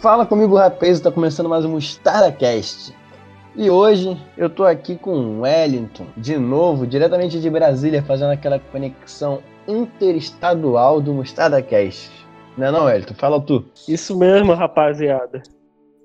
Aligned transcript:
Fala 0.00 0.24
comigo, 0.24 0.56
rapaz, 0.56 0.92
está 0.92 1.12
começando 1.12 1.50
mais 1.50 1.62
um 1.66 1.76
StarCast. 1.76 2.96
E 3.54 3.68
hoje 3.68 4.16
eu 4.34 4.48
tô 4.48 4.64
aqui 4.64 4.96
com 4.96 5.10
o 5.10 5.40
Wellington, 5.42 6.06
de 6.16 6.38
novo, 6.38 6.86
diretamente 6.86 7.38
de 7.38 7.50
Brasília, 7.50 8.02
fazendo 8.02 8.30
aquela 8.30 8.58
conexão 8.58 9.42
interestadual 9.68 11.02
do 11.02 11.12
MostardaCast. 11.12 12.10
Não 12.56 12.66
é 12.66 12.70
não, 12.70 12.84
Wellington? 12.86 13.12
Fala 13.12 13.38
tu. 13.42 13.62
Isso 13.86 14.18
mesmo, 14.18 14.54
rapaziada. 14.54 15.42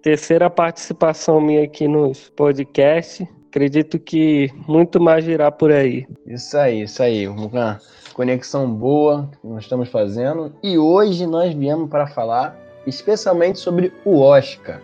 Terceira 0.04 0.50
participação 0.50 1.40
minha 1.40 1.64
aqui 1.64 1.88
nos 1.88 2.28
podcasts. 2.32 3.26
Acredito 3.48 3.98
que 3.98 4.52
muito 4.68 5.00
mais 5.00 5.24
virá 5.24 5.50
por 5.50 5.72
aí. 5.72 6.06
Isso 6.28 6.58
aí, 6.58 6.82
isso 6.82 7.02
aí. 7.02 7.30
Uma 7.30 7.80
conexão 8.14 8.70
boa 8.70 9.30
que 9.42 9.48
nós 9.48 9.64
estamos 9.64 9.88
fazendo. 9.88 10.54
E 10.62 10.78
hoje 10.78 11.26
nós 11.26 11.54
viemos 11.54 11.90
para 11.90 12.08
falar 12.08 12.65
especialmente 12.86 13.60
sobre 13.60 13.94
o 14.04 14.20
Oscar. 14.20 14.82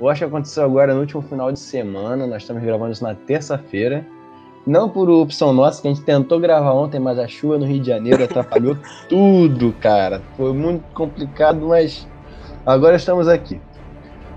O 0.00 0.06
Oscar 0.06 0.28
aconteceu 0.28 0.64
agora 0.64 0.92
no 0.92 1.00
último 1.00 1.22
final 1.22 1.52
de 1.52 1.58
semana, 1.58 2.26
nós 2.26 2.42
estamos 2.42 2.62
gravando 2.62 2.92
isso 2.92 3.04
na 3.04 3.14
terça-feira. 3.14 4.04
Não 4.66 4.88
por 4.88 5.10
opção 5.10 5.52
nossa, 5.52 5.82
que 5.82 5.88
a 5.88 5.92
gente 5.92 6.02
tentou 6.04 6.40
gravar 6.40 6.72
ontem, 6.72 6.98
mas 6.98 7.18
a 7.18 7.28
chuva 7.28 7.58
no 7.58 7.66
Rio 7.66 7.80
de 7.80 7.88
Janeiro 7.88 8.24
atrapalhou 8.24 8.76
tudo, 9.08 9.74
cara. 9.80 10.22
Foi 10.36 10.52
muito 10.54 10.82
complicado, 10.94 11.66
mas 11.66 12.08
agora 12.64 12.96
estamos 12.96 13.28
aqui. 13.28 13.60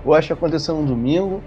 O 0.04 0.10
Oscar 0.10 0.36
aconteceu 0.36 0.74
no 0.76 0.86
domingo, 0.86 1.42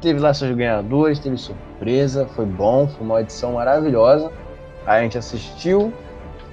teve 0.00 0.20
lá 0.20 0.32
seus 0.32 0.54
ganhadores, 0.54 1.18
teve 1.18 1.38
surpresa, 1.38 2.26
foi 2.26 2.44
bom, 2.44 2.86
foi 2.86 3.04
uma 3.04 3.20
edição 3.20 3.54
maravilhosa. 3.54 4.30
A 4.86 5.00
gente 5.00 5.18
assistiu, 5.18 5.92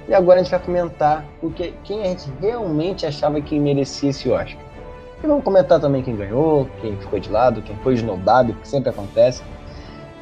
e 0.08 0.14
agora 0.14 0.40
a 0.40 0.42
gente 0.42 0.50
vai 0.50 0.60
comentar 0.60 1.24
o 1.42 1.50
que, 1.50 1.74
quem 1.84 2.02
a 2.02 2.06
gente 2.06 2.30
realmente 2.40 3.04
achava 3.04 3.40
que 3.40 3.58
merecia 3.58 4.10
esse 4.10 4.28
Oscar. 4.30 4.58
E 5.22 5.26
vamos 5.26 5.42
comentar 5.42 5.80
também 5.80 6.02
quem 6.02 6.14
ganhou, 6.14 6.68
quem 6.80 6.96
ficou 6.96 7.18
de 7.18 7.30
lado, 7.30 7.62
quem 7.62 7.76
foi 7.76 7.94
esnobado, 7.94 8.54
que 8.54 8.68
sempre 8.68 8.90
acontece. 8.90 9.42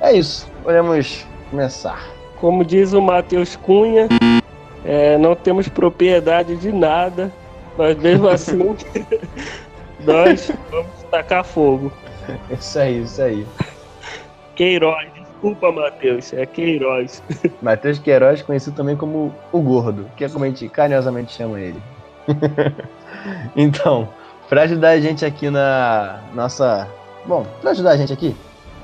É 0.00 0.12
isso, 0.12 0.48
podemos 0.62 1.26
começar. 1.50 2.02
Como 2.40 2.64
diz 2.64 2.92
o 2.92 3.02
Matheus 3.02 3.56
Cunha, 3.56 4.08
é, 4.84 5.18
não 5.18 5.34
temos 5.34 5.68
propriedade 5.68 6.56
de 6.56 6.72
nada, 6.72 7.32
mas 7.76 7.96
mesmo 7.98 8.28
assim 8.28 8.58
nós 10.00 10.52
vamos 10.70 11.02
tacar 11.10 11.44
fogo. 11.44 11.92
Isso 12.50 12.78
aí, 12.78 13.02
isso 13.02 13.20
aí. 13.20 13.46
Queiroz. 14.54 15.13
Desculpa, 15.44 15.70
Matheus, 15.70 16.32
é 16.32 16.46
Queiroz. 16.46 17.22
Matheus 17.60 17.98
Queiroz, 17.98 18.40
conhecido 18.40 18.74
também 18.74 18.96
como 18.96 19.30
o 19.52 19.60
Gordo, 19.60 20.10
que 20.16 20.24
é 20.24 20.28
como 20.30 20.42
a 20.42 20.48
gente 20.48 20.66
carinhosamente 20.70 21.34
chama 21.34 21.60
ele. 21.60 21.78
então, 23.54 24.08
para 24.48 24.62
ajudar 24.62 24.90
a 24.92 25.00
gente 25.00 25.22
aqui 25.22 25.50
na 25.50 26.22
nossa. 26.34 26.88
Bom, 27.26 27.46
para 27.60 27.72
ajudar 27.72 27.90
a 27.90 27.96
gente 27.98 28.10
aqui, 28.10 28.34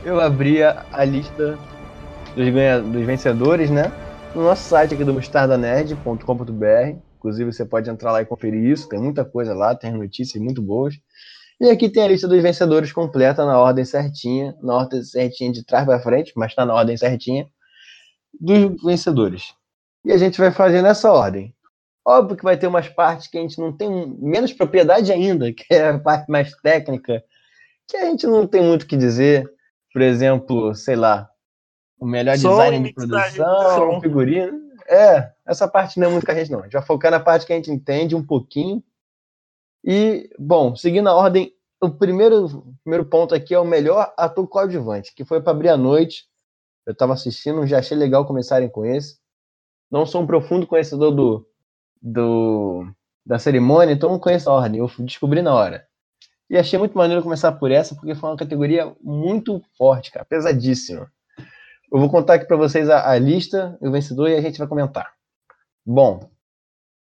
eu 0.04 0.20
abri 0.20 0.62
a 0.62 1.02
lista 1.02 1.58
dos, 2.36 2.48
ganha... 2.50 2.78
dos 2.78 3.06
vencedores, 3.06 3.70
né? 3.70 3.90
No 4.34 4.42
nosso 4.42 4.68
site 4.68 4.92
aqui 4.92 5.02
do 5.02 5.14
mustardanerd.com.br. 5.14 6.96
Inclusive, 7.16 7.54
você 7.54 7.64
pode 7.64 7.88
entrar 7.88 8.12
lá 8.12 8.20
e 8.20 8.26
conferir 8.26 8.62
isso. 8.64 8.86
Tem 8.86 9.00
muita 9.00 9.24
coisa 9.24 9.54
lá, 9.54 9.74
tem 9.74 9.92
notícias 9.92 10.42
muito 10.42 10.60
boas. 10.60 10.94
E 11.60 11.68
aqui 11.68 11.90
tem 11.90 12.02
a 12.02 12.08
lista 12.08 12.26
dos 12.26 12.42
vencedores 12.42 12.90
completa 12.90 13.44
na 13.44 13.58
ordem 13.58 13.84
certinha, 13.84 14.56
na 14.62 14.76
ordem 14.76 15.02
certinha 15.02 15.52
de 15.52 15.62
trás 15.62 15.84
para 15.84 16.00
frente, 16.00 16.32
mas 16.34 16.52
está 16.52 16.64
na 16.64 16.74
ordem 16.74 16.96
certinha 16.96 17.46
dos 18.40 18.82
vencedores. 18.82 19.54
E 20.02 20.10
a 20.10 20.16
gente 20.16 20.40
vai 20.40 20.50
fazer 20.50 20.80
nessa 20.80 21.12
ordem. 21.12 21.54
Óbvio 22.02 22.38
que 22.38 22.44
vai 22.44 22.56
ter 22.56 22.66
umas 22.66 22.88
partes 22.88 23.26
que 23.26 23.36
a 23.36 23.42
gente 23.42 23.58
não 23.58 23.76
tem 23.76 24.16
menos 24.18 24.54
propriedade 24.54 25.12
ainda, 25.12 25.52
que 25.52 25.66
é 25.70 25.90
a 25.90 25.98
parte 25.98 26.30
mais 26.30 26.50
técnica, 26.62 27.22
que 27.86 27.96
a 27.98 28.06
gente 28.06 28.26
não 28.26 28.46
tem 28.46 28.62
muito 28.62 28.84
o 28.84 28.86
que 28.86 28.96
dizer. 28.96 29.46
Por 29.92 30.00
exemplo, 30.00 30.74
sei 30.74 30.96
lá, 30.96 31.28
o 31.98 32.06
melhor 32.06 32.38
Som 32.38 32.50
design 32.50 32.88
de 32.88 32.94
produção, 32.94 33.96
de 33.96 34.00
figurino. 34.00 34.58
É, 34.88 35.30
essa 35.46 35.68
parte 35.68 36.00
não 36.00 36.08
é 36.08 36.10
muito 36.10 36.24
com 36.24 36.32
a 36.32 36.34
gente, 36.34 36.50
não. 36.50 36.60
A 36.60 36.62
gente 36.62 36.72
vai 36.72 36.82
focar 36.82 37.10
na 37.10 37.20
parte 37.20 37.44
que 37.44 37.52
a 37.52 37.56
gente 37.56 37.70
entende 37.70 38.16
um 38.16 38.24
pouquinho 38.24 38.82
e, 39.84 40.28
bom, 40.38 40.76
seguindo 40.76 41.08
a 41.08 41.14
ordem, 41.14 41.52
o 41.80 41.90
primeiro, 41.90 42.74
primeiro 42.84 43.06
ponto 43.06 43.34
aqui 43.34 43.54
é 43.54 43.58
o 43.58 43.64
melhor 43.64 44.12
ator 44.16 44.46
coadjuvante, 44.46 45.14
que 45.14 45.24
foi 45.24 45.40
para 45.40 45.52
abrir 45.52 45.70
a 45.70 45.76
noite. 45.76 46.26
Eu 46.86 46.92
estava 46.92 47.14
assistindo, 47.14 47.66
já 47.66 47.78
achei 47.78 47.96
legal 47.96 48.26
começarem 48.26 48.68
com 48.68 48.84
esse. 48.84 49.18
Não 49.90 50.04
sou 50.04 50.22
um 50.22 50.26
profundo 50.26 50.66
conhecedor 50.66 51.10
do, 51.12 51.46
do 52.00 52.86
da 53.24 53.38
cerimônia, 53.38 53.92
então 53.92 54.10
não 54.10 54.18
conheço 54.18 54.50
a 54.50 54.54
ordem, 54.54 54.80
eu 54.80 54.90
descobri 55.00 55.42
na 55.42 55.54
hora. 55.54 55.86
E 56.48 56.56
achei 56.56 56.78
muito 56.78 56.96
maneiro 56.96 57.22
começar 57.22 57.52
por 57.52 57.70
essa, 57.70 57.94
porque 57.94 58.14
foi 58.14 58.30
uma 58.30 58.36
categoria 58.36 58.94
muito 59.00 59.62
forte, 59.78 60.10
cara, 60.10 60.24
pesadíssima. 60.24 61.10
Eu 61.92 61.98
vou 61.98 62.10
contar 62.10 62.34
aqui 62.34 62.44
para 62.44 62.56
vocês 62.56 62.90
a, 62.90 63.10
a 63.10 63.18
lista, 63.18 63.78
o 63.80 63.90
vencedor, 63.90 64.28
e 64.28 64.34
a 64.34 64.40
gente 64.40 64.58
vai 64.58 64.66
comentar. 64.66 65.12
Bom, 65.86 66.28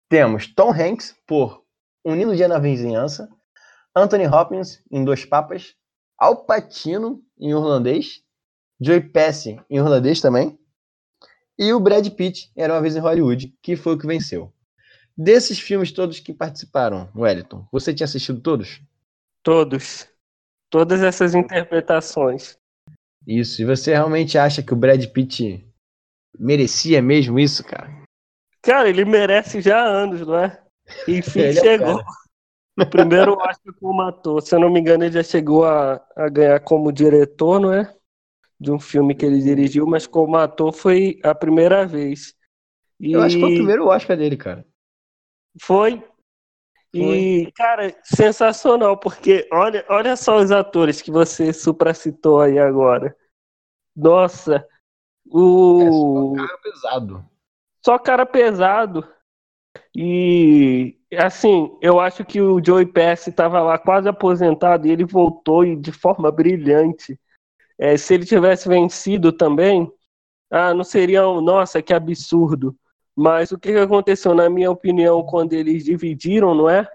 temos 0.08 0.46
Tom 0.54 0.70
Hanks 0.70 1.16
por 1.26 1.62
um 2.08 2.14
Lindo 2.14 2.34
Dia 2.34 2.48
na 2.48 2.58
Vizinhança, 2.58 3.28
Anthony 3.94 4.26
Hopkins 4.26 4.82
em 4.90 5.04
Dois 5.04 5.24
Papas, 5.24 5.74
Al 6.18 6.44
Pacino 6.44 7.22
em 7.38 7.50
Irlandês, 7.50 8.22
Joey 8.80 9.00
Pesci 9.00 9.60
em 9.68 9.76
Irlandês 9.76 10.20
também, 10.20 10.58
e 11.58 11.72
o 11.72 11.80
Brad 11.80 12.08
Pitt 12.10 12.50
Era 12.56 12.72
Uma 12.72 12.80
Vez 12.80 12.96
em 12.96 13.00
Hollywood, 13.00 13.54
que 13.60 13.76
foi 13.76 13.94
o 13.94 13.98
que 13.98 14.06
venceu. 14.06 14.52
Desses 15.16 15.58
filmes 15.58 15.92
todos 15.92 16.20
que 16.20 16.32
participaram, 16.32 17.10
Wellington, 17.14 17.66
você 17.70 17.92
tinha 17.92 18.04
assistido 18.04 18.40
todos? 18.40 18.80
Todos. 19.42 20.08
Todas 20.70 21.02
essas 21.02 21.34
interpretações. 21.34 22.56
Isso. 23.26 23.60
E 23.60 23.64
você 23.64 23.92
realmente 23.92 24.38
acha 24.38 24.62
que 24.62 24.72
o 24.72 24.76
Brad 24.76 25.04
Pitt 25.06 25.66
merecia 26.38 27.02
mesmo 27.02 27.38
isso, 27.38 27.64
cara? 27.64 27.90
Cara, 28.62 28.88
ele 28.88 29.04
merece 29.04 29.60
já 29.60 29.80
há 29.80 29.86
anos, 29.86 30.26
não 30.26 30.38
é? 30.38 30.67
Enfim, 31.06 31.40
ele 31.40 31.58
é 31.58 31.62
chegou. 31.62 32.02
É 32.78 32.84
primeiro 32.86 33.32
Oscar 33.32 33.74
como 33.80 34.02
ator. 34.02 34.40
Se 34.42 34.54
eu 34.54 34.60
não 34.60 34.70
me 34.70 34.80
engano, 34.80 35.04
ele 35.04 35.12
já 35.12 35.22
chegou 35.22 35.64
a, 35.64 36.04
a 36.16 36.28
ganhar 36.28 36.60
como 36.60 36.92
diretor, 36.92 37.60
não 37.60 37.72
é? 37.72 37.94
De 38.60 38.70
um 38.70 38.78
filme 38.78 39.14
que 39.14 39.24
ele 39.24 39.40
dirigiu, 39.40 39.86
mas 39.86 40.06
como 40.06 40.36
ator 40.36 40.72
foi 40.72 41.18
a 41.22 41.34
primeira 41.34 41.86
vez. 41.86 42.34
E... 43.00 43.12
Eu 43.12 43.22
acho 43.22 43.36
que 43.36 43.42
foi 43.42 43.52
o 43.52 43.56
primeiro 43.56 43.86
Oscar 43.86 44.16
dele, 44.16 44.36
cara. 44.36 44.66
Foi. 45.60 46.02
E, 46.92 47.42
foi. 47.44 47.52
cara, 47.54 47.94
sensacional, 48.02 48.96
porque 48.96 49.46
olha, 49.52 49.84
olha 49.88 50.16
só 50.16 50.38
os 50.38 50.50
atores 50.50 51.02
que 51.02 51.10
você 51.10 51.52
supracitou 51.52 52.40
aí 52.40 52.58
agora. 52.58 53.14
Nossa, 53.94 54.66
o. 55.26 55.82
É 55.82 55.90
só 55.90 56.46
cara 56.46 56.58
pesado. 56.58 57.30
Só 57.84 57.98
cara 57.98 58.26
pesado. 58.26 59.17
E 59.94 60.96
assim, 61.16 61.76
eu 61.80 61.98
acho 61.98 62.24
que 62.24 62.40
o 62.40 62.62
Joey 62.64 62.86
Pesci 62.86 63.30
estava 63.30 63.60
lá 63.60 63.78
quase 63.78 64.08
aposentado 64.08 64.86
e 64.86 64.90
ele 64.90 65.04
voltou 65.04 65.64
e 65.64 65.76
de 65.76 65.92
forma 65.92 66.30
brilhante. 66.30 67.18
É, 67.78 67.96
se 67.96 68.14
ele 68.14 68.26
tivesse 68.26 68.68
vencido 68.68 69.32
também, 69.32 69.90
ah, 70.50 70.74
não 70.74 70.84
seria, 70.84 71.28
um, 71.28 71.40
nossa, 71.40 71.82
que 71.82 71.94
absurdo. 71.94 72.76
Mas 73.14 73.52
o 73.52 73.58
que, 73.58 73.70
aconteceu, 73.72 74.34
na 74.34 74.48
minha 74.48 74.70
opinião, 74.70 75.22
quando 75.24 75.52
eles 75.52 75.84
dividiram, 75.84 76.54
não 76.54 76.68
é? 76.68 76.88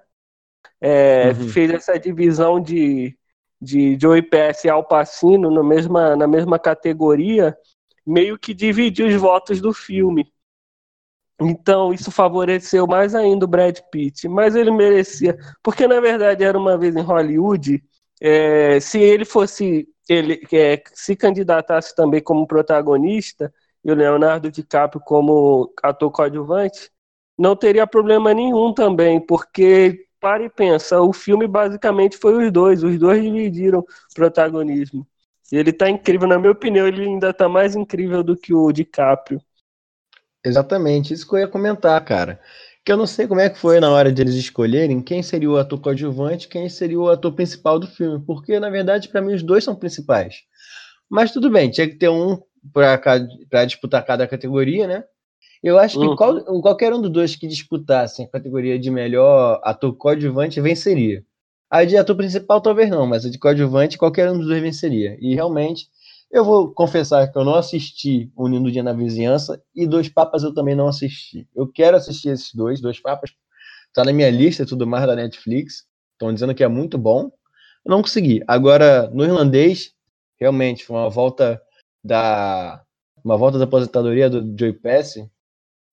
é 0.81 1.29
uhum. 1.29 1.49
Fez 1.49 1.71
essa 1.71 1.99
divisão 1.99 2.59
de, 2.59 3.17
de 3.61 3.97
Joey 3.99 4.21
Pesci 4.21 4.67
e 4.67 4.69
Al 4.69 4.83
Pacino 4.85 5.51
na 5.51 5.63
mesma, 5.63 6.15
na 6.15 6.27
mesma 6.27 6.57
categoria, 6.57 7.57
meio 8.05 8.37
que 8.37 8.53
dividiu 8.53 9.07
os 9.07 9.15
votos 9.15 9.61
do 9.61 9.73
filme. 9.73 10.32
Então, 11.41 11.93
isso 11.93 12.11
favoreceu 12.11 12.87
mais 12.87 13.15
ainda 13.15 13.45
o 13.45 13.47
Brad 13.47 13.79
Pitt. 13.91 14.27
Mas 14.27 14.55
ele 14.55 14.71
merecia. 14.71 15.37
Porque, 15.61 15.87
na 15.87 15.99
verdade, 15.99 16.43
era 16.43 16.57
uma 16.57 16.77
vez 16.77 16.95
em 16.95 17.01
Hollywood. 17.01 17.83
É, 18.21 18.79
se 18.79 18.99
ele 18.99 19.25
fosse. 19.25 19.87
Ele 20.09 20.41
é, 20.51 20.81
se 20.93 21.15
candidatasse 21.15 21.95
também 21.95 22.21
como 22.21 22.45
protagonista, 22.45 23.53
e 23.83 23.91
o 23.91 23.95
Leonardo 23.95 24.51
DiCaprio 24.51 25.01
como 25.01 25.73
ator 25.81 26.11
coadjuvante, 26.11 26.91
não 27.37 27.55
teria 27.55 27.87
problema 27.87 28.33
nenhum 28.33 28.73
também, 28.73 29.19
porque, 29.25 30.05
para 30.19 30.43
e 30.43 30.49
pensa, 30.49 31.01
o 31.01 31.13
filme 31.13 31.47
basicamente 31.47 32.17
foi 32.17 32.45
os 32.45 32.51
dois, 32.51 32.83
os 32.83 32.97
dois 32.99 33.21
dividiram 33.23 33.83
protagonismo. 34.13 35.07
E 35.51 35.57
ele 35.57 35.71
tá 35.73 35.89
incrível, 35.89 36.27
na 36.27 36.37
minha 36.37 36.51
opinião, 36.51 36.87
ele 36.87 37.03
ainda 37.03 37.33
tá 37.33 37.47
mais 37.49 37.75
incrível 37.75 38.23
do 38.23 38.35
que 38.37 38.53
o 38.53 38.71
DiCaprio. 38.71 39.41
Exatamente, 40.45 41.13
isso 41.13 41.27
que 41.27 41.35
eu 41.35 41.39
ia 41.39 41.47
comentar, 41.47 42.03
cara. 42.03 42.39
Que 42.85 42.91
eu 42.91 42.97
não 42.97 43.07
sei 43.07 43.27
como 43.27 43.39
é 43.39 43.49
que 43.49 43.57
foi 43.57 43.79
na 43.79 43.89
hora 43.89 44.11
de 44.11 44.21
eles 44.21 44.35
escolherem 44.35 45.01
quem 45.01 45.23
seria 45.23 45.49
o 45.49 45.57
ator 45.57 45.79
coadjuvante, 45.79 46.49
quem 46.49 46.67
seria 46.67 46.99
o 46.99 47.09
ator 47.09 47.31
principal 47.31 47.79
do 47.79 47.87
filme, 47.87 48.23
porque 48.25 48.59
na 48.59 48.69
verdade 48.69 49.07
para 49.07 49.21
mim 49.21 49.33
os 49.33 49.41
dois 49.41 49.63
são 49.63 49.73
principais. 49.73 50.43
Mas 51.09 51.31
tudo 51.31 51.49
bem, 51.49 51.69
tinha 51.69 51.87
que 51.87 51.95
ter 51.95 52.09
um 52.09 52.41
para 52.71 53.65
disputar 53.65 54.05
cada 54.05 54.27
categoria, 54.27 54.87
né? 54.87 55.03
Eu 55.63 55.79
acho 55.79 55.97
que 55.97 56.05
uhum. 56.05 56.15
qual, 56.15 56.43
qualquer 56.61 56.93
um 56.93 57.01
dos 57.01 57.09
dois 57.09 57.35
que 57.37 57.47
disputassem 57.47 58.25
a 58.25 58.29
categoria 58.29 58.77
de 58.77 58.91
melhor 58.91 59.61
ator 59.63 59.95
coadjuvante 59.95 60.59
venceria. 60.59 61.23
A 61.69 61.85
de 61.85 61.95
ator 61.97 62.17
principal 62.17 62.59
talvez 62.59 62.89
não, 62.89 63.07
mas 63.07 63.25
a 63.25 63.29
de 63.29 63.39
coadjuvante 63.39 63.97
qualquer 63.97 64.29
um 64.29 64.37
dos 64.37 64.47
dois 64.47 64.61
venceria. 64.61 65.17
E 65.21 65.33
realmente, 65.33 65.87
eu 66.33 66.43
vou 66.43 66.73
confessar 66.73 67.31
que 67.31 67.37
eu 67.37 67.45
não 67.45 67.53
assisti 67.53 68.31
O 68.35 68.47
Nindo 68.47 68.71
Dia 68.71 68.81
na 68.81 68.91
Vizinhança 68.91 69.63
e 69.75 69.85
Dois 69.85 70.09
Papas 70.09 70.41
eu 70.41 70.51
também 70.51 70.75
não 70.75 70.87
assisti. 70.87 71.47
Eu 71.55 71.71
quero 71.71 71.95
assistir 71.95 72.29
esses 72.29 72.51
dois, 72.55 72.81
Dois 72.81 72.99
Papas. 72.99 73.31
Tá 73.93 74.03
na 74.03 74.11
minha 74.11 74.31
lista 74.31 74.63
e 74.63 74.65
tudo 74.65 74.87
mais 74.87 75.05
da 75.05 75.15
Netflix. 75.15 75.85
Estão 76.13 76.33
dizendo 76.33 76.55
que 76.55 76.63
é 76.63 76.67
muito 76.67 76.97
bom. 76.97 77.31
Eu 77.85 77.91
não 77.91 78.01
consegui. 78.01 78.43
Agora, 78.47 79.11
no 79.11 79.23
irlandês, 79.23 79.93
realmente 80.39 80.83
foi 80.83 80.95
uma 80.95 81.09
volta 81.09 81.61
da 82.03 82.83
uma 83.23 83.37
volta 83.37 83.59
da 83.59 83.65
aposentadoria 83.65 84.29
do 84.29 84.55
Joey 84.57 84.73
Pesci 84.73 85.29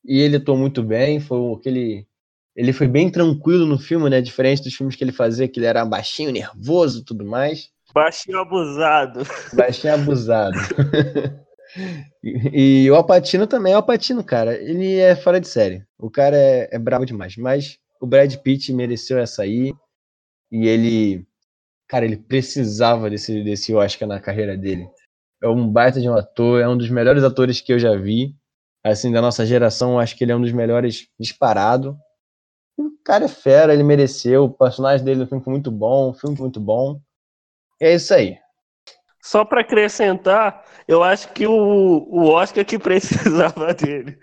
e 0.02 0.18
ele 0.18 0.36
atuou 0.36 0.56
muito 0.56 0.82
bem. 0.82 1.20
Foi 1.20 1.38
aquele 1.52 2.08
ele 2.56 2.72
foi 2.72 2.88
bem 2.88 3.10
tranquilo 3.10 3.66
no 3.66 3.78
filme, 3.78 4.08
né? 4.08 4.22
Diferente 4.22 4.62
dos 4.62 4.74
filmes 4.74 4.96
que 4.96 5.04
ele 5.04 5.12
fazia, 5.12 5.46
que 5.46 5.60
ele 5.60 5.66
era 5.66 5.84
baixinho, 5.84 6.32
nervoso 6.32 7.04
tudo 7.04 7.26
mais. 7.26 7.70
Baixinho 7.92 8.38
abusado. 8.38 9.20
Baixinho 9.52 9.94
abusado. 9.94 10.58
e, 12.22 12.84
e, 12.84 12.90
o 12.90 12.94
Alpatino 12.94 13.46
também 13.46 13.72
é 13.72 13.76
o 13.76 13.78
Alpatino, 13.78 14.22
cara. 14.22 14.54
Ele 14.54 14.96
é 14.96 15.16
fora 15.16 15.40
de 15.40 15.48
série. 15.48 15.84
O 15.98 16.10
cara 16.10 16.36
é, 16.36 16.68
é 16.72 16.78
brabo 16.78 17.04
demais. 17.04 17.36
Mas 17.36 17.78
o 18.00 18.06
Brad 18.06 18.34
Pitt 18.36 18.72
mereceu 18.72 19.18
essa 19.18 19.42
aí. 19.42 19.72
E 20.50 20.66
ele. 20.66 21.26
Cara, 21.88 22.04
ele 22.04 22.16
precisava 22.16 23.10
desse, 23.10 23.42
desse 23.42 23.74
Oscar 23.74 24.08
na 24.08 24.20
carreira 24.20 24.56
dele. 24.56 24.88
É 25.42 25.48
um 25.48 25.68
baita 25.68 26.00
de 26.00 26.08
um 26.08 26.14
ator, 26.14 26.60
é 26.60 26.68
um 26.68 26.76
dos 26.76 26.90
melhores 26.90 27.24
atores 27.24 27.60
que 27.60 27.72
eu 27.72 27.78
já 27.78 27.96
vi. 27.96 28.34
Assim, 28.84 29.12
da 29.12 29.20
nossa 29.20 29.44
geração, 29.44 29.98
acho 29.98 30.16
que 30.16 30.24
ele 30.24 30.32
é 30.32 30.36
um 30.36 30.40
dos 30.40 30.52
melhores 30.52 31.08
disparado. 31.18 31.98
O 32.78 32.90
cara 33.04 33.24
é 33.24 33.28
fera, 33.28 33.74
ele 33.74 33.82
mereceu. 33.82 34.44
O 34.44 34.50
personagem 34.50 35.04
dele 35.04 35.20
no 35.20 35.26
filme 35.26 35.42
foi 35.42 35.52
muito 35.52 35.70
bom, 35.70 36.10
o 36.10 36.14
filme 36.14 36.36
foi 36.36 36.44
muito 36.44 36.60
bom. 36.60 37.00
É 37.80 37.94
isso 37.94 38.12
aí. 38.12 38.38
Só 39.22 39.44
para 39.44 39.62
acrescentar, 39.62 40.64
eu 40.86 41.02
acho 41.02 41.32
que 41.32 41.46
o, 41.46 41.52
o 41.52 42.28
Oscar 42.28 42.64
que 42.64 42.78
precisava 42.78 43.72
dele. 43.74 44.18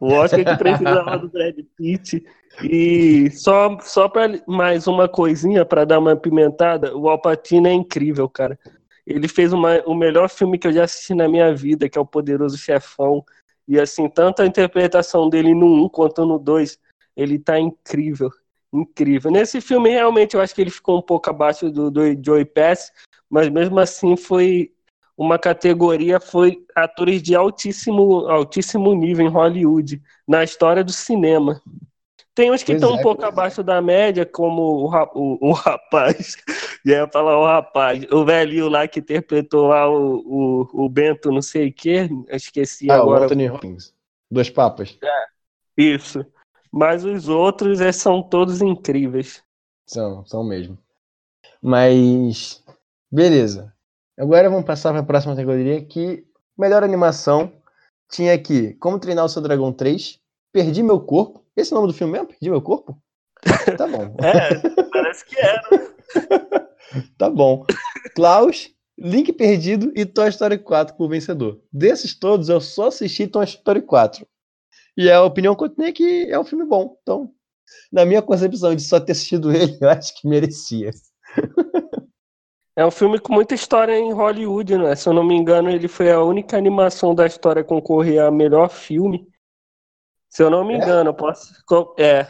O 0.00 0.12
Oscar 0.14 0.44
que 0.44 0.56
precisava 0.56 1.18
do 1.18 1.28
Brad 1.28 1.56
Pitt. 1.76 2.24
E 2.62 3.30
só, 3.30 3.78
só 3.80 4.08
para 4.08 4.42
mais 4.46 4.86
uma 4.86 5.08
coisinha 5.08 5.64
para 5.64 5.84
dar 5.84 5.98
uma 5.98 6.16
pimentada, 6.16 6.96
o 6.96 7.08
Alpatino 7.08 7.68
é 7.68 7.72
incrível, 7.72 8.28
cara. 8.28 8.58
Ele 9.06 9.26
fez 9.26 9.52
uma, 9.52 9.80
o 9.86 9.94
melhor 9.94 10.28
filme 10.28 10.58
que 10.58 10.66
eu 10.66 10.72
já 10.72 10.84
assisti 10.84 11.14
na 11.14 11.28
minha 11.28 11.54
vida, 11.54 11.88
que 11.88 11.98
é 11.98 12.00
O 12.00 12.06
Poderoso 12.06 12.56
Chefão. 12.58 13.24
E 13.66 13.78
assim, 13.80 14.08
tanto 14.08 14.42
a 14.42 14.46
interpretação 14.46 15.28
dele 15.28 15.54
no 15.54 15.84
1 15.84 15.88
quanto 15.88 16.26
no 16.26 16.38
2 16.38 16.78
ele 17.16 17.38
tá 17.38 17.58
incrível, 17.58 18.30
incrível. 18.72 19.30
Nesse 19.30 19.60
filme, 19.60 19.90
realmente, 19.90 20.34
eu 20.34 20.40
acho 20.40 20.54
que 20.54 20.60
ele 20.60 20.70
ficou 20.70 20.98
um 20.98 21.02
pouco 21.02 21.28
abaixo 21.28 21.70
do, 21.70 21.90
do 21.90 22.02
Joey 22.24 22.44
Pass, 22.44 22.92
mas 23.28 23.48
mesmo 23.48 23.78
assim 23.78 24.16
foi 24.16 24.72
uma 25.16 25.38
categoria, 25.38 26.18
foi 26.18 26.64
atores 26.74 27.22
de 27.22 27.34
altíssimo, 27.34 28.26
altíssimo 28.28 28.94
nível 28.94 29.26
em 29.26 29.30
Hollywood, 29.30 30.02
na 30.26 30.42
história 30.42 30.82
do 30.82 30.92
cinema. 30.92 31.60
Tem 32.34 32.50
uns 32.50 32.62
que 32.62 32.72
estão 32.72 32.92
é, 32.92 32.94
um 32.94 33.02
pouco 33.02 33.22
abaixo 33.26 33.62
da 33.62 33.82
média, 33.82 34.24
como 34.24 34.62
o, 34.62 34.90
o, 35.14 35.50
o 35.50 35.52
rapaz, 35.52 36.36
ia 36.84 37.06
falar 37.08 37.38
o 37.38 37.44
rapaz, 37.44 38.04
o 38.10 38.24
velhinho 38.24 38.68
lá 38.68 38.88
que 38.88 39.00
interpretou 39.00 39.68
lá 39.68 39.88
o, 39.88 40.16
o, 40.72 40.84
o 40.84 40.88
Bento 40.88 41.30
não 41.30 41.42
sei 41.42 41.68
o 41.68 41.72
que, 41.72 42.08
esqueci 42.30 42.90
ah, 42.90 42.96
agora. 42.96 43.22
O 43.22 43.24
Anthony 43.24 43.50
Hopkins, 43.50 43.94
Dois 44.30 44.48
Papas. 44.48 44.98
É, 45.02 45.24
isso. 45.76 46.24
Mas 46.72 47.04
os 47.04 47.28
outros 47.28 47.80
é, 47.80 47.92
são 47.92 48.22
todos 48.22 48.62
incríveis. 48.62 49.42
São, 49.86 50.24
são 50.24 50.42
mesmo. 50.42 50.78
Mas, 51.60 52.64
beleza. 53.10 53.74
Agora 54.18 54.48
vamos 54.48 54.64
passar 54.64 54.90
para 54.90 55.00
a 55.00 55.04
próxima 55.04 55.34
categoria 55.34 55.84
que 55.84 56.24
melhor 56.56 56.82
animação 56.82 57.52
tinha 58.10 58.34
aqui 58.34 58.74
Como 58.74 58.98
Treinar 58.98 59.24
o 59.24 59.28
Seu 59.28 59.42
Dragão 59.42 59.72
3, 59.72 60.18
Perdi 60.52 60.82
Meu 60.82 61.00
Corpo. 61.00 61.44
Esse 61.56 61.72
é 61.72 61.76
o 61.76 61.80
nome 61.80 61.92
do 61.92 61.96
filme 61.96 62.14
mesmo? 62.14 62.28
Perdi 62.28 62.50
Meu 62.50 62.62
Corpo? 62.62 62.96
Tá 63.76 63.86
bom. 63.86 64.16
é, 64.22 64.84
parece 64.90 65.24
que 65.24 65.36
era. 65.38 65.62
tá 67.18 67.28
bom. 67.28 67.64
Klaus, 68.14 68.70
Link 68.98 69.32
Perdido 69.32 69.92
e 69.94 70.04
Toy 70.04 70.28
Story 70.28 70.58
4 70.58 70.96
por 70.96 71.08
vencedor. 71.08 71.60
Desses 71.72 72.18
todos, 72.18 72.48
eu 72.48 72.60
só 72.60 72.88
assisti 72.88 73.26
Toy 73.26 73.44
Story 73.44 73.82
4. 73.82 74.26
E 74.96 75.10
a 75.10 75.22
opinião 75.22 75.54
continua 75.54 75.88
é 75.88 75.92
que 75.92 76.26
é 76.30 76.38
um 76.38 76.44
filme 76.44 76.64
bom. 76.64 76.96
Então, 77.02 77.32
na 77.90 78.04
minha 78.04 78.22
concepção 78.22 78.74
de 78.74 78.82
só 78.82 79.00
ter 79.00 79.12
assistido 79.12 79.50
ele, 79.54 79.76
eu 79.80 79.88
acho 79.88 80.14
que 80.14 80.28
merecia. 80.28 80.90
É 82.74 82.86
um 82.86 82.90
filme 82.90 83.18
com 83.18 83.34
muita 83.34 83.54
história 83.54 83.98
em 83.98 84.14
Hollywood, 84.14 84.78
né? 84.78 84.94
Se 84.96 85.06
eu 85.06 85.12
não 85.12 85.22
me 85.22 85.34
engano, 85.34 85.68
ele 85.68 85.88
foi 85.88 86.10
a 86.10 86.22
única 86.22 86.56
animação 86.56 87.14
da 87.14 87.26
história 87.26 87.60
a 87.60 87.64
concorrer 87.64 88.22
a 88.22 88.30
melhor 88.30 88.70
filme. 88.70 89.28
Se 90.30 90.42
eu 90.42 90.48
não 90.48 90.64
me 90.64 90.72
é? 90.72 90.76
engano, 90.78 91.10
eu 91.10 91.14
posso. 91.14 91.52
É. 91.98 92.26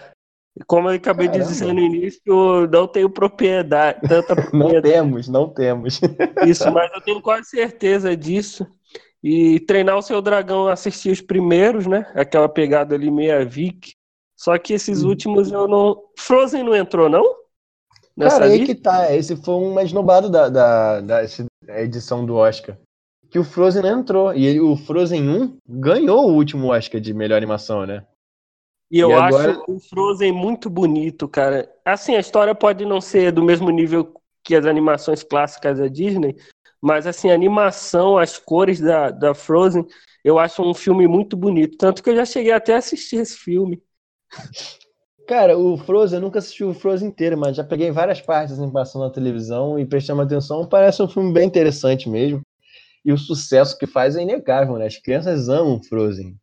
Como 0.66 0.90
eu 0.90 0.96
acabei 0.96 1.28
Caramba. 1.28 1.44
de 1.44 1.52
dizer 1.52 1.72
no 1.72 1.80
início, 1.80 2.20
eu 2.26 2.68
não 2.68 2.88
tenho 2.88 3.08
propriedade. 3.08 4.00
Tanta 4.00 4.34
propriedade. 4.50 4.74
não 4.74 4.82
temos, 4.82 5.28
não 5.28 5.48
temos. 5.48 6.00
Isso, 6.44 6.70
mas 6.72 6.92
eu 6.92 7.00
tenho 7.00 7.22
quase 7.22 7.48
certeza 7.48 8.16
disso. 8.16 8.66
E 9.22 9.60
treinar 9.60 9.96
o 9.96 10.02
seu 10.02 10.20
dragão, 10.20 10.66
assistir 10.66 11.10
os 11.10 11.20
primeiros, 11.20 11.86
né? 11.86 12.10
Aquela 12.14 12.48
pegada 12.48 12.94
ali 12.94 13.10
meia 13.10 13.44
Vic. 13.44 13.92
Só 14.36 14.58
que 14.58 14.72
esses 14.72 15.04
hum. 15.04 15.08
últimos 15.08 15.52
eu 15.52 15.68
não. 15.68 16.02
Frozen 16.18 16.64
não 16.64 16.74
entrou, 16.74 17.08
não? 17.08 17.42
Nessa 18.16 18.40
Cara, 18.40 18.50
aí 18.50 18.66
que 18.66 18.74
tá. 18.74 19.14
Esse 19.14 19.36
foi 19.36 19.54
um 19.54 19.72
mais 19.72 19.92
nobado 19.92 20.28
da, 20.28 20.48
da, 20.48 21.00
da 21.00 21.22
edição 21.80 22.26
do 22.26 22.34
Oscar. 22.34 22.76
Que 23.30 23.38
o 23.38 23.44
Frozen 23.44 23.82
não 23.82 24.00
entrou. 24.00 24.34
E 24.34 24.44
ele, 24.44 24.60
o 24.60 24.76
Frozen 24.76 25.28
1 25.28 25.56
ganhou 25.66 26.28
o 26.28 26.34
último 26.34 26.72
Oscar 26.72 27.00
de 27.00 27.14
melhor 27.14 27.36
animação, 27.36 27.86
né? 27.86 28.04
E 28.90 28.98
eu 28.98 29.10
e 29.10 29.12
agora... 29.14 29.52
acho 29.52 29.64
o 29.68 29.80
Frozen 29.80 30.32
muito 30.32 30.68
bonito, 30.68 31.26
cara. 31.26 31.66
Assim, 31.82 32.14
a 32.14 32.20
história 32.20 32.54
pode 32.54 32.84
não 32.84 33.00
ser 33.00 33.32
do 33.32 33.42
mesmo 33.42 33.70
nível 33.70 34.12
que 34.44 34.54
as 34.54 34.66
animações 34.66 35.22
clássicas 35.22 35.78
da 35.78 35.86
Disney, 35.86 36.36
mas 36.82 37.06
assim, 37.06 37.30
a 37.30 37.34
animação, 37.34 38.18
as 38.18 38.36
cores 38.36 38.80
da, 38.80 39.10
da 39.10 39.34
Frozen, 39.34 39.86
eu 40.24 40.38
acho 40.38 40.62
um 40.62 40.74
filme 40.74 41.06
muito 41.06 41.36
bonito. 41.36 41.78
Tanto 41.78 42.02
que 42.02 42.10
eu 42.10 42.16
já 42.16 42.24
cheguei 42.24 42.52
até 42.52 42.74
a 42.74 42.78
assistir 42.78 43.16
esse 43.16 43.36
filme. 43.36 43.80
Cara, 45.28 45.56
o 45.56 45.76
Frozen, 45.76 46.18
eu 46.18 46.22
nunca 46.22 46.40
assisti 46.40 46.64
o 46.64 46.74
Frozen 46.74 47.08
inteiro, 47.08 47.38
mas 47.38 47.56
já 47.56 47.62
peguei 47.62 47.92
várias 47.92 48.20
partes 48.20 48.58
em 48.58 48.70
passando 48.70 49.02
na 49.02 49.10
televisão 49.10 49.78
e 49.78 49.86
prestei 49.86 50.12
uma 50.12 50.24
atenção. 50.24 50.66
Parece 50.66 51.00
um 51.02 51.08
filme 51.08 51.32
bem 51.32 51.46
interessante 51.46 52.08
mesmo. 52.08 52.42
E 53.04 53.12
o 53.12 53.18
sucesso 53.18 53.78
que 53.78 53.86
faz 53.86 54.16
é 54.16 54.22
inegável, 54.22 54.76
né? 54.76 54.86
As 54.86 54.98
crianças 54.98 55.48
amam 55.48 55.82
Frozen. 55.82 56.36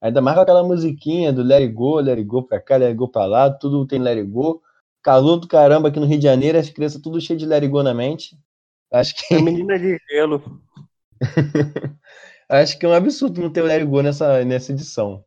Ainda 0.00 0.20
mais 0.20 0.36
com 0.36 0.42
aquela 0.42 0.62
musiquinha 0.62 1.32
do 1.32 1.42
Let 1.42 1.62
It 1.62 1.72
Go, 1.72 2.00
Let 2.00 2.18
It 2.18 2.24
Go 2.24 2.42
pra 2.42 2.60
cá, 2.60 2.76
Let 2.76 2.88
It 2.88 2.96
Go 2.96 3.08
pra 3.08 3.26
lá, 3.26 3.50
tudo 3.50 3.86
tem 3.86 4.00
Let 4.00 4.18
It 4.18 4.30
Go. 4.30 4.60
Calor 5.02 5.38
do 5.38 5.48
caramba 5.48 5.88
aqui 5.88 5.98
no 5.98 6.06
Rio 6.06 6.18
de 6.18 6.24
Janeiro, 6.24 6.58
as 6.58 6.68
crianças 6.70 7.00
tudo 7.00 7.20
cheio 7.20 7.38
de 7.38 7.46
Let 7.46 7.62
It 7.62 7.68
Go 7.68 7.82
na 7.82 7.94
mente. 7.94 8.36
Acho 8.92 9.14
que. 9.14 9.34
A 9.34 9.42
menina 9.42 9.78
de 9.78 9.98
gelo. 10.10 10.42
Acho 12.48 12.78
que 12.78 12.86
é 12.86 12.88
um 12.88 12.92
absurdo 12.92 13.42
não 13.42 13.52
ter 13.52 13.62
o 13.62 13.66
Larry 13.66 13.84
Go 13.84 14.00
nessa, 14.00 14.44
nessa 14.44 14.72
edição. 14.72 15.22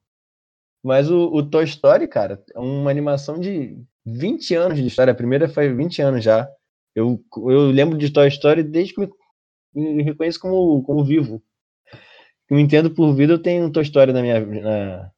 Mas 0.84 1.12
o, 1.12 1.27
o, 1.27 1.48
Toy 1.48 1.63
Story, 1.65 2.08
cara, 2.08 2.44
é 2.56 2.60
uma 2.60 2.89
animação 2.89 3.39
de 3.39 3.77
20 4.03 4.56
anos 4.56 4.80
de 4.80 4.88
história. 4.88 5.12
A 5.12 5.15
primeira 5.15 5.48
faz 5.48 5.75
20 5.75 6.01
anos 6.01 6.24
já. 6.24 6.50
Eu, 6.96 7.24
eu 7.38 7.68
lembro 7.68 7.98
de 7.98 8.12
Toy 8.12 8.27
Story 8.27 8.63
desde 8.63 8.96
que 8.96 9.01
me, 9.01 9.10
me 9.94 10.03
reconheço 10.03 10.39
como, 10.39 10.82
como 10.84 11.06
vivo. 11.06 11.44
Eu 12.50 12.58
me 12.58 12.63
entendo 12.63 12.89
por 12.89 13.13
vida, 13.13 13.34
eu 13.34 13.41
tenho 13.41 13.72
Toy 13.72 13.84
Story 13.84 14.12
na 14.12 14.22
minha. 14.22 14.39
Na, 14.39 15.12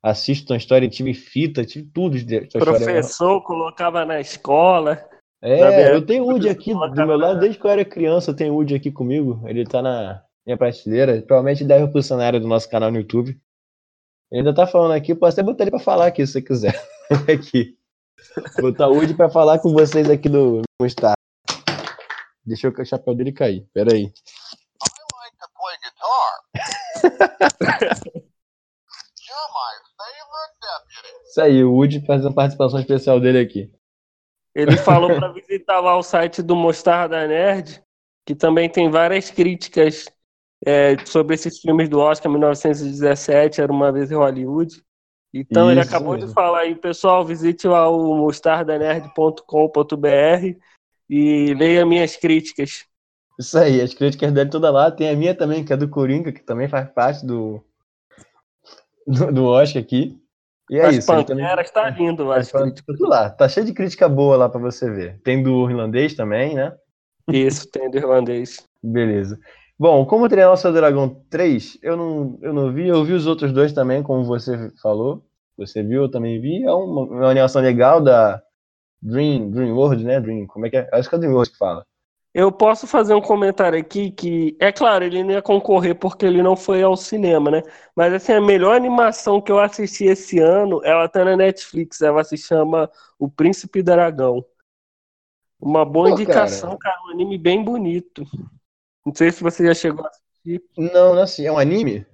assisto 0.00 0.46
Toy 0.46 0.58
Story, 0.58 0.88
tive 0.88 1.12
fita, 1.12 1.64
tive 1.64 1.90
tudo 1.92 2.16
de 2.16 2.46
Toy 2.46 2.60
Professor 2.60 2.98
Story. 3.00 3.44
colocava 3.44 4.04
na 4.04 4.20
escola. 4.20 5.07
É, 5.40 5.94
eu 5.94 6.04
tenho 6.04 6.24
o 6.24 6.28
Woody 6.28 6.48
aqui 6.48 6.72
do 6.72 7.06
meu 7.06 7.16
lado 7.16 7.38
desde 7.38 7.58
que 7.58 7.64
eu 7.64 7.70
era 7.70 7.84
criança. 7.84 8.30
Eu 8.30 8.36
tenho 8.36 8.52
o 8.52 8.56
Woody 8.56 8.74
aqui 8.74 8.90
comigo. 8.90 9.40
Ele 9.46 9.64
tá 9.64 9.80
na 9.80 10.22
minha 10.44 10.56
prateleira. 10.56 11.22
Provavelmente 11.22 11.64
deve 11.64 11.86
pro 11.92 12.02
cenário 12.02 12.40
do 12.40 12.48
nosso 12.48 12.68
canal 12.68 12.90
no 12.90 12.98
YouTube. 12.98 13.40
Ele 14.30 14.40
ainda 14.40 14.54
tá 14.54 14.66
falando 14.66 14.92
aqui. 14.92 15.14
Posso 15.14 15.38
até 15.38 15.42
botar 15.42 15.64
ele 15.64 15.70
pra 15.70 15.78
falar 15.78 16.06
aqui 16.06 16.26
se 16.26 16.32
você 16.32 16.42
quiser. 16.42 16.74
aqui. 17.32 17.76
Botar 18.60 18.88
o 18.88 18.94
Woody 18.94 19.14
pra 19.14 19.30
falar 19.30 19.60
com 19.60 19.72
vocês 19.72 20.10
aqui 20.10 20.28
do, 20.28 20.62
Star. 20.88 21.14
Deixa 22.44 22.68
o 22.68 22.84
chapéu 22.84 23.14
dele 23.14 23.32
cair. 23.32 23.66
Pera 23.72 23.94
aí. 23.94 24.12
Isso 31.28 31.40
aí, 31.40 31.62
o 31.62 31.72
Woody 31.74 32.04
fazendo 32.04 32.34
participação 32.34 32.80
especial 32.80 33.20
dele 33.20 33.38
aqui. 33.38 33.70
Ele 34.58 34.76
falou 34.76 35.14
para 35.14 35.28
visitar 35.28 35.78
lá 35.78 35.96
o 35.96 36.02
site 36.02 36.42
do 36.42 36.56
Mostarda 36.56 37.28
Nerd, 37.28 37.80
que 38.26 38.34
também 38.34 38.68
tem 38.68 38.90
várias 38.90 39.30
críticas 39.30 40.06
é, 40.66 40.96
sobre 41.06 41.36
esses 41.36 41.60
filmes 41.60 41.88
do 41.88 42.00
Oscar 42.00 42.28
1917, 42.28 43.60
Era 43.60 43.72
Uma 43.72 43.92
Vez 43.92 44.10
em 44.10 44.16
Hollywood. 44.16 44.82
Então 45.32 45.70
Isso 45.70 45.72
ele 45.72 45.80
acabou 45.80 46.14
mesmo. 46.14 46.26
de 46.26 46.34
falar 46.34 46.62
aí, 46.62 46.74
pessoal, 46.74 47.24
visite 47.24 47.68
lá 47.68 47.88
o 47.88 48.16
mostardanerd.com.br 48.16 50.58
e 51.08 51.54
leia 51.54 51.86
minhas 51.86 52.16
críticas. 52.16 52.84
Isso 53.38 53.56
aí, 53.56 53.80
as 53.80 53.94
críticas 53.94 54.32
dele 54.32 54.50
toda 54.50 54.72
lá. 54.72 54.90
Tem 54.90 55.08
a 55.08 55.14
minha 55.14 55.36
também, 55.36 55.64
que 55.64 55.72
é 55.72 55.76
do 55.76 55.88
Coringa, 55.88 56.32
que 56.32 56.42
também 56.42 56.66
faz 56.66 56.90
parte 56.90 57.24
do, 57.24 57.62
do, 59.06 59.32
do 59.32 59.44
Oscar 59.44 59.80
aqui. 59.80 60.17
E 60.70 60.78
é 60.78 60.86
As 60.86 60.96
isso. 60.96 61.06
Panteras 61.06 61.70
tá 61.70 61.88
lindo, 61.90 62.30
As 62.30 62.50
críticas. 62.52 62.98
lá. 63.00 63.30
Tá 63.30 63.48
cheio 63.48 63.64
de 63.66 63.72
crítica 63.72 64.08
boa 64.08 64.36
lá 64.36 64.48
pra 64.48 64.60
você 64.60 64.90
ver. 64.90 65.20
Tem 65.22 65.42
do 65.42 65.68
irlandês 65.70 66.14
também, 66.14 66.54
né? 66.54 66.74
Isso, 67.30 67.70
tem 67.70 67.90
do 67.90 67.96
irlandês. 67.96 68.62
Beleza. 68.82 69.38
Bom, 69.78 70.04
como 70.04 70.28
treinar 70.28 70.52
o 70.52 70.56
seu 70.56 70.72
dragão 70.72 71.22
3, 71.30 71.78
eu 71.82 71.96
não, 71.96 72.38
eu 72.42 72.52
não 72.52 72.72
vi, 72.72 72.88
eu 72.88 73.04
vi 73.04 73.12
os 73.12 73.26
outros 73.26 73.52
dois 73.52 73.72
também, 73.72 74.02
como 74.02 74.24
você 74.24 74.70
falou. 74.82 75.24
Você 75.56 75.82
viu, 75.82 76.02
eu 76.02 76.10
também 76.10 76.40
vi. 76.40 76.64
É 76.64 76.72
uma, 76.72 77.02
uma 77.02 77.30
animação 77.30 77.62
legal 77.62 78.00
da 78.00 78.42
Dream, 79.00 79.50
Dream 79.50 79.74
World, 79.74 80.04
né? 80.04 80.20
Dream, 80.20 80.46
como 80.46 80.66
é 80.66 80.70
que 80.70 80.76
é? 80.76 80.88
Acho 80.92 81.08
que 81.08 81.14
é 81.14 81.18
Dream 81.18 81.32
World 81.32 81.50
que 81.52 81.58
fala. 81.58 81.84
Eu 82.38 82.52
posso 82.52 82.86
fazer 82.86 83.14
um 83.14 83.20
comentário 83.20 83.76
aqui 83.76 84.12
que, 84.12 84.56
é 84.60 84.70
claro, 84.70 85.02
ele 85.02 85.24
não 85.24 85.32
ia 85.32 85.42
concorrer 85.42 85.98
porque 85.98 86.24
ele 86.24 86.40
não 86.40 86.54
foi 86.54 86.84
ao 86.84 86.96
cinema, 86.96 87.50
né? 87.50 87.62
Mas 87.96 88.12
assim, 88.12 88.30
a 88.30 88.40
melhor 88.40 88.76
animação 88.76 89.40
que 89.40 89.50
eu 89.50 89.58
assisti 89.58 90.04
esse 90.04 90.38
ano, 90.38 90.80
ela 90.84 91.08
tá 91.08 91.24
na 91.24 91.36
Netflix, 91.36 92.00
ela 92.00 92.22
se 92.22 92.36
chama 92.36 92.88
O 93.18 93.28
Príncipe 93.28 93.82
Dragão. 93.82 94.44
Uma 95.60 95.84
boa 95.84 96.10
Pô, 96.10 96.14
indicação, 96.14 96.78
cara. 96.78 96.96
um 97.06 97.10
anime 97.10 97.36
bem 97.36 97.64
bonito. 97.64 98.24
Não 99.04 99.12
sei 99.12 99.32
se 99.32 99.42
você 99.42 99.66
já 99.66 99.74
chegou 99.74 100.04
a 100.04 100.08
assistir. 100.08 100.62
Não, 100.76 101.14
não 101.14 101.18
é 101.18 101.22
assim, 101.22 101.44
é 101.44 101.50
um 101.50 101.58
anime? 101.58 102.06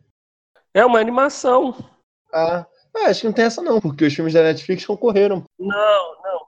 É 0.73 0.87
uma 0.87 1.01
animação. 1.01 1.77
Ah, 2.33 2.67
ah, 2.97 3.11
acho 3.11 3.21
que 3.21 3.27
não 3.27 3.35
tem 3.35 3.45
essa 3.45 3.61
não, 3.61 3.79
porque 3.79 4.07
os 4.07 4.15
filmes 4.15 4.33
da 4.33 4.43
Netflix 4.43 4.87
concorreram. 4.87 5.45
Não, 5.59 6.23
não. 6.23 6.47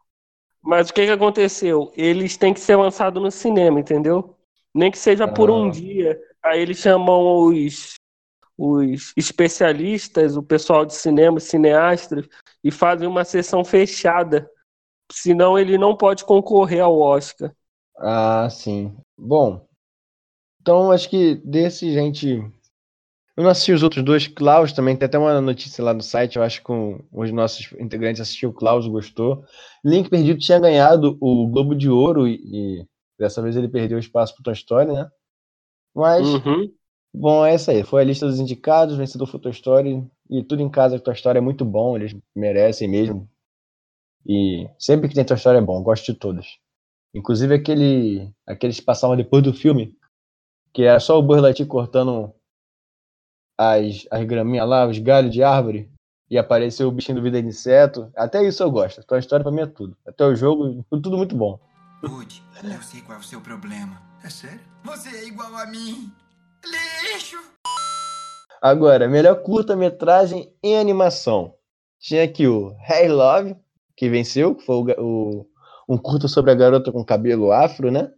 Mas 0.66 0.90
o 0.90 0.94
que 0.94 1.06
que 1.06 1.12
aconteceu? 1.12 1.92
Eles 1.96 2.36
têm 2.36 2.52
que 2.52 2.58
ser 2.60 2.74
lançados 2.74 3.22
no 3.22 3.30
cinema, 3.30 3.78
entendeu? 3.78 4.34
Nem 4.74 4.90
que 4.90 4.98
seja 4.98 5.26
por 5.28 5.48
um 5.48 5.68
Ah. 5.68 5.70
dia. 5.70 6.20
Aí 6.42 6.60
eles 6.60 6.78
chamam 6.78 7.46
os, 7.46 7.94
os 8.58 9.12
especialistas, 9.16 10.36
o 10.36 10.42
pessoal 10.42 10.84
de 10.84 10.94
cinema, 10.94 11.38
cineastas, 11.38 12.26
e 12.64 12.70
fazem 12.72 13.06
uma 13.06 13.24
sessão 13.24 13.64
fechada. 13.64 14.50
Senão 15.12 15.56
ele 15.56 15.78
não 15.78 15.96
pode 15.96 16.24
concorrer 16.24 16.82
ao 16.82 16.98
Oscar. 16.98 17.54
Ah, 17.96 18.48
sim. 18.50 18.96
Bom, 19.16 19.64
então 20.60 20.90
acho 20.90 21.08
que 21.08 21.36
desse, 21.36 21.92
gente. 21.92 22.42
Eu 23.36 23.42
não 23.44 23.50
assisti 23.50 23.72
os 23.72 23.82
outros 23.82 24.02
dois. 24.02 24.26
Klaus 24.26 24.72
também, 24.72 24.96
tem 24.96 25.06
até 25.06 25.18
uma 25.18 25.40
notícia 25.40 25.84
lá 25.84 25.92
no 25.92 26.02
site, 26.02 26.36
eu 26.36 26.42
acho 26.42 26.62
que 26.64 26.72
um, 26.72 26.98
os 27.12 27.30
nossos 27.30 27.70
integrantes 27.78 28.20
assistiu, 28.22 28.48
o 28.50 28.52
Klaus 28.54 28.86
gostou. 28.86 29.44
Link 29.84 30.08
Perdido 30.08 30.38
tinha 30.40 30.58
ganhado 30.58 31.18
o 31.20 31.46
Globo 31.48 31.74
de 31.74 31.90
Ouro 31.90 32.26
e, 32.26 32.40
e 32.80 32.86
dessa 33.18 33.42
vez 33.42 33.54
ele 33.56 33.68
perdeu 33.68 33.98
o 33.98 34.00
espaço 34.00 34.34
pro 34.34 34.42
Toy 34.42 34.54
Story, 34.54 34.92
né? 34.92 35.06
Mas, 35.94 36.26
Uhum. 36.26 36.72
bom, 37.14 37.44
é 37.44 37.54
isso 37.54 37.70
aí. 37.70 37.82
Foi 37.84 38.02
a 38.02 38.04
lista 38.04 38.26
dos 38.26 38.40
indicados, 38.40 38.96
vencedor 38.96 39.26
foi 39.26 39.40
Toy 39.40 39.52
Story. 39.52 40.02
E 40.30 40.42
tudo 40.42 40.62
em 40.62 40.70
casa, 40.70 40.98
Toy 40.98 41.14
Story 41.14 41.38
é 41.38 41.42
muito 41.42 41.64
bom, 41.64 41.96
eles 41.96 42.16
merecem 42.34 42.88
mesmo. 42.88 43.28
E 44.26 44.68
sempre 44.78 45.08
que 45.08 45.14
tem 45.14 45.24
Toy 45.24 45.36
Story 45.36 45.58
é 45.58 45.62
bom, 45.62 45.82
gosto 45.82 46.12
de 46.12 46.18
todos. 46.18 46.58
Inclusive 47.14 47.54
aquele, 47.54 48.30
aqueles 48.46 48.80
que 48.80 48.86
passavam 48.86 49.16
depois 49.16 49.42
do 49.42 49.52
filme, 49.54 49.94
que 50.72 50.82
era 50.84 51.00
só 51.00 51.18
o 51.18 51.22
Buzz 51.22 51.42
Lightyear 51.42 51.68
cortando 51.68 52.32
as, 53.58 54.06
as 54.10 54.24
graminhas 54.24 54.68
lá, 54.68 54.86
os 54.86 54.98
galhos 54.98 55.32
de 55.32 55.42
árvore, 55.42 55.90
e 56.30 56.36
apareceu 56.38 56.88
o 56.88 56.92
bichinho 56.92 57.18
do 57.18 57.22
vida 57.22 57.40
de 57.40 57.48
inseto. 57.48 58.10
Até 58.16 58.42
isso 58.46 58.62
eu 58.62 58.70
gosto. 58.70 59.02
Toy 59.04 59.18
Story 59.20 59.42
pra 59.44 59.52
mim 59.52 59.60
é 59.62 59.66
tudo. 59.66 59.96
Até 60.06 60.24
o 60.24 60.34
jogo, 60.34 60.84
tudo 60.90 61.16
muito 61.16 61.36
bom. 61.36 61.58
Woody, 62.02 62.42
eu 62.64 62.82
sei 62.82 63.00
qual 63.00 63.16
é 63.16 63.20
o 63.20 63.24
seu 63.24 63.40
problema. 63.40 64.00
É 64.24 64.28
sério? 64.28 64.60
Você 64.84 65.08
é 65.08 65.26
igual 65.26 65.54
a 65.56 65.66
mim. 65.66 66.12
Lixo! 66.64 67.36
Agora, 68.60 69.08
melhor 69.08 69.36
curta-metragem 69.42 70.52
em 70.62 70.76
animação. 70.78 71.54
Tinha 72.00 72.24
aqui 72.24 72.46
o 72.46 72.74
Hey 72.88 73.08
Love, 73.08 73.56
que 73.96 74.08
venceu, 74.08 74.54
que 74.54 74.64
foi 74.64 74.76
o, 74.76 74.86
o- 74.98 75.46
um 75.88 75.96
curta 75.96 76.26
sobre 76.26 76.50
a 76.50 76.54
garota 76.54 76.90
com 76.90 77.04
cabelo 77.04 77.52
afro, 77.52 77.90
né? 77.90 78.10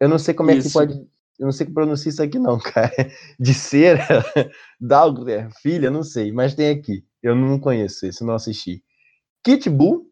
Eu 0.00 0.08
não 0.08 0.18
sei 0.18 0.34
como 0.34 0.50
é 0.50 0.54
que 0.54 0.60
Isso. 0.60 0.72
pode. 0.72 1.06
Eu 1.38 1.46
não 1.46 1.52
sei 1.52 1.66
que 1.66 1.72
pronuncia 1.72 2.08
isso 2.08 2.22
aqui, 2.22 2.38
não, 2.38 2.58
cara. 2.60 2.92
De 3.38 3.52
cera, 3.52 4.06
Dalgler, 4.80 5.50
filha, 5.60 5.90
não 5.90 6.02
sei, 6.02 6.32
mas 6.32 6.54
tem 6.54 6.70
aqui. 6.70 7.04
Eu 7.22 7.34
não 7.34 7.58
conheço 7.58 8.06
esse, 8.06 8.24
não 8.24 8.34
assisti. 8.34 8.82
Kit 9.44 9.68
Bull, 9.68 10.06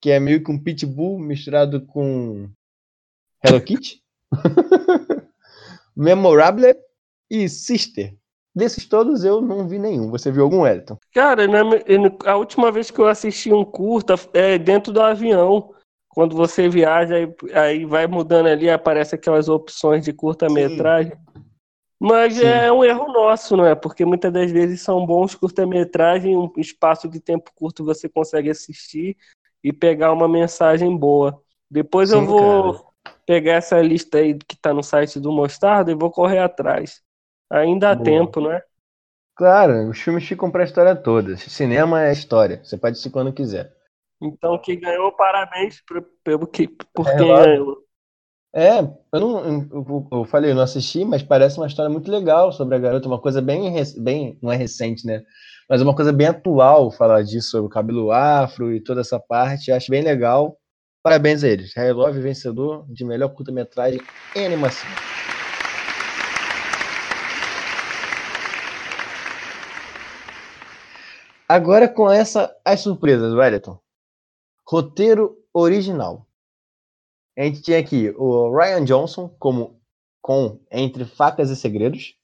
que 0.00 0.10
é 0.10 0.20
meio 0.20 0.42
que 0.42 0.50
um 0.50 0.62
pitbull 0.62 1.18
misturado 1.18 1.84
com 1.86 2.50
Hello 3.44 3.60
Kitty. 3.60 4.02
Memorable 5.96 6.76
e 7.30 7.48
Sister. 7.48 8.14
Desses 8.54 8.86
todos 8.86 9.22
eu 9.22 9.40
não 9.40 9.68
vi 9.68 9.78
nenhum. 9.78 10.10
Você 10.10 10.32
viu 10.32 10.44
algum, 10.44 10.66
Elton? 10.66 10.96
Cara, 11.12 11.46
na 11.46 11.60
a 12.24 12.36
última 12.36 12.72
vez 12.72 12.90
que 12.90 12.98
eu 12.98 13.06
assisti 13.06 13.52
um 13.52 13.64
curta 13.64 14.14
é 14.32 14.56
dentro 14.56 14.92
do 14.92 15.02
avião. 15.02 15.74
Quando 16.16 16.34
você 16.34 16.66
viaja, 16.66 17.16
aí, 17.52 17.84
vai 17.84 18.06
mudando 18.06 18.46
ali, 18.46 18.70
aparece 18.70 19.14
aquelas 19.14 19.50
opções 19.50 20.02
de 20.02 20.14
curta-metragem. 20.14 21.12
Mas 22.00 22.40
Sim. 22.40 22.46
é 22.46 22.72
um 22.72 22.82
erro 22.82 23.12
nosso, 23.12 23.54
não 23.54 23.66
é? 23.66 23.74
Porque 23.74 24.02
muitas 24.02 24.32
das 24.32 24.50
vezes 24.50 24.80
são 24.80 25.04
bons 25.04 25.34
curta-metragem, 25.34 26.34
um 26.34 26.50
espaço 26.56 27.06
de 27.06 27.20
tempo 27.20 27.50
curto 27.54 27.84
você 27.84 28.08
consegue 28.08 28.48
assistir 28.48 29.14
e 29.62 29.74
pegar 29.74 30.10
uma 30.10 30.26
mensagem 30.26 30.96
boa. 30.96 31.38
Depois 31.70 32.10
eu 32.10 32.22
Sim, 32.22 32.26
vou 32.26 32.86
pegar 33.26 33.52
essa 33.52 33.78
lista 33.82 34.16
aí 34.16 34.38
que 34.38 34.56
tá 34.56 34.72
no 34.72 34.82
site 34.82 35.20
do 35.20 35.30
Mostarda 35.30 35.92
e 35.92 35.94
vou 35.94 36.10
correr 36.10 36.38
atrás. 36.38 37.02
Ainda 37.50 37.90
há 37.90 37.96
Boa. 37.96 38.04
tempo, 38.04 38.40
não 38.40 38.52
é? 38.52 38.62
Claro, 39.34 39.90
os 39.90 40.00
filmes 40.00 40.26
ficam 40.26 40.50
pra 40.50 40.64
história 40.64 40.96
toda. 40.96 41.36
Cinema 41.36 42.04
é 42.04 42.12
história. 42.12 42.64
Você 42.64 42.78
pode 42.78 42.92
assistir 42.92 43.10
quando 43.10 43.34
quiser. 43.34 43.75
Então, 44.20 44.58
quem 44.58 44.80
ganhou, 44.80 45.12
parabéns 45.12 45.82
pro- 45.84 46.06
pelo 46.24 46.46
que, 46.46 46.66
por 46.68 47.06
É, 47.06 47.16
quem 47.16 47.28
lá. 47.28 47.44
ganhou. 47.44 47.76
É, 48.54 48.78
eu 49.12 49.20
não. 49.20 49.44
Eu, 49.70 50.08
eu 50.10 50.24
falei, 50.24 50.50
eu 50.50 50.54
não 50.54 50.62
assisti, 50.62 51.04
mas 51.04 51.22
parece 51.22 51.58
uma 51.58 51.66
história 51.66 51.90
muito 51.90 52.10
legal 52.10 52.50
sobre 52.52 52.74
a 52.74 52.78
garota, 52.78 53.06
uma 53.06 53.20
coisa 53.20 53.42
bem, 53.42 53.74
bem. 53.98 54.38
Não 54.42 54.50
é 54.50 54.56
recente, 54.56 55.06
né? 55.06 55.22
Mas 55.68 55.82
uma 55.82 55.94
coisa 55.94 56.12
bem 56.12 56.28
atual 56.28 56.90
falar 56.90 57.22
disso, 57.22 57.50
sobre 57.50 57.66
o 57.66 57.70
cabelo 57.70 58.10
afro 58.10 58.72
e 58.72 58.80
toda 58.82 59.02
essa 59.02 59.20
parte. 59.20 59.70
Acho 59.70 59.90
bem 59.90 60.02
legal. 60.02 60.56
Parabéns 61.02 61.44
a 61.44 61.48
eles. 61.48 61.72
Harry 61.76 61.92
Love, 61.92 62.18
vencedor 62.20 62.86
de 62.88 63.04
melhor 63.04 63.28
curta-metragem 63.28 64.00
em 64.34 64.46
animação. 64.46 64.88
Agora 71.48 71.88
com 71.88 72.10
essa 72.10 72.54
as 72.64 72.80
surpresas, 72.80 73.32
Wellington. 73.32 73.78
Roteiro 74.68 75.36
original. 75.54 76.26
A 77.38 77.44
gente 77.44 77.62
tinha 77.62 77.78
aqui 77.78 78.10
o 78.16 78.50
Ryan 78.56 78.84
Johnson 78.84 79.28
como 79.38 79.80
com 80.20 80.58
Entre 80.72 81.04
Facas 81.04 81.50
e 81.50 81.56
Segredos. 81.56 82.14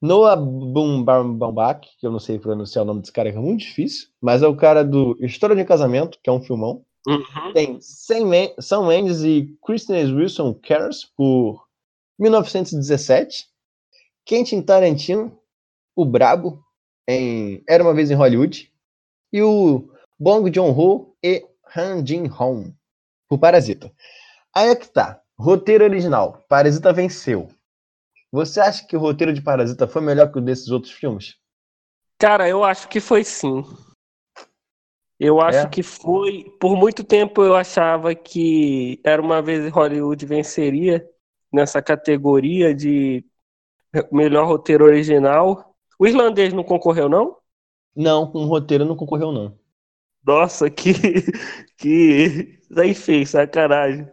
Noah 0.00 0.36
Baumbach, 0.36 1.88
que 1.98 2.06
eu 2.06 2.10
não 2.10 2.18
sei 2.18 2.38
pronunciar 2.38 2.84
o 2.84 2.86
nome 2.86 3.00
desse 3.00 3.12
cara, 3.12 3.30
que 3.30 3.38
é 3.38 3.40
muito 3.40 3.60
difícil, 3.60 4.08
mas 4.20 4.42
é 4.42 4.48
o 4.48 4.56
cara 4.56 4.84
do 4.84 5.16
História 5.20 5.56
de 5.56 5.64
Casamento, 5.64 6.18
que 6.22 6.28
é 6.28 6.32
um 6.32 6.42
filmão. 6.42 6.84
Uhum. 7.06 7.52
Tem 7.52 7.80
Sam 7.80 8.86
Mendes 8.86 9.22
e 9.22 9.56
Kristen 9.64 10.14
Wilson 10.14 10.54
Cares 10.54 11.04
por 11.16 11.66
1917. 12.18 13.46
Quentin 14.24 14.62
Tarantino, 14.62 15.36
o 15.96 16.04
Brabo, 16.04 16.62
em 17.08 17.62
Era 17.68 17.82
Uma 17.82 17.94
Vez 17.94 18.10
em 18.10 18.14
Hollywood. 18.14 18.72
E 19.32 19.42
o 19.42 19.88
Bong 20.18 20.52
Joon-ho 20.54 21.16
e 21.22 21.44
Han 21.76 22.04
Jin-hong, 22.04 22.74
por 23.28 23.38
Parasita. 23.38 23.92
Aí 24.54 24.68
é 24.68 24.76
que 24.76 24.88
tá. 24.88 25.20
Roteiro 25.38 25.84
original. 25.84 26.44
Parasita 26.48 26.92
venceu. 26.92 27.48
Você 28.30 28.60
acha 28.60 28.86
que 28.86 28.96
o 28.96 29.00
roteiro 29.00 29.32
de 29.32 29.42
Parasita 29.42 29.86
foi 29.86 30.00
melhor 30.02 30.30
que 30.32 30.38
o 30.38 30.42
desses 30.42 30.68
outros 30.68 30.92
filmes? 30.92 31.36
Cara, 32.18 32.48
eu 32.48 32.62
acho 32.64 32.88
que 32.88 33.00
foi 33.00 33.24
sim. 33.24 33.64
Eu 35.18 35.40
acho 35.40 35.66
É? 35.66 35.68
que 35.68 35.82
foi. 35.82 36.44
Por 36.60 36.76
muito 36.76 37.04
tempo 37.04 37.42
eu 37.42 37.54
achava 37.54 38.14
que 38.14 39.00
Era 39.04 39.20
uma 39.22 39.40
vez 39.42 39.64
em 39.64 39.68
Hollywood 39.68 40.24
venceria 40.26 41.06
nessa 41.52 41.82
categoria 41.82 42.74
de 42.74 43.24
melhor 44.10 44.46
roteiro 44.46 44.84
original. 44.84 45.74
O 45.98 46.06
irlandês 46.06 46.52
não 46.52 46.64
concorreu, 46.64 47.08
não? 47.08 47.36
Não, 47.94 48.30
com 48.30 48.38
o 48.44 48.46
roteiro 48.46 48.84
não 48.84 48.96
concorreu, 48.96 49.30
não. 49.30 49.58
Nossa, 50.24 50.70
que. 50.70 50.92
que. 51.76 52.58
Enfim, 52.84 53.24
sacanagem. 53.24 54.06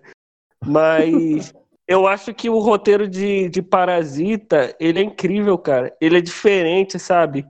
Mas 0.65 1.53
eu 1.87 2.07
acho 2.07 2.33
que 2.33 2.49
o 2.49 2.59
roteiro 2.59 3.07
de, 3.07 3.49
de 3.49 3.61
Parasita, 3.61 4.75
ele 4.79 4.99
é 4.99 5.03
incrível, 5.03 5.57
cara. 5.57 5.95
Ele 6.01 6.17
é 6.17 6.21
diferente, 6.21 6.99
sabe? 6.99 7.45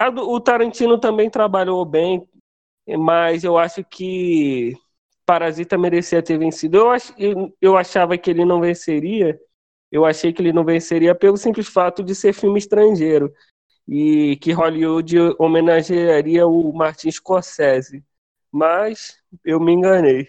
O 0.00 0.40
Tarantino 0.40 0.98
também 0.98 1.30
trabalhou 1.30 1.84
bem, 1.84 2.28
mas 2.98 3.44
eu 3.44 3.56
acho 3.56 3.84
que 3.84 4.74
Parasita 5.24 5.78
merecia 5.78 6.22
ter 6.22 6.38
vencido. 6.38 6.76
Eu, 6.76 6.90
ach, 6.90 7.12
eu, 7.18 7.54
eu 7.60 7.76
achava 7.76 8.16
que 8.18 8.30
ele 8.30 8.44
não 8.44 8.60
venceria. 8.60 9.38
Eu 9.90 10.04
achei 10.04 10.32
que 10.32 10.42
ele 10.42 10.52
não 10.52 10.64
venceria 10.64 11.14
pelo 11.14 11.36
simples 11.36 11.68
fato 11.68 12.02
de 12.02 12.14
ser 12.14 12.32
filme 12.32 12.58
estrangeiro 12.58 13.32
e 13.88 14.36
que 14.36 14.52
Hollywood 14.52 15.16
homenagearia 15.38 16.46
o 16.46 16.72
Martin 16.72 17.10
Scorsese. 17.10 18.04
Mas 18.50 19.16
eu 19.44 19.60
me 19.60 19.72
enganei. 19.72 20.28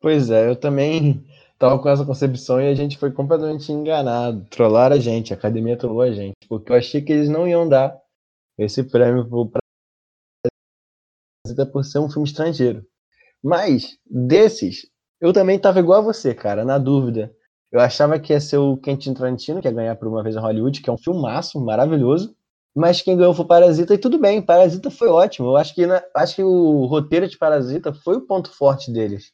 Pois 0.00 0.30
é, 0.30 0.48
eu 0.48 0.56
também 0.56 1.24
tava 1.58 1.78
com 1.78 1.88
essa 1.88 2.04
concepção 2.04 2.60
e 2.60 2.68
a 2.68 2.74
gente 2.74 2.98
foi 2.98 3.10
completamente 3.10 3.72
enganado. 3.72 4.44
Trollaram 4.50 4.96
a 4.96 4.98
gente, 4.98 5.32
a 5.32 5.36
academia 5.36 5.76
trollou 5.76 6.02
a 6.02 6.12
gente. 6.12 6.36
Porque 6.48 6.70
eu 6.70 6.76
achei 6.76 7.00
que 7.00 7.12
eles 7.12 7.28
não 7.28 7.48
iam 7.48 7.68
dar 7.68 7.96
esse 8.58 8.82
prêmio 8.84 9.26
Parasita 11.44 11.70
por 11.70 11.84
ser 11.84 11.98
um 11.98 12.10
filme 12.10 12.28
estrangeiro. 12.28 12.84
Mas, 13.42 13.98
desses, 14.04 14.86
eu 15.20 15.32
também 15.32 15.58
tava 15.58 15.80
igual 15.80 16.00
a 16.00 16.04
você, 16.04 16.34
cara, 16.34 16.64
na 16.64 16.78
dúvida. 16.78 17.34
Eu 17.70 17.80
achava 17.80 18.18
que 18.18 18.32
ia 18.32 18.40
ser 18.40 18.58
o 18.58 18.76
Quentin 18.76 19.14
Tarantino, 19.14 19.60
que 19.60 19.68
ia 19.68 19.74
ganhar 19.74 19.96
por 19.96 20.08
uma 20.08 20.22
vez 20.22 20.36
em 20.36 20.40
Hollywood, 20.40 20.80
que 20.80 20.90
é 20.90 20.92
um 20.92 20.98
filmaço 20.98 21.60
maravilhoso. 21.60 22.36
Mas 22.76 23.00
quem 23.00 23.16
ganhou 23.16 23.32
foi 23.32 23.46
o 23.46 23.48
Parasita 23.48 23.94
e 23.94 23.98
tudo 23.98 24.18
bem, 24.18 24.42
Parasita 24.42 24.90
foi 24.90 25.08
ótimo. 25.08 25.48
Eu 25.48 25.56
acho 25.56 25.74
que, 25.74 25.86
na, 25.86 26.02
acho 26.14 26.36
que 26.36 26.42
o 26.42 26.84
roteiro 26.84 27.26
de 27.26 27.38
Parasita 27.38 27.94
foi 27.94 28.16
o 28.16 28.20
ponto 28.20 28.54
forte 28.54 28.92
deles. 28.92 29.32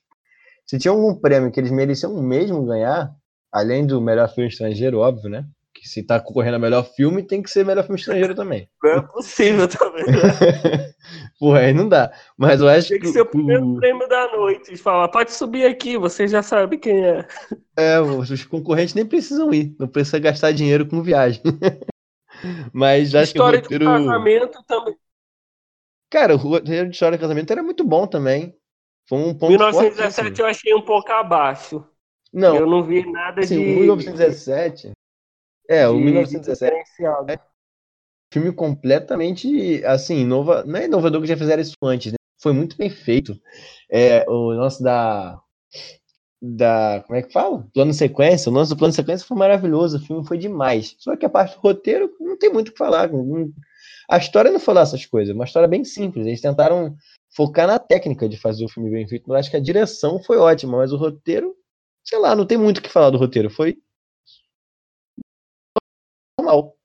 Se 0.65 0.79
tinha 0.79 0.93
algum 0.93 1.13
prêmio 1.13 1.51
que 1.51 1.59
eles 1.59 1.73
mereciam 1.73 2.23
mesmo 2.23 2.65
ganhar, 2.65 3.11
além 3.51 3.85
do 3.85 4.01
melhor 4.01 4.33
filme 4.33 4.49
estrangeiro, 4.49 5.01
óbvio, 5.01 5.29
né? 5.29 5.45
Que 5.75 5.89
se 5.89 6.05
tá 6.05 6.21
concorrendo 6.21 6.55
a 6.55 6.61
melhor 6.61 6.85
filme, 6.85 7.21
tem 7.21 7.43
que 7.43 7.51
ser 7.51 7.67
melhor 7.67 7.83
filme 7.83 7.99
estrangeiro 7.99 8.33
também. 8.33 8.69
Não 8.81 8.91
é 8.93 9.03
possível 9.03 9.67
também. 9.67 10.05
Né? 10.07 10.93
Porra, 11.41 11.59
aí 11.61 11.75
não 11.75 11.89
dá. 11.89 12.13
Mas 12.39 12.61
eu 12.61 12.69
acho 12.69 12.91
Tem 12.91 13.01
que 13.01 13.09
ser 13.09 13.23
o 13.23 13.27
primeiro 13.27 13.75
prêmio 13.75 14.09
da 14.09 14.37
noite. 14.37 14.77
Falar, 14.77 15.09
pode 15.09 15.33
subir 15.33 15.67
aqui, 15.67 15.99
você 15.99 16.29
já 16.29 16.45
sabe 16.45 16.79
quem 16.79 17.05
é. 17.05 17.27
É, 17.77 18.01
os 18.01 18.45
concorrentes 18.45 18.95
nem 18.95 19.05
precisam 19.05 19.53
ir. 19.53 19.75
Não 19.81 19.89
precisa 19.89 20.21
gastar 20.21 20.53
dinheiro 20.53 20.87
com 20.87 21.03
viagem. 21.03 21.43
Mas 22.73 23.15
acho 23.15 23.33
História 23.33 23.61
que 23.61 23.69
o 23.69 23.73
roteiro... 23.73 23.85
de 23.85 24.07
casamento 24.07 24.63
também. 24.65 24.97
Cara, 26.11 26.35
o 26.35 26.37
roteiro 26.37 26.89
de 26.89 26.95
História 26.95 27.17
de 27.17 27.23
Casamento 27.23 27.51
era 27.51 27.63
muito 27.63 27.85
bom 27.85 28.07
também. 28.07 28.55
Foi 29.09 29.19
um 29.19 29.35
ponto 29.35 29.49
1917 29.51 30.15
fortíssimo. 30.15 30.47
eu 30.47 30.51
achei 30.51 30.75
um 30.75 30.83
pouco 30.83 31.11
abaixo. 31.11 31.87
Não, 32.33 32.57
Eu 32.57 32.67
não 32.67 32.85
vi 32.85 33.11
nada 33.11 33.41
assim, 33.41 33.57
de. 33.57 33.73
o 33.73 33.81
1917... 33.81 34.91
É, 35.69 35.89
o 35.89 35.97
de- 35.97 36.05
1917 36.05 36.75
de 36.75 36.83
diferenciado. 36.83 37.41
filme 38.33 38.53
completamente, 38.53 39.83
assim, 39.85 40.21
inova... 40.21 40.65
não 40.65 40.79
é 40.79 40.85
inovador 40.85 41.21
que 41.21 41.29
já 41.29 41.37
fizeram 41.37 41.63
isso 41.63 41.77
antes, 41.83 42.13
né? 42.13 42.17
Foi 42.43 42.53
muito 42.53 42.77
bem 42.77 42.91
feito. 42.91 43.41
É, 43.91 44.29
o 44.29 44.51
lance 44.51 44.83
da... 44.83 45.41
da... 46.43 47.05
como 47.07 47.17
é 47.17 47.23
que 47.23 47.33
fala? 47.33 47.65
Plano 47.73 47.95
sequência. 47.95 48.51
O 48.51 48.55
lance 48.55 48.71
do 48.71 48.77
plano 48.77 48.93
sequência 48.93 49.25
foi 49.25 49.37
maravilhoso, 49.37 49.99
o 49.99 50.01
filme 50.01 50.27
foi 50.27 50.37
demais. 50.37 50.97
Só 50.99 51.17
que 51.17 51.25
a 51.25 51.31
parte 51.31 51.55
do 51.55 51.61
roteiro 51.61 52.11
não 52.19 52.37
tem 52.37 52.53
muito 52.53 52.69
o 52.69 52.73
que 52.73 52.79
falar. 52.79 53.09
A 54.11 54.19
história 54.19 54.51
não 54.51 54.59
foi 54.59 54.75
lá 54.75 54.81
essas 54.81 55.07
coisas, 55.07 55.31
é 55.31 55.35
uma 55.35 55.45
história 55.45 55.69
bem 55.69 55.85
simples. 55.85 56.27
Eles 56.27 56.41
tentaram 56.41 56.97
focar 57.35 57.69
na 57.69 57.79
técnica 57.79 58.29
de 58.29 58.37
fazer 58.37 58.65
o 58.65 58.69
filme 58.69 58.91
bem 58.91 59.07
feito. 59.07 59.31
Eu 59.31 59.37
acho 59.37 59.51
que 59.51 59.57
a 59.57 59.61
direção 59.61 60.21
foi 60.21 60.37
ótima, 60.37 60.79
mas 60.79 60.93
o 60.93 60.97
roteiro, 60.97 61.55
sei 62.05 62.19
lá, 62.19 62.35
não 62.35 62.45
tem 62.45 62.59
muito 62.59 62.79
o 62.79 62.83
que 62.83 62.91
falar 62.91 63.11
do 63.11 63.19
roteiro. 63.19 63.49
Foi 63.49 63.79
normal. 66.39 66.77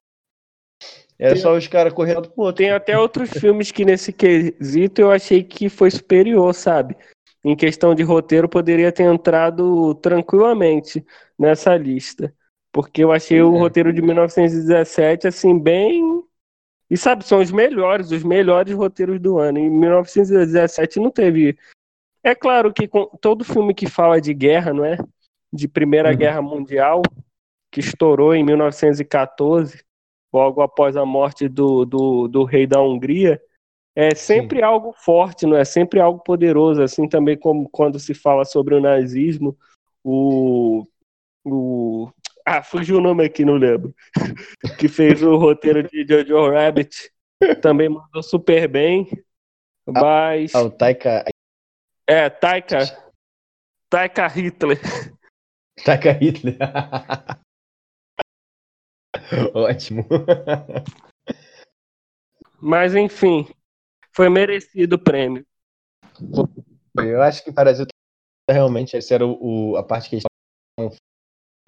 Era 1.20 1.34
Tem- 1.34 1.42
só 1.42 1.58
os 1.58 1.68
caras 1.68 1.94
correndo 1.94 2.30
pro 2.30 2.44
outro. 2.44 2.64
Tem 2.64 2.72
até 2.72 2.96
outros 2.98 3.32
filmes 3.32 3.72
que 3.72 3.84
nesse 3.84 4.14
quesito 4.14 5.02
eu 5.02 5.12
achei 5.12 5.44
que 5.44 5.68
foi 5.68 5.90
superior, 5.90 6.54
sabe? 6.54 6.96
Em 7.48 7.56
questão 7.56 7.96
de 7.96 8.04
roteiro, 8.04 8.50
poderia 8.50 8.92
ter 8.92 9.04
entrado 9.04 9.96
tranquilamente 9.96 11.06
nessa 11.40 11.78
lista. 11.78 12.34
Porque 12.74 13.02
eu 13.02 13.10
achei 13.10 13.42
o 13.42 13.56
É. 13.56 13.60
roteiro 13.60 13.94
de 13.94 14.02
1917, 14.02 15.30
assim, 15.30 15.58
bem. 15.58 16.22
E 16.90 16.98
sabe, 16.98 17.24
são 17.26 17.40
os 17.40 17.50
melhores, 17.50 18.12
os 18.12 18.22
melhores 18.22 18.74
roteiros 18.74 19.18
do 19.22 19.38
ano. 19.40 19.60
Em 19.60 19.70
1917 19.70 21.00
não 21.00 21.10
teve. 21.10 21.58
É 22.22 22.36
claro 22.36 22.74
que 22.74 22.86
com 22.86 23.06
todo 23.22 23.46
filme 23.46 23.74
que 23.74 23.88
fala 23.88 24.20
de 24.20 24.34
guerra, 24.34 24.74
não 24.74 24.84
é? 24.84 24.98
De 25.52 25.70
Primeira 25.70 26.12
Uhum. 26.12 26.18
Guerra 26.18 26.42
Mundial, 26.42 27.02
que 27.72 27.80
estourou 27.80 28.36
em 28.36 28.44
1914, 28.44 29.86
logo 30.34 30.62
após 30.62 30.98
a 30.98 31.06
morte 31.06 31.48
do, 31.48 31.86
do, 31.86 32.28
do 32.28 32.44
rei 32.44 32.68
da 32.68 32.82
Hungria, 32.82 33.42
é 34.00 34.14
sempre 34.14 34.62
algo 34.62 34.94
forte, 34.94 35.48
não 35.48 35.58
é? 35.58 35.66
Sempre 35.66 36.00
algo 36.00 36.20
poderoso, 36.20 36.84
assim 36.84 37.10
também 37.10 37.36
como 37.36 37.68
quando 37.68 38.00
se 38.00 38.14
fala 38.14 38.46
sobre 38.46 38.76
o 38.76 38.80
nazismo, 38.80 39.58
o, 40.04 40.86
o 41.44 42.08
ah, 42.46 42.62
fugiu 42.62 42.98
o 42.98 43.02
nome 43.02 43.26
aqui, 43.26 43.44
não 43.44 43.56
lembro, 43.56 43.96
que 44.78 44.88
fez 44.88 45.24
o 45.24 45.36
roteiro 45.36 45.82
de 45.82 46.06
Jojo 46.08 46.52
Rabbit, 46.52 47.12
também 47.60 47.90
mandou 47.90 48.22
super 48.22 48.68
bem, 48.68 49.10
mas 49.88 50.54
Ah, 50.54 50.62
o 50.62 50.70
Taika, 50.70 51.26
é 52.08 52.30
Taika, 52.30 52.78
Taika 53.90 54.28
Hitler. 54.28 54.78
Taika 55.84 56.12
Hitler. 56.12 56.56
Ótimo. 59.56 60.06
Mas 62.62 62.94
enfim, 62.94 63.48
foi 64.18 64.30
merecido 64.30 64.96
o 64.96 65.00
prêmio. 65.00 65.46
Eu 66.98 67.22
acho 67.22 67.44
que 67.44 67.52
Parasita 67.52 67.92
realmente 68.50 68.98
essa 68.98 69.14
era 69.14 69.24
o, 69.24 69.74
o- 69.74 69.78
a 69.78 69.84
parte 69.84 70.10
que 70.10 70.16
eles 70.16 70.24
estavam 70.80 70.98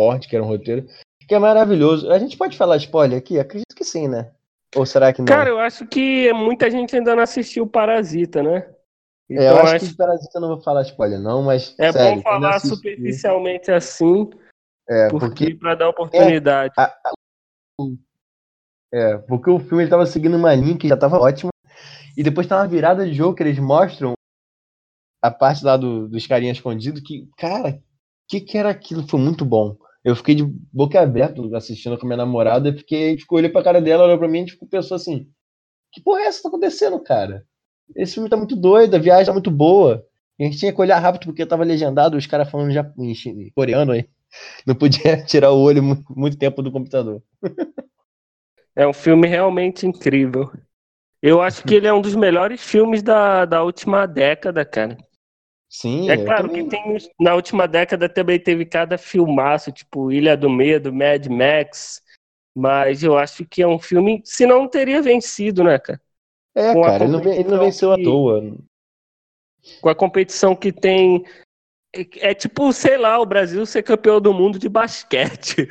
forte, 0.01 0.27
que 0.27 0.35
era 0.35 0.43
um 0.43 0.47
roteiro, 0.47 0.87
que 1.27 1.35
é 1.35 1.37
maravilhoso. 1.37 2.09
A 2.11 2.17
gente 2.17 2.35
pode 2.35 2.57
falar 2.57 2.77
spoiler 2.77 3.19
aqui? 3.19 3.37
Acredito 3.37 3.75
que 3.75 3.83
sim, 3.83 4.07
né? 4.07 4.33
Ou 4.75 4.83
será 4.83 5.13
que 5.13 5.21
não? 5.21 5.27
Cara, 5.27 5.49
eu 5.49 5.59
acho 5.59 5.85
que 5.85 6.33
muita 6.33 6.71
gente 6.71 6.95
ainda 6.95 7.15
não 7.15 7.21
assistiu 7.21 7.67
Parasita, 7.67 8.41
né? 8.41 8.67
Então 9.29 9.43
É, 9.43 9.51
eu 9.51 9.57
acho, 9.59 9.75
acho 9.75 9.89
que 9.91 9.95
Parasita 9.97 10.31
eu 10.39 10.41
não 10.41 10.47
vou 10.47 10.61
falar 10.61 10.81
spoiler, 10.81 11.19
não, 11.19 11.43
mas. 11.43 11.75
é 11.77 11.91
sério, 11.91 12.15
bom 12.15 12.23
falar 12.23 12.59
superficialmente 12.59 13.69
assim, 13.71 14.27
É, 14.89 15.07
porque 15.09 15.53
para 15.53 15.75
dar 15.75 15.89
oportunidade. 15.89 16.73
é, 18.91 19.17
porque 19.19 19.51
o 19.51 19.59
filme 19.59 19.83
ele 19.83 19.89
tava 19.91 20.07
seguindo 20.07 20.35
uma 20.35 20.55
linha 20.55 20.75
que 20.79 20.87
já 20.87 20.97
tava 20.97 21.19
ótima. 21.19 21.51
E 22.17 22.23
depois 22.23 22.47
tá 22.47 22.57
uma 22.57 22.67
virada 22.67 23.05
de 23.05 23.13
jogo 23.13 23.35
que 23.35 23.43
eles 23.43 23.59
mostram 23.59 24.13
a 25.21 25.29
parte 25.31 25.63
lá 25.65 25.77
do, 25.77 26.07
dos 26.07 26.25
carinhas 26.27 26.57
escondidos 26.57 27.01
que, 27.01 27.27
cara, 27.37 27.71
o 27.71 27.81
que, 28.27 28.41
que 28.41 28.57
era 28.57 28.69
aquilo? 28.69 29.07
Foi 29.07 29.19
muito 29.19 29.43
bom. 29.45 29.75
Eu 30.03 30.15
fiquei 30.15 30.33
de 30.35 30.43
boca 30.71 30.99
aberta 31.01 31.41
assistindo 31.57 31.97
com 31.97 32.05
minha 32.07 32.17
namorada 32.17 32.69
e 32.69 32.77
fiquei, 32.77 33.17
tipo, 33.17 33.35
olhei 33.35 33.49
pra 33.49 33.63
cara 33.63 33.81
dela, 33.81 34.05
olhou 34.05 34.17
pra 34.17 34.27
mim 34.29 34.41
e 34.41 34.45
tipo, 34.45 34.65
pensou 34.67 34.95
assim: 34.95 35.27
que 35.93 36.01
porra 36.01 36.21
é 36.21 36.25
essa 36.27 36.39
que 36.39 36.43
tá 36.43 36.49
acontecendo, 36.49 36.99
cara? 37.03 37.45
Esse 37.95 38.15
filme 38.15 38.29
tá 38.29 38.37
muito 38.37 38.55
doido, 38.55 38.95
a 38.95 38.99
viagem 38.99 39.27
tá 39.27 39.33
muito 39.33 39.51
boa. 39.51 40.05
A 40.39 40.43
gente 40.43 40.57
tinha 40.59 40.73
que 40.73 40.81
olhar 40.81 40.99
rápido 40.99 41.25
porque 41.27 41.45
tava 41.45 41.63
legendado, 41.65 42.17
os 42.17 42.27
caras 42.27 42.49
falando 42.51 42.71
já 42.73 42.83
em 42.99 43.51
coreano 43.55 43.93
aí. 43.93 44.09
Não 44.67 44.75
podia 44.75 45.23
tirar 45.25 45.51
o 45.51 45.59
olho 45.61 45.83
mu- 45.83 46.03
muito 46.11 46.37
tempo 46.37 46.61
do 46.63 46.71
computador. 46.71 47.23
É 48.75 48.87
um 48.87 48.93
filme 48.93 49.27
realmente 49.27 49.85
incrível. 49.85 50.51
Eu 51.21 51.41
acho 51.41 51.63
que 51.63 51.75
ele 51.75 51.87
é 51.87 51.93
um 51.93 52.01
dos 52.01 52.15
melhores 52.15 52.61
filmes 52.61 53.03
da, 53.03 53.45
da 53.45 53.63
última 53.63 54.05
década, 54.05 54.63
cara. 54.63 54.97
Sim, 55.69 56.09
É 56.09 56.17
claro 56.25 56.47
também- 56.47 56.63
que 56.63 56.69
tem, 56.69 56.97
na 57.19 57.35
última 57.35 57.67
década 57.67 58.09
também 58.09 58.39
teve 58.39 58.65
cada 58.65 58.97
filmaço, 58.97 59.71
tipo 59.71 60.11
Ilha 60.11 60.35
do 60.35 60.49
Medo, 60.49 60.91
Mad 60.91 61.27
Max, 61.27 62.01
mas 62.55 63.03
eu 63.03 63.17
acho 63.17 63.45
que 63.45 63.61
é 63.61 63.67
um 63.67 63.77
filme, 63.77 64.21
se 64.25 64.45
não 64.45 64.67
teria 64.67 65.01
vencido, 65.01 65.63
né, 65.63 65.77
cara? 65.77 66.01
É, 66.55 66.73
com 66.73 66.81
cara, 66.81 67.03
ele 67.03 67.11
não, 67.13 67.19
ele 67.21 67.49
não 67.49 67.59
venceu 67.59 67.91
à 67.91 67.95
que- 67.97 68.03
toa. 68.03 68.57
Com 69.81 69.89
a 69.89 69.95
competição 69.95 70.55
que 70.55 70.71
tem. 70.71 71.23
É, 71.95 72.29
é 72.29 72.33
tipo, 72.33 72.71
sei 72.71 72.97
lá, 72.97 73.19
o 73.19 73.25
Brasil 73.25 73.65
ser 73.65 73.81
campeão 73.81 74.21
do 74.21 74.33
mundo 74.33 74.59
de 74.59 74.69
basquete. 74.69 75.67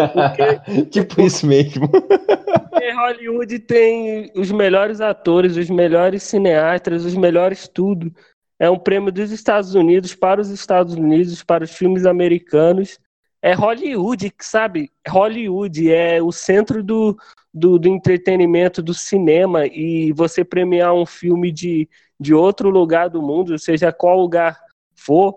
tipo 0.90 1.20
isso 1.20 1.46
mesmo. 1.46 1.88
Porque 1.88 2.90
Hollywood 2.90 3.58
tem 3.58 4.32
os 4.34 4.50
melhores 4.50 5.00
atores, 5.00 5.56
os 5.56 5.68
melhores 5.68 6.22
cineastas, 6.22 7.04
os 7.04 7.14
melhores 7.14 7.68
tudo. 7.68 8.12
É 8.58 8.70
um 8.70 8.78
prêmio 8.78 9.12
dos 9.12 9.30
Estados 9.30 9.74
Unidos 9.74 10.14
para 10.14 10.40
os 10.40 10.48
Estados 10.48 10.94
Unidos, 10.94 11.42
para 11.42 11.64
os 11.64 11.72
filmes 11.72 12.06
americanos. 12.06 12.98
É 13.42 13.52
Hollywood, 13.52 14.32
sabe? 14.40 14.90
Hollywood 15.06 15.92
é 15.92 16.22
o 16.22 16.32
centro 16.32 16.82
do, 16.82 17.14
do, 17.52 17.78
do 17.78 17.88
entretenimento, 17.88 18.82
do 18.82 18.94
cinema. 18.94 19.66
E 19.66 20.10
você 20.12 20.42
premiar 20.42 20.94
um 20.94 21.04
filme 21.04 21.52
de, 21.52 21.86
de 22.18 22.32
outro 22.32 22.70
lugar 22.70 23.10
do 23.10 23.20
mundo, 23.20 23.58
seja 23.58 23.92
qual 23.92 24.18
lugar 24.18 24.58
for, 25.04 25.34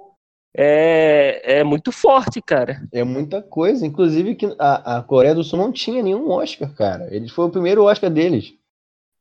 é, 0.56 1.60
é 1.60 1.64
muito 1.64 1.92
forte, 1.92 2.42
cara. 2.42 2.82
É 2.92 3.04
muita 3.04 3.42
coisa. 3.42 3.86
Inclusive 3.86 4.36
que 4.36 4.48
a, 4.58 4.98
a 4.98 5.04
Coreia 5.04 5.36
do 5.36 5.44
Sul 5.44 5.60
não 5.60 5.72
tinha 5.72 6.02
nenhum 6.02 6.30
Oscar, 6.30 6.74
cara. 6.74 7.14
Ele 7.14 7.30
foi 7.30 7.46
o 7.46 7.52
primeiro 7.52 7.84
Oscar 7.84 8.10
deles. 8.10 8.54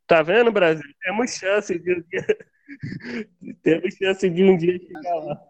Tá 0.07 0.23
vendo, 0.23 0.53
Brasil? 0.53 0.85
Temos 1.03 1.33
chance 1.33 1.79
de. 1.79 2.05
Temos 3.63 3.95
chance 3.95 4.31
de 4.31 4.45
um 4.45 4.57
dia 4.57 4.79
chegar 4.79 5.15
lá. 5.17 5.43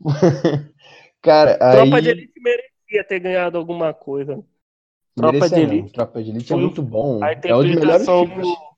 Cara, 1.20 1.56
Tropa 1.56 1.96
aí... 1.96 2.02
de 2.02 2.08
Elite 2.08 2.40
merecia 2.40 3.04
ter 3.06 3.20
ganhado 3.20 3.56
alguma 3.56 3.94
coisa. 3.94 4.42
Tropa 5.14 5.32
Merecia 5.32 5.58
de 5.58 5.66
não. 5.66 5.72
Elite. 5.72 5.92
Tropa 5.92 6.22
de 6.22 6.30
Elite 6.30 6.52
é 6.52 6.56
muito 6.56 6.82
bom. 6.82 7.20
É 7.22 7.54
um 7.54 7.62
dos 7.62 7.74
melhores 7.74 8.04
filmes. 8.06 8.38
do- 8.38 8.72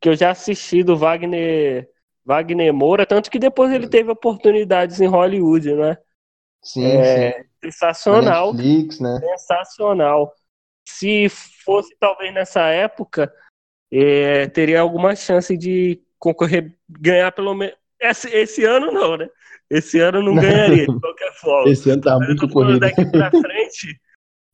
que 0.00 0.08
eu 0.08 0.14
já 0.14 0.30
assisti 0.30 0.84
do 0.84 0.96
Wagner, 0.96 1.90
Wagner 2.28 2.74
Moura, 2.74 3.06
tanto 3.06 3.30
que 3.30 3.38
depois 3.38 3.72
ele 3.72 3.88
teve 3.88 4.10
oportunidades 4.10 5.00
em 5.00 5.06
Hollywood, 5.06 5.74
né? 5.74 5.96
Sim, 6.62 6.84
É, 6.84 7.30
sim. 7.32 7.38
Na 7.38 7.70
Sensacional. 7.70 8.52
Netflix, 8.52 9.00
né? 9.00 9.18
sensacional. 9.18 10.30
Se 10.86 11.26
fosse 11.64 11.96
talvez 11.98 12.34
nessa 12.34 12.66
época, 12.68 13.32
é, 13.90 14.46
teria 14.48 14.80
alguma 14.82 15.16
chance 15.16 15.56
de 15.56 16.02
concorrer, 16.18 16.76
ganhar 16.86 17.32
pelo 17.32 17.54
menos. 17.54 17.74
Esse, 17.98 18.28
esse 18.28 18.62
ano 18.64 18.92
não, 18.92 19.16
né? 19.16 19.26
Esse 19.70 19.98
ano 19.98 20.22
não 20.22 20.34
ganharia, 20.34 20.86
de 20.86 20.86
qualquer 21.00 21.32
forma. 21.32 21.70
Esse 21.70 21.88
ano 21.90 22.02
tá 22.02 22.18
Mas 22.18 22.28
muito 22.28 22.48
corrido. 22.50 22.80
daqui 22.80 23.06
pra 23.06 23.30
frente 23.30 23.98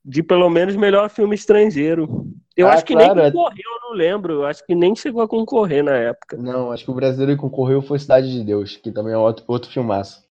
de 0.05 0.23
pelo 0.23 0.49
menos 0.49 0.77
melhor 0.77 1.11
filme 1.11 1.35
estrangeiro. 1.35 2.25
Eu 2.57 2.69
Ah, 2.69 2.73
acho 2.75 2.85
que 2.85 2.95
claro, 2.95 3.14
nem 3.17 3.25
é- 3.25 3.31
concorreu, 3.33 3.64
eu 3.83 3.88
não 3.90 3.97
lembro. 3.97 4.33
Eu 4.35 4.47
acho 4.47 4.64
que 4.64 4.75
nem 4.75 4.95
chegou 4.95 5.23
a 5.23 5.29
concorrer 5.29 5.83
na 5.83 5.97
época. 5.97 6.37
Não, 6.37 6.71
acho 6.71 6.85
que 6.85 6.90
o 6.90 6.95
brasileiro 6.95 7.35
que 7.35 7.40
concorreu 7.40 7.83
foi 7.83 7.99
Cidade 7.99 8.31
de 8.31 8.45
Deus, 8.45 8.77
que 8.77 8.93
também 8.93 9.12
é 9.12 9.19
outro, 9.19 9.45
outro 9.49 9.71
filmaço. 9.71 10.23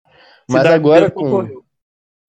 Mas 0.48 0.64
Cidade 0.64 0.76
agora 0.76 1.12
com, 1.12 1.22
concorreu. 1.24 1.66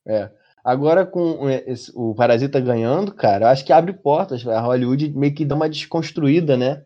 é, 0.07 0.31
agora 0.65 1.07
com 1.07 1.49
esse- 1.49 1.93
o 1.95 2.15
Parasita 2.15 2.61
ganhando, 2.61 3.13
cara, 3.15 3.47
eu 3.47 3.49
acho 3.49 3.65
que 3.65 3.73
abre 3.73 3.93
portas. 3.93 4.47
A 4.47 4.61
Hollywood 4.61 5.11
meio 5.17 5.35
que 5.35 5.45
dá 5.45 5.55
uma 5.55 5.69
desconstruída, 5.69 6.57
né? 6.57 6.83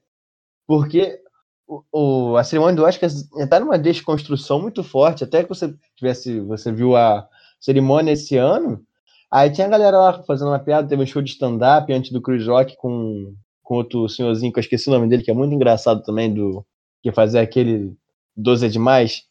Porque 0.66 1.21
o, 1.66 1.83
o- 2.33 2.37
a 2.37 2.44
cerimônia 2.44 2.77
do 2.77 2.85
Oscar 2.85 3.09
está 3.09 3.61
numa 3.61 3.79
desconstrução 3.79 4.61
muito 4.61 4.85
forte. 4.85 5.25
Até 5.25 5.42
que 5.42 5.49
você 5.49 5.75
tivesse, 5.97 6.40
você 6.40 6.71
viu 6.73 6.97
a 6.97 7.27
cerimônia 7.61 8.12
esse 8.12 8.37
ano, 8.37 8.85
aí 9.31 9.51
tinha 9.51 9.67
a 9.67 9.71
galera 9.71 9.99
lá 9.99 10.23
fazendo 10.23 10.49
uma 10.49 10.59
piada, 10.59 10.88
teve 10.88 11.03
um 11.03 11.07
show 11.07 11.23
de 11.23 11.31
stand-up 11.31 11.93
antes 11.93 12.12
do 12.12 12.21
Chris 12.23 12.47
Rock 12.47 12.77
com, 12.77 13.35
com 13.62 13.75
outro 13.75 14.09
senhorzinho 14.09 14.53
que 14.53 14.59
eu 14.59 14.62
esqueci 14.62 14.88
o 14.88 14.93
nome 14.93 15.09
dele, 15.09 15.23
que 15.23 15.31
é 15.31 15.35
muito 15.35 15.55
engraçado 15.55 16.03
também, 16.03 16.33
do 16.33 16.64
que 17.03 17.12
fazia 17.12 17.41
aquele 17.41 17.95
12 18.37 18.67
é 18.67 18.69
demais. 18.69 19.29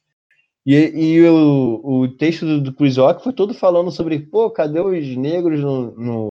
E, 0.65 0.75
e 0.75 1.29
o, 1.29 1.81
o 1.83 2.07
texto 2.09 2.45
do, 2.45 2.61
do 2.61 2.73
Chris 2.73 2.97
Rock 2.97 3.23
foi 3.23 3.31
todo 3.31 3.53
falando 3.53 3.89
sobre, 3.89 4.19
pô, 4.19 4.51
cadê 4.51 4.81
os 4.81 5.15
negros 5.15 5.61
no, 5.61 5.91
no, 5.95 6.27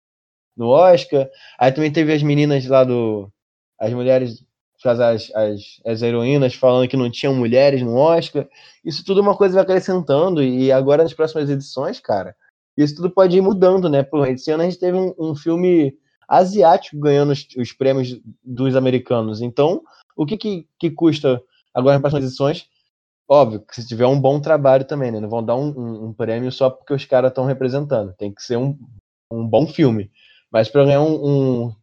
no 0.55 0.67
Oscar? 0.69 1.29
Aí 1.59 1.71
também 1.71 1.91
teve 1.91 2.13
as 2.13 2.23
meninas 2.23 2.65
lá 2.65 2.83
do. 2.85 3.29
As 3.77 3.91
mulheres, 3.91 4.41
as, 4.85 5.31
as, 5.35 5.81
as 5.85 6.01
heroínas 6.01 6.53
falando 6.55 6.87
que 6.87 6.95
não 6.95 7.11
tinham 7.11 7.35
mulheres 7.35 7.81
no 7.81 7.95
Oscar. 7.95 8.47
Isso 8.85 9.03
tudo 9.03 9.19
é 9.19 9.23
uma 9.23 9.35
coisa 9.35 9.55
vai 9.55 9.63
acrescentando, 9.63 10.41
e 10.41 10.71
agora 10.71 11.03
nas 11.03 11.13
próximas 11.13 11.49
edições, 11.49 11.99
cara, 11.99 12.35
isso 12.77 12.95
tudo 12.95 13.09
pode 13.09 13.37
ir 13.37 13.41
mudando, 13.41 13.89
né? 13.89 14.03
Pô, 14.03 14.25
esse 14.25 14.51
ano 14.51 14.63
a 14.63 14.65
gente 14.65 14.79
teve 14.79 14.97
um, 14.97 15.13
um 15.19 15.35
filme 15.35 15.97
asiático 16.27 16.97
ganhando 16.99 17.31
os, 17.31 17.45
os 17.57 17.73
prêmios 17.73 18.19
dos 18.43 18.75
americanos. 18.75 19.41
Então, 19.41 19.81
o 20.15 20.25
que, 20.25 20.37
que, 20.37 20.67
que 20.79 20.89
custa 20.91 21.41
agora 21.73 21.95
nas 21.95 22.01
próximas 22.01 22.25
edições? 22.25 22.67
Óbvio 23.27 23.61
que 23.61 23.75
se 23.75 23.87
tiver 23.87 24.05
um 24.07 24.19
bom 24.19 24.39
trabalho 24.41 24.85
também, 24.85 25.11
né? 25.11 25.19
Não 25.19 25.29
vão 25.29 25.43
dar 25.43 25.55
um, 25.55 25.69
um- 25.69 26.05
um 26.07 26.13
prêmio 26.13 26.51
só 26.51 26.69
porque 26.69 26.93
os 26.93 27.05
caras 27.05 27.31
estão 27.31 27.45
representando. 27.45 28.13
Tem 28.13 28.33
que 28.33 28.41
ser 28.43 28.57
um, 28.57 28.77
um 29.31 29.47
bom 29.47 29.67
filme. 29.67 30.11
Mas 30.51 30.67
para 30.69 30.83
ganhar 30.85 31.01
um, 31.01 31.65
um, 31.67 31.75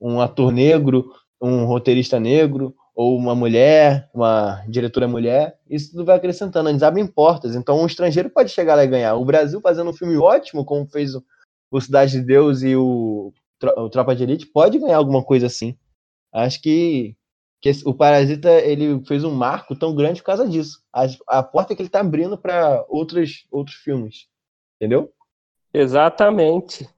um 0.00 0.20
ator 0.20 0.52
negro, 0.52 1.12
um 1.40 1.64
roteirista 1.64 2.18
negro, 2.18 2.74
ou 2.94 3.16
uma 3.18 3.34
mulher, 3.34 4.08
uma 4.14 4.62
diretora 4.68 5.08
mulher, 5.08 5.58
isso 5.68 5.90
tudo 5.90 6.04
vai 6.04 6.16
acrescentando, 6.16 6.68
eles 6.68 6.82
abrem 6.82 7.06
portas. 7.06 7.56
Então 7.56 7.80
um 7.80 7.86
estrangeiro 7.86 8.30
pode 8.30 8.50
chegar 8.50 8.76
lá 8.76 8.84
e 8.84 8.88
ganhar. 8.88 9.14
O 9.16 9.24
Brasil 9.24 9.60
fazendo 9.60 9.90
um 9.90 9.94
filme 9.94 10.16
ótimo, 10.16 10.64
como 10.64 10.86
fez 10.86 11.14
o, 11.14 11.24
o 11.70 11.80
Cidade 11.80 12.12
de 12.12 12.20
Deus 12.22 12.62
e 12.62 12.76
o, 12.76 13.32
o 13.76 13.90
Tropa 13.90 14.14
de 14.14 14.22
Elite, 14.22 14.46
pode 14.46 14.78
ganhar 14.78 14.98
alguma 14.98 15.24
coisa 15.24 15.46
assim. 15.46 15.76
Acho 16.32 16.62
que, 16.62 17.16
que 17.60 17.68
esse- 17.68 17.86
o 17.88 17.92
Parasita 17.92 18.50
ele 18.60 19.04
fez 19.06 19.24
um 19.24 19.32
marco 19.32 19.74
tão 19.74 19.94
grande 19.94 20.20
por 20.20 20.26
causa 20.26 20.48
disso. 20.48 20.80
A, 20.92 21.06
a 21.38 21.42
porta 21.42 21.74
que 21.74 21.82
ele 21.82 21.88
está 21.88 22.00
abrindo 22.00 22.38
para 22.38 22.84
outros, 22.88 23.46
outros 23.50 23.76
filmes. 23.76 24.28
Entendeu? 24.76 25.12
Exatamente. 25.72 26.88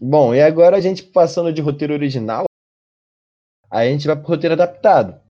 Bom, 0.00 0.32
e 0.32 0.40
agora 0.40 0.76
a 0.76 0.80
gente 0.80 1.02
passando 1.02 1.52
de 1.52 1.60
roteiro 1.60 1.92
original, 1.92 2.44
aí 3.70 3.88
a 3.88 3.92
gente 3.92 4.06
vai 4.06 4.16
pro 4.16 4.28
roteiro 4.28 4.54
adaptado, 4.54 5.20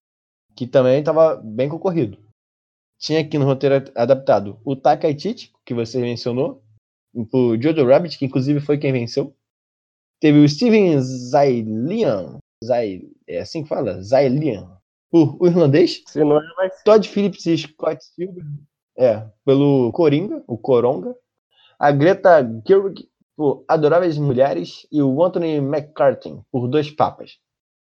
que 0.55 0.67
também 0.67 0.99
estava 0.99 1.35
bem 1.35 1.69
concorrido. 1.69 2.17
Tinha 2.99 3.21
aqui 3.21 3.37
no 3.37 3.45
roteiro 3.45 3.91
adaptado 3.95 4.59
o 4.65 4.75
Taika 4.75 5.07
Waititi, 5.07 5.53
que 5.65 5.73
você 5.73 5.99
mencionou, 5.99 6.61
o 7.13 7.57
Jojo 7.61 7.85
Rabbit, 7.85 8.17
que 8.17 8.25
inclusive 8.25 8.59
foi 8.59 8.77
quem 8.77 8.91
venceu. 8.91 9.33
Teve 10.19 10.39
o 10.39 10.49
Steven 10.49 10.99
Zailian, 10.99 12.39
Zail, 12.63 13.09
é 13.25 13.39
assim 13.39 13.63
que 13.63 13.69
fala? 13.69 14.01
Zailian, 14.01 14.69
por 15.09 15.37
o 15.41 15.47
irlandês. 15.47 16.03
Se 16.05 16.23
não 16.23 16.41
é, 16.41 16.53
vai 16.55 16.69
ser. 16.69 16.83
Todd 16.83 17.07
Phillips 17.07 17.45
e 17.45 17.57
Scott 17.57 18.03
Silver, 18.03 18.43
é, 18.97 19.25
pelo 19.45 19.91
Coringa, 19.93 20.43
o 20.45 20.57
Coronga. 20.57 21.15
A 21.79 21.91
Greta 21.91 22.41
Gerwig 22.67 23.09
por 23.37 23.63
Adoráveis 23.65 24.17
Mulheres 24.17 24.85
e 24.91 25.01
o 25.01 25.23
Anthony 25.23 25.55
McCarthy 25.55 26.41
por 26.51 26.67
Dois 26.67 26.91
Papas. 26.91 27.39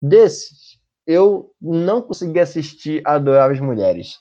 Desses, 0.05 0.77
eu 1.07 1.53
não 1.61 2.01
consegui 2.01 2.37
assistir 2.41 3.01
Adoráveis 3.05 3.61
Mulheres. 3.61 4.19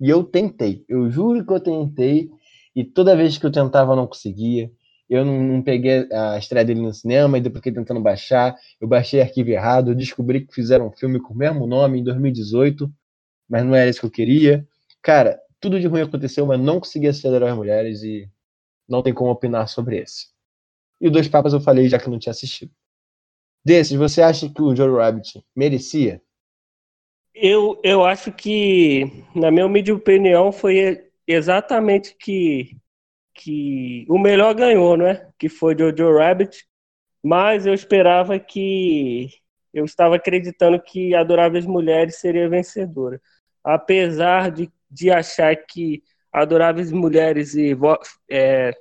E 0.00 0.10
eu 0.10 0.24
tentei, 0.24 0.84
eu 0.88 1.08
juro 1.08 1.46
que 1.46 1.52
eu 1.52 1.60
tentei, 1.60 2.28
e 2.74 2.84
toda 2.84 3.16
vez 3.16 3.38
que 3.38 3.46
eu 3.46 3.52
tentava 3.52 3.92
eu 3.92 3.96
não 3.96 4.08
conseguia. 4.08 4.72
Eu 5.08 5.24
não, 5.24 5.40
não 5.40 5.62
peguei 5.62 6.08
a 6.12 6.36
estreia 6.36 6.64
dele 6.64 6.80
no 6.80 6.92
cinema 6.92 7.38
e 7.38 7.40
depois 7.40 7.60
fiquei 7.60 7.72
tentando 7.72 8.00
baixar. 8.00 8.56
Eu 8.80 8.88
baixei 8.88 9.20
arquivo 9.20 9.50
errado, 9.50 9.92
eu 9.92 9.94
descobri 9.94 10.44
que 10.44 10.52
fizeram 10.52 10.88
um 10.88 10.92
filme 10.92 11.20
com 11.20 11.32
o 11.32 11.36
mesmo 11.36 11.64
nome 11.64 12.00
em 12.00 12.04
2018, 12.04 12.92
mas 13.48 13.64
não 13.64 13.76
era 13.76 13.88
isso 13.88 14.00
que 14.00 14.06
eu 14.06 14.10
queria. 14.10 14.66
Cara, 15.00 15.40
tudo 15.60 15.78
de 15.78 15.86
ruim 15.86 16.02
aconteceu, 16.02 16.44
mas 16.44 16.58
não 16.60 16.80
consegui 16.80 17.06
assistir 17.06 17.28
Adoráveis 17.28 17.56
Mulheres 17.56 18.02
e 18.02 18.28
não 18.88 19.00
tem 19.00 19.14
como 19.14 19.30
opinar 19.30 19.68
sobre 19.68 19.98
esse. 19.98 20.26
E 21.00 21.06
o 21.06 21.10
Dois 21.12 21.28
Papas 21.28 21.52
eu 21.52 21.60
falei 21.60 21.88
já 21.88 22.00
que 22.00 22.10
não 22.10 22.18
tinha 22.18 22.32
assistido. 22.32 22.72
Desses, 23.64 23.96
você 23.96 24.22
acha 24.22 24.48
que 24.48 24.62
o 24.62 24.74
Joe 24.74 24.90
Rabbit 24.90 25.44
merecia? 25.54 26.20
Eu, 27.34 27.80
eu 27.84 28.04
acho 28.04 28.32
que, 28.32 29.24
na 29.34 29.50
minha 29.50 29.66
humilde 29.66 29.92
opinião, 29.92 30.50
foi 30.50 31.10
exatamente 31.26 32.16
que, 32.18 32.76
que 33.34 34.04
o 34.08 34.18
melhor 34.18 34.54
ganhou, 34.54 34.96
né? 34.96 35.28
Que 35.38 35.48
foi 35.48 35.76
Jojo 35.78 36.18
Rabbit. 36.18 36.66
Mas 37.22 37.66
eu 37.66 37.74
esperava 37.74 38.38
que. 38.38 39.28
Eu 39.72 39.84
estava 39.84 40.16
acreditando 40.16 40.80
que 40.82 41.14
Adoráveis 41.14 41.64
Mulheres 41.64 42.16
seria 42.16 42.48
vencedora. 42.48 43.20
Apesar 43.62 44.50
de, 44.50 44.70
de 44.90 45.10
achar 45.10 45.54
que 45.54 46.02
Adoráveis 46.32 46.90
Mulheres 46.90 47.54
e 47.54 47.76
é, 48.28 48.72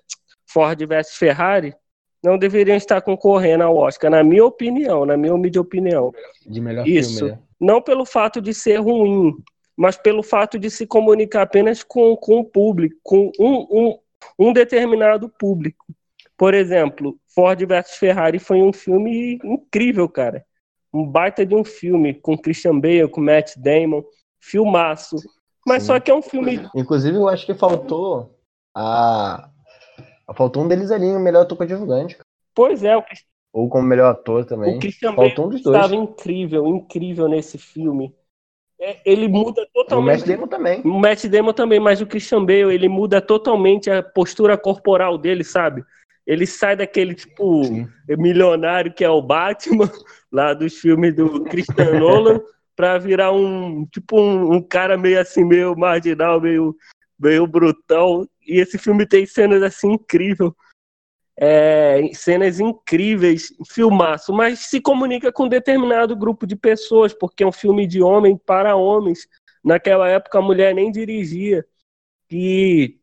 Ford 0.47 0.79
versus 0.87 1.15
Ferrari 1.15 1.75
não 2.23 2.38
deveriam 2.38 2.75
estar 2.75 3.01
concorrendo 3.01 3.63
ao 3.63 3.75
Oscar, 3.75 4.12
na 4.12 4.23
minha 4.23 4.45
opinião, 4.45 5.05
na 5.05 5.15
minha 5.15 5.34
humilde 5.34 5.60
opinião. 5.60 6.12
De 6.45 6.60
melhor 6.60 6.88
Isso. 6.88 7.19
filme, 7.19 7.32
né? 7.34 7.39
Não 7.60 7.82
pelo 7.82 8.05
fato 8.05 8.41
de 8.41 8.53
ser 8.53 8.77
ruim, 8.77 9.36
mas 9.75 9.97
pelo 9.97 10.23
fato 10.23 10.60
de 10.60 10.69
se 10.69 10.86
comunicar 10.86 11.43
apenas 11.43 11.84
com, 11.84 12.15
com 12.15 12.39
o 12.39 12.45
público, 12.45 12.95
com 13.03 13.32
um, 13.39 13.67
um, 13.69 13.99
um 14.38 14.53
determinado 14.53 15.29
público. 15.29 15.86
Por 16.38 16.53
exemplo, 16.53 17.17
Ford 17.36 17.60
versus 17.65 17.97
Ferrari 17.97 18.39
foi 18.39 18.62
um 18.62 18.71
filme 18.71 19.39
incrível, 19.43 20.08
cara. 20.08 20.45
Um 20.93 21.05
baita 21.05 21.45
de 21.45 21.53
um 21.53 21.63
filme, 21.63 22.13
com 22.13 22.38
Christian 22.38 22.79
Bale, 22.79 23.10
com 23.10 23.21
Matt 23.21 23.58
Damon, 23.58 24.03
filmaço. 24.39 25.17
Mas 25.67 25.84
Sim. 25.84 25.88
só 25.88 25.99
que 25.99 26.10
é 26.10 26.15
um 26.15 26.21
filme. 26.21 26.67
Inclusive, 26.75 27.17
eu 27.17 27.27
acho 27.27 27.45
que 27.45 27.53
faltou 27.53 28.39
a. 28.73 29.49
Faltou 30.35 30.63
um 30.63 30.67
deles 30.67 30.91
ali, 30.91 31.07
o 31.07 31.19
melhor 31.19 31.41
ator 31.41 31.57
coadjuvante. 31.57 32.17
Pois 32.53 32.83
é, 32.83 32.95
o, 32.97 33.03
Ou 33.53 33.69
como 33.69 33.87
melhor 33.87 34.11
ator 34.11 34.45
também. 34.45 34.77
o 34.77 34.79
Christian 34.79 35.15
Bale 35.15 35.29
Faltou 35.29 35.45
um 35.45 35.49
dos 35.49 35.61
dois. 35.61 35.75
estava 35.77 35.95
incrível, 35.95 36.67
incrível 36.67 37.27
nesse 37.27 37.57
filme. 37.57 38.13
É, 38.81 38.97
ele 39.05 39.27
muda 39.27 39.61
E 39.61 39.65
o 39.65 39.67
totalmente. 39.73 40.19
Matt 40.19 40.27
Damon 40.27 40.47
também. 40.47 40.81
O 40.85 40.99
Matt 40.99 41.25
Damon 41.25 41.53
também, 41.53 41.79
mas 41.79 41.99
o 42.01 42.07
Christian 42.07 42.45
Bale, 42.45 42.73
ele 42.73 42.87
muda 42.87 43.21
totalmente 43.21 43.89
a 43.89 44.01
postura 44.01 44.57
corporal 44.57 45.17
dele, 45.17 45.43
sabe? 45.43 45.83
Ele 46.25 46.45
sai 46.45 46.75
daquele, 46.75 47.13
tipo, 47.15 47.63
Sim. 47.65 47.87
milionário 48.07 48.93
que 48.93 49.03
é 49.03 49.09
o 49.09 49.21
Batman, 49.21 49.89
lá 50.31 50.53
dos 50.53 50.75
filmes 50.77 51.13
do 51.15 51.43
Christian 51.45 51.99
Nolan, 51.99 52.39
pra 52.75 52.97
virar 52.97 53.31
um, 53.33 53.85
tipo, 53.87 54.17
um, 54.21 54.53
um 54.53 54.61
cara 54.61 54.95
meio 54.97 55.19
assim, 55.19 55.43
meio 55.43 55.75
marginal, 55.75 56.39
meio, 56.39 56.75
meio 57.19 57.45
brutão. 57.47 58.25
E 58.49 58.59
esse 58.59 58.77
filme 58.77 59.05
tem 59.05 59.25
cenas, 59.25 59.62
assim, 59.63 59.93
incrível. 59.93 60.55
é, 61.41 62.01
cenas 62.13 62.59
incríveis, 62.59 63.53
filmaço, 63.71 64.33
mas 64.33 64.59
se 64.59 64.81
comunica 64.81 65.31
com 65.31 65.43
um 65.45 65.49
determinado 65.49 66.15
grupo 66.15 66.45
de 66.45 66.55
pessoas, 66.55 67.13
porque 67.13 67.43
é 67.43 67.47
um 67.47 67.51
filme 67.51 67.88
de 67.88 68.01
homem 68.01 68.38
para 68.38 68.75
homens. 68.75 69.27
Naquela 69.63 70.09
época 70.09 70.39
a 70.39 70.41
mulher 70.41 70.75
nem 70.75 70.91
dirigia. 70.91 71.65
E 72.29 72.99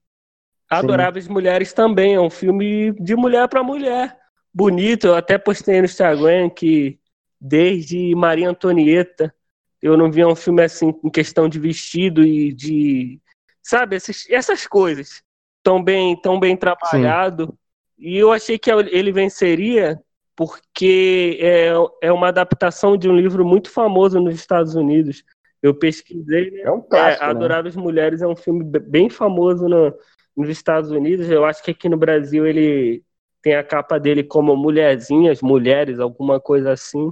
Adoráveis 0.68 1.26
Sim. 1.26 1.32
Mulheres 1.32 1.72
também, 1.72 2.14
é 2.14 2.20
um 2.20 2.30
filme 2.30 2.92
de 3.00 3.14
mulher 3.14 3.48
para 3.48 3.62
mulher. 3.62 4.18
Bonito, 4.52 5.06
eu 5.06 5.14
até 5.14 5.38
postei 5.38 5.78
no 5.78 5.84
Instagram 5.84 6.50
que 6.50 6.98
desde 7.40 8.14
Maria 8.14 8.50
Antonieta 8.50 9.34
eu 9.80 9.96
não 9.96 10.10
via 10.10 10.26
um 10.26 10.34
filme 10.34 10.62
assim 10.62 10.92
em 11.04 11.10
questão 11.10 11.48
de 11.48 11.58
vestido 11.58 12.24
e 12.24 12.52
de. 12.52 13.20
Sabe, 13.62 13.96
essas, 13.96 14.28
essas 14.28 14.66
coisas. 14.66 15.22
Tão 15.66 15.82
bem, 15.82 16.14
tão 16.20 16.38
bem 16.38 16.56
trabalhado. 16.56 17.46
Sim. 17.46 17.52
E 17.98 18.16
eu 18.16 18.30
achei 18.30 18.56
que 18.56 18.70
ele 18.70 19.10
venceria 19.10 20.00
porque 20.36 21.38
é, 21.40 21.72
é 22.02 22.12
uma 22.12 22.28
adaptação 22.28 22.96
de 22.96 23.08
um 23.08 23.16
livro 23.16 23.44
muito 23.44 23.68
famoso 23.68 24.20
nos 24.20 24.36
Estados 24.36 24.76
Unidos. 24.76 25.24
Eu 25.60 25.74
pesquisei. 25.74 26.52
Né? 26.52 26.60
É 26.60 26.70
um 26.70 26.80
clássico, 26.80 27.24
é, 27.24 27.26
né? 27.26 27.32
Adoráveis 27.32 27.74
Mulheres 27.74 28.22
é 28.22 28.28
um 28.28 28.36
filme 28.36 28.62
bem 28.62 29.10
famoso 29.10 29.68
no, 29.68 29.92
nos 30.36 30.48
Estados 30.48 30.92
Unidos. 30.92 31.28
Eu 31.28 31.44
acho 31.44 31.64
que 31.64 31.72
aqui 31.72 31.88
no 31.88 31.96
Brasil 31.96 32.46
ele 32.46 33.02
tem 33.42 33.56
a 33.56 33.64
capa 33.64 33.98
dele 33.98 34.22
como 34.22 34.54
Mulherzinhas, 34.54 35.42
Mulheres, 35.42 35.98
alguma 35.98 36.38
coisa 36.38 36.70
assim. 36.70 37.10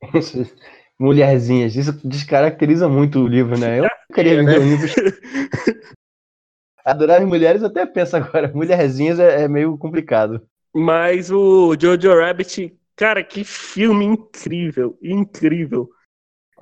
Mulherzinhas, 0.98 1.76
isso 1.76 1.92
descaracteriza 2.02 2.88
muito 2.88 3.18
o 3.18 3.28
livro, 3.28 3.58
né? 3.58 3.80
Eu 3.80 3.88
queria 4.14 4.36
vender 4.36 4.60
um 4.60 4.64
livro. 4.64 4.88
Adorar 6.84 7.24
mulheres 7.26 7.62
até 7.62 7.86
penso 7.86 8.16
agora, 8.16 8.50
mulherzinhas 8.54 9.18
é, 9.18 9.42
é 9.42 9.48
meio 9.48 9.76
complicado. 9.78 10.46
Mas 10.74 11.30
o 11.30 11.76
Jojo 11.78 12.14
Rabbit, 12.14 12.76
cara, 12.96 13.22
que 13.22 13.44
filme 13.44 14.04
incrível, 14.04 14.98
incrível. 15.02 15.88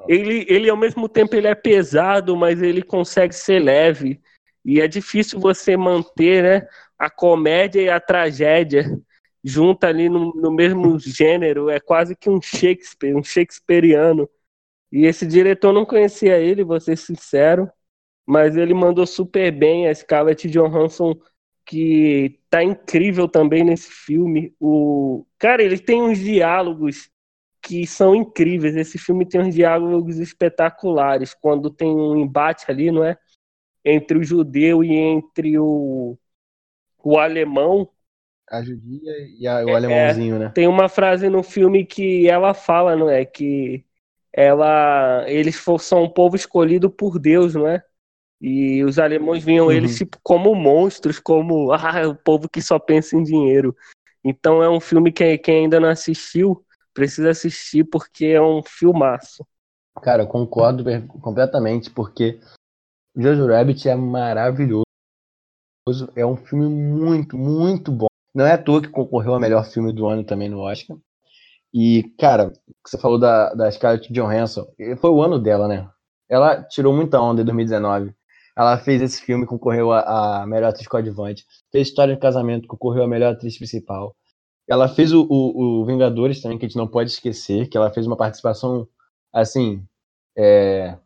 Ele, 0.09 0.45
ele 0.49 0.69
ao 0.69 0.77
mesmo 0.77 1.09
tempo 1.09 1.35
ele 1.37 1.47
é 1.47 1.55
pesado, 1.55 2.37
mas 2.37 2.61
ele 2.63 2.83
consegue 2.83 3.35
ser 3.35 3.61
leve. 3.61 4.21
E 4.65 4.81
é 4.81 4.89
difícil 4.89 5.39
você 5.39 5.77
manter 5.77 6.43
né, 6.43 6.69
a 6.99 7.09
comédia 7.09 7.81
e 7.81 7.89
a 7.89 8.01
tragédia 8.01 8.85
junto 9.43 9.85
ali 9.85 10.09
no, 10.09 10.35
no 10.35 10.51
mesmo 10.51 10.99
gênero. 11.01 11.71
É 11.71 11.81
quase 11.81 12.15
que 12.17 12.29
um 12.29 12.41
Shakespeare, 12.41 13.15
um 13.15 13.23
Shakespeareano. 13.23 14.29
E 14.93 15.07
esse 15.07 15.27
diretor 15.27 15.73
não 15.73 15.87
conhecia 15.87 16.39
ele, 16.39 16.65
vou 16.65 16.81
ser 16.81 16.97
sincero, 16.97 17.71
mas 18.31 18.57
ele 18.57 18.75
mandou 18.75 19.07
super 19.07 19.51
bem 19.51 19.88
a 19.88 19.95
Scarlett 19.95 20.49
Johansson, 20.49 21.14
que 21.66 22.38
tá 22.49 22.62
incrível 22.62 23.29
também 23.29 23.64
nesse 23.64 23.90
filme. 23.90 24.55
O 24.61 25.27
cara, 25.38 25.62
ele 25.62 25.79
tem 25.79 26.03
uns 26.03 26.19
diálogos 26.19 27.11
que 27.62 27.87
são 27.87 28.14
incríveis. 28.14 28.77
Esse 28.77 28.99
filme 28.99 29.27
tem 29.27 29.40
uns 29.40 29.55
diálogos 29.55 30.19
espetaculares 30.19 31.35
quando 31.35 31.71
tem 31.71 31.88
um 31.88 32.16
embate 32.16 32.71
ali, 32.71 32.90
não 32.90 33.05
é? 33.05 33.16
entre 33.85 34.19
o 34.19 34.25
judeu 34.25 34.85
e 34.85 34.95
entre 34.95 35.59
o, 35.59 36.19
o 37.03 37.19
alemão. 37.19 37.88
A 38.49 38.62
judia 38.62 39.12
e 39.38 39.47
a, 39.47 39.64
o 39.64 39.71
é, 39.71 39.75
alemãozinho, 39.75 40.38
né? 40.38 40.53
Tem 40.55 40.66
uma 40.66 40.88
frase 40.88 41.29
no 41.29 41.43
filme 41.43 41.85
que 41.85 42.29
ela 42.29 42.53
fala, 42.53 42.97
não 42.97 43.09
é? 43.09 43.25
Que 43.25 43.85
ela, 44.33 45.25
eles 45.29 45.62
são 45.81 46.05
um 46.05 46.09
povo 46.09 46.37
escolhido 46.37 46.90
por 46.90 47.19
Deus, 47.19 47.55
não 47.55 47.66
é? 47.66 47.83
E 48.40 48.83
os 48.85 48.98
alemães 48.98 49.44
viam 49.44 49.66
uhum. 49.66 49.72
eles 49.72 49.96
tipo, 49.96 50.18
como 50.22 50.55
monstros, 50.55 51.18
como 51.18 51.72
ah, 51.74 52.09
o 52.09 52.14
povo 52.14 52.48
que 52.48 52.62
só 52.62 52.79
pensa 52.79 53.16
em 53.16 53.22
dinheiro. 53.22 53.76
Então 54.24 54.62
é 54.62 54.68
um 54.68 54.81
filme 54.81 55.12
que 55.12 55.38
quem 55.38 55.64
ainda 55.64 55.79
não 55.79 55.88
assistiu 55.88 56.64
precisa 56.92 57.31
assistir 57.31 57.85
porque 57.85 58.26
é 58.26 58.42
um 58.42 58.62
filmaço. 58.62 59.46
Cara, 60.03 60.22
eu 60.22 60.26
concordo 60.26 60.85
completamente, 61.20 61.90
porque 61.90 62.40
Jojo 63.16 63.46
Rabbit 63.46 63.88
é 63.88 63.94
maravilhoso. 63.94 64.85
É 66.14 66.24
um 66.24 66.37
filme 66.37 66.68
muito, 66.68 67.37
muito 67.37 67.90
bom. 67.90 68.07
Não 68.35 68.46
é 68.46 68.53
à 68.53 68.59
toa 68.59 68.81
que 68.81 68.88
concorreu 68.88 69.35
ao 69.35 69.40
melhor 69.40 69.64
filme 69.64 69.92
do 69.92 70.07
ano 70.07 70.24
também 70.24 70.48
no 70.48 70.61
Oscar. 70.61 70.96
E, 71.72 72.14
cara, 72.18 72.53
você 72.87 72.98
falou 72.98 73.18
da, 73.18 73.53
da 73.55 73.70
Scarlett 73.70 74.12
Johansson. 74.12 74.66
Foi 75.00 75.11
o 75.11 75.22
ano 75.22 75.38
dela, 75.38 75.68
né? 75.68 75.88
Ela 76.29 76.62
tirou 76.62 76.94
muita 76.94 77.20
onda 77.20 77.42
em 77.42 77.44
2019. 77.44 78.14
Ela 78.57 78.79
fez 78.79 79.01
esse 79.01 79.23
filme, 79.23 79.47
concorreu 79.47 79.93
a, 79.93 80.43
a 80.43 80.47
melhor 80.47 80.69
atriz 80.69 80.87
coadjuvante. 80.87 81.45
Fez 81.71 81.89
História 81.89 82.15
de 82.15 82.21
Casamento, 82.21 82.69
concorreu 82.69 83.05
a 83.05 83.09
melhor 83.09 83.33
atriz 83.33 83.57
principal. 83.57 84.15
Ela 84.69 84.89
fez 84.89 85.13
o, 85.13 85.27
o, 85.29 85.81
o, 85.81 85.85
Vingadores 85.87 86.41
também, 86.41 86.59
que 86.59 86.65
a 86.65 86.69
gente 86.69 86.79
não 86.79 86.87
pode 86.87 87.11
esquecer, 87.11 87.69
que 87.69 87.77
ela 87.77 87.91
fez 87.91 88.07
uma 88.07 88.17
participação, 88.17 88.87
assim, 89.33 89.83
é, 90.37 90.97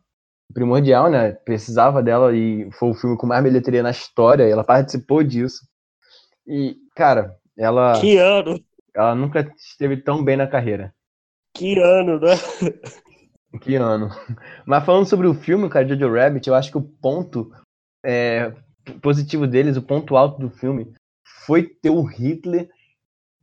primordial, 0.53 1.09
né? 1.09 1.31
Precisava 1.31 2.03
dela 2.03 2.35
e 2.35 2.69
foi 2.73 2.89
o 2.89 2.93
filme 2.93 3.17
com 3.17 3.25
mais 3.25 3.43
bilheteria 3.43 3.81
na 3.81 3.91
história, 3.91 4.47
e 4.47 4.51
ela 4.51 4.63
participou 4.63 5.23
disso. 5.23 5.65
E, 6.45 6.77
cara, 6.95 7.35
ela. 7.57 7.99
Que 7.99 8.17
ano! 8.17 8.59
Ela 8.93 9.15
nunca 9.15 9.51
esteve 9.57 9.97
tão 9.97 10.23
bem 10.23 10.37
na 10.37 10.47
carreira. 10.47 10.93
Que 11.53 11.79
ano, 11.79 12.19
né? 12.19 12.35
Que 13.61 13.75
ano. 13.75 14.09
Mas 14.65 14.85
falando 14.85 15.07
sobre 15.07 15.27
o 15.27 15.33
filme, 15.33 15.69
cara, 15.69 15.87
Jojo 15.87 16.13
Rabbit, 16.13 16.47
eu 16.47 16.55
acho 16.55 16.71
que 16.71 16.77
o 16.77 16.81
ponto 16.81 17.51
é, 18.03 18.53
positivo 19.01 19.47
deles, 19.47 19.77
o 19.77 19.81
ponto 19.81 20.15
alto 20.15 20.39
do 20.39 20.49
filme, 20.49 20.93
foi 21.45 21.63
ter 21.63 21.89
o 21.89 22.03
Hitler 22.03 22.69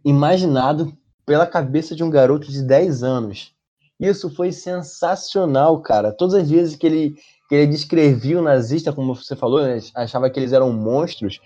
imaginado 0.04 0.96
pela 1.24 1.46
cabeça 1.46 1.94
de 1.94 2.02
um 2.02 2.10
garoto 2.10 2.50
de 2.50 2.62
10 2.62 3.02
anos. 3.02 3.54
Isso 4.00 4.34
foi 4.34 4.50
sensacional, 4.50 5.80
cara. 5.80 6.12
Todas 6.12 6.34
as 6.34 6.50
vezes 6.50 6.76
que 6.76 6.86
ele, 6.86 7.14
que 7.48 7.54
ele 7.54 7.66
descrevia 7.68 8.38
o 8.38 8.42
nazista, 8.42 8.92
como 8.92 9.14
você 9.14 9.36
falou, 9.36 9.62
né, 9.62 9.78
achava 9.94 10.28
que 10.28 10.40
eles 10.40 10.52
eram 10.52 10.72
monstros, 10.72 11.40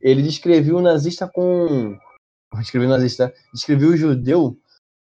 ele 0.00 0.22
descrevia 0.22 0.76
o 0.76 0.82
nazista 0.82 1.26
com. 1.26 1.96
Descrevia 2.58 2.88
o 2.88 2.92
nazista. 2.92 3.32
Descrevia 3.54 3.88
o 3.88 3.96
judeu 3.96 4.58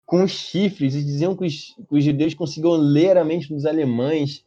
com 0.07 0.25
chifres 0.25 0.95
e 0.95 1.03
diziam 1.03 1.35
que 1.35 1.45
os, 1.45 1.75
que 1.75 1.95
os 1.95 2.03
judeus 2.03 2.33
conseguiam 2.33 2.71
ler 2.71 3.17
a 3.17 3.25
mente 3.25 3.53
dos 3.53 3.65
alemães 3.65 4.43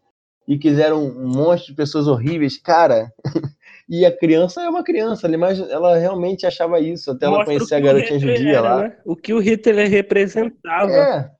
e 0.48 0.58
que 0.58 0.68
eles 0.68 0.80
eram 0.80 1.14
monstros, 1.14 1.76
pessoas 1.76 2.08
horríveis. 2.08 2.56
Cara, 2.56 3.12
e 3.86 4.06
a 4.06 4.10
criança 4.16 4.62
é 4.62 4.68
uma 4.70 4.82
criança, 4.82 5.28
ela, 5.28 5.52
ela 5.52 5.98
realmente 5.98 6.46
achava 6.46 6.80
isso, 6.80 7.10
até 7.10 7.26
Mostra 7.26 7.42
ela 7.42 7.44
conhecer 7.44 7.74
a 7.74 7.80
garotinha 7.80 8.18
judia 8.18 8.56
era, 8.56 8.60
lá. 8.62 8.82
Né? 8.84 8.96
O 9.04 9.14
que 9.14 9.34
o 9.34 9.38
Hitler 9.38 9.88
representava. 9.88 10.90
É 10.90 11.30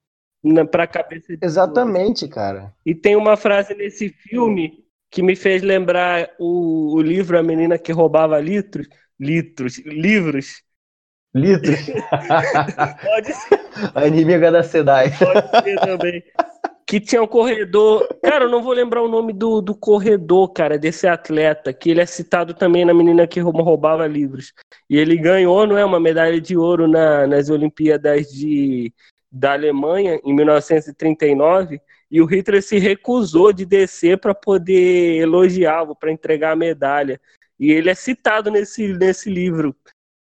para 0.71 0.85
a 0.85 0.87
cabeça 0.87 1.37
de 1.37 1.45
Exatamente, 1.45 2.29
cara. 2.29 2.73
E 2.85 2.95
tem 2.95 3.17
uma 3.17 3.37
frase 3.37 3.75
nesse 3.75 4.11
filme 4.11 4.85
que 5.11 5.23
me 5.23 5.35
fez 5.35 5.63
lembrar 5.63 6.31
o, 6.39 6.95
o 6.95 7.03
livro 7.03 7.39
A 7.39 7.43
Menina 7.43 7.79
que 7.79 7.93
Roubava 7.93 8.39
Litros. 8.39 8.87
Litros, 9.19 9.79
livros. 9.85 10.63
Litros? 11.35 11.79
Pode 13.03 13.33
ser. 13.33 13.61
A 13.95 14.07
inimiga 14.07 14.51
da 14.51 14.63
SEDAI. 14.63 15.13
Pode 15.17 15.65
ser 15.65 15.81
também. 15.81 16.23
Que 16.87 16.99
tinha 16.99 17.23
um 17.23 17.27
corredor. 17.27 18.09
Cara, 18.23 18.47
eu 18.47 18.51
não 18.51 18.63
vou 18.63 18.73
lembrar 18.73 19.01
o 19.03 19.09
nome 19.09 19.33
do, 19.33 19.61
do 19.61 19.77
corredor, 19.77 20.53
cara, 20.53 20.77
desse 20.77 21.07
atleta, 21.07 21.73
que 21.73 21.91
ele 21.91 22.01
é 22.01 22.07
citado 22.07 22.53
também 22.53 22.85
na 22.85 22.93
menina 22.93 23.29
que 23.29 23.39
roubava 23.39 24.07
livros. 24.09 24.53
E 24.89 24.99
ele 24.99 25.17
ganhou, 25.17 25.67
não 25.67 25.79
é? 25.79 25.85
Uma 25.85 26.01
medalha 26.01 26.41
de 26.41 26.57
ouro 26.57 26.89
na, 26.89 27.29
nas 27.29 27.49
Olimpíadas 27.49 28.27
de, 28.27 28.93
da 29.31 29.53
Alemanha 29.53 30.21
em 30.25 30.35
1939 30.35 31.81
e 32.11 32.21
o 32.21 32.27
Hitler 32.27 32.61
se 32.61 32.79
recusou 32.79 33.53
de 33.53 33.65
descer 33.65 34.19
para 34.19 34.35
poder 34.35 35.21
elogiá-lo, 35.21 35.95
para 35.95 36.11
entregar 36.11 36.53
a 36.53 36.57
medalha. 36.57 37.21
E 37.59 37.71
ele 37.71 37.89
é 37.89 37.95
citado 37.95 38.51
nesse, 38.51 38.89
nesse 38.95 39.31
livro. 39.31 39.77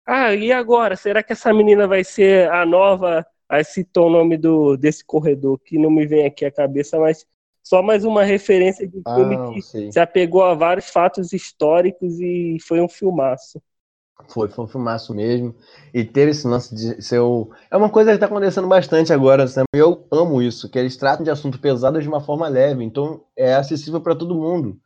Ah, 0.06 0.32
e 0.34 0.52
agora? 0.52 0.94
Será 0.94 1.22
que 1.22 1.32
essa 1.32 1.52
menina 1.52 1.88
vai 1.88 2.04
ser 2.04 2.48
a 2.50 2.64
nova? 2.64 3.26
Aí 3.48 3.64
citou 3.64 4.06
o 4.06 4.10
nome 4.10 4.36
do, 4.36 4.76
desse 4.76 5.04
corredor, 5.04 5.58
que 5.58 5.78
não 5.78 5.90
me 5.90 6.06
vem 6.06 6.24
aqui 6.24 6.44
à 6.44 6.50
cabeça, 6.50 6.98
mas 6.98 7.26
só 7.62 7.82
mais 7.82 8.04
uma 8.04 8.22
referência 8.22 8.86
de 8.86 9.02
filme 9.02 9.36
ah, 9.36 9.50
que 9.52 9.60
se 9.92 9.98
apegou 9.98 10.44
a 10.44 10.54
vários 10.54 10.88
fatos 10.88 11.32
históricos 11.32 12.20
e 12.20 12.58
foi 12.60 12.80
um 12.80 12.88
filmaço. 12.88 13.60
Foi, 14.28 14.48
foi 14.48 14.64
um 14.64 14.68
filmaço 14.68 15.12
mesmo. 15.12 15.54
E 15.92 16.04
teve 16.04 16.30
esse 16.30 16.46
lance 16.46 16.74
de 16.74 17.02
ser 17.02 17.18
o... 17.18 17.50
É 17.70 17.76
uma 17.76 17.90
coisa 17.90 18.12
que 18.12 18.18
tá 18.18 18.26
acontecendo 18.26 18.68
bastante 18.68 19.12
agora, 19.12 19.44
né? 19.44 19.64
eu 19.74 20.06
amo 20.10 20.40
isso, 20.40 20.70
que 20.70 20.78
eles 20.78 20.96
tratam 20.96 21.24
de 21.24 21.30
assunto 21.30 21.60
pesado 21.60 22.00
de 22.00 22.08
uma 22.08 22.20
forma 22.20 22.48
leve, 22.48 22.82
então 22.82 23.22
é 23.36 23.54
acessível 23.54 24.00
para 24.00 24.14
todo 24.14 24.34
mundo. 24.34 24.78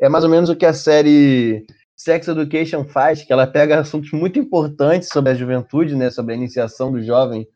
É 0.00 0.08
mais 0.08 0.24
ou 0.24 0.30
menos 0.30 0.48
o 0.48 0.56
que 0.56 0.64
a 0.64 0.72
série 0.72 1.66
Sex 1.98 2.28
Education 2.28 2.84
faz, 2.84 3.24
que 3.24 3.32
ela 3.32 3.46
pega 3.46 3.80
assuntos 3.80 4.12
muito 4.12 4.38
importantes 4.38 5.08
sobre 5.08 5.32
a 5.32 5.34
juventude, 5.34 5.96
né? 5.96 6.10
Sobre 6.10 6.32
a 6.32 6.36
iniciação 6.36 6.92
do 6.92 7.02
jovem 7.02 7.46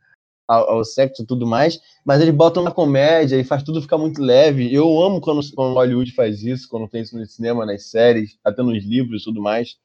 ao, 0.48 0.68
ao 0.68 0.84
sexo 0.84 1.22
e 1.22 1.26
tudo 1.26 1.46
mais, 1.46 1.80
mas 2.04 2.20
eles 2.20 2.34
botam 2.34 2.62
na 2.62 2.70
comédia 2.70 3.36
e 3.36 3.44
faz 3.44 3.62
tudo 3.62 3.80
ficar 3.80 3.98
muito 3.98 4.20
leve. 4.20 4.74
Eu 4.74 5.00
amo 5.00 5.20
quando, 5.20 5.40
quando 5.54 5.74
Hollywood 5.74 6.12
faz 6.12 6.42
isso, 6.42 6.68
quando 6.68 6.88
tem 6.88 7.02
isso 7.02 7.16
no 7.16 7.24
cinema, 7.24 7.64
nas 7.64 7.88
séries, 7.88 8.38
até 8.44 8.62
nos 8.62 8.84
livros 8.84 9.22
e 9.22 9.24
tudo 9.24 9.40
mais 9.40 9.76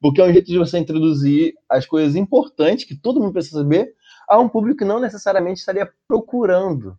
Porque 0.00 0.20
é 0.20 0.24
um 0.24 0.32
jeito 0.32 0.46
de 0.46 0.58
você 0.58 0.78
introduzir 0.78 1.54
as 1.68 1.86
coisas 1.86 2.14
importantes 2.14 2.84
que 2.84 2.94
todo 2.94 3.20
mundo 3.20 3.32
precisa 3.32 3.60
saber 3.62 3.94
a 4.28 4.38
um 4.38 4.48
público 4.48 4.78
que 4.78 4.84
não 4.84 5.00
necessariamente 5.00 5.60
estaria 5.60 5.90
procurando. 6.06 6.98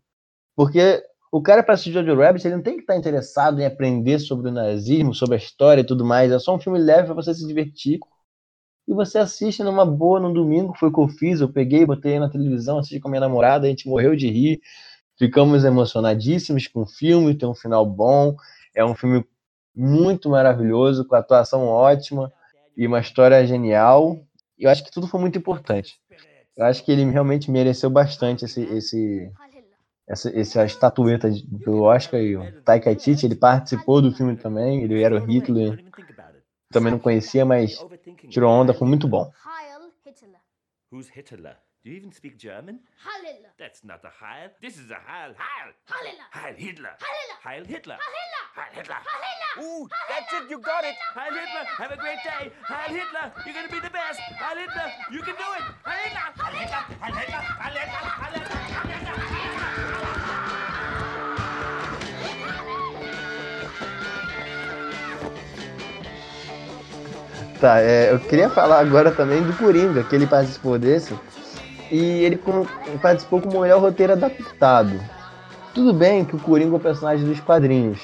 Porque 0.55 1.03
o 1.33 1.41
cara 1.41 1.63
para 1.63 1.73
assistir 1.73 1.91
Jojo 1.91 2.15
Rabbit, 2.15 2.45
ele 2.45 2.57
não 2.57 2.61
tem 2.61 2.75
que 2.75 2.81
estar 2.81 2.95
interessado 2.95 3.59
em 3.59 3.65
aprender 3.65 4.19
sobre 4.19 4.49
o 4.49 4.51
nazismo, 4.51 5.15
sobre 5.15 5.33
a 5.33 5.39
história 5.39 5.81
e 5.81 5.83
tudo 5.83 6.05
mais. 6.05 6.31
É 6.31 6.37
só 6.37 6.55
um 6.55 6.59
filme 6.59 6.77
leve 6.77 7.07
para 7.07 7.15
você 7.15 7.33
se 7.33 7.47
divertir. 7.47 7.97
E 8.87 8.93
você 8.93 9.17
assiste 9.17 9.63
numa 9.63 9.83
boa 9.83 10.19
no 10.19 10.31
domingo, 10.31 10.75
foi 10.77 10.89
o 10.89 10.93
que 10.93 10.99
eu 10.99 11.07
fiz. 11.07 11.41
Eu 11.41 11.51
peguei, 11.51 11.87
botei 11.87 12.19
na 12.19 12.29
televisão, 12.29 12.77
assisti 12.77 12.99
com 12.99 13.07
a 13.07 13.11
minha 13.11 13.21
namorada, 13.21 13.65
a 13.65 13.69
gente 13.69 13.89
morreu 13.89 14.15
de 14.15 14.29
rir. 14.29 14.61
Ficamos 15.17 15.63
emocionadíssimos 15.63 16.67
com 16.67 16.83
o 16.83 16.85
filme, 16.85 17.33
tem 17.33 17.49
um 17.49 17.55
final 17.55 17.83
bom. 17.83 18.35
É 18.75 18.85
um 18.85 18.93
filme 18.93 19.25
muito 19.75 20.29
maravilhoso, 20.29 21.03
com 21.03 21.15
atuação 21.15 21.65
ótima 21.65 22.31
e 22.77 22.85
uma 22.85 22.99
história 22.99 23.43
genial. 23.47 24.23
E 24.55 24.65
eu 24.65 24.69
acho 24.69 24.83
que 24.83 24.91
tudo 24.91 25.07
foi 25.07 25.19
muito 25.19 25.39
importante. 25.39 25.95
Eu 26.55 26.65
acho 26.65 26.85
que 26.85 26.91
ele 26.91 27.09
realmente 27.09 27.49
mereceu 27.49 27.89
bastante 27.89 28.45
esse, 28.45 28.61
esse, 28.65 29.31
essa, 30.07 30.29
essa 30.37 30.65
estatueta 30.65 31.29
do 31.29 31.83
Oscar 31.83 32.19
e 32.19 32.35
o 32.35 32.61
Taika 32.61 32.89
Waititi, 32.89 33.25
ele 33.25 33.35
participou 33.35 34.01
do 34.01 34.13
filme 34.13 34.35
também, 34.35 34.83
ele 34.83 35.01
era 35.01 35.15
o 35.15 35.25
Hitler, 35.25 35.83
também 36.71 36.91
não 36.91 36.99
conhecia, 36.99 37.45
mas 37.45 37.77
tirou 38.29 38.51
onda, 38.51 38.73
foi 38.73 38.87
muito 38.87 39.07
bom. 39.07 39.31
Who's 40.91 41.09
Hitler? 41.09 41.55
Do 41.83 41.89
you 41.89 41.97
even 41.97 42.13
speak 42.13 42.37
German? 42.37 42.79
Hitler. 43.03 43.51
That's 43.57 43.83
not 43.83 44.05
a 44.05 44.09
Heil. 44.09 44.51
This 44.61 44.77
is 44.77 44.89
a 44.89 44.95
Heil. 44.95 45.33
Heil. 45.35 45.73
Heil 45.91 46.05
Hitler. 46.05 46.29
Heil 46.31 46.55
Hitler. 46.55 46.95
Heil 47.43 47.65
Hitler. 47.65 47.97
Heil 47.99 48.13
Hitler. 48.15 48.45
Heil 48.55 48.71
Hitler. 48.71 48.95
Heil 48.95 49.23
Hitler. 49.27 49.65
Ooh, 49.67 49.89
that's 50.07 50.31
it. 50.31 50.49
You 50.49 50.59
got 50.59 50.85
it. 50.85 50.95
Heil 51.13 51.33
Hitler. 51.33 51.65
Have 51.75 51.91
a 51.91 51.97
great 51.97 52.23
day. 52.23 52.53
Heil 52.63 52.93
Hitler. 52.95 53.33
You're 53.43 53.53
gonna 53.53 53.67
be 53.67 53.81
the 53.81 53.89
best. 53.89 54.19
Heil 54.21 54.57
Hitler. 54.63 54.87
You 55.11 55.21
can 55.27 55.35
do 55.35 55.49
it. 55.57 55.63
Heil 55.83 55.99
Hitler. 56.07 56.27
Heil 56.39 56.55
Hitler. 56.55 56.83
Heil 57.03 57.15
Hitler. 57.19 57.41
Heil 57.41 57.75
Hitler. 57.75 58.03
Heil 58.21 58.33
Hitler. 58.37 59.13
Heil 59.17 59.52
Tá, 67.63 67.79
é, 67.79 68.11
eu 68.11 68.19
queria 68.19 68.49
falar 68.49 68.81
agora 68.81 69.09
também 69.09 69.41
do 69.41 69.53
Coringa, 69.53 70.03
que 70.03 70.13
ele 70.13 70.27
participou 70.27 70.77
desse. 70.77 71.17
E 71.89 72.21
ele 72.25 72.35
com- 72.35 72.65
participou 73.01 73.39
com 73.39 73.57
o 73.57 73.61
melhor 73.61 73.79
roteiro 73.79 74.11
adaptado. 74.11 74.99
Tudo 75.73 75.93
bem 75.93 76.25
que 76.25 76.35
o 76.35 76.39
Coringa 76.39 76.73
é 76.73 76.75
o 76.75 76.81
personagem 76.81 77.25
dos 77.25 77.39
quadrinhos. 77.39 78.01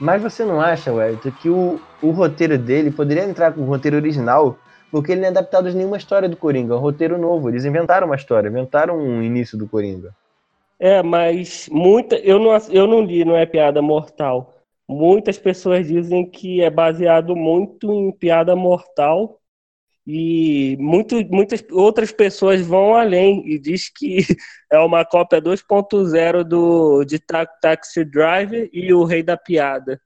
Mas 0.00 0.22
você 0.22 0.46
não 0.46 0.62
acha, 0.62 0.90
Wellington, 0.90 1.30
que 1.30 1.50
o, 1.50 1.78
o 2.00 2.10
roteiro 2.10 2.56
dele 2.56 2.90
poderia 2.90 3.24
entrar 3.24 3.52
com 3.52 3.60
o 3.60 3.66
roteiro 3.66 3.98
original? 3.98 4.56
Porque 4.90 5.12
ele 5.12 5.20
não 5.20 5.28
é 5.28 5.30
adaptado 5.30 5.70
de 5.70 5.76
nenhuma 5.76 5.98
história 5.98 6.26
do 6.26 6.38
Coringa, 6.38 6.72
é 6.72 6.76
um 6.78 6.80
roteiro 6.80 7.18
novo. 7.18 7.50
Eles 7.50 7.66
inventaram 7.66 8.06
uma 8.06 8.16
história, 8.16 8.48
inventaram 8.48 8.96
um 8.96 9.22
início 9.22 9.58
do 9.58 9.68
Coringa. 9.68 10.14
É, 10.78 11.02
mas 11.02 11.68
muita, 11.70 12.16
eu 12.16 12.38
não, 12.38 12.56
eu 12.70 12.86
não 12.86 13.02
li, 13.02 13.26
não 13.26 13.36
é 13.36 13.44
piada 13.44 13.82
mortal. 13.82 14.54
Muitas 14.90 15.38
pessoas 15.38 15.86
dizem 15.86 16.28
que 16.28 16.60
é 16.62 16.68
baseado 16.68 17.36
muito 17.36 17.92
em 17.92 18.10
piada 18.10 18.56
mortal 18.56 19.38
e 20.06 20.76
muito, 20.80 21.16
muitas 21.30 21.64
outras 21.70 22.12
pessoas 22.12 22.60
vão 22.60 22.96
além 22.96 23.48
e 23.48 23.58
diz 23.58 23.88
que 23.88 24.18
é 24.72 24.78
uma 24.80 25.04
cópia 25.04 25.40
2.0 25.40 26.44
do 26.44 27.04
de 27.04 27.18
Ta- 27.20 27.46
Taxi 27.46 28.04
Driver 28.04 28.68
e 28.72 28.92
o 28.92 29.04
Rei 29.04 29.22
da 29.22 29.36
Piada. 29.36 30.00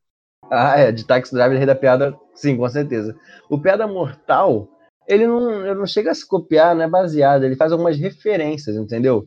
Ah, 0.50 0.78
é, 0.78 0.92
de 0.92 1.06
Taxi 1.06 1.32
Driver 1.34 1.54
e 1.54 1.58
Rei 1.58 1.66
da 1.66 1.74
Piada, 1.74 2.14
sim, 2.34 2.56
com 2.56 2.68
certeza. 2.68 3.16
O 3.48 3.58
Piada 3.58 3.86
Mortal, 3.86 4.68
ele 5.08 5.26
não, 5.26 5.64
ele 5.64 5.74
não 5.74 5.86
chega 5.86 6.10
a 6.10 6.14
se 6.14 6.26
copiar, 6.28 6.74
não 6.74 6.82
é 6.82 6.88
baseado, 6.88 7.44
ele 7.44 7.56
faz 7.56 7.72
algumas 7.72 7.96
referências, 7.98 8.76
entendeu? 8.76 9.26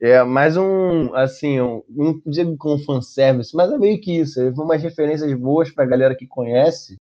É 0.00 0.22
mais 0.22 0.56
um, 0.56 1.14
assim, 1.14 1.60
um, 1.60 1.82
não 1.88 2.20
digo 2.26 2.56
como 2.58 2.78
fanservice, 2.84 3.56
mas 3.56 3.72
é 3.72 3.78
meio 3.78 4.00
que 4.00 4.18
isso. 4.18 4.34
Foi 4.54 4.64
umas 4.64 4.82
referências 4.82 5.32
boas 5.34 5.70
pra 5.70 5.86
galera 5.86 6.14
que 6.14 6.26
conhece 6.26 6.96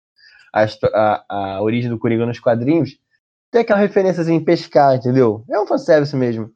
a, 0.53 0.67
a, 0.93 1.25
a 1.55 1.63
origem 1.63 1.91
do 1.91 1.99
Coringa 1.99 2.27
nos 2.27 2.39
quadrinhos. 2.39 2.99
Tem 3.51 3.63
aquela 3.63 3.81
referência 3.81 4.23
em 4.31 4.45
pescar, 4.45 4.97
entendeu? 4.97 5.45
É 5.51 5.59
um 5.59 5.67
fanservice 5.67 6.15
mesmo. 6.15 6.51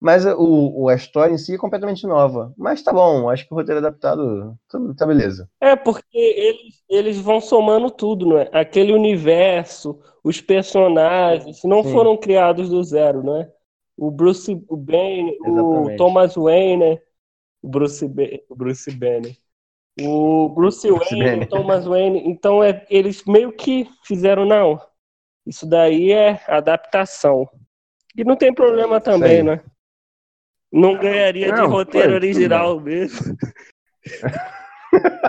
Mas 0.00 0.26
o, 0.26 0.88
a 0.88 0.94
história 0.94 1.32
em 1.32 1.38
si 1.38 1.54
é 1.54 1.58
completamente 1.58 2.04
nova. 2.06 2.52
Mas 2.58 2.82
tá 2.82 2.92
bom, 2.92 3.30
acho 3.30 3.46
que 3.46 3.54
o 3.54 3.56
roteiro 3.56 3.78
adaptado, 3.78 4.58
tudo 4.68 4.96
tá 4.96 5.06
beleza. 5.06 5.48
É, 5.60 5.76
porque 5.76 6.18
eles, 6.18 6.82
eles 6.88 7.18
vão 7.18 7.40
somando 7.40 7.88
tudo, 7.88 8.26
não 8.26 8.38
é? 8.38 8.50
Aquele 8.52 8.92
universo, 8.92 10.00
os 10.24 10.40
personagens, 10.40 11.62
não 11.62 11.84
Sim. 11.84 11.92
foram 11.92 12.16
criados 12.16 12.68
do 12.68 12.82
zero, 12.82 13.22
não 13.22 13.36
é? 13.36 13.48
O 13.96 14.10
Bruce 14.10 14.52
o 14.68 14.76
Banner, 14.76 15.36
o 15.40 15.48
Exatamente. 15.48 15.96
Thomas 15.96 16.34
Wayne, 16.34 17.00
o 17.62 17.68
Bruce, 17.68 18.04
o 18.48 18.56
Bruce 18.56 18.90
Banner, 18.90 19.36
o 20.00 20.48
Bruce 20.48 20.88
Wayne, 20.90 21.44
o 21.44 21.46
Thomas 21.46 21.84
Wayne, 21.84 22.22
então 22.26 22.64
é, 22.64 22.86
eles 22.88 23.24
meio 23.24 23.52
que 23.52 23.88
fizeram, 24.04 24.44
não, 24.44 24.80
isso 25.46 25.66
daí 25.66 26.12
é 26.12 26.40
adaptação. 26.48 27.48
E 28.16 28.24
não 28.24 28.36
tem 28.36 28.52
problema 28.52 29.00
também, 29.00 29.42
né? 29.42 29.62
Não 30.72 30.98
ganharia 30.98 31.52
de 31.52 31.60
Não, 31.60 31.68
roteiro 31.68 32.10
foi, 32.10 32.20
tudo 32.20 32.24
original 32.24 32.80
mesmo. 32.80 33.36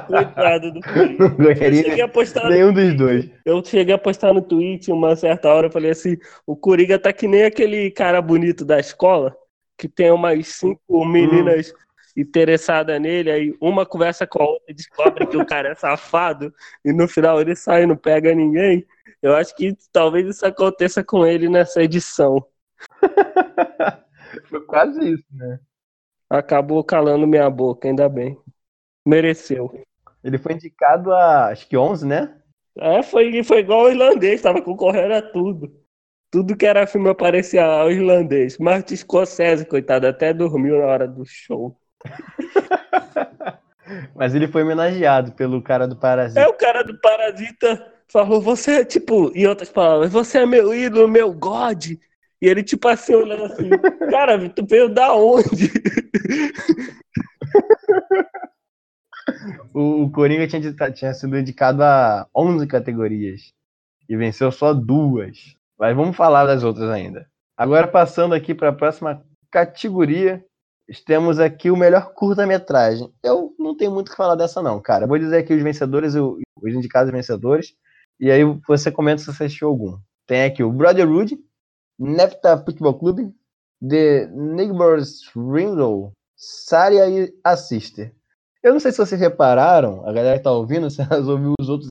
Coitado 0.08 0.72
do 0.72 0.82
Coringa. 0.82 1.30
Não 1.40 1.50
Eu 1.50 1.56
cheguei 1.56 1.72
ganharia 1.72 2.06
a 2.06 2.08
postar, 2.08 2.50
nenhum 2.50 2.74
dos 2.74 2.96
dois. 2.96 3.30
eu 3.46 3.64
cheguei 3.64 3.96
a 3.96 3.98
postar 3.98 4.34
no 4.34 4.42
tweet 4.42 4.92
uma 4.92 5.16
certa 5.16 5.50
hora, 5.50 5.68
eu 5.68 5.72
falei 5.72 5.92
assim, 5.92 6.18
o 6.46 6.56
Coringa 6.56 7.00
tá 7.00 7.14
que 7.14 7.28
nem 7.28 7.44
aquele 7.44 7.90
cara 7.92 8.22
bonito 8.22 8.66
da 8.66 8.80
escola, 8.80 9.36
que 9.78 9.88
tem 9.88 10.12
umas 10.12 10.48
cinco 10.48 11.06
meninas 11.06 11.74
interessadas 12.16 13.00
nele, 13.02 13.32
aí 13.32 13.58
uma 13.60 13.86
conversa 13.86 14.28
com 14.28 14.44
a 14.44 14.46
outra 14.46 14.66
e 14.70 14.74
descobre 14.74 15.26
que 15.26 15.38
o 15.38 15.46
cara 15.46 15.70
é 15.70 15.76
safado, 15.76 16.54
e 16.86 16.92
no 16.92 17.08
final 17.08 17.42
ele 17.42 17.56
sai 17.56 17.84
e 17.84 17.88
não 17.88 17.96
pega 17.96 18.36
ninguém. 18.36 18.86
Eu 19.22 19.36
acho 19.36 19.56
que 19.56 19.76
talvez 19.92 20.28
isso 20.28 20.46
aconteça 20.46 21.04
com 21.04 21.26
ele 21.26 21.48
nessa 21.48 21.82
edição. 21.82 22.46
Foi 24.50 24.62
quase 24.66 25.14
isso, 25.14 25.26
né? 25.32 25.60
Acabou 26.30 26.84
calando 26.84 27.28
minha 27.28 27.50
boca, 27.50 27.88
ainda 27.88 28.10
bem. 28.10 28.38
Mereceu. 29.06 29.84
Ele 30.24 30.38
foi 30.38 30.54
indicado 30.54 31.14
a, 31.14 31.48
acho 31.48 31.68
que 31.68 31.76
11, 31.76 32.08
né? 32.08 32.34
É, 32.78 33.04
foi, 33.04 33.44
foi 33.44 33.60
igual 33.60 33.86
o 33.86 33.90
irlandês, 33.90 34.42
tava 34.42 34.62
concorrendo 34.62 35.14
a 35.14 35.22
tudo. 35.22 35.72
Tudo 36.32 36.58
que 36.58 36.66
era 36.66 36.88
filme 36.88 37.10
aparecia 37.10 37.64
ao 37.64 37.92
irlandês. 37.92 38.58
Martin 38.58 38.96
Scorsese, 38.96 39.66
coitado, 39.66 40.08
até 40.08 40.34
dormiu 40.34 40.80
na 40.80 40.86
hora 40.86 41.08
do 41.08 41.24
show. 41.26 41.78
Mas 44.16 44.34
ele 44.34 44.48
foi 44.48 44.64
homenageado 44.64 45.34
pelo 45.34 45.62
cara 45.62 45.88
do 45.88 45.96
Parasita. 45.96 46.40
É 46.40 46.48
o 46.48 46.54
cara 46.54 46.84
do 46.84 47.00
Parasita 47.00 47.94
falou, 48.08 48.42
você 48.42 48.82
é 48.82 48.86
tipo, 48.86 49.32
em 49.36 49.46
outras 49.46 49.70
palavras, 49.70 50.12
você 50.12 50.40
é 50.40 50.46
meu 50.46 50.74
ídolo, 50.74 51.08
meu 51.08 51.32
God. 51.34 51.92
E 51.92 52.00
ele, 52.42 52.64
tipo 52.64 52.88
assim, 52.88 53.14
olhando 53.14 53.46
assim, 53.46 53.70
cara, 54.10 54.50
tu 54.50 54.66
veio 54.66 54.90
da 54.90 55.14
onde? 55.14 55.72
O, 59.74 60.04
o 60.04 60.12
Coringa 60.12 60.48
tinha, 60.48 60.92
tinha 60.92 61.14
sido 61.14 61.38
indicado 61.38 61.84
a 61.84 62.28
11 62.36 62.68
categorias. 62.68 63.54
E 64.08 64.16
venceu 64.16 64.52
só 64.52 64.74
duas. 64.74 65.56
Mas 65.80 65.96
vamos 65.96 66.16
falar 66.16 66.46
das 66.46 66.64
outras 66.64 66.90
ainda. 66.90 67.28
Agora, 67.58 67.88
passando 67.88 68.36
aqui 68.36 68.54
para 68.54 68.70
a 68.70 68.74
próxima 68.74 69.24
categoria, 69.52 70.44
temos 71.06 71.40
aqui 71.40 71.72
o 71.72 71.78
melhor 71.78 72.14
curta-metragem. 72.14 73.12
Eu 73.24 73.56
não 73.58 73.76
tenho 73.76 73.92
muito 73.92 74.10
o 74.10 74.12
que 74.12 74.18
falar 74.18 74.36
dessa, 74.36 74.62
não, 74.62 74.82
cara. 74.82 75.08
Vou 75.08 75.18
dizer 75.18 75.38
aqui 75.38 75.54
os 75.54 75.64
vencedores, 75.64 76.16
os 76.16 76.74
indicados 76.74 77.12
vencedores. 77.12 77.74
E 78.20 78.30
aí 78.32 78.44
você 78.68 78.92
comenta 78.92 79.20
se 79.20 79.26
você 79.26 79.46
assistiu 79.46 79.70
algum. 79.70 79.98
Tem 80.28 80.44
aqui 80.44 80.64
o 80.64 80.72
Brotherhood, 80.72 81.38
Nepta 82.00 82.58
Football 82.58 83.00
Club, 83.00 83.32
The 83.88 84.28
Neighbors 84.28 85.30
Window, 85.36 86.14
Saria 86.36 87.10
e 87.10 87.34
a 87.44 87.56
Sister. 87.56 88.14
Eu 88.64 88.74
não 88.74 88.80
sei 88.80 88.92
se 88.92 88.98
vocês 88.98 89.20
repararam, 89.20 90.08
a 90.08 90.14
galera 90.14 90.38
que 90.38 90.44
tá 90.44 90.52
ouvindo, 90.52 90.90
se 90.90 91.02
elas 91.02 91.28
ouviu 91.28 91.54
os 91.60 91.68
outros 91.70 91.90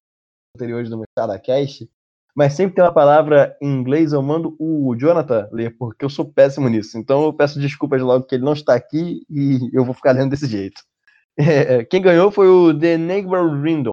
anteriores 0.57 0.89
do 0.89 0.97
Mostrada 0.99 1.39
Cast, 1.39 1.89
mas 2.35 2.55
sempre 2.55 2.75
tem 2.77 2.85
uma 2.85 2.93
palavra 2.95 3.55
em 3.61 3.69
inglês, 3.71 4.13
eu 4.13 4.23
mando 4.23 4.57
o 4.59 4.95
Jonathan 4.97 5.49
ler, 5.53 5.77
porque 5.77 6.03
eu 6.05 6.09
sou 6.09 6.25
péssimo 6.25 6.69
nisso. 6.69 6.97
Então 6.97 7.25
eu 7.25 7.33
peço 7.33 7.61
desculpas 7.61 8.01
logo 8.01 8.25
que 8.25 8.35
ele 8.37 8.45
não 8.45 8.55
está 8.55 8.75
aqui 8.75 9.23
e 9.29 9.69
eu 9.73 9.85
vou 9.85 9.95
ficar 9.95 10.13
lendo 10.13 10.31
desse 10.31 10.47
jeito. 10.47 10.81
É, 11.35 11.83
quem 11.83 12.03
ganhou 12.03 12.31
foi 12.31 12.47
o 12.47 12.79
The 12.79 12.99
Neighbor 12.99 13.59
Window, 13.63 13.91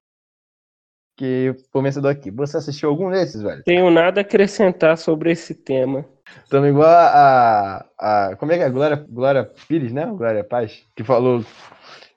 que 1.17 1.55
foi 1.71 1.79
o 1.79 1.83
vencedor 1.85 2.09
aqui. 2.09 2.29
Você 2.31 2.57
assistiu 2.57 2.89
algum 2.89 3.09
desses, 3.09 3.41
velho? 3.41 3.63
Tenho 3.63 3.89
nada 3.89 4.19
a 4.19 4.23
acrescentar 4.23 4.97
sobre 4.97 5.31
esse 5.31 5.55
tema. 5.55 6.03
Estamos 6.43 6.67
igual 6.67 6.89
a, 6.89 7.85
a, 7.97 8.27
a- 8.31 8.35
Como 8.35 8.51
é 8.51 8.57
que 8.57 8.63
é? 8.65 8.69
Glória, 8.69 8.97
Glória 9.09 9.49
Pires, 9.69 9.93
né? 9.93 10.05
Glória 10.07 10.43
Paz, 10.43 10.83
que 10.93 11.01
falou. 11.01 11.43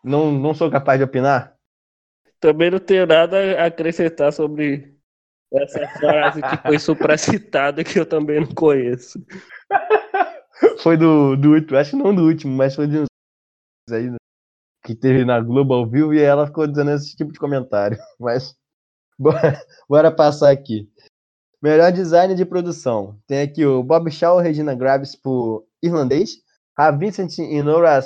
Não, 0.03 0.33
não 0.33 0.55
sou 0.55 0.71
capaz 0.71 0.99
de 0.99 1.05
opinar. 1.05 1.57
Também 2.41 2.71
não 2.71 2.79
tenho 2.79 3.07
nada 3.07 3.63
a 3.63 3.67
acrescentar 3.67 4.33
sobre 4.33 4.99
Essa 5.53 5.87
frase 5.99 6.43
que 6.43 6.57
foi 6.57 6.79
supracitada 6.79 7.85
que 7.85 7.99
eu 7.99 8.07
também 8.07 8.41
não 8.41 8.55
conheço. 8.55 9.25
Foi 10.83 10.97
do, 10.97 11.37
do 11.37 11.55
último, 11.55 11.77
acho 11.77 11.91
que 11.91 11.97
não 11.97 12.15
do 12.15 12.23
último, 12.23 12.57
mas 12.57 12.75
foi 12.75 12.87
de 12.87 12.99
uns 12.99 13.07
né, 13.89 14.17
que 14.85 14.95
teve 14.95 15.25
na 15.25 15.41
Globo 15.41 15.75
ao 15.75 15.89
vivo 15.89 16.13
e 16.13 16.21
ela 16.21 16.47
ficou 16.47 16.67
dizendo 16.67 16.91
esse 16.91 17.17
tipo 17.17 17.33
de 17.33 17.39
comentário. 17.39 17.97
Mas 18.19 18.55
bora, 19.19 19.61
bora 19.89 20.11
passar 20.11 20.51
aqui. 20.51 20.91
Melhor 21.63 21.93
design 21.93 22.35
de 22.35 22.45
produção. 22.45 23.19
Tem 23.27 23.43
aqui 23.43 23.65
o 23.65 23.83
Bob 23.83 24.11
Shaw 24.11 24.39
Regina 24.39 24.75
Graves 24.75 25.15
por 25.15 25.65
Irlandês. 25.81 26.43
A 26.77 26.91
Vincent 26.91 27.39
e 27.39 27.63
Nora 27.63 28.01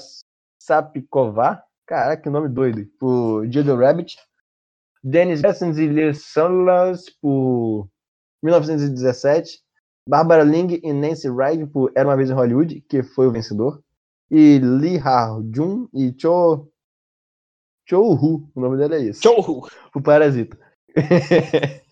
Sapikova. 0.61 1.63
Caraca, 1.87 2.21
que 2.21 2.29
nome 2.29 2.49
doido. 2.49 2.85
Por 2.99 3.47
Jojo 3.51 3.77
Rabbit. 3.77 4.17
Dennis 5.05 5.41
Gessens 5.41 5.79
e 5.79 5.87
Lee 5.87 6.13
Solas 6.15 7.09
por 7.23 7.89
1917. 8.43 9.61
Barbara 10.09 10.43
Ling 10.43 10.81
e 10.83 10.93
Nancy 10.93 11.29
Reid 11.31 11.67
por 11.67 11.93
Era 11.95 12.09
Uma 12.09 12.17
Vez 12.17 12.29
em 12.29 12.35
Hollywood, 12.35 12.81
que 12.89 13.05
foi 13.05 13.29
o 13.29 13.33
vencedor. 13.33 13.81
E 14.31 14.59
Lee 14.59 14.99
Ha-jun 14.99 15.89
e 15.95 16.13
Cho... 16.21 16.69
Cho 17.89 18.01
Hu, 18.01 18.51
o 18.53 18.61
nome 18.61 18.77
dela 18.77 18.97
é 18.97 19.03
esse. 19.03 19.23
Show! 19.23 19.69
O 19.95 20.03
Parasita. 20.03 20.59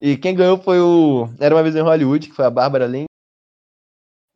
e 0.00 0.16
quem 0.16 0.36
ganhou 0.36 0.58
foi 0.58 0.80
o 0.80 1.28
Era 1.40 1.56
Uma 1.56 1.62
Vez 1.64 1.74
em 1.74 1.82
Hollywood, 1.82 2.28
que 2.28 2.36
foi 2.36 2.44
a 2.44 2.50
Barbara 2.50 2.86
Ling. 2.86 3.06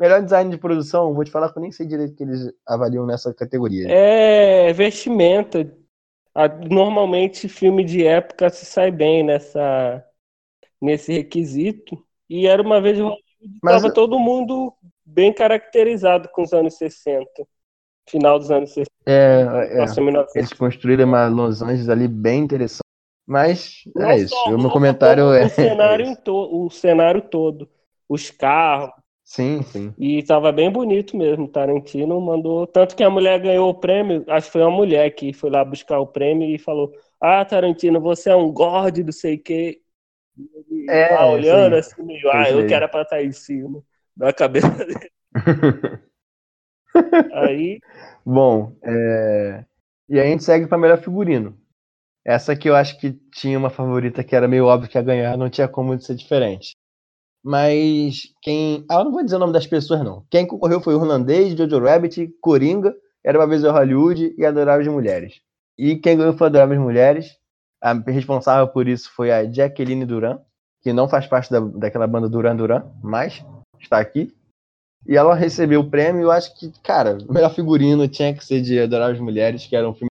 Melhor 0.02 0.20
design 0.20 0.50
de 0.50 0.58
produção, 0.58 1.14
vou 1.14 1.22
te 1.24 1.30
falar 1.30 1.52
que 1.52 1.58
eu 1.58 1.62
nem 1.62 1.70
sei 1.70 1.86
direito 1.86 2.16
que 2.16 2.24
eles 2.24 2.52
avaliam 2.66 3.06
nessa 3.06 3.32
categoria. 3.32 3.86
É 3.88 4.72
vestimenta. 4.72 5.72
A- 6.34 6.48
Normalmente 6.48 7.48
filme 7.48 7.84
de 7.84 8.04
época 8.04 8.50
se 8.50 8.66
sai 8.66 8.90
bem 8.90 9.22
nessa 9.22 10.04
nesse 10.80 11.12
requisito. 11.12 12.04
E 12.28 12.48
era 12.48 12.60
uma 12.60 12.80
vez 12.80 12.98
Mas- 13.62 13.76
estava 13.76 13.94
todo 13.94 14.18
mundo 14.18 14.72
bem 15.04 15.32
caracterizado 15.32 16.28
com 16.30 16.42
os 16.42 16.52
anos 16.52 16.74
60. 16.76 17.46
Final 18.10 18.40
dos 18.40 18.50
anos 18.50 18.70
60, 18.70 18.90
É, 19.06 19.42
é, 19.42 19.76
nossa, 19.78 20.00
1960. 20.00 20.38
eles 20.40 20.52
construíram 20.52 21.04
uma 21.04 21.28
Los 21.28 21.62
Angeles 21.62 21.88
ali 21.88 22.08
bem 22.08 22.40
interessante. 22.40 22.82
Mas 23.24 23.84
é 23.98 24.16
isso. 24.18 24.34
O 24.48 24.58
meu 24.58 24.68
comentário 24.70 25.32
é. 25.32 25.44
o 25.44 25.48
cenário, 25.48 26.06
é 26.06 26.08
em 26.08 26.12
isso. 26.12 26.22
to- 26.22 26.64
o 26.66 26.68
cenário 26.70 27.22
todo, 27.22 27.68
os 28.08 28.30
carros, 28.32 28.90
Sim, 29.36 29.62
sim. 29.64 29.96
e 29.96 30.18
estava 30.18 30.50
bem 30.52 30.70
bonito 30.70 31.16
mesmo. 31.16 31.48
Tarantino 31.48 32.20
mandou, 32.20 32.66
tanto 32.66 32.96
que 32.96 33.02
a 33.04 33.10
mulher 33.10 33.40
ganhou 33.40 33.70
o 33.70 33.74
prêmio, 33.74 34.24
acho 34.28 34.46
que 34.46 34.52
foi 34.52 34.62
uma 34.62 34.70
mulher 34.70 35.10
que 35.14 35.32
foi 35.32 35.50
lá 35.50 35.64
buscar 35.64 35.98
o 36.00 36.06
prêmio 36.06 36.48
e 36.54 36.58
falou: 36.58 36.92
"Ah, 37.20 37.44
Tarantino, 37.44 38.00
você 38.00 38.30
é 38.30 38.36
um 38.36 38.52
gorde, 38.52 39.04
não 39.04 39.12
sei 39.12 39.36
o 39.36 39.42
quê". 39.42 39.82
E 40.70 40.88
É, 40.88 41.04
tá 41.08 41.26
olhando 41.26 41.74
aí. 41.74 41.76
assim, 41.76 42.02
meio, 42.04 42.30
ah, 42.32 42.50
eu 42.50 42.64
aí. 42.64 42.64
quero 42.64 42.88
pra 42.90 43.02
estar 43.02 43.22
em 43.24 43.32
cima 43.32 43.82
da 44.16 44.32
cabeça 44.32 44.68
dele. 44.86 45.10
Aí, 47.30 47.82
Bom, 48.24 48.76
é... 48.82 49.64
e 50.08 50.18
aí 50.18 50.28
a 50.28 50.30
gente 50.30 50.44
segue 50.44 50.66
para 50.66 50.78
melhor 50.78 50.98
figurino. 51.02 51.56
Essa 52.24 52.52
aqui 52.52 52.68
eu 52.68 52.76
acho 52.76 52.98
que 53.00 53.12
tinha 53.34 53.58
uma 53.58 53.70
favorita 53.70 54.24
que 54.24 54.36
era 54.36 54.48
meio 54.48 54.66
óbvio 54.66 54.90
que 54.90 54.98
ia 54.98 55.02
ganhar, 55.02 55.36
não 55.38 55.50
tinha 55.50 55.68
como 55.68 55.98
ser 56.00 56.16
diferente. 56.16 56.76
Mas 57.42 58.32
quem. 58.40 58.84
Ah, 58.88 58.96
eu 58.96 59.04
não 59.04 59.12
vou 59.12 59.24
dizer 59.24 59.36
o 59.36 59.40
nome 59.40 59.52
das 59.52 59.66
pessoas, 59.66 60.02
não. 60.04 60.24
Quem 60.30 60.46
concorreu 60.46 60.80
foi 60.80 60.94
o 60.94 61.00
Irlandês, 61.02 61.56
Jojo 61.56 61.80
Rabbit, 61.80 62.28
Coringa, 62.40 62.94
Era 63.24 63.38
uma 63.38 63.46
vez 63.46 63.64
em 63.64 63.68
Hollywood 63.68 64.34
e 64.38 64.44
Adoráveis 64.44 64.88
Mulheres. 64.88 65.40
E 65.76 65.96
quem 65.96 66.16
ganhou 66.16 66.34
foi 66.34 66.46
Adoráveis 66.46 66.80
Mulheres. 66.80 67.36
A 67.80 67.92
responsável 67.94 68.68
por 68.68 68.86
isso 68.86 69.10
foi 69.12 69.32
a 69.32 69.44
Jacqueline 69.44 70.06
Duran, 70.06 70.38
que 70.82 70.92
não 70.92 71.08
faz 71.08 71.26
parte 71.26 71.50
da, 71.50 71.58
daquela 71.58 72.06
banda 72.06 72.28
Duran 72.28 72.54
Duran, 72.54 72.84
mas 73.02 73.44
está 73.80 73.98
aqui. 73.98 74.32
E 75.04 75.16
ela 75.16 75.34
recebeu 75.34 75.80
o 75.80 75.90
prêmio, 75.90 76.22
eu 76.22 76.30
acho 76.30 76.56
que, 76.56 76.72
cara, 76.80 77.18
o 77.28 77.32
melhor 77.32 77.52
figurino 77.52 78.06
tinha 78.06 78.32
que 78.32 78.44
ser 78.44 78.60
de 78.60 78.78
Adoráveis 78.78 79.18
Mulheres, 79.18 79.66
que 79.66 79.74
era 79.74 79.88
um 79.88 79.92
filme 79.92 80.11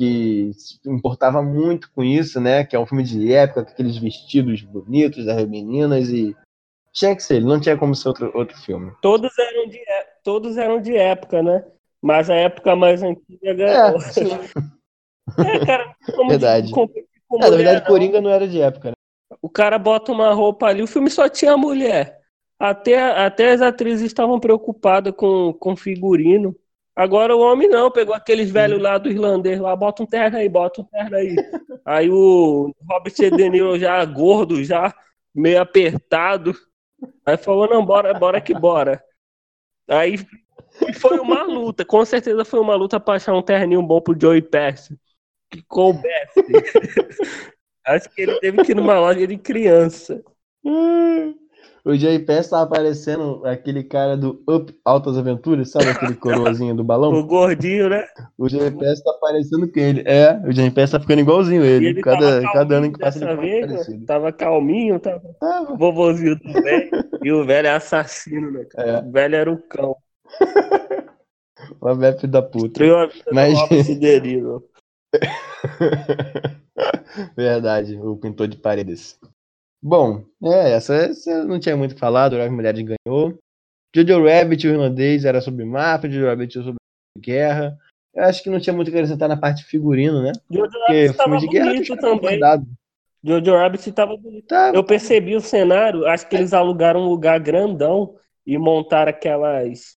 que 0.00 0.52
se 0.54 0.80
importava 0.86 1.42
muito 1.42 1.90
com 1.92 2.02
isso, 2.02 2.40
né? 2.40 2.64
Que 2.64 2.74
é 2.74 2.78
um 2.80 2.86
filme 2.86 3.04
de 3.04 3.32
época, 3.32 3.64
com 3.64 3.70
aqueles 3.70 3.98
vestidos 3.98 4.62
bonitos 4.62 5.26
das 5.26 5.46
meninas, 5.46 6.08
e 6.08 6.34
tinha 6.92 7.14
que 7.14 7.22
ser, 7.22 7.42
não 7.42 7.60
tinha 7.60 7.76
como 7.76 7.94
ser 7.94 8.08
outro, 8.08 8.32
outro 8.34 8.56
filme. 8.58 8.92
todos 9.02 9.30
eram 9.38 9.68
de 9.68 9.78
é- 9.78 10.06
todos 10.24 10.56
eram 10.56 10.80
de 10.80 10.96
época, 10.96 11.42
né? 11.42 11.64
Mas 12.02 12.30
a 12.30 12.34
época 12.34 12.74
mais 12.74 13.02
antiga 13.02 13.54
ganhou. 13.54 13.98
É. 13.98 14.00
É, 15.38 15.64
cara, 15.64 15.94
Verdade. 16.28 16.72
com 16.72 16.82
É, 16.82 17.38
na 17.38 17.50
verdade, 17.50 17.80
não. 17.80 17.86
Coringa 17.86 18.20
não 18.20 18.30
era 18.30 18.48
de 18.48 18.60
época, 18.60 18.88
né? 18.88 18.94
O 19.40 19.48
cara 19.48 19.78
bota 19.78 20.10
uma 20.10 20.32
roupa 20.34 20.66
ali, 20.66 20.82
o 20.82 20.88
filme 20.88 21.08
só 21.08 21.28
tinha 21.28 21.56
mulher. 21.56 22.18
Até, 22.58 22.98
até 22.98 23.52
as 23.52 23.62
atrizes 23.62 24.06
estavam 24.06 24.40
preocupadas 24.40 25.14
com, 25.16 25.52
com 25.52 25.76
figurino. 25.76 26.54
Agora 26.94 27.34
o 27.34 27.40
homem 27.40 27.68
não, 27.68 27.90
pegou 27.90 28.14
aqueles 28.14 28.50
velhos 28.50 28.80
lá 28.80 28.98
do 28.98 29.10
irlandês 29.10 29.58
lá, 29.60 29.74
bota 29.74 30.02
um 30.02 30.06
terno 30.06 30.36
aí, 30.36 30.48
bota 30.48 30.82
um 30.82 30.84
terno 30.84 31.16
aí. 31.16 31.36
Aí 31.84 32.10
o 32.10 32.74
Robert 32.88 33.14
De 33.14 33.48
Niro 33.48 33.78
já 33.78 34.04
gordo, 34.04 34.62
já 34.62 34.94
meio 35.34 35.60
apertado. 35.60 36.54
Aí 37.24 37.36
falou, 37.36 37.68
não, 37.68 37.84
bora, 37.84 38.12
bora 38.12 38.40
que 38.40 38.52
bora. 38.52 39.02
Aí 39.88 40.16
foi 40.98 41.18
uma 41.18 41.42
luta, 41.42 41.84
com 41.84 42.04
certeza 42.04 42.44
foi 42.44 42.60
uma 42.60 42.74
luta 42.74 43.00
pra 43.00 43.14
achar 43.14 43.34
um 43.34 43.42
terninho 43.42 43.82
bom 43.82 44.00
pro 44.00 44.18
Joey 44.18 44.42
Pesci. 44.42 44.98
Que 45.50 45.62
coubesse. 45.62 46.40
Acho 47.84 48.08
que 48.10 48.22
ele 48.22 48.38
teve 48.40 48.62
que 48.62 48.72
ir 48.72 48.74
numa 48.74 48.98
loja 49.00 49.26
de 49.26 49.36
criança. 49.36 50.22
O 51.84 52.26
Pass 52.26 52.48
tava 52.48 52.64
aparecendo 52.64 53.44
aquele 53.46 53.82
cara 53.82 54.16
do 54.16 54.42
Up 54.48 54.74
Altas 54.84 55.16
Aventuras, 55.16 55.70
sabe 55.70 55.88
aquele 55.88 56.14
coroazinho 56.14 56.74
do 56.74 56.84
balão? 56.84 57.10
O 57.20 57.26
gordinho, 57.26 57.88
né? 57.88 58.06
O 58.38 58.44
Pass 58.44 59.02
tá 59.02 59.12
parecendo 59.20 59.70
com 59.70 59.80
ele. 59.80 60.02
É, 60.06 60.32
o 60.32 60.74
Pass 60.74 60.90
tá 60.90 61.00
ficando 61.00 61.20
igualzinho 61.20 61.64
ele. 61.64 61.88
ele 61.88 62.02
cada, 62.02 62.42
cada 62.52 62.76
ano 62.76 62.92
que 62.92 62.98
passa 62.98 63.18
ele 63.18 63.26
mais 63.26 63.40
vez, 63.40 63.60
né? 63.60 63.72
parecido. 63.72 64.04
Tava 64.04 64.32
calminho, 64.32 64.98
tava 64.98 65.22
Tava. 65.40 65.76
vovozinho 65.76 66.36
do 66.36 66.52
velho. 66.52 66.90
e 67.22 67.32
o 67.32 67.44
velho 67.44 67.68
é 67.68 67.74
assassino, 67.74 68.50
né? 68.50 68.64
cara? 68.70 68.90
É. 68.90 69.00
O 69.00 69.10
velho 69.10 69.36
era 69.36 69.52
o 69.52 69.58
cão. 69.68 69.96
Uma 71.80 71.94
velha 71.94 72.18
filho 72.18 72.32
da 72.32 72.42
puta. 72.42 72.80
Mas-. 73.32 73.58
Verdade, 77.36 77.98
o 77.98 78.16
pintor 78.16 78.48
de 78.48 78.56
paredes. 78.56 79.18
Bom, 79.82 80.24
é, 80.44 80.72
essa, 80.72 80.94
essa 80.94 81.44
não 81.44 81.58
tinha 81.58 81.76
muito 81.76 81.96
falado, 81.96 82.36
as 82.36 82.50
mulheres 82.50 82.82
ganhou. 82.82 83.38
Jojo 83.94 84.24
Rabbit, 84.24 84.66
o 84.66 84.70
irlandês, 84.70 85.24
era 85.24 85.40
sobre 85.40 85.64
máfia, 85.64 86.10
Jojo 86.10 86.26
Rabbit 86.26 86.58
era 86.58 86.64
sobre 86.64 86.80
guerra. 87.18 87.78
Eu 88.14 88.24
acho 88.24 88.42
que 88.42 88.50
não 88.50 88.60
tinha 88.60 88.74
muito 88.74 88.88
o 88.88 88.90
que 88.90 88.96
acrescentar 88.96 89.28
na 89.28 89.36
parte 89.36 89.64
figurino, 89.64 90.22
né? 90.22 90.32
Jojo 90.50 90.70
Porque 90.70 91.06
Rabbit 91.06 91.16
tava 91.16 91.30
filme 91.30 91.40
de 91.40 91.48
guerra 91.48 91.72
bonito 91.72 91.96
também. 91.96 92.40
Jojo 93.22 93.56
Rabbit 93.56 93.92
tava 93.92 94.16
bonito. 94.16 94.46
Tá, 94.46 94.72
Eu 94.74 94.84
percebi 94.84 95.34
o 95.34 95.40
cenário, 95.40 96.06
acho 96.06 96.28
que 96.28 96.36
eles 96.36 96.52
alugaram 96.52 97.00
um 97.00 97.08
lugar 97.08 97.40
grandão 97.40 98.16
e 98.46 98.58
montaram 98.58 99.10
aquelas. 99.10 99.96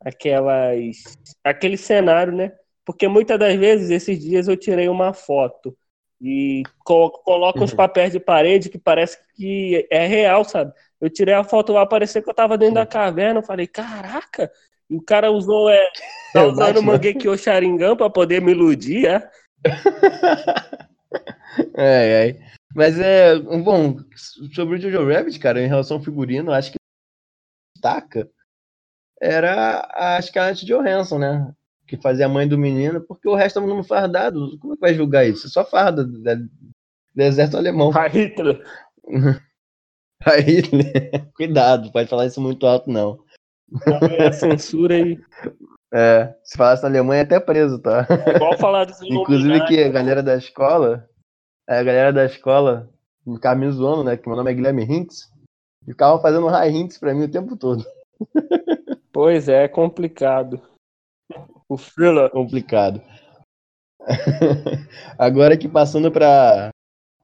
aquelas. 0.00 0.96
aquele 1.42 1.76
cenário, 1.76 2.32
né? 2.32 2.52
Porque 2.84 3.08
muitas 3.08 3.38
das 3.38 3.54
vezes, 3.56 3.90
esses 3.90 4.18
dias, 4.18 4.48
eu 4.48 4.56
tirei 4.56 4.88
uma 4.88 5.12
foto 5.12 5.76
e 6.20 6.62
co 6.84 7.10
coloco 7.24 7.64
uns 7.64 7.72
Uhum. 7.72 7.76
papéis 7.76 8.12
de 8.12 8.20
parede 8.20 8.68
que 8.68 8.78
parece 8.78 9.18
que 9.36 9.86
é 9.90 10.06
real, 10.06 10.44
sabe? 10.44 10.72
Eu 11.00 11.08
tirei 11.10 11.34
a 11.34 11.44
foto 11.44 11.72
lá, 11.72 11.86
parecia 11.86 12.22
que 12.22 12.28
eu 12.28 12.34
tava 12.34 12.58
dentro 12.58 12.74
da 12.76 12.86
caverna. 12.86 13.40
Eu 13.40 13.44
falei, 13.44 13.66
caraca! 13.66 14.50
E 14.90 14.96
o 14.96 15.02
cara 15.02 15.30
usou, 15.30 15.70
é, 15.70 15.90
tá 16.32 16.42
É, 16.42 16.44
usando 16.44 16.78
o 16.78 16.82
Batman. 16.82 16.82
Mangekyou 16.82 17.36
Sharingan 17.36 17.96
pra 17.96 18.10
poder 18.10 18.40
me 18.42 18.52
iludir, 18.52 19.06
é? 19.06 19.30
É, 21.76 22.28
é. 22.30 22.40
Mas 22.74 22.98
é. 23.00 23.38
Bom, 23.38 23.96
sobre 24.54 24.76
o 24.76 24.80
Jojo 24.80 25.08
Rabbit, 25.08 25.38
cara, 25.38 25.60
em 25.62 25.66
relação 25.68 25.96
ao 25.98 26.02
figurino, 26.02 26.52
acho 26.52 26.72
que 26.72 26.78
destaca 27.74 28.28
era 29.20 29.86
a 29.94 30.20
Scarlett 30.22 30.64
Johansson, 30.66 31.18
né? 31.18 31.52
Que 31.88 31.96
fazia 31.96 32.26
a 32.26 32.28
mãe 32.28 32.46
do 32.46 32.58
menino, 32.58 33.00
porque 33.00 33.28
o 33.28 33.34
resto 33.34 33.58
é 33.58 33.62
um 33.62 33.66
mundo 33.66 33.82
fardado. 33.82 34.58
Como 34.58 34.74
é 34.74 34.76
que 34.76 34.80
vai 34.80 34.94
julgar 34.94 35.26
isso? 35.26 35.46
É 35.46 35.50
só 35.50 35.64
farda 35.64 36.04
do, 36.04 36.48
exército 37.16 37.56
alemão. 37.56 37.90
A 37.96 38.06
Hitler. 38.06 38.62
Aí, 40.24 40.62
cuidado, 41.34 41.90
pode 41.92 42.08
falar 42.08 42.26
isso 42.26 42.40
muito 42.40 42.66
alto, 42.66 42.90
não. 42.90 43.20
A 44.26 44.32
censura 44.32 44.94
aí. 44.94 45.18
É, 45.92 46.34
se 46.42 46.56
falasse 46.56 46.82
na 46.82 46.88
Alemanha, 46.88 47.22
é 47.22 47.24
até 47.24 47.40
preso, 47.40 47.78
tá? 47.78 48.06
É 48.26 48.36
igual 48.36 48.58
falar 48.58 48.84
dos 48.84 49.00
Inclusive 49.00 49.64
que 49.66 49.82
a 49.82 49.88
galera 49.88 50.22
da 50.22 50.36
escola, 50.36 51.08
a 51.68 51.82
galera 51.82 52.12
da 52.12 52.24
escola 52.24 52.90
ficava 53.24 53.58
me 53.58 53.70
zoando, 53.70 54.04
né? 54.04 54.16
Que 54.16 54.28
meu 54.28 54.36
nome 54.36 54.50
é 54.50 54.54
Guilherme 54.54 54.84
Hintz. 54.84 55.30
Ficavam 55.84 56.20
fazendo 56.20 56.48
high 56.48 56.70
hints 56.70 56.98
pra 56.98 57.14
mim 57.14 57.24
o 57.24 57.30
tempo 57.30 57.56
todo. 57.56 57.84
Pois 59.10 59.48
é, 59.48 59.64
é 59.64 59.68
complicado. 59.68 60.60
O 61.68 61.76
thriller. 61.76 62.30
Complicado. 62.30 63.02
Agora 65.18 65.56
que 65.56 65.68
passando 65.68 66.10
pra 66.10 66.70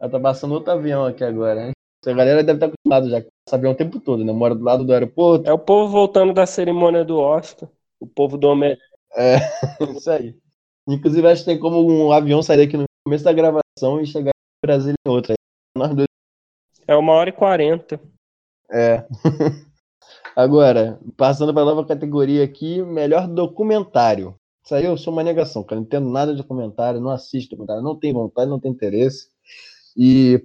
Ela 0.01 0.11
tá 0.11 0.21
passando 0.21 0.55
outro 0.55 0.73
avião 0.73 1.07
aqui 1.07 1.25
agora, 1.25 1.67
hein? 1.67 1.73
A 2.07 2.13
galera 2.13 2.45
deve 2.45 2.59
estar 2.59 2.67
acostumada 2.67 3.09
já 3.09 3.23
com 3.23 3.29
esse 3.47 3.55
avião 3.55 3.73
o 3.73 3.77
tempo 3.77 3.99
todo, 3.99 4.23
né? 4.25 4.33
Mora 4.33 4.55
do 4.55 4.63
lado 4.63 4.85
do 4.85 4.93
aeroporto. 4.93 5.49
É 5.49 5.53
o 5.53 5.59
povo 5.59 5.91
voltando 5.91 6.35
da 6.35 6.45
cerimônia 6.45 7.03
do 7.03 7.19
Oscar. 7.19 7.69
O 7.99 8.07
povo 8.07 8.37
do 8.37 8.47
Homem. 8.49 8.77
É, 9.17 9.37
isso 9.97 10.11
aí. 10.11 10.37
Inclusive, 10.87 11.27
acho 11.27 11.45
que 11.45 11.51
tem 11.51 11.59
como 11.59 11.81
um 11.81 12.13
avião 12.13 12.43
sair 12.43 12.65
aqui 12.65 12.77
no 12.77 12.85
começo 13.07 13.25
da 13.25 13.33
gravação 13.33 14.01
e 14.03 14.07
chegar 14.07 14.31
em 14.31 14.67
Brasília 14.67 14.95
em 15.07 15.11
outra. 15.11 15.35
Nós 15.75 15.95
dois. 15.95 16.09
É 16.87 16.95
uma 16.95 17.15
hora 17.15 17.31
e 17.31 17.33
quarenta. 17.33 17.99
É. 18.71 19.07
Agora, 20.37 20.99
passando 21.17 21.53
para 21.53 21.63
a 21.63 21.67
nova 21.67 21.85
categoria 21.87 22.45
aqui, 22.45 22.83
melhor 22.83 23.29
documentário. 23.29 24.35
Isso 24.65 24.75
aí 24.75 24.85
eu 24.85 24.97
sou 24.97 25.13
uma 25.13 25.23
negação, 25.23 25.63
cara. 25.63 25.81
Não 25.81 25.87
entendo 25.87 26.09
nada 26.09 26.33
de 26.33 26.39
documentário, 26.39 27.01
não 27.01 27.11
assisto 27.11 27.51
documentário, 27.51 27.83
não 27.83 27.99
tenho 27.99 28.15
vontade, 28.15 28.51
não 28.51 28.59
tenho 28.59 28.75
interesse. 28.75 29.29
E 29.97 30.43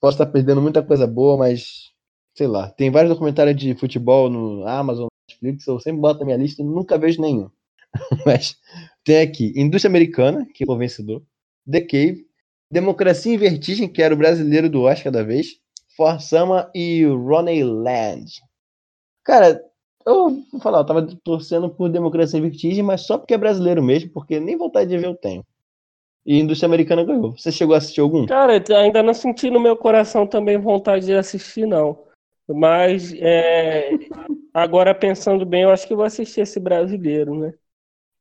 posso 0.00 0.16
estar 0.16 0.26
perdendo 0.26 0.60
muita 0.60 0.82
coisa 0.82 1.06
boa, 1.06 1.36
mas 1.36 1.92
sei 2.34 2.46
lá. 2.46 2.70
Tem 2.70 2.90
vários 2.90 3.12
documentários 3.12 3.56
de 3.56 3.74
futebol 3.74 4.30
no 4.30 4.66
Amazon, 4.66 5.08
Netflix, 5.28 5.66
eu 5.66 5.78
sempre 5.80 6.00
boto 6.00 6.20
na 6.20 6.26
minha 6.26 6.38
lista 6.38 6.62
e 6.62 6.64
nunca 6.64 6.98
vejo 6.98 7.20
nenhum. 7.20 7.50
mas 8.26 8.56
tem 9.04 9.20
aqui 9.20 9.52
Indústria 9.54 9.90
Americana, 9.90 10.46
que 10.54 10.64
foi 10.64 10.74
o 10.74 10.78
vencedor, 10.78 11.22
The 11.70 11.82
Cave, 11.82 12.26
Democracia 12.70 13.34
em 13.34 13.38
Vertigem, 13.38 13.88
que 13.88 14.02
era 14.02 14.14
o 14.14 14.16
brasileiro 14.16 14.68
do 14.70 14.82
Oscar 14.82 15.12
da 15.12 15.22
vez, 15.22 15.58
For 15.94 16.20
Sama 16.20 16.70
e 16.74 17.04
Ronnie 17.04 17.62
Land. 17.62 18.40
Cara, 19.24 19.62
eu 20.04 20.42
vou 20.50 20.60
falar, 20.60 20.78
eu 20.78 20.86
tava 20.86 21.06
torcendo 21.22 21.70
por 21.70 21.88
Democracia 21.88 22.38
em 22.38 22.42
Vertigem, 22.42 22.82
mas 22.82 23.02
só 23.02 23.16
porque 23.16 23.34
é 23.34 23.38
brasileiro 23.38 23.82
mesmo, 23.82 24.10
porque 24.10 24.40
nem 24.40 24.56
vontade 24.56 24.90
de 24.90 24.98
ver 24.98 25.06
eu 25.06 25.14
tenho. 25.14 25.44
E 26.24 26.38
Indústria 26.38 26.66
Americana 26.66 27.04
ganhou. 27.04 27.36
Você 27.36 27.50
chegou 27.50 27.74
a 27.74 27.78
assistir 27.78 28.00
algum? 28.00 28.26
Cara, 28.26 28.62
ainda 28.76 29.02
não 29.02 29.14
senti 29.14 29.50
no 29.50 29.60
meu 29.60 29.76
coração 29.76 30.26
também 30.26 30.58
vontade 30.58 31.06
de 31.06 31.14
assistir, 31.14 31.66
não. 31.66 32.04
Mas 32.48 33.12
é, 33.14 33.90
agora 34.54 34.94
pensando 34.94 35.44
bem, 35.44 35.62
eu 35.62 35.70
acho 35.70 35.86
que 35.86 35.94
vou 35.94 36.04
assistir 36.04 36.42
esse 36.42 36.60
brasileiro, 36.60 37.34
né? 37.34 37.54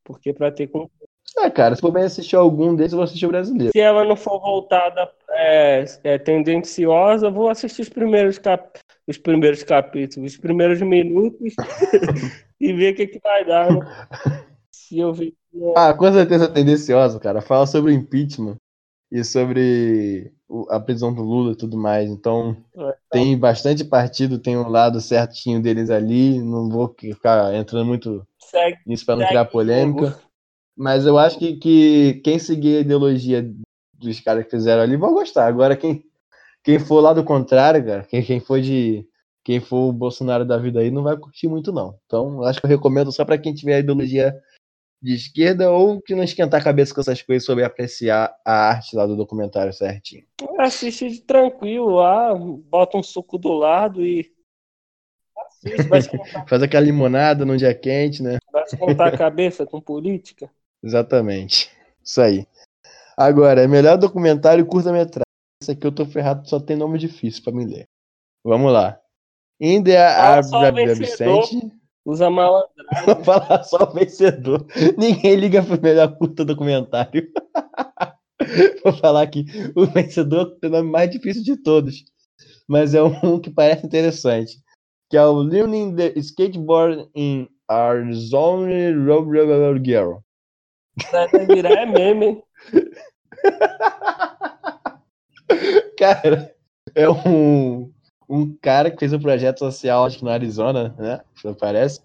Porque 0.04 0.34
para 0.34 0.52
ter 0.52 0.68
com 0.68 0.90
é, 1.38 1.50
cara, 1.50 1.76
se 1.76 1.82
for 1.82 1.92
bem 1.92 2.04
assistir 2.04 2.36
algum 2.36 2.76
desses, 2.76 2.92
eu 2.92 2.98
vou 2.98 3.04
assistir 3.06 3.26
o 3.26 3.30
brasileiro. 3.30 3.72
Se 3.72 3.80
ela 3.80 4.04
não 4.04 4.16
for 4.16 4.40
voltada 4.40 5.10
é, 5.30 5.86
é 6.04 6.18
tendenciosa, 6.18 7.28
eu 7.28 7.32
vou 7.32 7.50
assistir 7.50 7.84
os 7.84 7.90
primeiros, 7.90 8.38
cap... 8.38 8.80
os 9.08 9.18
primeiros 9.18 9.64
capítulos, 9.64 10.34
os 10.34 10.38
primeiros 10.38 10.82
minutos 10.82 11.54
e 12.60 12.74
ver 12.74 12.94
o 12.94 12.96
que, 12.96 13.08
que 13.08 13.20
vai 13.20 13.46
dar. 13.46 13.72
Né? 13.72 13.80
Se 14.72 15.00
eu 15.00 15.14
ver. 15.14 15.34
Ah, 15.76 15.94
com 15.94 16.12
certeza 16.12 16.48
tendenciosa, 16.48 17.20
cara. 17.20 17.42
Fala 17.42 17.68
sobre 17.68 17.94
impeachment 17.94 18.56
e 19.12 19.24
sobre 19.24 20.32
a 20.70 20.80
prisão 20.80 21.14
do 21.14 21.22
Lula 21.22 21.54
e 21.54 21.58
tudo 21.58 21.78
mais. 21.78 22.10
Então, 22.10 22.56
é, 22.76 22.96
tem 23.12 23.38
bastante 23.38 23.84
partido, 23.84 24.40
tem 24.40 24.58
um 24.58 24.70
lado 24.70 25.02
certinho 25.02 25.62
deles 25.62 25.90
ali. 25.90 26.40
Não 26.40 26.70
vou 26.70 26.96
ficar 26.98 27.54
entrando 27.54 27.86
muito 27.86 28.26
segue, 28.40 28.78
nisso 28.86 29.06
para 29.06 29.18
não 29.18 29.28
criar 29.28 29.46
polêmica. 29.46 30.20
Mas 30.78 31.06
eu 31.06 31.18
acho 31.18 31.38
que, 31.38 31.58
que 31.58 32.22
quem 32.24 32.40
seguir 32.40 32.78
a 32.78 32.82
ideologia 32.82 33.54
dos 33.94 34.20
caras 34.20 34.46
que 34.46 34.52
fizeram 34.52 34.82
ali 34.82 34.96
vão 34.96 35.14
gostar. 35.14 35.48
Agora, 35.48 35.76
quem, 35.76 36.04
quem 36.64 36.80
for 36.80 37.00
lá 37.00 37.14
do 37.14 37.24
contrário, 37.24 37.84
cara, 37.86 38.04
quem, 38.04 38.24
quem 38.24 38.40
for 38.40 38.62
de. 38.62 39.08
Quem 39.44 39.60
for 39.60 39.90
o 39.90 39.94
Bolsonaro 39.94 40.46
da 40.46 40.56
vida 40.56 40.82
aí 40.82 40.92
não 40.92 41.02
vai 41.02 41.18
curtir 41.18 41.48
muito, 41.48 41.72
não. 41.72 41.98
Então, 42.06 42.44
acho 42.44 42.60
que 42.60 42.66
eu 42.68 42.70
recomendo 42.70 43.12
só 43.12 43.26
para 43.26 43.40
quem 43.40 43.56
tiver 43.56 43.80
ideologia 43.80 44.40
de 45.02 45.16
esquerda 45.16 45.72
ou 45.72 46.00
que 46.00 46.14
não 46.14 46.24
esquentar 46.24 46.62
a 46.62 46.64
cabeça 46.64 46.94
com 46.94 47.02
essas 47.02 47.24
coisas 47.24 47.44
sobre 47.44 47.64
apreciar 47.64 48.36
a 48.46 48.70
arte 48.70 48.96
lá 48.96 49.08
do 49.08 49.16
documentário 49.16 49.74
certinho. 49.74 50.24
Assiste 50.60 51.22
tranquilo 51.22 51.96
lá, 51.96 52.36
bota 52.36 52.98
um 52.98 53.04
suco 53.04 53.40
do 53.40 53.52
lado 53.52 54.06
e. 54.06 54.32
Assiste, 55.36 56.20
Faz 56.48 56.62
aquela 56.62 56.86
limonada 56.86 57.44
num 57.44 57.58
dia 57.58 57.74
quente, 57.74 58.22
né? 58.22 58.38
Vai 58.54 58.64
esquentar 58.64 59.08
a 59.08 59.18
cabeça 59.18 59.66
com 59.66 59.82
política. 59.82 60.52
Exatamente. 60.84 61.72
Isso 62.04 62.22
aí. 62.22 62.46
Agora, 63.18 63.68
melhor 63.68 63.98
documentário 63.98 64.66
curta-metragem. 64.68 65.31
Esse 65.62 65.72
aqui 65.74 65.86
eu 65.86 65.92
tô 65.92 66.06
ferrado, 66.08 66.50
só 66.50 66.60
tem 66.60 66.76
nome 66.76 66.98
difícil 66.98 67.44
para 67.44 67.54
me 67.54 67.66
ler. 67.66 67.88
Vamos 68.44 68.74
lá. 68.74 69.00
India 69.60 70.10
Abra 70.10 70.72
Vicente. 70.96 71.72
Usa 72.04 72.32
malandragem. 72.32 73.06
Vou 73.06 73.24
falar 73.24 73.64
só 73.64 73.84
o 73.84 73.94
vencedor. 73.94 74.66
Ninguém 74.98 75.36
liga 75.36 75.62
pro 75.62 75.80
melhor 75.80 76.18
curta 76.18 76.44
documentário. 76.44 77.30
Vou 78.84 78.94
falar 78.94 79.22
aqui. 79.22 79.46
O 79.76 79.86
vencedor 79.86 80.58
tem 80.60 80.68
o 80.68 80.74
nome 80.74 80.90
mais 80.90 81.12
difícil 81.12 81.44
de 81.44 81.56
todos. 81.56 82.04
Mas 82.68 82.96
é 82.96 83.04
um 83.04 83.40
que 83.40 83.52
parece 83.52 83.86
interessante. 83.86 84.58
Que 85.12 85.18
é 85.18 85.24
o 85.24 85.34
Learning 85.34 85.96
the 85.96 86.14
Skateboard 86.16 87.08
in 87.14 87.48
Arizona 87.70 88.96
Road 89.06 89.86
Girl. 89.86 90.18
Vai 91.12 91.46
virar 91.46 91.84
é 91.84 91.86
meme. 91.86 92.44
Cara, 95.98 96.54
é 96.96 97.10
um, 97.10 97.92
um 98.30 98.56
cara 98.56 98.90
que 98.90 98.98
fez 98.98 99.14
um 99.14 99.20
projeto 99.20 99.60
social, 99.60 100.06
acho 100.06 100.20
que 100.20 100.24
no 100.24 100.30
Arizona, 100.30 100.96
né? 100.98 101.22
Parece. 101.60 102.02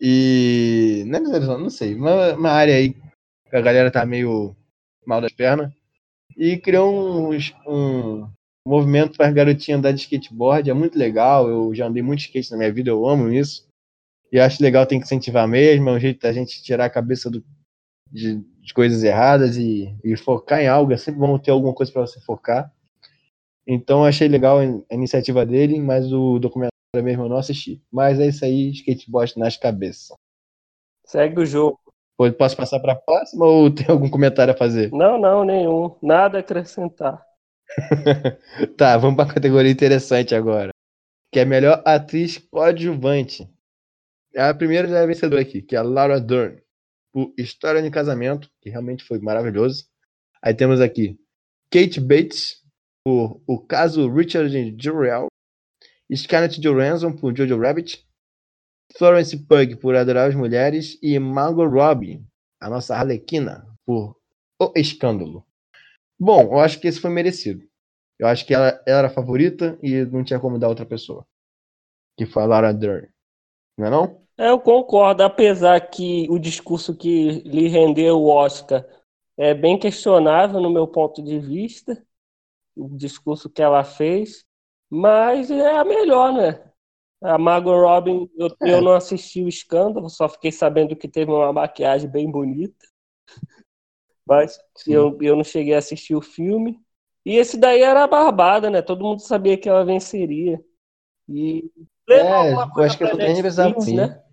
E. 0.00 1.04
Não 1.06 1.18
é 1.18 1.22
no 1.22 1.34
Arizona, 1.34 1.58
não 1.58 1.70
sei. 1.70 1.94
Uma, 1.94 2.34
uma 2.34 2.50
área 2.50 2.74
aí 2.74 2.92
que 2.92 3.56
a 3.56 3.60
galera 3.60 3.90
tá 3.90 4.04
meio 4.04 4.54
mal 5.06 5.20
das 5.20 5.32
pernas. 5.32 5.72
E 6.36 6.56
criou 6.56 7.32
um, 7.32 7.38
um 7.66 8.28
movimento 8.66 9.16
para 9.16 9.28
as 9.28 9.34
garotinhas 9.34 9.78
andar 9.78 9.92
de 9.92 10.00
skateboard. 10.00 10.68
É 10.68 10.74
muito 10.74 10.98
legal. 10.98 11.48
Eu 11.48 11.74
já 11.74 11.86
andei 11.86 12.02
muito 12.02 12.20
skate 12.20 12.50
na 12.50 12.58
minha 12.58 12.72
vida, 12.72 12.90
eu 12.90 13.06
amo 13.08 13.32
isso. 13.32 13.66
E 14.32 14.40
acho 14.40 14.62
legal, 14.62 14.86
tem 14.86 14.98
que 14.98 15.06
incentivar 15.06 15.46
mesmo. 15.46 15.88
É 15.88 15.92
um 15.92 16.00
jeito 16.00 16.20
da 16.20 16.32
gente 16.32 16.62
tirar 16.62 16.86
a 16.86 16.90
cabeça 16.90 17.30
do, 17.30 17.44
de, 18.10 18.36
de 18.60 18.74
coisas 18.74 19.02
erradas 19.02 19.56
e, 19.56 19.94
e, 20.04 20.16
focar 20.16 20.60
em 20.60 20.68
algo. 20.68 20.92
É 20.92 20.96
sempre 20.96 21.20
bom 21.20 21.38
ter 21.38 21.50
alguma 21.50 21.74
coisa 21.74 21.92
para 21.92 22.02
você 22.02 22.20
focar. 22.20 22.72
Então 23.66 24.04
achei 24.04 24.28
legal 24.28 24.58
a 24.58 24.94
iniciativa 24.94 25.44
dele, 25.44 25.80
mas 25.80 26.12
o 26.12 26.38
documentário 26.38 26.72
mesmo 27.02 27.24
eu 27.24 27.28
não 27.28 27.38
assisti. 27.38 27.82
Mas 27.90 28.20
é 28.20 28.26
isso 28.26 28.44
aí, 28.44 28.70
skateboard 28.70 29.38
nas 29.38 29.56
cabeças. 29.56 30.16
Segue 31.06 31.40
o 31.40 31.46
jogo. 31.46 31.78
Posso 32.38 32.56
passar 32.56 32.78
para 32.78 32.92
a 32.92 32.96
próxima 32.96 33.44
ou 33.44 33.70
tem 33.70 33.86
algum 33.88 34.08
comentário 34.08 34.54
a 34.54 34.56
fazer? 34.56 34.90
Não, 34.92 35.18
não, 35.18 35.44
nenhum. 35.44 35.96
Nada 36.00 36.38
a 36.38 36.40
acrescentar. 36.40 37.24
tá, 38.76 38.96
vamos 38.96 39.16
para 39.16 39.30
a 39.30 39.34
categoria 39.34 39.72
interessante 39.72 40.34
agora. 40.34 40.70
Que 41.32 41.40
é 41.40 41.44
melhor 41.44 41.82
atriz 41.84 42.38
coadjuvante. 42.38 43.48
É 44.32 44.42
a 44.42 44.54
primeira 44.54 44.86
já 44.86 44.98
é 44.98 45.06
vencedora 45.06 45.42
aqui, 45.42 45.62
que 45.62 45.74
é 45.74 45.78
a 45.78 45.82
Laura 45.82 46.20
Dern 46.20 46.63
por 47.14 47.32
História 47.38 47.80
de 47.80 47.90
Casamento, 47.92 48.50
que 48.60 48.68
realmente 48.68 49.04
foi 49.04 49.20
maravilhoso. 49.20 49.86
Aí 50.42 50.52
temos 50.52 50.80
aqui 50.80 51.16
Kate 51.70 52.00
Bates 52.00 52.60
por 53.04 53.40
O 53.46 53.64
Caso 53.64 54.12
Richard 54.12 54.76
Jurel, 54.82 55.28
Scarlett 56.12 56.60
Johansson 56.60 57.12
por 57.16 57.34
Jojo 57.34 57.56
Rabbit, 57.56 58.04
Florence 58.98 59.36
Pugh 59.46 59.78
por 59.80 59.94
Adorar 59.94 60.28
as 60.28 60.34
Mulheres 60.34 60.98
e 61.00 61.16
Margot 61.20 61.68
Robbie, 61.68 62.26
a 62.60 62.68
nossa 62.68 62.96
Arlequina, 62.96 63.64
por 63.86 64.20
O 64.60 64.72
Escândalo. 64.74 65.46
Bom, 66.18 66.42
eu 66.52 66.58
acho 66.58 66.80
que 66.80 66.88
esse 66.88 67.00
foi 67.00 67.10
merecido. 67.10 67.64
Eu 68.18 68.26
acho 68.26 68.44
que 68.44 68.54
ela, 68.54 68.68
ela 68.86 68.98
era 68.98 69.06
a 69.06 69.10
favorita 69.10 69.78
e 69.82 70.04
não 70.04 70.24
tinha 70.24 70.40
como 70.40 70.58
dar 70.58 70.68
outra 70.68 70.86
pessoa. 70.86 71.26
Que 72.16 72.26
foi 72.26 72.42
a 72.42 72.46
Laura 72.46 72.72
Dern. 72.72 73.08
Não 73.78 73.86
é 73.86 73.90
não? 73.90 74.23
É, 74.36 74.48
eu 74.48 74.58
concordo, 74.58 75.22
apesar 75.22 75.80
que 75.80 76.26
o 76.28 76.38
discurso 76.38 76.96
que 76.96 77.40
lhe 77.42 77.68
rendeu 77.68 78.18
o 78.20 78.28
Oscar 78.28 78.84
é 79.36 79.54
bem 79.54 79.78
questionável 79.78 80.60
no 80.60 80.70
meu 80.70 80.88
ponto 80.88 81.22
de 81.22 81.38
vista, 81.38 82.04
o 82.76 82.88
discurso 82.96 83.48
que 83.48 83.62
ela 83.62 83.84
fez, 83.84 84.44
mas 84.90 85.50
é 85.50 85.76
a 85.76 85.84
melhor, 85.84 86.32
né? 86.32 86.72
A 87.22 87.38
Margot 87.38 87.80
Robin, 87.80 88.28
eu, 88.36 88.48
é. 88.62 88.72
eu 88.72 88.82
não 88.82 88.92
assisti 88.92 89.42
o 89.42 89.48
escândalo, 89.48 90.10
só 90.10 90.28
fiquei 90.28 90.52
sabendo 90.52 90.96
que 90.96 91.08
teve 91.08 91.30
uma 91.30 91.52
maquiagem 91.52 92.10
bem 92.10 92.30
bonita. 92.30 92.86
Mas 94.26 94.58
eu, 94.86 95.18
eu 95.20 95.36
não 95.36 95.44
cheguei 95.44 95.74
a 95.74 95.78
assistir 95.78 96.14
o 96.14 96.22
filme. 96.22 96.80
E 97.24 97.36
esse 97.36 97.58
daí 97.58 97.82
era 97.82 98.04
a 98.04 98.06
barbada, 98.06 98.70
né? 98.70 98.82
Todo 98.82 99.04
mundo 99.04 99.20
sabia 99.20 99.56
que 99.56 99.68
ela 99.68 99.84
venceria. 99.84 100.62
E 101.28 101.70
é, 102.08 102.52
eu 102.52 102.82
acho 102.82 102.98
que 102.98 103.04
eu 103.04 103.16
nem 103.16 103.40
precisava 103.40 103.74
né? 103.92 104.23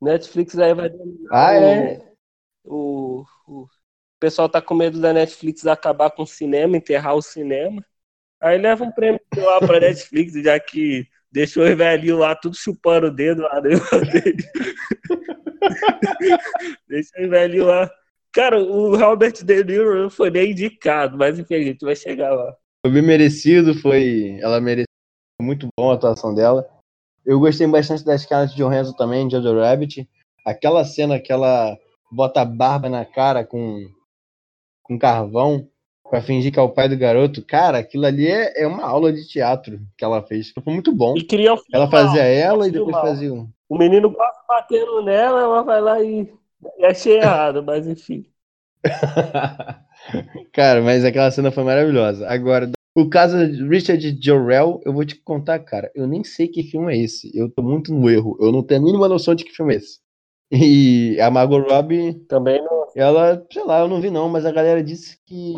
Netflix 0.00 0.58
aí 0.58 0.74
vai 0.74 0.90
Ah, 1.30 1.54
é? 1.54 2.02
O, 2.64 3.24
o, 3.46 3.62
o 3.62 3.68
pessoal 4.20 4.48
tá 4.48 4.60
com 4.60 4.74
medo 4.74 5.00
da 5.00 5.12
Netflix 5.12 5.66
acabar 5.66 6.10
com 6.10 6.22
o 6.22 6.26
cinema, 6.26 6.76
enterrar 6.76 7.14
o 7.14 7.22
cinema. 7.22 7.84
Aí 8.40 8.58
leva 8.58 8.84
um 8.84 8.90
prêmio 8.90 9.20
lá 9.36 9.58
pra 9.60 9.80
Netflix, 9.80 10.34
já 10.34 10.58
que 10.60 11.06
deixou 11.32 11.64
o 11.64 11.76
velhinho 11.76 12.18
lá 12.18 12.34
tudo 12.34 12.56
chupando 12.56 13.08
o 13.08 13.10
dedo 13.10 13.42
lá 13.42 13.60
dele. 13.60 14.44
Deixa 16.88 17.10
o 17.24 17.28
velhinho 17.28 17.66
lá. 17.66 17.90
Cara, 18.32 18.58
o 18.62 18.94
Robert 18.96 19.32
De 19.32 19.64
Niro 19.64 20.02
não 20.02 20.10
foi 20.10 20.30
nem 20.30 20.50
indicado, 20.50 21.16
mas 21.16 21.38
enfim, 21.38 21.54
a 21.54 21.62
gente 21.62 21.84
vai 21.84 21.96
chegar 21.96 22.34
lá. 22.34 22.54
Foi 22.84 22.92
bem 22.92 23.02
merecido, 23.02 23.74
foi. 23.80 24.38
Ela 24.40 24.60
mereceu 24.60 24.86
muito 25.40 25.68
bom 25.78 25.90
a 25.90 25.94
atuação 25.94 26.34
dela. 26.34 26.68
Eu 27.26 27.40
gostei 27.40 27.66
bastante 27.66 28.04
da 28.04 28.16
Scarlett 28.16 28.54
Johansson 28.54 28.92
também, 28.92 29.26
de 29.26 29.34
Jojo 29.34 29.58
Rabbit. 29.58 30.08
Aquela 30.44 30.84
cena 30.84 31.18
que 31.18 31.32
ela 31.32 31.76
bota 32.10 32.40
a 32.40 32.44
barba 32.44 32.88
na 32.88 33.04
cara 33.04 33.44
com, 33.44 33.84
com 34.84 34.96
carvão 34.96 35.68
pra 36.08 36.22
fingir 36.22 36.52
que 36.52 36.58
é 36.58 36.62
o 36.62 36.68
pai 36.68 36.88
do 36.88 36.96
garoto. 36.96 37.44
Cara, 37.44 37.78
aquilo 37.78 38.06
ali 38.06 38.28
é, 38.28 38.62
é 38.62 38.66
uma 38.66 38.84
aula 38.84 39.12
de 39.12 39.26
teatro 39.26 39.80
que 39.98 40.04
ela 40.04 40.22
fez. 40.22 40.52
Foi 40.52 40.72
muito 40.72 40.92
bom. 40.92 41.16
E 41.16 41.22
queria 41.22 41.52
o 41.52 41.58
Ela 41.72 41.90
fazia 41.90 42.22
ela 42.22 42.68
e 42.68 42.70
filmar. 42.70 42.94
depois 42.94 43.10
fazia 43.10 43.34
um. 43.34 43.48
O 43.68 43.76
menino 43.76 44.12
passa 44.12 44.40
batendo 44.48 45.02
nela, 45.02 45.40
ela 45.40 45.62
vai 45.62 45.80
lá 45.80 46.00
e, 46.00 46.32
e 46.78 46.84
achei 46.84 47.18
errado, 47.18 47.60
mas 47.64 47.88
enfim. 47.88 48.24
cara, 50.52 50.80
mas 50.80 51.04
aquela 51.04 51.30
cena 51.32 51.50
foi 51.50 51.64
maravilhosa. 51.64 52.28
Agora, 52.28 52.70
o 52.96 53.10
caso 53.10 53.46
de 53.46 53.62
Richard 53.68 54.18
Jorel, 54.22 54.80
eu 54.82 54.90
vou 54.90 55.04
te 55.04 55.16
contar, 55.16 55.58
cara. 55.58 55.90
Eu 55.94 56.06
nem 56.06 56.24
sei 56.24 56.48
que 56.48 56.62
filme 56.62 56.94
é 56.94 56.98
esse. 56.98 57.30
Eu 57.36 57.50
tô 57.50 57.62
muito 57.62 57.92
no 57.92 58.08
erro. 58.08 58.38
Eu 58.40 58.50
não 58.50 58.62
tenho 58.62 58.80
a 58.80 58.84
mínima 58.84 59.06
noção 59.06 59.34
de 59.34 59.44
que 59.44 59.54
filme 59.54 59.74
é 59.74 59.76
esse. 59.76 59.98
E 60.50 61.20
a 61.20 61.30
Margot 61.30 61.58
Robbie, 61.58 62.14
Também 62.28 62.62
não. 62.64 62.86
ela, 62.96 63.44
sei 63.52 63.64
lá, 63.64 63.80
eu 63.80 63.88
não 63.88 64.00
vi 64.00 64.10
não, 64.10 64.30
mas 64.30 64.46
a 64.46 64.52
galera 64.52 64.82
disse 64.82 65.18
que. 65.26 65.54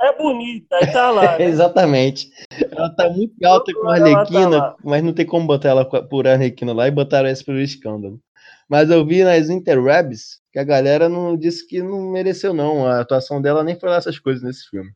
É 0.00 0.18
bonita, 0.18 0.76
aí 0.76 0.92
tá 0.92 1.10
lá. 1.10 1.22
né? 1.38 1.44
Exatamente. 1.46 2.28
Ela 2.70 2.90
tá 2.90 3.08
muito 3.08 3.34
alta 3.42 3.72
com 3.72 3.88
a 3.88 3.96
tá 3.98 4.04
Arlequina, 4.04 4.56
lá. 4.58 4.76
mas 4.84 5.02
não 5.02 5.14
tem 5.14 5.24
como 5.24 5.46
botar 5.46 5.70
ela 5.70 5.84
por 5.86 6.26
Arlequina 6.26 6.74
lá 6.74 6.88
e 6.88 6.90
botaram 6.90 7.28
essa 7.28 7.42
pelo 7.42 7.60
escândalo. 7.60 8.20
Mas 8.68 8.90
eu 8.90 9.06
vi 9.06 9.24
nas 9.24 9.48
Interwebs 9.48 10.40
que 10.52 10.58
a 10.58 10.64
galera 10.64 11.08
não 11.08 11.36
disse 11.38 11.66
que 11.66 11.80
não 11.80 12.10
mereceu, 12.10 12.52
não. 12.52 12.86
A 12.86 13.00
atuação 13.00 13.40
dela 13.40 13.64
nem 13.64 13.78
foi 13.78 13.88
lá 13.88 13.96
essas 13.96 14.18
coisas 14.18 14.42
nesse 14.42 14.68
filme. 14.68 14.90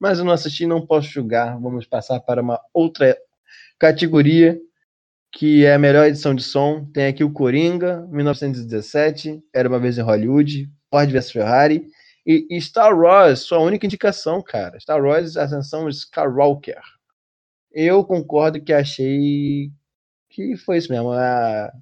Mas 0.00 0.18
eu 0.18 0.24
não 0.24 0.32
assisti, 0.32 0.66
não 0.66 0.86
posso 0.86 1.08
julgar. 1.08 1.58
Vamos 1.60 1.86
passar 1.86 2.18
para 2.20 2.40
uma 2.42 2.58
outra 2.72 3.16
categoria, 3.78 4.58
que 5.30 5.64
é 5.64 5.74
a 5.74 5.78
melhor 5.78 6.06
edição 6.06 6.34
de 6.34 6.42
som. 6.42 6.86
Tem 6.86 7.06
aqui 7.06 7.22
o 7.22 7.30
Coringa, 7.30 8.06
1917, 8.10 9.42
Era 9.54 9.68
uma 9.68 9.78
vez 9.78 9.98
em 9.98 10.02
Hollywood, 10.02 10.70
Ford 10.90 11.10
vs 11.10 11.30
Ferrari 11.30 11.86
e 12.26 12.60
Star 12.60 12.96
Wars, 12.96 13.40
sua 13.40 13.58
única 13.58 13.86
indicação, 13.86 14.42
cara. 14.42 14.78
Star 14.78 15.02
Wars 15.02 15.36
Ascensão 15.36 15.88
Skywalker. 15.88 16.80
Eu 17.72 18.04
concordo 18.04 18.60
que 18.60 18.72
achei 18.72 19.70
que 20.28 20.56
foi 20.56 20.78
isso 20.78 20.92
mesmo. 20.92 21.10
A 21.12 21.72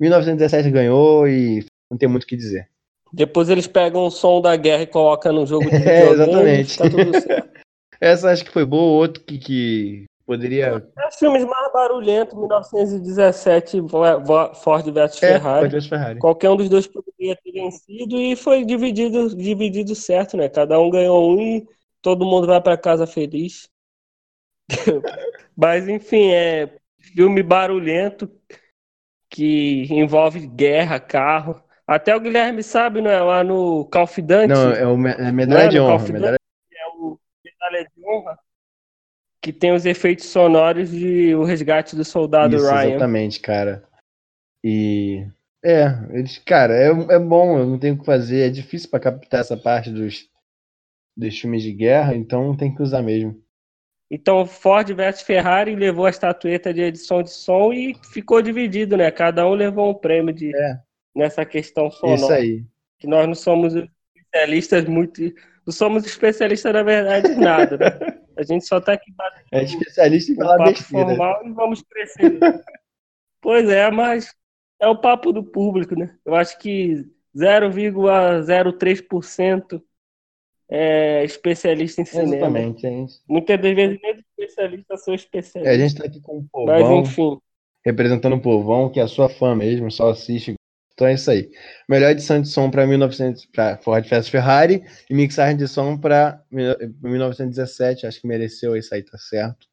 1917 0.00 0.70
ganhou 0.70 1.28
e 1.28 1.64
não 1.90 1.96
tem 1.98 2.08
muito 2.08 2.24
o 2.24 2.26
que 2.26 2.36
dizer. 2.36 2.68
Depois 3.12 3.48
eles 3.50 3.66
pegam 3.66 4.06
o 4.06 4.10
som 4.10 4.40
da 4.40 4.56
guerra 4.56 4.82
e 4.82 4.86
colocam 4.86 5.32
no 5.32 5.46
jogo 5.46 5.68
de 5.68 5.76
É, 5.86 6.08
videogame 6.08 6.62
exatamente. 6.62 6.74
e 6.74 6.78
tá 6.78 6.90
tudo 6.90 7.20
certo. 7.20 7.41
Essa 8.02 8.32
acho 8.32 8.44
que 8.44 8.50
foi 8.50 8.64
boa, 8.64 8.98
outro 8.98 9.22
que, 9.22 9.38
que 9.38 10.04
poderia. 10.26 10.82
É 10.98 11.08
os 11.08 11.14
filmes 11.16 11.44
mais 11.44 11.72
barulhentos, 11.72 12.36
1917, 12.36 13.80
Vo- 13.80 14.20
Vo- 14.24 14.52
Ford 14.54 14.84
vs 14.90 15.22
É, 15.22 15.38
Ferrari. 15.38 15.70
Ford 15.70 15.88
Ferrari. 15.88 16.18
Qualquer 16.18 16.50
um 16.50 16.56
dos 16.56 16.68
dois 16.68 16.86
poderia 16.88 17.36
ter 17.36 17.52
vencido 17.52 18.18
e 18.18 18.34
foi 18.34 18.64
dividido, 18.64 19.34
dividido 19.36 19.94
certo, 19.94 20.36
né? 20.36 20.48
Cada 20.48 20.80
um 20.80 20.90
ganhou 20.90 21.30
um 21.32 21.40
e 21.40 21.66
todo 22.02 22.26
mundo 22.26 22.48
vai 22.48 22.60
para 22.60 22.76
casa 22.76 23.06
feliz. 23.06 23.68
Mas 25.56 25.88
enfim, 25.88 26.32
é 26.32 26.74
filme 27.14 27.40
barulhento 27.40 28.28
que 29.30 29.86
envolve 29.90 30.46
guerra, 30.46 30.98
carro. 30.98 31.62
Até 31.86 32.16
o 32.16 32.20
Guilherme 32.20 32.62
sabe, 32.64 33.00
não 33.00 33.10
é? 33.10 33.20
Lá 33.20 33.44
no 33.44 33.84
Call 33.86 34.04
of 34.04 34.20
Duty, 34.20 34.48
Não, 34.48 34.72
é, 34.72 34.86
o, 34.86 34.96
me- 34.96 35.10
é 35.10 35.30
medalha 35.30 35.64
é 35.66 35.68
de 35.68 35.78
honra. 35.80 36.08
Medalha... 36.08 36.41
Medalha 37.72 37.88
de 37.96 38.06
Honra, 38.06 38.38
que 39.40 39.52
tem 39.52 39.72
os 39.72 39.86
efeitos 39.86 40.26
sonoros 40.26 40.90
de 40.90 41.34
O 41.34 41.42
Resgate 41.44 41.96
do 41.96 42.04
Soldado 42.04 42.56
Isso, 42.56 42.70
Ryan. 42.70 42.90
exatamente, 42.90 43.40
cara. 43.40 43.82
E. 44.64 45.26
É, 45.64 45.86
eles, 46.10 46.38
cara, 46.38 46.74
é, 46.74 46.88
é 47.14 47.18
bom, 47.20 47.56
eu 47.58 47.66
não 47.66 47.78
tenho 47.78 47.94
o 47.94 47.98
que 47.98 48.04
fazer. 48.04 48.48
É 48.48 48.50
difícil 48.50 48.90
pra 48.90 48.98
captar 48.98 49.40
essa 49.40 49.56
parte 49.56 49.90
dos, 49.90 50.28
dos 51.16 51.38
filmes 51.38 51.62
de 51.62 51.72
guerra, 51.72 52.14
então 52.16 52.56
tem 52.56 52.74
que 52.74 52.82
usar 52.82 53.00
mesmo. 53.00 53.40
Então, 54.10 54.44
Ford 54.44 54.92
versus 54.92 55.22
Ferrari 55.22 55.74
levou 55.74 56.04
a 56.04 56.10
estatueta 56.10 56.74
de 56.74 56.82
edição 56.82 57.22
de 57.22 57.30
som 57.30 57.72
e 57.72 57.94
ficou 58.12 58.42
dividido, 58.42 58.96
né? 58.96 59.10
Cada 59.10 59.46
um 59.48 59.54
levou 59.54 59.90
um 59.90 59.94
prêmio 59.94 60.34
de, 60.34 60.54
É. 60.54 60.80
nessa 61.14 61.44
questão 61.46 61.90
sonora. 61.90 62.20
Isso 62.20 62.32
aí. 62.32 62.64
Que 62.98 63.06
nós 63.06 63.26
não 63.26 63.34
somos 63.34 63.72
especialistas 64.16 64.84
muito. 64.84 65.22
Não 65.66 65.72
somos 65.72 66.04
especialistas, 66.04 66.72
na 66.72 66.82
verdade, 66.82 67.32
em 67.32 67.36
nada, 67.36 67.76
né? 67.76 68.22
A 68.36 68.42
gente 68.42 68.66
só 68.66 68.80
tá 68.80 68.94
aqui 68.94 69.12
batendo 69.12 69.44
É 69.52 69.62
especialista 69.62 70.32
em 70.32 70.34
um 70.34 70.38
falar 70.38 70.56
papo 70.56 70.70
besteira. 70.70 71.06
formal 71.06 71.46
e 71.46 71.52
vamos 71.52 71.82
crescer. 71.82 72.40
pois 73.40 73.68
é, 73.68 73.90
mas 73.90 74.34
é 74.80 74.88
o 74.88 74.96
papo 74.96 75.32
do 75.32 75.44
público, 75.44 75.94
né? 75.94 76.16
Eu 76.24 76.34
acho 76.34 76.58
que 76.58 77.04
0,03% 77.36 79.82
é 80.68 81.24
especialista 81.24 82.00
em 82.00 82.04
cinema. 82.06 82.34
Exatamente, 82.36 82.86
é 82.86 83.02
isso. 83.04 83.22
Muitas 83.28 83.60
das 83.60 83.74
vezes 83.74 83.98
nem 84.02 84.12
os 84.12 84.18
especialistas 84.38 85.04
são 85.04 85.14
É, 85.62 85.70
a 85.70 85.78
gente 85.78 85.94
tá 85.94 86.06
aqui 86.06 86.20
com 86.20 86.38
o 86.38 86.48
Mas 86.66 86.82
povão, 86.82 87.00
enfim. 87.00 87.38
representando 87.84 88.36
o 88.36 88.40
povão, 88.40 88.88
que 88.90 88.98
é 88.98 89.02
a 89.02 89.08
sua 89.08 89.28
fã 89.28 89.54
mesmo, 89.54 89.90
só 89.90 90.08
assiste. 90.10 90.54
Então 90.94 91.06
é 91.06 91.14
isso 91.14 91.30
aí. 91.30 91.50
Melhor 91.88 92.10
edição 92.10 92.40
de 92.40 92.48
som 92.48 92.70
para 92.70 92.86
1900 92.86 93.46
para 93.46 93.78
Ford 93.78 94.06
vs 94.06 94.28
Ferrari 94.28 94.84
e 95.08 95.14
mixagem 95.14 95.56
de 95.56 95.66
som 95.66 95.96
para 95.96 96.42
1917, 96.50 98.06
acho 98.06 98.20
que 98.20 98.26
mereceu 98.26 98.76
isso 98.76 98.94
aí, 98.94 99.02
tá 99.02 99.16
certo. 99.18 99.66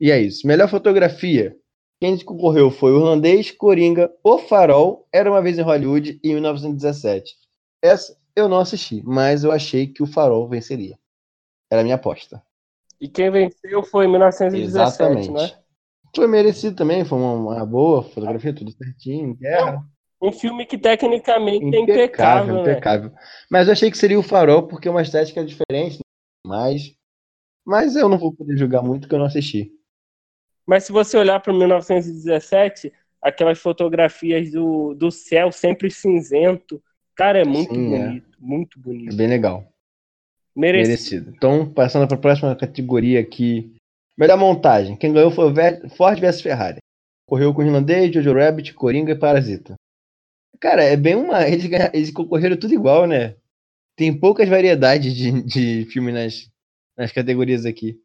E 0.00 0.10
é 0.10 0.20
isso. 0.20 0.46
Melhor 0.46 0.68
fotografia. 0.68 1.56
Quem 2.00 2.16
concorreu 2.24 2.70
foi 2.70 2.92
o 2.92 2.98
Irlandês, 2.98 3.50
Coringa, 3.50 4.12
O 4.22 4.38
Farol, 4.38 5.08
Era 5.12 5.30
uma 5.30 5.42
vez 5.42 5.58
em 5.58 5.62
Hollywood 5.62 6.20
e 6.22 6.32
1917. 6.32 7.34
Essa 7.82 8.16
eu 8.36 8.48
não 8.48 8.60
assisti, 8.60 9.02
mas 9.04 9.42
eu 9.42 9.50
achei 9.50 9.88
que 9.88 10.02
o 10.02 10.06
Farol 10.06 10.48
venceria. 10.48 10.96
Era 11.70 11.80
a 11.80 11.84
minha 11.84 11.96
aposta. 11.96 12.40
E 13.00 13.08
quem 13.08 13.30
venceu 13.30 13.82
foi 13.82 14.06
em 14.06 14.10
1917, 14.10 14.66
Exatamente. 14.66 15.30
né? 15.30 15.58
Foi 16.14 16.26
merecido 16.26 16.76
também, 16.76 17.04
foi 17.04 17.18
uma, 17.18 17.32
uma 17.32 17.66
boa 17.66 18.02
fotografia, 18.02 18.54
tudo 18.54 18.72
certinho, 18.72 19.34
guerra. 19.34 19.84
Um 20.20 20.32
filme 20.32 20.66
que 20.66 20.76
tecnicamente 20.76 21.74
é 21.74 21.80
impecável, 21.80 22.62
né? 22.64 22.72
impecável. 22.72 23.12
Mas 23.50 23.66
eu 23.68 23.72
achei 23.72 23.90
que 23.90 23.98
seria 23.98 24.18
o 24.18 24.22
Farol 24.22 24.66
porque 24.66 24.88
é 24.88 24.90
uma 24.90 25.02
estética 25.02 25.44
diferente, 25.44 26.00
mas 26.44 26.94
mas 27.64 27.96
eu 27.96 28.08
não 28.08 28.18
vou 28.18 28.32
poder 28.34 28.56
julgar 28.56 28.82
muito 28.82 29.02
porque 29.02 29.14
eu 29.14 29.18
não 29.18 29.26
assisti. 29.26 29.70
Mas 30.66 30.84
se 30.84 30.92
você 30.92 31.16
olhar 31.16 31.40
para 31.40 31.52
1917, 31.52 32.92
aquelas 33.22 33.58
fotografias 33.58 34.50
do, 34.50 34.94
do 34.94 35.10
céu 35.10 35.52
sempre 35.52 35.90
cinzento, 35.90 36.82
cara, 37.14 37.40
é 37.40 37.44
muito 37.44 37.74
Sim, 37.74 37.94
é. 37.94 37.98
bonito, 38.06 38.36
muito 38.40 38.78
É 38.78 38.82
bonito. 38.82 39.16
bem 39.16 39.26
legal, 39.28 39.72
Merecido. 40.56 40.88
merecido. 40.88 41.30
Então, 41.36 41.72
passando 41.72 42.06
para 42.08 42.16
a 42.16 42.20
próxima 42.20 42.56
categoria 42.56 43.20
aqui, 43.20 43.74
melhor 44.16 44.36
montagem. 44.38 44.96
Quem 44.96 45.12
ganhou 45.12 45.30
foi 45.30 45.52
Ford 45.96 46.18
vs 46.18 46.40
Ferrari. 46.40 46.78
Correu 47.26 47.52
com 47.54 47.62
o 47.62 47.64
Irlandês, 47.66 48.12
Jojo 48.12 48.32
Rabbit, 48.32 48.72
Coringa 48.74 49.12
e 49.12 49.18
Parasita. 49.18 49.74
Cara, 50.60 50.82
é 50.82 50.96
bem 50.96 51.14
uma. 51.14 51.46
Eles, 51.48 51.66
ganha- 51.66 51.90
eles 51.94 52.10
concorreram 52.10 52.56
tudo 52.56 52.74
igual, 52.74 53.06
né? 53.06 53.36
Tem 53.96 54.18
poucas 54.18 54.48
variedades 54.48 55.14
de, 55.14 55.42
de 55.42 55.84
filme 55.86 56.12
nas, 56.12 56.50
nas 56.96 57.12
categorias 57.12 57.64
aqui. 57.66 58.00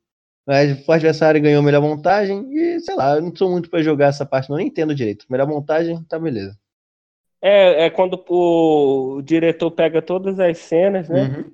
Mas 0.46 0.86
vs 0.86 1.18
Ferrari 1.18 1.40
ganhou 1.40 1.64
melhor 1.64 1.82
montagem 1.82 2.46
e, 2.54 2.80
sei 2.82 2.96
lá, 2.96 3.16
eu 3.16 3.22
não 3.22 3.36
sou 3.36 3.50
muito 3.50 3.70
pra 3.70 3.82
jogar 3.82 4.08
essa 4.08 4.26
parte, 4.26 4.50
não 4.50 4.58
nem 4.58 4.68
entendo 4.68 4.94
direito. 4.94 5.26
Melhor 5.30 5.48
montagem, 5.48 6.04
tá 6.04 6.20
beleza. 6.20 6.58
É, 7.42 7.86
é 7.86 7.90
quando 7.90 8.24
o 8.30 9.22
diretor 9.22 9.72
pega 9.72 10.02
todas 10.02 10.40
as 10.40 10.58
cenas, 10.58 11.10
né? 11.10 11.24
Uhum. 11.24 11.52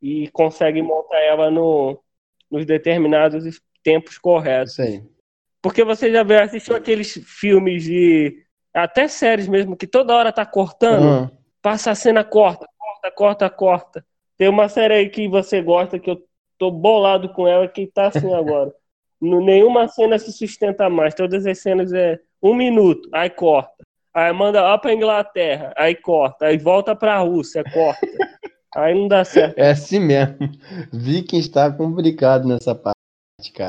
E 0.00 0.28
consegue 0.30 0.82
montar 0.82 1.20
ela 1.20 1.50
no, 1.50 2.00
nos 2.50 2.66
determinados 2.66 3.60
tempos 3.82 4.18
corretos. 4.18 4.72
Isso 4.72 4.82
aí. 4.82 5.02
Porque 5.60 5.84
você 5.84 6.10
já 6.10 6.22
assistiu 6.42 6.76
aqueles 6.76 7.12
filmes 7.24 7.84
de. 7.84 8.44
Até 8.74 9.06
séries 9.08 9.48
mesmo, 9.48 9.76
que 9.76 9.86
toda 9.86 10.14
hora 10.14 10.32
tá 10.32 10.46
cortando, 10.46 11.04
Uhum. 11.04 11.30
passa 11.60 11.90
a 11.90 11.94
cena, 11.94 12.24
corta, 12.24 12.66
corta, 12.78 13.10
corta, 13.10 13.50
corta. 13.50 14.06
Tem 14.38 14.48
uma 14.48 14.68
série 14.68 14.94
aí 14.94 15.10
que 15.10 15.28
você 15.28 15.60
gosta, 15.62 15.98
que 15.98 16.10
eu 16.10 16.22
tô 16.58 16.70
bolado 16.70 17.28
com 17.32 17.46
ela, 17.46 17.68
que 17.68 17.86
tá 17.86 18.06
assim 18.06 18.32
agora. 18.34 18.72
Nenhuma 19.20 19.86
cena 19.88 20.18
se 20.18 20.32
sustenta 20.32 20.88
mais. 20.90 21.14
Todas 21.14 21.46
as 21.46 21.58
cenas 21.60 21.92
é 21.92 22.18
um 22.42 22.54
minuto, 22.54 23.08
aí 23.12 23.30
corta. 23.30 23.84
Aí 24.14 24.32
manda 24.32 24.60
lá 24.62 24.76
pra 24.76 24.92
Inglaterra, 24.92 25.72
aí 25.76 25.94
corta. 25.94 26.46
Aí 26.46 26.58
volta 26.58 26.94
pra 26.96 27.18
Rússia, 27.18 27.62
corta. 27.64 28.00
Aí 28.74 28.94
não 28.94 29.06
dá 29.06 29.22
certo. 29.22 29.58
É 29.58 29.70
assim 29.70 30.00
mesmo. 30.00 30.38
Vikings 30.90 31.46
está 31.46 31.70
complicado 31.70 32.48
nessa 32.48 32.74
parte, 32.74 33.52
cara. 33.54 33.68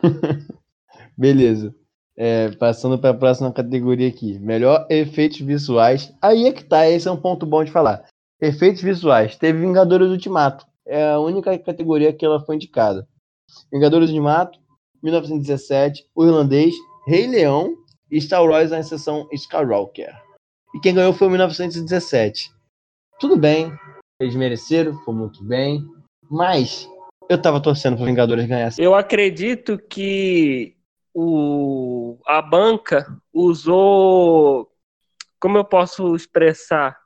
Beleza. 1.16 1.72
É, 2.20 2.50
passando 2.56 2.98
para 2.98 3.10
a 3.10 3.14
próxima 3.14 3.52
categoria 3.52 4.08
aqui. 4.08 4.38
Melhor 4.40 4.86
efeitos 4.90 5.38
visuais. 5.38 6.12
Aí 6.20 6.46
é 6.46 6.52
que 6.52 6.64
tá, 6.64 6.88
esse 6.88 7.06
é 7.06 7.12
um 7.12 7.20
ponto 7.20 7.46
bom 7.46 7.62
de 7.62 7.70
falar. 7.70 8.04
Efeitos 8.40 8.82
visuais. 8.82 9.36
Teve 9.36 9.60
Vingadores 9.60 10.08
Ultimato. 10.08 10.66
É 10.84 11.10
a 11.10 11.20
única 11.20 11.56
categoria 11.58 12.12
que 12.12 12.24
ela 12.24 12.44
foi 12.44 12.56
indicada. 12.56 13.06
Vingadores 13.72 14.10
Ultimato, 14.10 14.58
1917, 15.02 16.06
O 16.14 16.24
Irlandês, 16.24 16.74
Rei 17.06 17.26
Leão 17.26 17.76
e 18.10 18.20
Star 18.20 18.44
Wars 18.44 18.70
na 18.70 18.82
sessão 18.82 19.28
Skywalker. 19.32 20.14
E 20.74 20.80
quem 20.80 20.94
ganhou 20.94 21.12
foi 21.12 21.28
o 21.28 21.30
1917. 21.30 22.50
Tudo 23.20 23.36
bem, 23.36 23.72
eles 24.20 24.34
mereceram, 24.34 24.94
foi 25.04 25.14
muito 25.14 25.42
bem, 25.44 25.84
mas 26.30 26.88
eu 27.28 27.40
tava 27.40 27.60
torcendo 27.60 27.96
para 27.96 28.06
Vingadores 28.06 28.46
ganhar. 28.46 28.72
Eu 28.78 28.94
acredito 28.94 29.78
que 29.78 30.74
o, 31.20 32.16
a 32.24 32.40
banca 32.40 33.04
usou. 33.32 34.70
Como 35.40 35.58
eu 35.58 35.64
posso 35.64 36.14
expressar? 36.14 36.96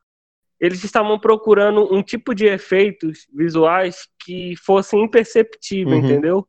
Eles 0.60 0.84
estavam 0.84 1.18
procurando 1.18 1.92
um 1.92 2.02
tipo 2.02 2.34
de 2.34 2.44
efeitos 2.44 3.26
visuais 3.32 4.06
que 4.22 4.54
fossem 4.56 5.02
imperceptíveis, 5.02 5.98
Uhum. 5.98 6.10
entendeu? 6.10 6.48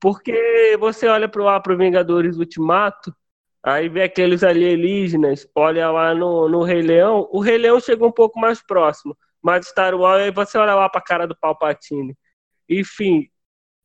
Porque 0.00 0.76
você 0.80 1.06
olha 1.08 1.28
para 1.28 1.72
o 1.72 1.76
Vingadores 1.76 2.38
Ultimato, 2.38 3.14
aí 3.62 3.88
vê 3.88 4.04
aqueles 4.04 4.42
alienígenas, 4.42 5.46
olha 5.54 5.90
lá 5.90 6.14
no, 6.14 6.48
no 6.48 6.62
Rei 6.62 6.80
Leão, 6.80 7.28
o 7.30 7.40
Rei 7.40 7.58
Leão 7.58 7.78
chegou 7.80 8.08
um 8.08 8.12
pouco 8.12 8.40
mais 8.40 8.62
próximo, 8.62 9.16
mas 9.42 9.66
Star 9.68 9.94
Wars, 9.94 10.22
aí 10.22 10.30
você 10.30 10.56
olha 10.56 10.74
lá 10.74 10.88
para 10.88 11.00
a 11.00 11.04
cara 11.04 11.26
do 11.26 11.36
Palpatine. 11.36 12.16
Enfim, 12.68 13.28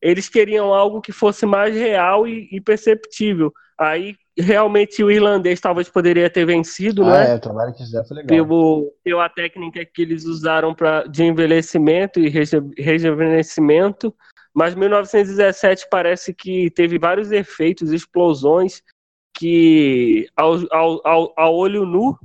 eles 0.04 0.28
queriam 0.28 0.72
algo 0.74 1.00
que 1.00 1.10
fosse 1.12 1.46
mais 1.46 1.74
real 1.74 2.28
e, 2.28 2.48
e 2.52 2.60
perceptível. 2.60 3.52
Aí 3.78 4.16
realmente 4.38 5.02
o 5.02 5.10
irlandês 5.10 5.60
talvez 5.60 5.88
poderia 5.88 6.28
ter 6.28 6.44
vencido, 6.44 7.04
Ah, 7.04 7.24
é? 7.24 7.32
é, 7.32 7.34
o 7.36 7.40
trabalho 7.40 7.72
que 7.72 7.78
fizeram 7.78 8.04
foi 8.06 8.16
legal. 8.18 8.28
Pelo, 8.28 8.92
pela 9.02 9.28
técnica 9.28 9.84
que 9.84 10.02
eles 10.02 10.24
usaram 10.24 10.74
pra, 10.74 11.04
de 11.04 11.24
envelhecimento 11.24 12.20
e 12.20 12.28
reju- 12.28 12.70
rejuvenescimento. 12.76 14.14
Mas 14.52 14.74
1917 14.74 15.88
parece 15.90 16.32
que 16.32 16.70
teve 16.70 16.98
vários 16.98 17.32
efeitos, 17.32 17.90
explosões, 17.90 18.82
que 19.36 20.28
ao, 20.36 20.54
ao, 20.70 21.06
ao, 21.06 21.34
ao 21.36 21.54
olho 21.56 21.84
nu 21.84 22.16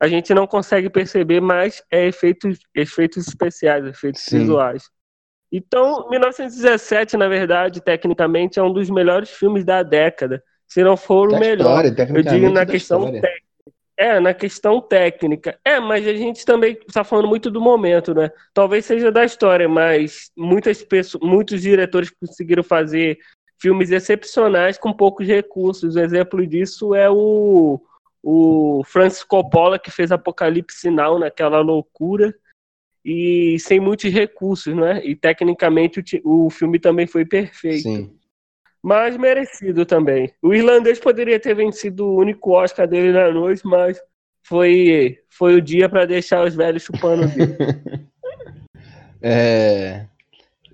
a 0.00 0.08
gente 0.08 0.32
não 0.32 0.46
consegue 0.46 0.88
perceber, 0.88 1.40
mas 1.40 1.82
é 1.90 2.06
efeitos, 2.06 2.58
efeitos 2.74 3.26
especiais, 3.28 3.84
efeitos 3.84 4.22
Sim. 4.22 4.38
visuais. 4.38 4.88
Então, 5.50 6.08
1917, 6.10 7.16
na 7.16 7.28
verdade, 7.28 7.80
tecnicamente, 7.80 8.58
é 8.58 8.62
um 8.62 8.72
dos 8.72 8.90
melhores 8.90 9.30
filmes 9.30 9.64
da 9.64 9.82
década, 9.82 10.42
se 10.66 10.82
não 10.84 10.96
for 10.96 11.28
o 11.28 11.32
Da 11.32 11.40
melhor. 11.40 11.84
história, 11.84 12.12
Eu 12.18 12.22
digo 12.22 12.50
na 12.50 12.66
questão 12.66 12.98
história. 13.00 13.20
técnica. 13.22 13.48
É, 13.96 14.20
na 14.20 14.32
questão 14.32 14.80
técnica. 14.80 15.58
É, 15.64 15.80
mas 15.80 16.06
a 16.06 16.12
gente 16.14 16.44
também 16.44 16.78
está 16.86 17.02
falando 17.02 17.26
muito 17.26 17.50
do 17.50 17.60
momento, 17.60 18.14
né? 18.14 18.30
Talvez 18.54 18.84
seja 18.84 19.10
da 19.10 19.24
história, 19.24 19.68
mas 19.68 20.30
muitas 20.36 20.82
pessoas, 20.84 21.20
muitos 21.24 21.62
diretores 21.62 22.10
conseguiram 22.10 22.62
fazer 22.62 23.18
filmes 23.60 23.90
excepcionais 23.90 24.78
com 24.78 24.92
poucos 24.92 25.26
recursos. 25.26 25.96
Um 25.96 26.00
exemplo 26.00 26.46
disso 26.46 26.94
é 26.94 27.10
o, 27.10 27.80
o 28.22 28.82
Francis 28.86 29.24
Coppola, 29.24 29.80
que 29.80 29.90
fez 29.90 30.12
Apocalipse 30.12 30.88
Now, 30.90 31.18
naquela 31.18 31.58
loucura, 31.58 32.32
e 33.04 33.58
sem 33.60 33.80
muitos 33.80 34.12
recursos, 34.12 34.74
né? 34.74 35.00
E 35.04 35.14
tecnicamente 35.14 36.20
o, 36.24 36.46
o 36.46 36.50
filme 36.50 36.78
também 36.78 37.06
foi 37.06 37.24
perfeito 37.24 37.82
Sim. 37.82 38.10
mas 38.82 39.16
merecido 39.16 39.86
também. 39.86 40.32
O 40.42 40.54
irlandês 40.54 40.98
poderia 40.98 41.38
ter 41.40 41.54
vencido 41.54 42.06
o 42.06 42.18
único 42.18 42.52
Oscar 42.52 42.86
dele 42.86 43.12
na 43.12 43.30
noite, 43.30 43.62
mas 43.64 44.00
foi, 44.42 45.18
foi 45.28 45.54
o 45.54 45.62
dia 45.62 45.88
para 45.88 46.06
deixar 46.06 46.44
os 46.46 46.54
velhos 46.54 46.82
chupando 46.82 47.24
o 47.24 47.28
dedo. 47.28 47.56
É... 49.20 50.06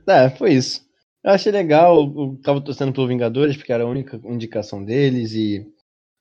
é, 0.06 0.28
foi 0.28 0.52
isso. 0.52 0.86
Eu 1.24 1.32
achei 1.32 1.50
legal, 1.50 1.96
eu 1.96 2.38
tava 2.42 2.60
torcendo 2.60 2.92
pelo 2.92 3.08
Vingadores, 3.08 3.56
porque 3.56 3.72
era 3.72 3.84
a 3.84 3.88
única 3.88 4.20
indicação 4.24 4.84
deles, 4.84 5.32
e. 5.32 5.66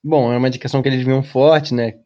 Bom, 0.01 0.31
é 0.31 0.37
uma 0.37 0.47
indicação 0.47 0.81
que 0.81 0.87
eles 0.87 1.03
vinham 1.03 1.21
forte, 1.21 1.73
né? 1.73 1.99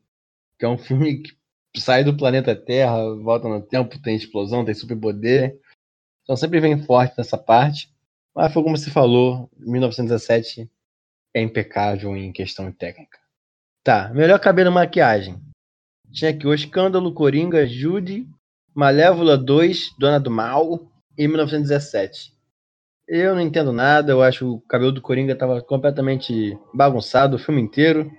Que 0.58 0.66
é 0.66 0.68
um 0.68 0.78
filme 0.78 1.22
que 1.22 1.38
sai 1.76 2.04
do 2.04 2.16
planeta 2.16 2.56
Terra, 2.56 2.98
volta 3.16 3.48
no 3.48 3.62
tempo, 3.62 4.02
tem 4.02 4.16
explosão, 4.16 4.66
tem 4.66 4.74
superpoder. 4.74 5.60
Então 6.24 6.36
sempre 6.36 6.60
vem 6.60 6.84
forte 6.84 7.16
nessa 7.18 7.38
parte. 7.38 7.92
Mas 8.36 8.54
foi 8.54 8.64
como 8.64 8.78
você 8.78 8.92
falou, 8.92 9.50
1917 9.58 10.70
é 11.34 11.42
impecável 11.42 12.16
em 12.16 12.32
questão 12.32 12.72
técnica. 12.72 13.18
Tá, 13.84 14.10
melhor 14.14 14.40
cabelo 14.40 14.70
e 14.70 14.74
maquiagem. 14.74 15.42
Tinha 16.12 16.32
aqui 16.32 16.46
o 16.46 16.54
Escândalo, 16.54 17.14
Coringa, 17.14 17.66
Judy, 17.66 18.28
Malévola 18.74 19.38
2, 19.38 19.96
Dona 19.98 20.20
do 20.20 20.30
Mal 20.30 20.92
e 21.18 21.28
1917. 21.28 22.34
Eu 23.08 23.34
não 23.34 23.42
entendo 23.42 23.72
nada, 23.72 24.12
eu 24.12 24.22
acho 24.22 24.40
que 24.40 24.46
o 24.46 24.60
cabelo 24.62 24.92
do 24.92 25.02
Coringa 25.02 25.36
tava 25.36 25.62
completamente 25.62 26.58
bagunçado 26.74 27.38
o 27.38 27.40
filme 27.40 27.62
inteiro. 27.62 28.12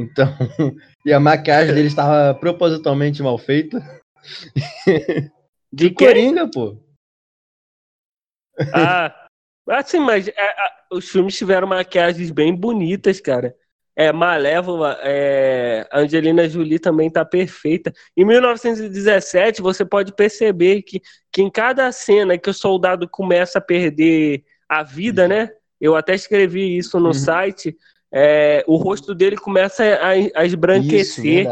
Então, 0.00 0.26
e 1.04 1.12
a 1.12 1.20
maquiagem 1.20 1.74
dele 1.74 1.88
estava 1.88 2.34
propositalmente 2.38 3.22
mal 3.22 3.38
feita. 3.38 3.80
De? 5.72 5.90
Coringa, 5.90 6.48
pô. 6.50 6.76
Ah, 8.72 9.14
assim, 9.68 9.98
mas 9.98 10.28
é, 10.28 10.54
os 10.90 11.08
filmes 11.08 11.36
tiveram 11.36 11.66
maquiagens 11.68 12.30
bem 12.30 12.54
bonitas, 12.54 13.20
cara. 13.20 13.54
É, 13.94 14.12
Malévola, 14.12 14.96
é, 15.02 15.88
Angelina 15.92 16.48
Jolie 16.48 16.78
também 16.78 17.10
tá 17.10 17.24
perfeita. 17.24 17.92
Em 18.16 18.24
1917, 18.24 19.60
você 19.60 19.84
pode 19.84 20.14
perceber 20.14 20.82
que, 20.82 21.02
que 21.32 21.42
em 21.42 21.50
cada 21.50 21.90
cena 21.90 22.38
que 22.38 22.48
o 22.48 22.54
soldado 22.54 23.08
começa 23.08 23.58
a 23.58 23.62
perder 23.62 24.44
a 24.68 24.84
vida, 24.84 25.26
né? 25.26 25.50
Eu 25.80 25.96
até 25.96 26.14
escrevi 26.14 26.76
isso 26.76 27.00
no 27.00 27.08
Uhum. 27.08 27.14
site. 27.14 27.76
É, 28.12 28.64
o 28.66 28.76
rosto 28.76 29.14
dele 29.14 29.36
começa 29.36 29.84
a, 29.84 30.08
a 30.10 30.16
Isso, 30.16 30.38
esbranquecer. 30.44 31.46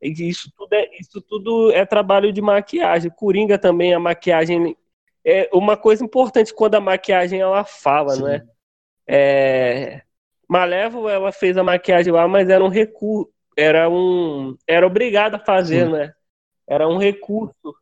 E 0.00 0.28
Isso 0.28 0.50
tudo, 0.56 0.72
é, 0.72 0.88
isso 1.00 1.20
tudo 1.20 1.72
é 1.72 1.84
trabalho 1.84 2.32
de 2.32 2.40
maquiagem. 2.40 3.10
Coringa 3.10 3.58
também, 3.58 3.94
a 3.94 3.98
maquiagem. 3.98 4.76
É 5.24 5.48
uma 5.52 5.76
coisa 5.76 6.04
importante 6.04 6.54
quando 6.54 6.76
a 6.76 6.80
maquiagem 6.80 7.40
ela 7.40 7.64
fala, 7.64 8.14
Sim. 8.14 8.20
não 8.22 8.28
é? 8.28 10.02
Malévola, 10.48 11.10
ela 11.12 11.32
fez 11.32 11.56
a 11.56 11.64
maquiagem 11.64 12.12
lá, 12.12 12.28
mas 12.28 12.48
era 12.48 12.64
um 12.64 12.68
recurso. 12.68 13.32
Era 13.56 13.88
um. 13.88 14.56
Era 14.66 14.86
obrigado 14.86 15.34
a 15.34 15.38
fazer, 15.38 15.86
Sim. 15.86 15.92
né? 15.92 16.12
Era 16.68 16.86
um 16.86 16.98
recurso. 16.98 17.74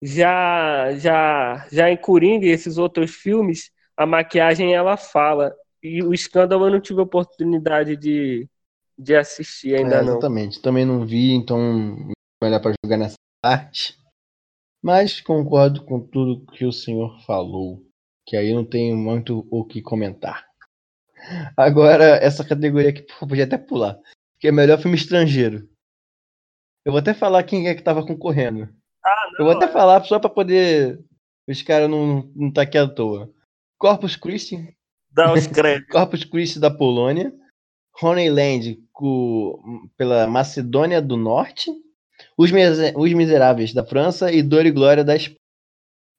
Já, 0.00 0.92
já, 0.96 1.66
já 1.70 1.90
em 1.90 1.96
Coringa 1.96 2.46
e 2.46 2.50
esses 2.50 2.78
outros 2.78 3.10
filmes, 3.14 3.70
a 3.96 4.06
maquiagem 4.06 4.74
ela 4.74 4.96
fala. 4.96 5.54
E 5.82 6.02
o 6.02 6.12
escândalo 6.12 6.66
eu 6.66 6.70
não 6.70 6.80
tive 6.80 7.00
oportunidade 7.00 7.96
de, 7.96 8.48
de 8.98 9.14
assistir 9.14 9.76
ainda 9.76 9.96
É, 9.96 10.02
não. 10.02 10.12
exatamente. 10.12 10.60
Também 10.60 10.84
não 10.84 11.06
vi, 11.06 11.32
então 11.32 11.58
não 12.42 12.50
dar 12.50 12.60
pra 12.60 12.72
jogar 12.84 12.96
nessa 12.96 13.16
parte. 13.42 13.98
Mas 14.82 15.20
concordo 15.20 15.84
com 15.84 16.00
tudo 16.00 16.44
que 16.52 16.64
o 16.64 16.72
senhor 16.72 17.20
falou. 17.24 17.84
Que 18.26 18.36
aí 18.36 18.52
não 18.52 18.64
tem 18.64 18.94
muito 18.94 19.46
o 19.50 19.64
que 19.64 19.80
comentar. 19.80 20.46
Agora, 21.56 22.16
essa 22.16 22.44
categoria 22.46 22.90
aqui, 22.90 23.02
pô, 23.02 23.26
podia 23.26 23.44
até 23.44 23.58
pular. 23.58 23.98
Que 24.38 24.48
é 24.48 24.52
melhor 24.52 24.78
filme 24.78 24.96
estrangeiro. 24.96 25.68
Eu 26.84 26.92
vou 26.92 27.00
até 27.00 27.12
falar 27.12 27.42
quem 27.42 27.68
é 27.68 27.74
que 27.74 27.82
tava 27.82 28.06
concorrendo. 28.06 28.68
Eu 29.38 29.44
vou 29.44 29.56
até 29.56 29.64
é. 29.64 29.68
falar 29.68 30.04
só 30.04 30.18
pra 30.18 30.30
poder. 30.30 31.02
Os 31.48 31.62
caras 31.62 31.88
não, 31.88 32.30
não 32.36 32.52
tá 32.52 32.62
aqui 32.62 32.76
à 32.76 32.86
toa. 32.86 33.32
Corpus 33.78 34.16
Christi, 34.16 34.76
Dá 35.18 35.32
os 35.32 35.46
créditos. 35.46 35.90
Corpus 35.92 36.24
Christi 36.24 36.60
da 36.60 36.70
Polônia, 36.70 37.32
Honeyland 38.00 38.78
co- 38.92 39.60
pela 39.96 40.26
Macedônia 40.28 41.02
do 41.02 41.16
Norte, 41.16 41.72
Os, 42.36 42.50
Os 42.96 43.12
Miseráveis 43.12 43.74
da 43.74 43.84
França 43.84 44.30
e 44.32 44.42
Dor 44.42 44.64
e 44.64 44.70
Glória 44.70 45.02
da 45.02 45.16
Espanha. 45.16 45.38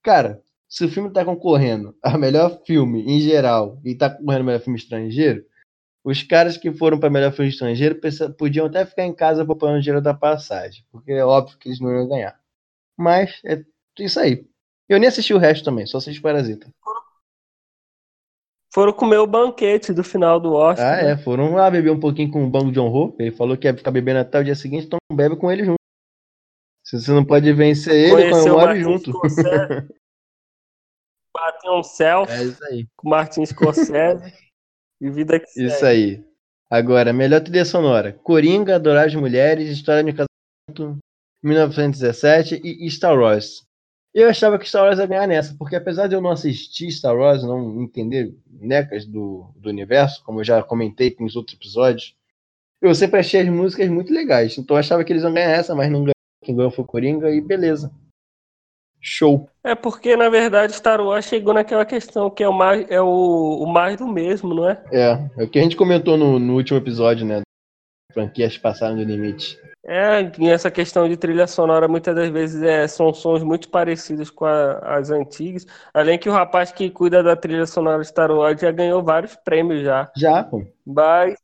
Cara, 0.03 0.41
se 0.67 0.83
o 0.85 0.89
filme 0.89 1.11
tá 1.11 1.23
concorrendo 1.23 1.95
a 2.03 2.17
melhor 2.17 2.61
filme 2.65 3.03
em 3.03 3.19
geral 3.21 3.79
e 3.83 3.95
tá 3.95 4.09
concorrendo 4.09 4.41
a 4.41 4.45
melhor 4.45 4.61
filme 4.61 4.77
estrangeiro, 4.77 5.45
os 6.03 6.23
caras 6.23 6.57
que 6.57 6.71
foram 6.71 6.99
para 6.99 7.09
melhor 7.09 7.31
filme 7.31 7.49
estrangeiro 7.49 7.99
podiam 8.37 8.65
até 8.67 8.85
ficar 8.85 9.05
em 9.05 9.13
casa 9.13 9.45
poupando 9.45 9.81
dinheiro 9.81 10.01
da 10.01 10.13
passagem, 10.13 10.85
porque 10.91 11.11
é 11.11 11.23
óbvio 11.25 11.57
que 11.57 11.69
eles 11.69 11.79
não 11.79 11.91
iam 11.91 12.07
ganhar. 12.07 12.39
Mas 12.97 13.39
é 13.45 13.63
isso 13.99 14.19
aí. 14.19 14.45
Eu 14.87 14.99
nem 14.99 15.07
assisti 15.07 15.33
o 15.33 15.37
resto 15.37 15.63
também, 15.65 15.85
só 15.85 15.97
assisti 15.97 16.21
Parasita. 16.21 16.67
Foram 18.71 18.93
comer 18.93 19.17
o 19.17 19.25
banquete 19.27 19.91
do 19.93 20.03
final 20.03 20.39
do 20.39 20.53
Oscar. 20.53 20.99
Ah, 20.99 21.03
né? 21.03 21.11
é. 21.11 21.17
Foram 21.17 21.53
lá 21.55 21.69
beber 21.71 21.91
um 21.91 21.99
pouquinho 21.99 22.29
com 22.31 22.45
o 22.45 22.49
Bang 22.49 22.71
John 22.71 22.87
Ho. 22.87 23.15
Ele 23.19 23.31
falou 23.31 23.57
que 23.57 23.67
ia 23.67 23.75
ficar 23.75 23.89
bebendo 23.91 24.19
até 24.19 24.39
o 24.39 24.43
dia 24.43 24.55
seguinte, 24.55 24.85
então 24.85 24.99
bebe 25.11 25.35
com 25.35 25.51
ele 25.51 25.65
junto. 25.65 25.79
Se 26.85 26.99
você 26.99 27.11
não 27.11 27.25
pode 27.25 27.51
vencer 27.53 27.93
ele, 27.95 28.29
comemore 28.31 28.79
junto. 28.81 29.11
Bateu 31.35 31.73
um 31.73 31.83
selfie 31.83 32.33
É 32.33 32.43
isso 32.43 32.63
aí. 32.65 32.87
com 32.97 33.07
o 33.07 33.11
Martin 33.11 33.45
Scorsese. 33.45 34.33
e 35.01 35.09
vida 35.09 35.39
que 35.39 35.45
Isso 35.45 35.79
segue. 35.79 35.85
aí. 35.85 36.25
Agora, 36.71 37.11
melhor 37.13 37.41
trilha 37.41 37.65
sonora. 37.65 38.13
Coringa, 38.23 38.75
Adorar 38.75 39.07
as 39.07 39.15
Mulheres, 39.15 39.69
História 39.69 40.03
de 40.03 40.11
Casamento, 40.11 40.97
1917 41.43 42.61
e 42.63 42.89
Star 42.91 43.17
Wars. 43.17 43.63
Eu 44.13 44.27
achava 44.27 44.57
que 44.57 44.67
Star 44.67 44.83
Wars 44.83 44.97
ia 44.97 45.05
ganhar 45.05 45.27
nessa, 45.27 45.55
porque 45.57 45.75
apesar 45.75 46.07
de 46.07 46.15
eu 46.15 46.21
não 46.21 46.31
assistir 46.31 46.91
Star 46.91 47.15
Wars, 47.15 47.43
não 47.43 47.81
entender 47.81 48.35
necas 48.49 49.05
do, 49.05 49.51
do 49.55 49.69
universo, 49.69 50.23
como 50.23 50.39
eu 50.39 50.43
já 50.43 50.63
comentei 50.63 51.11
com 51.11 51.25
os 51.25 51.35
outros 51.35 51.55
episódios, 51.55 52.15
eu 52.81 52.93
sempre 52.95 53.19
achei 53.19 53.41
as 53.41 53.49
músicas 53.49 53.89
muito 53.89 54.11
legais. 54.11 54.57
Então 54.57 54.75
eu 54.75 54.79
achava 54.79 55.03
que 55.03 55.13
eles 55.13 55.23
iam 55.23 55.33
ganhar 55.33 55.51
essa, 55.51 55.75
mas 55.75 55.91
não 55.91 55.99
ganhou. 55.99 56.13
Quem 56.43 56.55
ganhou 56.55 56.71
foi 56.71 56.83
o 56.83 56.87
Coringa 56.87 57.29
e 57.29 57.39
beleza. 57.39 57.91
Show. 59.01 59.49
É 59.63 59.75
porque, 59.75 60.15
na 60.17 60.27
verdade, 60.27 60.73
Star 60.73 60.99
Wars 60.99 61.25
chegou 61.25 61.53
naquela 61.53 61.85
questão 61.85 62.29
que 62.29 62.43
é 62.43 62.49
o 62.49 62.53
mais, 62.53 62.89
é 62.89 63.01
o, 63.01 63.63
o 63.63 63.65
mais 63.65 63.97
do 63.97 64.07
mesmo, 64.07 64.53
não 64.53 64.69
é? 64.69 64.83
É, 64.91 65.29
é 65.37 65.43
o 65.43 65.47
que 65.47 65.59
a 65.59 65.61
gente 65.61 65.75
comentou 65.75 66.17
no, 66.17 66.37
no 66.37 66.55
último 66.55 66.77
episódio, 66.77 67.25
né? 67.25 67.41
Franquias 68.11 68.57
passaram 68.57 68.97
do 68.97 69.03
limite. 69.03 69.57
É, 69.91 70.21
essa 70.51 70.69
questão 70.69 71.09
de 71.09 71.17
trilha 71.17 71.47
sonora 71.47 71.87
muitas 71.87 72.15
das 72.15 72.29
vezes 72.29 72.61
é, 72.61 72.87
são 72.87 73.11
sons 73.11 73.41
muito 73.43 73.69
parecidos 73.69 74.29
com 74.29 74.45
a- 74.45 74.97
as 74.97 75.09
antigas. 75.09 75.65
Além 75.91 76.19
que 76.19 76.29
o 76.29 76.31
rapaz 76.31 76.71
que 76.71 76.91
cuida 76.91 77.23
da 77.23 77.35
trilha 77.35 77.65
sonora 77.65 77.99
de 78.01 78.07
Star 78.07 78.29
Wars 78.31 78.61
já 78.61 78.71
ganhou 78.71 79.03
vários 79.03 79.35
prêmios 79.35 79.81
já. 79.83 80.11
Já, 80.15 80.43
pô. 80.43 80.63
Mas 80.85 81.35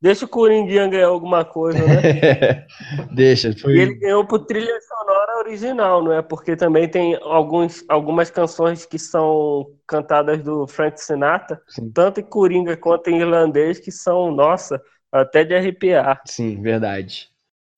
deixa 0.00 0.26
o 0.26 0.28
Coringuinha 0.28 0.88
ganhar 0.88 1.08
alguma 1.08 1.44
coisa, 1.44 1.88
né? 1.88 2.08
Deixa, 3.12 3.52
foi. 3.56 3.74
E 3.74 3.78
ele 3.78 3.94
ganhou 3.94 4.26
por 4.26 4.40
trilha 4.44 4.78
sonora 4.82 5.38
original, 5.38 6.02
não 6.02 6.12
é? 6.12 6.20
Porque 6.22 6.56
também 6.56 6.88
tem 6.90 7.16
alguns, 7.22 7.84
algumas 7.88 8.30
canções 8.30 8.84
que 8.84 8.98
são 8.98 9.74
cantadas 9.86 10.42
do 10.42 10.66
Frank 10.66 11.00
Sinatra, 11.00 11.60
Sim. 11.68 11.90
tanto 11.94 12.20
em 12.20 12.24
Coringa 12.24 12.76
quanto 12.76 13.08
em 13.08 13.18
irlandês, 13.20 13.78
que 13.78 13.90
são, 13.92 14.30
nossa, 14.32 14.82
até 15.10 15.44
de 15.44 15.54
arrepiar. 15.54 16.22
Sim, 16.24 16.60
verdade. 16.62 17.31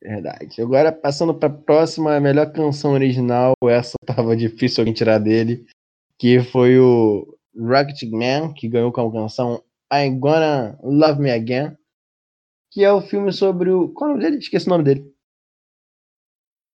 Verdade. 0.04 0.60
Agora, 0.60 0.92
passando 0.92 1.32
pra 1.34 1.48
próxima, 1.48 2.14
a 2.14 2.20
melhor 2.20 2.52
canção 2.52 2.92
original, 2.92 3.54
essa 3.64 3.94
tava 4.04 4.36
difícil 4.36 4.82
alguém 4.82 4.92
tirar 4.92 5.18
dele, 5.18 5.64
que 6.18 6.40
foi 6.40 6.78
o 6.78 7.34
Rocket 7.56 8.02
Man, 8.12 8.52
que 8.52 8.68
ganhou 8.68 8.92
com 8.92 9.08
a 9.08 9.12
canção 9.12 9.64
I'm 9.90 10.18
Gonna 10.18 10.78
Love 10.82 11.22
Me 11.22 11.30
Again, 11.30 11.74
que 12.70 12.84
é 12.84 12.92
o 12.92 13.00
filme 13.00 13.32
sobre 13.32 13.70
o. 13.70 13.88
Qual 13.94 14.10
é 14.10 14.12
o 14.12 14.16
nome 14.16 14.24
dele? 14.24 14.38
Esqueci 14.38 14.66
o 14.66 14.70
nome 14.70 14.84
dele. 14.84 15.10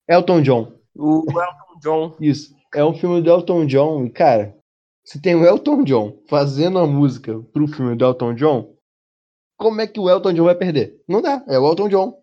Elton 0.08 0.42
John. 0.42 0.72
O 0.96 1.20
Elton 1.30 1.78
John. 1.80 2.16
Isso. 2.20 2.56
É 2.74 2.84
um 2.84 2.94
filme 2.94 3.22
do 3.22 3.30
Elton 3.30 3.64
John, 3.66 4.06
e 4.06 4.10
cara, 4.10 4.56
se 5.04 5.22
tem 5.22 5.36
o 5.36 5.44
Elton 5.44 5.84
John 5.84 6.20
fazendo 6.28 6.80
a 6.80 6.86
música 6.86 7.40
pro 7.52 7.68
filme 7.68 7.94
do 7.94 8.04
Elton 8.04 8.34
John, 8.34 8.74
como 9.56 9.80
é 9.80 9.86
que 9.86 10.00
o 10.00 10.10
Elton 10.10 10.32
John 10.32 10.44
vai 10.44 10.54
perder? 10.56 11.00
Não 11.06 11.22
dá, 11.22 11.44
é 11.46 11.58
o 11.58 11.68
Elton 11.68 11.88
John. 11.88 12.19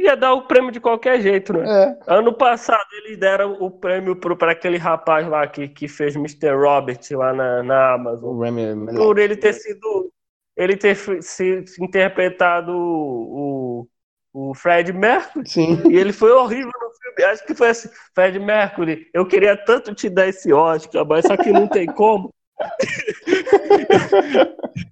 Ia 0.00 0.16
dar 0.16 0.32
o 0.32 0.46
prêmio 0.46 0.72
de 0.72 0.80
qualquer 0.80 1.20
jeito, 1.20 1.52
né? 1.52 1.68
É. 1.68 1.98
Ano 2.06 2.32
passado 2.32 2.88
eles 3.04 3.18
deram 3.18 3.52
o 3.60 3.70
prêmio 3.70 4.16
para 4.16 4.52
aquele 4.52 4.78
rapaz 4.78 5.28
lá 5.28 5.46
que, 5.46 5.68
que 5.68 5.86
fez 5.86 6.16
Mr. 6.16 6.54
Robert 6.54 7.00
lá 7.12 7.34
na, 7.34 7.62
na 7.62 7.94
Amazon. 7.94 8.34
O 8.34 8.40
Remy. 8.40 8.96
Por 8.96 9.18
ele 9.18 9.36
ter 9.36 9.52
sido. 9.52 10.10
Ele 10.56 10.76
ter 10.76 10.96
se, 10.96 11.66
se 11.66 11.82
interpretado 11.82 12.72
o, 12.72 13.86
o 14.32 14.54
Fred 14.54 14.92
Mercury. 14.92 15.48
Sim. 15.48 15.82
E 15.90 15.96
ele 15.96 16.12
foi 16.12 16.32
horrível 16.32 16.72
no 16.80 16.90
filme. 16.90 17.32
Acho 17.32 17.46
que 17.46 17.54
foi 17.54 17.68
assim, 17.68 17.88
Fred 18.14 18.38
Mercury, 18.38 19.06
eu 19.12 19.26
queria 19.26 19.56
tanto 19.56 19.94
te 19.94 20.08
dar 20.08 20.28
esse 20.28 20.52
Oscar, 20.52 21.04
mas 21.06 21.26
só 21.26 21.36
que 21.36 21.52
não 21.52 21.68
tem 21.68 21.86
como. 21.86 22.32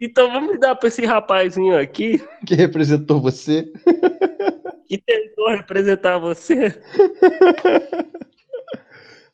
então 0.00 0.32
vamos 0.32 0.58
dar 0.58 0.74
para 0.74 0.88
esse 0.88 1.04
rapazinho 1.04 1.78
aqui 1.78 2.22
que 2.46 2.54
representou 2.54 3.20
você. 3.20 3.70
que 4.88 4.98
tentou 4.98 5.48
representar 5.50 6.18
você. 6.18 6.74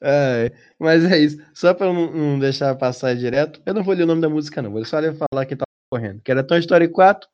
É, 0.04 0.50
mas 0.80 1.04
é 1.04 1.16
isso. 1.16 1.38
Só 1.54 1.72
pra 1.72 1.86
não, 1.92 2.10
não 2.12 2.38
deixar 2.38 2.74
passar 2.74 3.14
direto, 3.14 3.62
eu 3.64 3.72
não 3.72 3.84
vou 3.84 3.94
ler 3.94 4.02
o 4.02 4.06
nome 4.06 4.20
da 4.20 4.28
música, 4.28 4.60
não. 4.60 4.72
Vou 4.72 4.84
só 4.84 4.98
ler- 4.98 5.14
falar 5.14 5.46
que 5.46 5.54
tá 5.54 5.64
correndo. 5.88 6.20
Que 6.22 6.32
era 6.32 6.42
Toy 6.42 6.58
Story 6.58 6.88
4, 6.88 7.28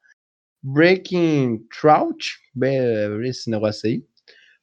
Breaking 0.63 1.67
Trout, 1.81 2.37
esse 3.25 3.51
negócio 3.51 3.89
aí. 3.89 4.05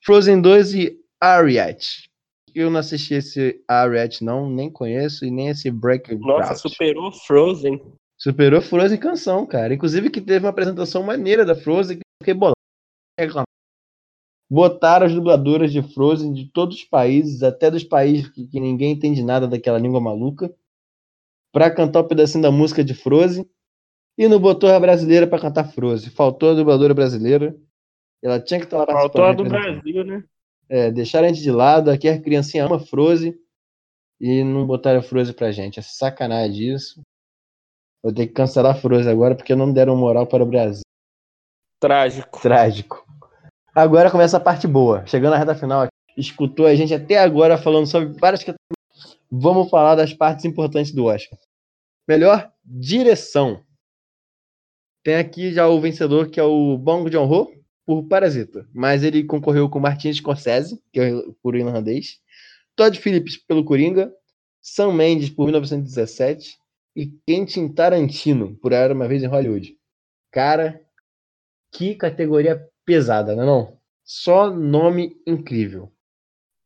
Frozen 0.03 0.39
2 0.39 0.73
e 0.75 0.99
Ariat. 1.19 2.07
Eu 2.53 2.69
não 2.69 2.79
assisti 2.79 3.15
esse 3.15 3.59
Ariat, 3.67 4.23
não, 4.23 4.49
nem 4.49 4.69
conheço, 4.69 5.25
e 5.25 5.31
nem 5.31 5.49
esse 5.49 5.71
Breaking 5.71 6.19
Nossa, 6.19 6.49
Trout. 6.49 6.61
superou 6.61 7.11
Frozen. 7.11 7.81
Superou 8.25 8.59
Frozen 8.59 8.99
canção, 8.99 9.45
cara. 9.45 9.75
Inclusive 9.75 10.09
que 10.09 10.19
teve 10.19 10.43
uma 10.43 10.49
apresentação 10.49 11.03
maneira 11.03 11.45
da 11.45 11.53
Frozen 11.53 11.97
que 11.97 12.03
fiquei 12.19 12.33
bolado. 12.33 12.55
Botaram 14.49 15.05
as 15.05 15.13
dubladoras 15.13 15.71
de 15.71 15.83
Frozen 15.93 16.33
de 16.33 16.49
todos 16.51 16.77
os 16.77 16.83
países, 16.83 17.43
até 17.43 17.69
dos 17.69 17.83
países 17.83 18.27
que, 18.29 18.47
que 18.47 18.59
ninguém 18.59 18.93
entende 18.93 19.21
nada 19.21 19.47
daquela 19.47 19.77
língua 19.77 20.01
maluca, 20.01 20.51
pra 21.53 21.69
cantar 21.69 22.01
um 22.01 22.07
pedacinho 22.07 22.41
da 22.41 22.49
música 22.49 22.83
de 22.83 22.95
Frozen. 22.95 23.47
E 24.17 24.27
não 24.27 24.39
botou 24.39 24.71
a 24.71 24.79
brasileira 24.79 25.27
pra 25.27 25.39
cantar 25.39 25.71
Frozen. 25.71 26.09
Faltou 26.09 26.49
a 26.49 26.55
dubladora 26.55 26.95
brasileira. 26.95 27.55
Ela 28.23 28.39
tinha 28.39 28.59
que 28.59 28.65
estar 28.65 28.79
lá 28.79 28.87
Faltou 28.87 29.23
a 29.23 29.33
do 29.33 29.43
representando. 29.43 29.83
Brasil, 29.83 30.03
né? 30.03 30.23
É, 30.67 30.89
deixaram 30.89 31.27
a 31.27 31.29
gente 31.31 31.43
de 31.43 31.51
lado. 31.51 31.91
Aqui 31.91 32.09
a 32.09 32.19
criancinha 32.19 32.65
ama 32.65 32.79
Frozen. 32.79 33.37
E 34.19 34.43
não 34.43 34.65
botaram 34.65 34.99
a 34.99 35.03
Frozen 35.03 35.35
pra 35.35 35.51
gente. 35.51 35.79
É 35.79 35.83
sacanagem 35.83 36.73
isso. 36.73 37.03
Vou 38.05 38.13
ter 38.13 38.27
que 38.27 38.33
cancelar 38.33 38.75
a 38.75 38.79
Frozen 38.79 39.11
agora 39.11 39.33
porque 39.33 39.55
não 39.55 39.73
deram 39.73 39.97
moral 39.97 40.27
para 40.27 40.43
o 40.43 40.45
Brasil. 40.45 40.83
Trágico. 41.81 42.39
Trágico. 42.39 43.03
Agora 43.73 44.11
começa 44.11 44.37
a 44.37 44.39
parte 44.39 44.67
boa. 44.67 45.03
Chegando 45.07 45.31
na 45.31 45.39
reta 45.39 45.55
final, 45.55 45.87
escutou 46.15 46.67
a 46.67 46.75
gente 46.75 46.93
até 46.93 47.17
agora 47.17 47.57
falando 47.57 47.87
sobre 47.87 48.09
várias 48.19 48.41
categorias. 48.41 49.17
Vamos 49.31 49.71
falar 49.71 49.95
das 49.95 50.13
partes 50.13 50.45
importantes 50.45 50.91
do 50.91 51.05
Oscar. 51.05 51.39
Melhor 52.07 52.51
direção. 52.63 53.65
Tem 55.03 55.15
aqui 55.15 55.51
já 55.51 55.67
o 55.67 55.81
vencedor, 55.81 56.29
que 56.29 56.39
é 56.39 56.43
o 56.43 56.77
Bong 56.77 57.11
Joon-ho, 57.11 57.51
por 57.87 58.03
Parasita. 58.03 58.69
Mas 58.71 59.01
ele 59.01 59.23
concorreu 59.23 59.67
com 59.67 59.79
Martin 59.79 60.13
Scorsese, 60.13 60.79
que 60.93 60.99
é 60.99 61.11
por 61.41 61.55
irlandês. 61.55 62.19
Todd 62.75 62.99
Phillips 62.99 63.35
pelo 63.35 63.65
Coringa. 63.65 64.13
Sam 64.61 64.93
Mendes 64.93 65.31
por 65.31 65.45
1917. 65.45 66.63
E 66.95 67.07
Quentin 67.27 67.67
Tarantino 67.67 68.55
por 68.61 68.71
Era 68.71 68.93
Uma 68.93 69.07
Vez 69.07 69.21
em 69.21 69.27
Hollywood. 69.27 69.75
Cara, 70.31 70.81
que 71.71 71.95
categoria 71.95 72.61
pesada, 72.85 73.35
não 73.35 73.43
é 73.43 73.45
não? 73.45 73.77
Só 74.03 74.49
nome 74.49 75.17
incrível. 75.25 75.91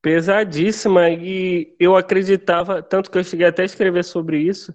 Pesadíssima. 0.01 1.09
E 1.09 1.75
eu 1.79 1.95
acreditava, 1.95 2.83
tanto 2.83 3.09
que 3.09 3.17
eu 3.17 3.23
cheguei 3.23 3.47
até 3.47 3.63
a 3.63 3.65
escrever 3.65 4.03
sobre 4.03 4.39
isso, 4.39 4.73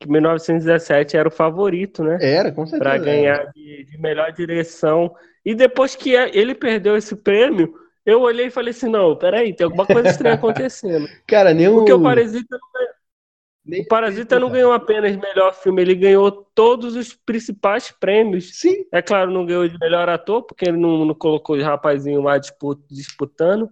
que 0.00 0.08
1917 0.08 1.16
era 1.16 1.28
o 1.28 1.32
favorito, 1.32 2.02
né? 2.02 2.18
Era, 2.20 2.52
com 2.52 2.66
certeza. 2.66 2.90
Para 2.90 2.98
ganhar 2.98 3.52
de, 3.52 3.84
de 3.84 3.98
melhor 3.98 4.32
direção. 4.32 5.14
E 5.44 5.54
depois 5.54 5.94
que 5.94 6.10
ele 6.10 6.54
perdeu 6.54 6.96
esse 6.96 7.14
prêmio, 7.14 7.74
eu 8.06 8.20
olhei 8.20 8.46
e 8.46 8.50
falei 8.50 8.70
assim: 8.70 8.88
não, 8.88 9.16
peraí, 9.16 9.54
tem 9.54 9.64
alguma 9.64 9.86
coisa 9.86 10.08
estranha 10.08 10.34
acontecendo. 10.36 11.08
Cara, 11.26 11.54
nem 11.54 11.68
o. 11.68 11.76
Porque 11.76 11.92
o 11.92 12.02
Parasita 12.02 12.58
não 12.60 12.73
O 13.66 13.86
Parasita 13.88 14.38
não 14.38 14.50
ganhou 14.50 14.72
apenas 14.72 15.16
melhor 15.16 15.54
filme, 15.54 15.80
ele 15.80 15.94
ganhou 15.94 16.30
todos 16.54 16.94
os 16.96 17.14
principais 17.14 17.90
prêmios. 17.90 18.58
Sim, 18.60 18.84
É 18.92 19.00
claro, 19.00 19.30
não 19.30 19.46
ganhou 19.46 19.66
de 19.66 19.78
melhor 19.78 20.06
ator, 20.08 20.42
porque 20.42 20.66
ele 20.66 20.76
não, 20.76 21.06
não 21.06 21.14
colocou 21.14 21.56
os 21.56 21.62
rapazinhos 21.62 22.22
lá 22.22 22.36
dispu- 22.36 22.74
disputando. 22.90 23.70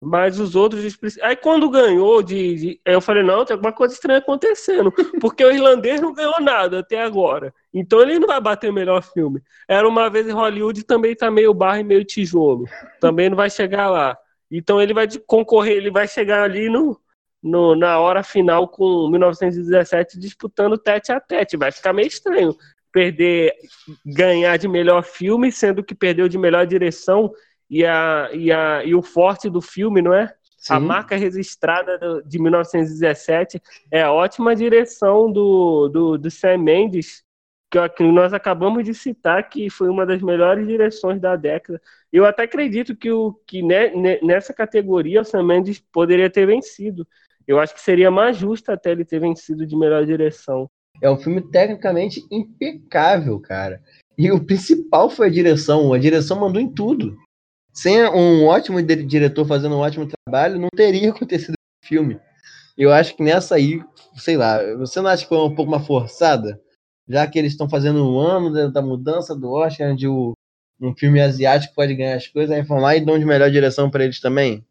Mas 0.00 0.38
os 0.38 0.54
outros. 0.54 0.84
Aí 1.22 1.34
quando 1.36 1.70
ganhou, 1.70 2.22
de, 2.22 2.54
de- 2.56 2.80
aí 2.86 2.94
eu 2.94 3.00
falei, 3.00 3.22
não, 3.22 3.44
tem 3.44 3.54
alguma 3.54 3.72
coisa 3.72 3.94
estranha 3.94 4.18
acontecendo. 4.18 4.92
Porque 5.20 5.44
o 5.44 5.50
irlandês 5.52 6.00
não 6.00 6.12
ganhou 6.12 6.40
nada 6.40 6.80
até 6.80 7.02
agora. 7.02 7.54
Então 7.72 8.00
ele 8.02 8.18
não 8.18 8.28
vai 8.28 8.40
bater 8.40 8.70
o 8.70 8.74
melhor 8.74 9.02
filme. 9.02 9.42
Era 9.68 9.88
uma 9.88 10.10
vez 10.10 10.28
em 10.28 10.32
Hollywood 10.32 10.84
também 10.84 11.16
tá 11.16 11.30
meio 11.30 11.54
barro 11.54 11.80
e 11.80 11.84
meio 11.84 12.04
tijolo. 12.04 12.66
Também 13.00 13.30
não 13.30 13.36
vai 13.36 13.48
chegar 13.50 13.88
lá. 13.90 14.16
Então 14.50 14.80
ele 14.80 14.92
vai 14.94 15.08
concorrer, 15.26 15.76
ele 15.76 15.90
vai 15.90 16.06
chegar 16.06 16.42
ali 16.44 16.68
no, 16.68 17.00
no- 17.44 17.76
na 17.76 17.98
hora 18.00 18.22
final 18.22 18.66
com 18.68 19.08
1917 19.10 20.18
disputando 20.18 20.78
tete 20.78 21.12
a 21.12 21.20
tete. 21.20 21.56
Vai 21.56 21.70
ficar 21.70 21.92
meio 21.92 22.08
estranho 22.08 22.56
perder, 22.92 23.52
ganhar 24.06 24.56
de 24.56 24.68
melhor 24.68 25.02
filme, 25.02 25.50
sendo 25.50 25.82
que 25.82 25.94
perdeu 25.94 26.28
de 26.28 26.38
melhor 26.38 26.64
direção 26.66 27.32
e, 27.68 27.84
a, 27.84 28.30
e, 28.32 28.52
a, 28.52 28.84
e 28.84 28.94
o 28.94 29.02
forte 29.02 29.50
do 29.50 29.60
filme, 29.60 30.00
não 30.00 30.14
é? 30.14 30.32
A 30.70 30.78
sim. 30.80 30.86
marca 30.86 31.16
registrada 31.16 31.98
do- 31.98 32.22
de 32.22 32.38
1917 32.38 33.60
é 33.90 34.02
a 34.02 34.12
ótima 34.12 34.54
direção 34.56 35.30
do, 35.30 35.88
do, 35.88 36.16
do 36.18 36.30
Sam 36.30 36.58
Mendes, 36.58 37.22
que, 37.70 37.88
que 37.90 38.02
nós 38.04 38.32
acabamos 38.32 38.84
de 38.84 38.94
citar, 38.94 39.48
que 39.48 39.68
foi 39.68 39.88
uma 39.88 40.06
das 40.06 40.22
melhores 40.22 40.66
direções 40.66 41.20
da 41.20 41.36
década. 41.36 41.82
Eu 42.12 42.24
até 42.24 42.44
acredito 42.44 42.94
que, 42.96 43.10
o, 43.10 43.34
que 43.46 43.60
ne- 43.62 43.90
ne- 43.90 44.20
nessa 44.22 44.54
categoria 44.54 45.20
o 45.20 45.24
Sam 45.24 45.42
Mendes 45.42 45.80
poderia 45.92 46.30
ter 46.30 46.46
vencido. 46.46 47.06
Eu 47.46 47.58
acho 47.60 47.74
que 47.74 47.80
seria 47.80 48.10
mais 48.10 48.36
justo 48.36 48.70
até 48.70 48.92
ele 48.92 49.04
ter 49.04 49.20
vencido 49.20 49.66
de 49.66 49.76
melhor 49.76 50.04
direção. 50.06 50.68
É 51.02 51.10
um 51.10 51.16
filme 51.16 51.40
tecnicamente 51.50 52.24
impecável, 52.30 53.38
cara. 53.40 53.82
E 54.16 54.30
o 54.30 54.44
principal 54.44 55.10
foi 55.10 55.26
a 55.26 55.30
direção. 55.30 55.92
A 55.92 55.98
direção 55.98 56.38
mandou 56.38 56.60
em 56.62 56.68
tudo. 56.72 57.16
sem 57.72 58.02
um 58.08 58.46
ótimo 58.46 58.80
di- 58.80 59.02
diretor 59.04 59.44
fazendo 59.46 59.74
um 59.74 59.80
ótimo 59.80 60.06
trabalho, 60.06 60.58
não 60.60 60.68
teria 60.74 61.10
acontecido 61.12 61.54
esse 61.82 61.88
filme. 61.88 62.18
Eu 62.78 62.92
acho 62.92 63.16
que 63.16 63.22
nessa 63.22 63.56
aí, 63.56 63.80
sei 64.16 64.36
lá, 64.36 64.58
você 64.76 65.00
não 65.00 65.10
acha 65.10 65.22
que 65.24 65.28
foi 65.28 65.38
um 65.38 65.54
pouco 65.54 65.70
uma 65.72 65.80
forçada? 65.84 66.60
Já 67.08 67.26
que 67.26 67.38
eles 67.38 67.52
estão 67.52 67.68
fazendo 67.68 68.08
um 68.08 68.18
ano 68.18 68.52
da, 68.52 68.66
da 68.68 68.82
mudança 68.82 69.34
do 69.34 69.50
Oscar, 69.52 69.90
onde 69.92 70.06
o, 70.08 70.32
um 70.80 70.94
filme 70.96 71.20
asiático 71.20 71.74
pode 71.74 71.94
ganhar 71.94 72.16
as 72.16 72.26
coisas, 72.28 72.54
aí 72.56 72.64
formar 72.64 72.96
e 72.96 73.04
dão 73.04 73.18
de 73.18 73.24
melhor 73.24 73.50
direção 73.50 73.90
para 73.90 74.04
eles 74.04 74.20
também? 74.20 74.64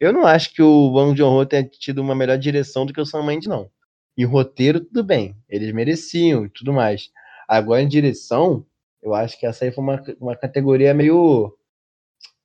Eu 0.00 0.14
não 0.14 0.26
acho 0.26 0.54
que 0.54 0.62
o 0.62 0.90
Bong 0.90 1.14
Joon-ho 1.14 1.44
tenha 1.44 1.62
tido 1.62 2.00
uma 2.00 2.14
melhor 2.14 2.38
direção 2.38 2.86
do 2.86 2.92
que 2.92 3.00
o 3.00 3.04
Sam 3.04 3.22
Mendes, 3.22 3.46
não. 3.46 3.70
E 4.16 4.24
roteiro, 4.24 4.80
tudo 4.80 5.04
bem, 5.04 5.36
eles 5.46 5.72
mereciam 5.74 6.46
e 6.46 6.48
tudo 6.48 6.72
mais. 6.72 7.10
Agora, 7.46 7.82
em 7.82 7.88
direção, 7.88 8.64
eu 9.02 9.14
acho 9.14 9.38
que 9.38 9.44
essa 9.44 9.66
aí 9.66 9.70
foi 9.70 9.84
uma, 9.84 10.02
uma 10.18 10.36
categoria 10.36 10.94
meio. 10.94 11.54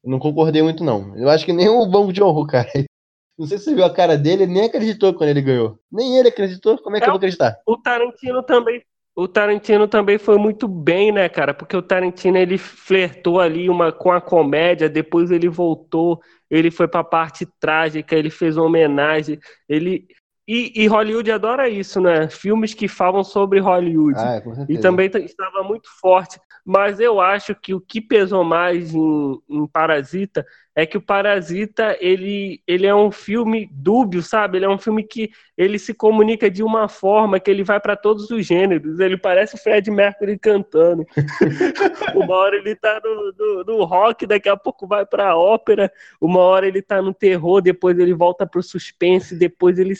Não 0.03 0.19
concordei 0.19 0.61
muito, 0.61 0.83
não. 0.83 1.17
Eu 1.17 1.29
acho 1.29 1.45
que 1.45 1.53
nem 1.53 1.69
o 1.69 1.85
Bong 1.85 2.13
Joon-ho, 2.13 2.45
cara. 2.45 2.69
Não 3.37 3.45
sei 3.45 3.57
se 3.57 3.65
você 3.65 3.75
viu 3.75 3.83
a 3.83 3.93
cara 3.93 4.17
dele, 4.17 4.43
ele 4.43 4.53
nem 4.53 4.63
acreditou 4.63 5.13
quando 5.13 5.29
ele 5.29 5.41
ganhou. 5.41 5.77
Nem 5.91 6.17
ele 6.17 6.29
acreditou, 6.29 6.77
como 6.77 6.95
é 6.95 6.99
que 6.99 7.05
eu 7.05 7.09
vou 7.09 7.17
acreditar? 7.17 7.59
O 7.67 7.75
Tarantino 7.75 8.41
também. 8.43 8.81
O 9.15 9.27
Tarantino 9.29 9.87
também 9.87 10.17
foi 10.17 10.37
muito 10.37 10.67
bem, 10.67 11.11
né, 11.11 11.29
cara? 11.29 11.53
Porque 11.53 11.75
o 11.75 11.81
Tarantino 11.81 12.37
ele 12.37 12.57
flertou 12.57 13.39
ali 13.39 13.69
uma, 13.69 13.91
com 13.91 14.11
a 14.11 14.19
comédia, 14.19 14.89
depois 14.89 15.31
ele 15.31 15.47
voltou, 15.47 16.19
ele 16.49 16.69
foi 16.69 16.87
pra 16.87 17.03
parte 17.03 17.47
trágica, 17.59 18.13
ele 18.15 18.29
fez 18.29 18.57
uma 18.57 18.65
homenagem, 18.65 19.39
ele 19.69 20.05
e, 20.47 20.83
e 20.83 20.87
Hollywood 20.87 21.31
adora 21.31 21.67
isso, 21.67 21.99
né? 21.99 22.29
Filmes 22.29 22.73
que 22.73 22.87
falam 22.87 23.23
sobre 23.23 23.59
Hollywood. 23.59 24.19
Ah, 24.19 24.35
é. 24.35 24.43
E 24.69 24.77
também 24.77 25.07
estava 25.07 25.63
muito 25.63 25.89
forte. 25.99 26.39
Mas 26.63 26.99
eu 26.99 27.19
acho 27.19 27.55
que 27.55 27.73
o 27.73 27.81
que 27.81 27.99
pesou 27.99 28.43
mais 28.43 28.93
em, 28.93 29.39
em 29.49 29.67
Parasita 29.67 30.45
é 30.75 30.85
que 30.85 30.97
o 30.97 31.01
Parasita 31.01 31.95
ele, 32.01 32.61
ele 32.67 32.85
é 32.85 32.93
um 32.93 33.09
filme 33.09 33.69
dúbio, 33.71 34.21
sabe? 34.21 34.57
Ele 34.57 34.65
é 34.65 34.69
um 34.69 34.77
filme 34.77 35.03
que 35.03 35.31
ele 35.57 35.79
se 35.79 35.93
comunica 35.93 36.51
de 36.51 36.61
uma 36.61 36.89
forma 36.89 37.39
que 37.39 37.49
ele 37.49 37.63
vai 37.63 37.79
para 37.79 37.95
todos 37.95 38.29
os 38.29 38.45
gêneros. 38.45 38.99
Ele 38.99 39.17
parece 39.17 39.55
o 39.55 39.57
Fred 39.57 39.89
Mercury 39.89 40.37
cantando. 40.37 41.05
uma 42.13 42.35
hora 42.35 42.57
ele 42.57 42.75
tá 42.75 42.99
no, 43.01 43.33
no, 43.37 43.63
no 43.63 43.83
rock, 43.85 44.27
daqui 44.27 44.49
a 44.49 44.57
pouco 44.57 44.85
vai 44.85 45.05
para 45.05 45.29
a 45.29 45.37
ópera. 45.37 45.89
Uma 46.19 46.41
hora 46.41 46.67
ele 46.67 46.81
tá 46.81 47.01
no 47.01 47.13
terror, 47.13 47.61
depois 47.61 47.97
ele 47.97 48.13
volta 48.13 48.45
pro 48.45 48.61
suspense, 48.61 49.33
depois 49.33 49.79
ele, 49.79 49.93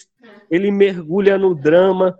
ele 0.52 0.70
mergulha 0.72 1.38
no 1.38 1.56
drama. 1.56 2.20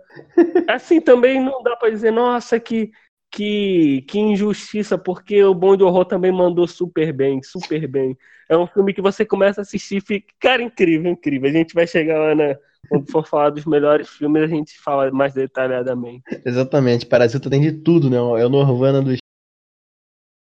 Assim 0.66 0.98
também 0.98 1.38
não 1.38 1.62
dá 1.62 1.76
para 1.76 1.90
dizer, 1.90 2.10
nossa, 2.10 2.58
que 2.58 2.90
que, 3.36 4.00
que 4.08 4.18
injustiça, 4.18 4.96
porque 4.96 5.44
o 5.44 5.54
Bom 5.54 5.76
de 5.76 5.84
Horror 5.84 6.06
também 6.06 6.32
mandou 6.32 6.66
super 6.66 7.12
bem, 7.12 7.42
super 7.42 7.86
bem. 7.86 8.16
É 8.48 8.56
um 8.56 8.66
filme 8.66 8.94
que 8.94 9.02
você 9.02 9.26
começa 9.26 9.60
a 9.60 9.62
assistir 9.62 9.98
e 9.98 10.00
fica, 10.00 10.32
cara, 10.40 10.62
incrível, 10.62 11.12
incrível. 11.12 11.50
A 11.50 11.52
gente 11.52 11.74
vai 11.74 11.86
chegar 11.86 12.18
lá 12.18 12.34
na, 12.34 12.56
quando 12.88 13.10
for 13.10 13.26
falar 13.26 13.50
dos 13.50 13.66
melhores 13.66 14.08
filmes, 14.08 14.42
a 14.42 14.46
gente 14.46 14.78
fala 14.78 15.10
mais 15.10 15.34
detalhadamente. 15.34 16.22
Exatamente, 16.46 17.04
Parasita 17.04 17.50
tem 17.50 17.60
de 17.60 17.72
tudo, 17.72 18.08
né? 18.08 18.16
É 18.16 18.46
o 18.46 18.48
Norvana 18.48 19.02
dos. 19.02 19.18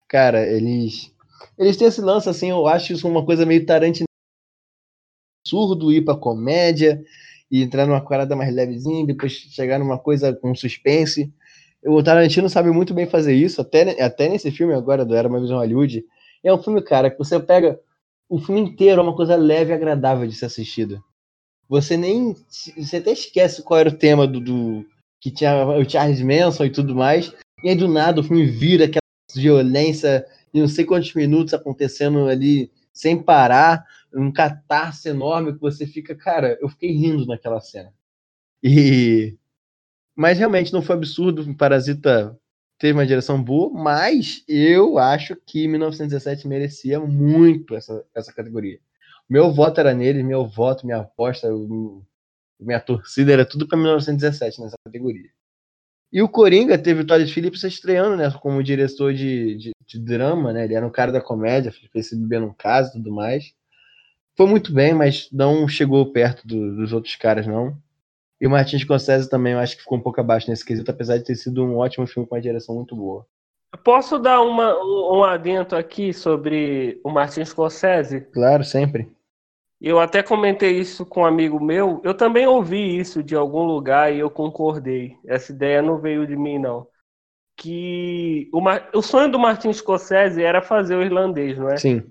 Cara, 0.07 0.47
eles. 0.47 1.11
Eles 1.59 1.79
têm 1.79 1.89
esse 1.89 2.03
lance, 2.03 2.29
assim, 2.29 2.51
eu 2.51 2.67
acho 2.67 2.93
isso 2.93 3.09
uma 3.09 3.25
coisa 3.25 3.47
meio 3.47 3.65
Tarantino. 3.65 4.05
Surdo 5.47 5.91
ir 5.91 6.05
pra 6.05 6.15
comédia 6.15 7.03
e 7.51 7.63
entrar 7.63 7.87
numa 7.87 8.05
parada 8.05 8.37
mais 8.37 8.55
levezinha, 8.55 9.07
depois 9.07 9.33
chegar 9.33 9.79
numa 9.79 9.99
coisa 9.99 10.35
com 10.35 10.55
suspense. 10.55 11.33
O 11.85 12.03
Tarantino 12.03 12.49
sabe 12.49 12.71
muito 12.71 12.95
bem 12.95 13.07
fazer 13.07 13.35
isso, 13.35 13.61
até, 13.61 14.01
até 14.03 14.29
nesse 14.29 14.51
filme 14.51 14.73
agora 14.73 15.05
do 15.05 15.15
Era 15.15 15.29
uma 15.29 15.41
Visão 15.41 15.59
Hollywood. 15.59 16.05
É 16.43 16.53
um 16.53 16.63
filme, 16.63 16.81
cara, 16.83 17.11
que 17.11 17.19
você 17.19 17.39
pega 17.41 17.81
o 18.29 18.39
filme 18.39 18.61
inteiro, 18.61 19.01
é 19.01 19.05
uma 19.05 19.17
coisa 19.17 19.37
leve 19.37 19.73
e 19.73 19.75
agradável 19.75 20.27
de 20.27 20.35
ser 20.35 20.47
assistida. 20.47 21.03
Você 21.69 21.97
nem. 21.97 22.37
Você 22.77 22.99
até 22.99 23.13
esquece 23.13 23.63
qual 23.63 23.81
era 23.81 23.89
o 23.89 23.97
tema 23.97 24.27
do, 24.27 24.41
do 24.41 24.87
que 25.21 25.31
tinha 25.31 25.67
o 25.67 25.89
Charles 25.89 26.21
Manson 26.21 26.65
e 26.65 26.71
tudo 26.71 26.95
mais. 26.95 27.33
E 27.63 27.69
aí 27.69 27.75
do 27.75 27.89
nada 27.89 28.21
o 28.21 28.25
filme 28.25 28.45
vira 28.47 28.85
aquela 28.85 29.01
violência 29.35 30.27
de 30.53 30.61
não 30.61 30.69
sei 30.69 30.85
quantos 30.85 31.15
minutos 31.15 31.55
acontecendo 31.55 32.27
ali 32.27 32.71
sem 32.93 33.23
parar, 33.23 33.87
um 34.15 34.31
catarse 34.31 35.09
enorme 35.09 35.55
que 35.55 35.61
você 35.61 35.87
fica, 35.87 36.15
cara, 36.15 36.59
eu 36.61 36.69
fiquei 36.69 36.91
rindo 36.91 37.25
naquela 37.25 37.61
cena. 37.61 37.93
E 38.63 39.37
mas 40.23 40.39
realmente 40.39 40.73
não 40.73 40.81
foi 40.81 40.95
absurdo, 40.95 41.53
Parasita 41.57 42.39
teve 42.79 42.93
uma 42.93 43.05
direção 43.05 43.43
boa, 43.43 43.73
mas 43.73 44.45
eu 44.47 44.97
acho 44.97 45.35
que 45.35 45.67
1917 45.67 46.47
merecia 46.47 47.01
muito 47.01 47.75
essa, 47.75 48.05
essa 48.15 48.33
categoria. 48.33 48.79
Meu 49.29 49.53
voto 49.53 49.81
era 49.81 49.93
nele, 49.93 50.23
meu 50.23 50.47
voto, 50.47 50.87
minha 50.87 50.99
aposta, 50.99 51.49
minha 52.61 52.79
torcida 52.79 53.33
era 53.33 53.45
tudo 53.45 53.67
para 53.67 53.77
1917 53.77 54.61
nessa 54.61 54.77
categoria. 54.85 55.29
E 56.13 56.23
o 56.23 56.29
Coringa 56.29 56.79
teve 56.79 57.01
o 57.01 57.05
Todd 57.05 57.27
Phillips 57.27 57.65
estreando, 57.65 58.17
né, 58.17 58.31
como 58.41 58.63
diretor 58.63 59.13
de, 59.13 59.57
de, 59.57 59.71
de, 59.85 59.99
drama, 59.99 60.53
né, 60.53 60.67
ele 60.67 60.75
era 60.75 60.87
um 60.87 60.93
cara 60.93 61.11
da 61.11 61.21
comédia, 61.21 61.75
fez 61.93 62.11
se 62.11 62.17
beber 62.17 62.41
num 62.41 62.55
caso 62.55 62.91
e 62.91 62.93
tudo 62.93 63.11
mais. 63.11 63.53
Foi 64.37 64.47
muito 64.47 64.73
bem, 64.73 64.95
mas 64.95 65.29
não 65.33 65.67
chegou 65.67 66.13
perto 66.13 66.47
do, 66.47 66.77
dos 66.77 66.93
outros 66.93 67.17
caras, 67.17 67.45
não. 67.45 67.77
E 68.43 68.47
o 68.49 68.51
Martin 68.51 68.77
Scorsese 68.77 69.31
também, 69.31 69.53
eu 69.53 69.61
acho 69.61 69.77
que 69.77 69.83
ficou 69.83 69.97
um 69.97 70.01
pouco 70.01 70.21
abaixo 70.21 70.51
nesse 70.51 70.65
quesito, 70.65 70.91
apesar 70.91 71.17
de 71.17 71.23
ter 71.23 71.37
sido 71.37 71.65
um 71.65 71.77
ótimo 71.77 72.09
filme 72.09 72.29
com 72.29 72.35
uma 72.35 72.41
direção 72.41 72.75
muito 72.75 72.97
boa. 72.97 73.25
Posso 73.85 74.19
dar 74.19 74.43
uma, 74.43 74.75
um 74.83 75.23
adento 75.23 75.77
aqui 75.77 76.13
sobre 76.13 77.01
o 77.05 77.11
Martin 77.11 77.45
Scorsese? 77.45 78.23
Claro, 78.33 78.65
sempre. 78.65 79.09
Eu 79.81 80.01
até 80.01 80.25
comentei 80.25 80.73
isso 80.73 81.07
com 81.07 81.21
um 81.21 81.25
amigo 81.25 81.65
meu. 81.65 82.01
Eu 82.03 82.15
também 82.15 82.45
ouvi 82.45 82.99
isso 82.99 83.23
de 83.23 83.37
algum 83.37 83.63
lugar 83.63 84.13
e 84.13 84.19
eu 84.19 84.29
concordei. 84.29 85.17
Essa 85.25 85.53
ideia 85.53 85.81
não 85.81 86.01
veio 86.01 86.27
de 86.27 86.35
mim, 86.35 86.59
não. 86.59 86.89
Que 87.57 88.51
o, 88.53 88.61
o 88.99 89.03
sonho 89.03 89.31
do 89.31 89.39
Martin 89.39 89.73
Scorsese 89.73 90.43
era 90.43 90.61
fazer 90.61 90.97
o 90.97 91.03
irlandês, 91.03 91.57
não 91.57 91.69
é? 91.69 91.77
Sim. 91.77 92.03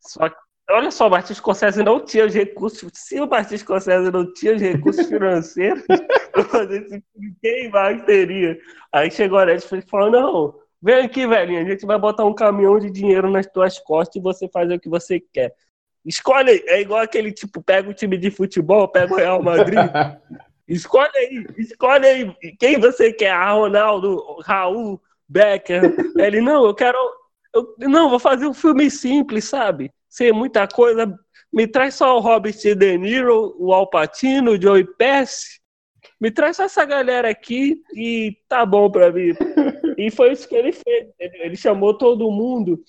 Só 0.00 0.28
que, 0.28 0.36
olha 0.70 0.90
só, 0.90 1.06
o 1.06 1.10
Martin 1.10 1.34
Scorsese 1.34 1.82
não 1.82 2.04
tinha 2.04 2.26
os 2.26 2.34
recursos. 2.34 2.90
Se 2.94 3.20
o 3.20 3.26
Martin 3.26 3.56
Scorsese 3.56 4.10
não 4.10 4.32
tinha 4.32 4.54
os 4.54 4.60
recursos 4.60 5.06
financeiros 5.06 5.82
filme, 6.50 7.02
quem 7.42 7.70
mais 7.70 8.02
teria? 8.04 8.58
Aí 8.92 9.10
chegou 9.10 9.38
a 9.38 9.46
Netflix 9.46 9.86
e 9.86 9.90
falou: 9.90 10.10
não, 10.10 10.54
vem 10.80 11.04
aqui, 11.04 11.26
velhinho, 11.26 11.60
a 11.60 11.68
gente 11.68 11.86
vai 11.86 11.98
botar 11.98 12.24
um 12.24 12.34
caminhão 12.34 12.78
de 12.78 12.90
dinheiro 12.90 13.30
nas 13.30 13.46
tuas 13.46 13.78
costas 13.78 14.16
e 14.16 14.20
você 14.20 14.48
faz 14.48 14.70
o 14.70 14.78
que 14.78 14.88
você 14.88 15.20
quer. 15.20 15.54
Escolhe, 16.04 16.62
é 16.66 16.80
igual 16.80 17.00
aquele 17.00 17.32
tipo, 17.32 17.62
pega 17.62 17.90
o 17.90 17.94
time 17.94 18.16
de 18.16 18.30
futebol, 18.30 18.88
pega 18.88 19.12
o 19.12 19.16
Real 19.16 19.42
Madrid. 19.42 19.78
escolhe 20.66 21.16
aí, 21.16 21.46
escolhe 21.58 22.06
aí 22.06 22.36
quem 22.58 22.78
você 22.78 23.12
quer, 23.12 23.30
a 23.30 23.52
Ronaldo, 23.52 24.40
Raul, 24.44 25.00
Becker. 25.28 25.94
Ele, 26.16 26.40
não, 26.40 26.64
eu 26.66 26.74
quero. 26.74 26.98
Eu, 27.54 27.74
não, 27.78 28.08
vou 28.08 28.18
fazer 28.18 28.46
um 28.46 28.54
filme 28.54 28.90
simples, 28.90 29.44
sabe? 29.44 29.92
Sem 30.08 30.32
muita 30.32 30.66
coisa. 30.66 31.12
Me 31.52 31.66
traz 31.66 31.94
só 31.94 32.16
o 32.16 32.20
Robert 32.20 32.56
De 32.56 32.98
Niro, 32.98 33.54
o 33.58 33.72
Al 33.72 33.88
Pacino, 33.88 34.52
o 34.52 34.60
Joey 34.60 34.84
Pesci. 34.84 35.60
Me 36.20 36.30
traz 36.30 36.56
só 36.56 36.64
essa 36.64 36.84
galera 36.84 37.30
aqui 37.30 37.82
e 37.94 38.36
tá 38.48 38.66
bom 38.66 38.90
pra 38.90 39.12
mim. 39.12 39.34
E 39.96 40.10
foi 40.10 40.32
isso 40.32 40.48
que 40.48 40.54
ele 40.54 40.72
fez. 40.72 41.08
Ele, 41.18 41.36
ele 41.44 41.56
chamou 41.56 41.92
todo 41.92 42.30
mundo. 42.30 42.82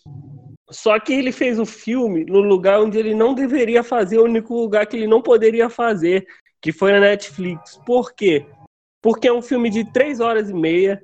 Só 0.72 1.00
que 1.00 1.14
ele 1.14 1.32
fez 1.32 1.60
o 1.60 1.66
filme 1.66 2.26
no 2.26 2.40
lugar 2.40 2.80
onde 2.80 2.98
ele 2.98 3.16
não 3.16 3.34
deveria 3.34 3.84
fazer, 3.84 4.20
o 4.20 4.26
único 4.26 4.54
lugar 4.54 4.86
que 4.86 4.96
ele 4.96 5.08
não 5.08 5.22
poderia 5.22 5.70
fazer, 5.70 6.28
que 6.62 6.72
foi 6.72 6.92
na 6.92 7.00
Netflix. 7.00 7.80
Por 7.86 8.14
quê? 8.14 8.46
Porque 9.02 9.28
é 9.28 9.34
um 9.34 9.42
filme 9.42 9.70
de 9.70 9.92
três 9.92 10.20
horas 10.20 10.50
e 10.50 10.54
meia 10.54 11.04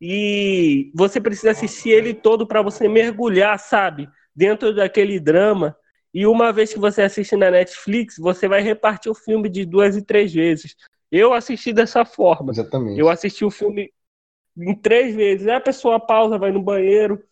e 0.00 0.90
você 0.94 1.20
precisa 1.20 1.52
assistir 1.52 1.90
ele 1.90 2.12
todo 2.12 2.46
para 2.46 2.62
você 2.62 2.88
mergulhar, 2.88 3.58
sabe? 3.58 4.08
Dentro 4.36 4.74
daquele 4.74 5.18
drama. 5.18 5.74
E 6.12 6.26
uma 6.26 6.52
vez 6.52 6.72
que 6.72 6.78
você 6.78 7.02
assiste 7.02 7.34
na 7.36 7.50
Netflix, 7.50 8.16
você 8.18 8.46
vai 8.46 8.60
repartir 8.60 9.10
o 9.10 9.14
filme 9.14 9.48
de 9.48 9.64
duas 9.64 9.96
e 9.96 10.02
três 10.02 10.32
vezes. 10.32 10.76
Eu 11.10 11.32
assisti 11.32 11.72
dessa 11.72 12.04
forma. 12.04 12.52
Exatamente. 12.52 12.98
Eu 12.98 13.08
assisti 13.08 13.44
o 13.44 13.50
filme 13.50 13.92
em 14.56 14.74
três 14.74 15.14
vezes. 15.14 15.46
Aí 15.46 15.54
a 15.54 15.60
pessoa 15.60 16.00
pausa, 16.00 16.38
vai 16.38 16.50
no 16.52 16.62
banheiro, 16.62 17.22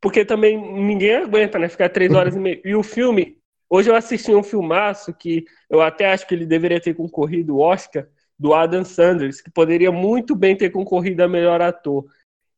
porque 0.00 0.24
também 0.24 0.56
ninguém 0.56 1.16
aguenta, 1.16 1.58
né? 1.58 1.68
Ficar 1.68 1.88
três 1.88 2.12
horas 2.12 2.36
e 2.36 2.38
meia. 2.38 2.60
E 2.64 2.74
o 2.74 2.82
filme, 2.82 3.38
hoje 3.70 3.90
eu 3.90 3.96
assisti 3.96 4.34
um 4.34 4.42
filmaço 4.42 5.14
que 5.14 5.44
eu 5.70 5.80
até 5.80 6.12
acho 6.12 6.26
que 6.26 6.34
ele 6.34 6.46
deveria 6.46 6.80
ter 6.80 6.94
concorrido 6.94 7.56
o 7.56 7.60
Oscar, 7.60 8.06
do 8.38 8.52
Adam 8.52 8.84
Sanders, 8.84 9.40
que 9.40 9.50
poderia 9.50 9.92
muito 9.92 10.34
bem 10.34 10.56
ter 10.56 10.70
concorrido 10.70 11.22
a 11.22 11.28
melhor 11.28 11.62
ator. 11.62 12.04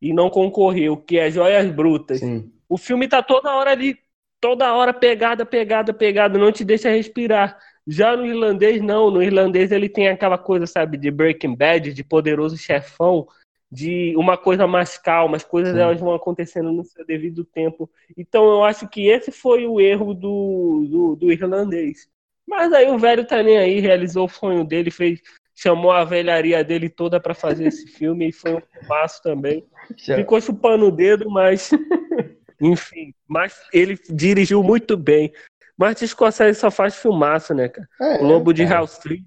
E 0.00 0.12
não 0.12 0.28
concorreu, 0.28 0.96
que 0.96 1.18
é 1.18 1.30
Joias 1.30 1.70
Brutas. 1.70 2.20
Sim. 2.20 2.52
O 2.68 2.76
filme 2.76 3.08
tá 3.08 3.22
toda 3.22 3.54
hora 3.54 3.70
ali, 3.70 3.98
toda 4.40 4.72
hora 4.74 4.92
pegada, 4.92 5.46
pegada, 5.46 5.92
pegada, 5.92 6.38
não 6.38 6.52
te 6.52 6.64
deixa 6.64 6.90
respirar. 6.90 7.58
Já 7.86 8.16
no 8.16 8.26
irlandês, 8.26 8.82
não. 8.82 9.10
No 9.10 9.22
irlandês 9.22 9.70
ele 9.70 9.88
tem 9.88 10.08
aquela 10.08 10.36
coisa, 10.36 10.66
sabe, 10.66 10.96
de 10.96 11.10
Breaking 11.10 11.54
Bad, 11.54 11.92
de 11.92 12.02
poderoso 12.04 12.56
chefão, 12.56 13.28
de 13.70 14.14
uma 14.16 14.36
coisa 14.36 14.66
mais 14.66 14.98
calma, 14.98 15.36
as 15.36 15.44
coisas 15.44 15.74
Sim. 15.74 15.80
elas 15.80 16.00
vão 16.00 16.14
acontecendo 16.14 16.72
no 16.72 16.84
seu 16.84 17.04
devido 17.04 17.44
tempo. 17.44 17.88
Então 18.16 18.44
eu 18.48 18.64
acho 18.64 18.88
que 18.88 19.08
esse 19.08 19.30
foi 19.30 19.66
o 19.66 19.80
erro 19.80 20.14
do, 20.14 20.86
do, 20.88 21.16
do 21.16 21.32
irlandês. 21.32 22.08
Mas 22.46 22.72
aí 22.72 22.88
o 22.88 22.98
velho 22.98 23.26
tá 23.26 23.42
nem 23.42 23.58
aí, 23.58 23.80
realizou 23.80 24.26
o 24.26 24.28
sonho 24.28 24.64
dele, 24.64 24.90
fez, 24.90 25.20
chamou 25.54 25.90
a 25.90 26.04
velharia 26.04 26.62
dele 26.62 26.88
toda 26.88 27.18
para 27.18 27.34
fazer 27.34 27.66
esse 27.66 27.86
filme 27.98 28.28
e 28.28 28.32
foi 28.32 28.54
um 28.54 28.60
filmaço 28.60 29.20
também. 29.22 29.64
Ficou 29.98 30.40
chupando 30.40 30.86
o 30.86 30.92
dedo, 30.92 31.28
mas 31.28 31.70
enfim, 32.60 33.14
mas 33.26 33.60
ele 33.72 33.98
dirigiu 34.08 34.62
muito 34.62 34.96
bem. 34.96 35.32
Martin 35.76 36.06
Scorsese 36.06 36.58
só 36.58 36.70
faz 36.70 36.96
filmaço, 36.96 37.52
né, 37.52 37.68
cara? 37.68 37.88
É, 38.00 38.18
Lobo 38.18 38.52
de. 38.52 38.64
Wall 38.64 38.84
Street, 38.84 39.22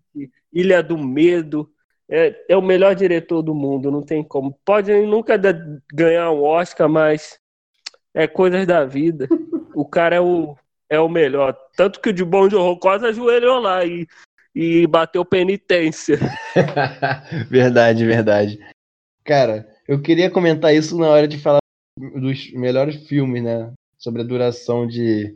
Ilha 0.52 0.82
do 0.82 0.98
Medo. 0.98 1.70
É, 2.12 2.36
é 2.50 2.58
o 2.58 2.62
melhor 2.62 2.96
diretor 2.96 3.44
do 3.44 3.54
mundo, 3.54 3.92
não 3.92 4.02
tem 4.02 4.24
como. 4.24 4.58
Pode 4.66 4.92
nunca 5.06 5.40
ganhar 5.94 6.32
um 6.32 6.42
Oscar, 6.42 6.90
mas 6.90 7.38
é 8.16 8.28
coisas 8.28 8.66
da 8.66 8.84
vida. 8.84 9.28
O 9.76 9.86
cara 9.86 10.16
é 10.16 10.20
o, 10.20 10.58
é 10.90 11.00
o 11.00 11.08
melhor. 11.08 11.56
Tanto 11.76 12.02
que 12.02 12.10
o 12.10 12.14
de 12.14 12.26
Bom 12.26 12.48
de 12.48 12.56
Horror 12.56 12.80
quase 12.80 13.06
ajoelhou 13.06 13.60
lá 13.60 13.86
e, 13.86 14.08
e 14.56 14.88
bateu 14.88 15.24
penitência. 15.24 16.18
verdade, 17.48 18.04
verdade. 18.04 18.60
Cara, 19.24 19.70
eu 19.88 20.02
queria 20.02 20.32
comentar 20.32 20.74
isso 20.74 20.98
na 20.98 21.08
hora 21.08 21.28
de 21.28 21.38
falar 21.38 21.60
dos 22.00 22.52
melhores 22.54 22.96
filmes, 23.08 23.44
né? 23.44 23.74
Sobre 23.98 24.22
a 24.22 24.26
duração 24.26 24.88
de, 24.88 25.36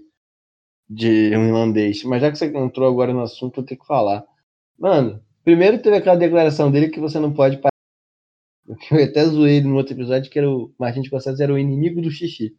de 0.90 1.36
um 1.36 1.48
irlandês. 1.48 2.04
Mas 2.04 2.22
já 2.22 2.32
que 2.32 2.38
você 2.38 2.46
entrou 2.46 2.88
agora 2.88 3.14
no 3.14 3.22
assunto, 3.22 3.60
eu 3.60 3.66
tenho 3.66 3.80
que 3.80 3.88
falar. 3.88 4.24
Mano, 4.80 5.22
primeiro 5.44 5.82
teve 5.82 5.98
aquela 5.98 6.16
declaração 6.16 6.72
dele 6.72 6.90
que 6.90 7.00
você 7.00 7.20
não 7.20 7.34
pode 7.34 7.58
parar. 7.58 7.74
Eu 8.90 9.04
até 9.04 9.26
zoei 9.26 9.60
no 9.62 9.76
outro 9.76 9.94
episódio 9.94 10.32
que 10.32 10.40
era 10.40 10.50
o 10.50 10.74
Martin 10.80 11.04
Scorsese 11.04 11.44
era 11.44 11.54
o 11.54 11.60
inimigo 11.60 12.02
do 12.02 12.10
xixi. 12.10 12.56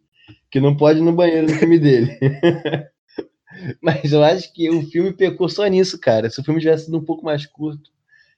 Que 0.50 0.61
não 0.61 0.76
pode 0.76 1.00
ir 1.00 1.02
no 1.02 1.12
banheiro 1.12 1.46
no 1.46 1.55
filme 1.55 1.78
dele. 1.78 2.18
Mas 3.80 4.12
eu 4.12 4.22
acho 4.22 4.52
que 4.52 4.68
o 4.68 4.82
filme 4.82 5.12
pecou 5.12 5.48
só 5.48 5.66
nisso, 5.66 5.98
cara. 5.98 6.28
Se 6.28 6.40
o 6.40 6.44
filme 6.44 6.61
tivesse 6.61 6.86
sido 6.86 6.98
um 6.98 7.05
pouco 7.05 7.24
mais 7.24 7.46
curto, 7.46 7.90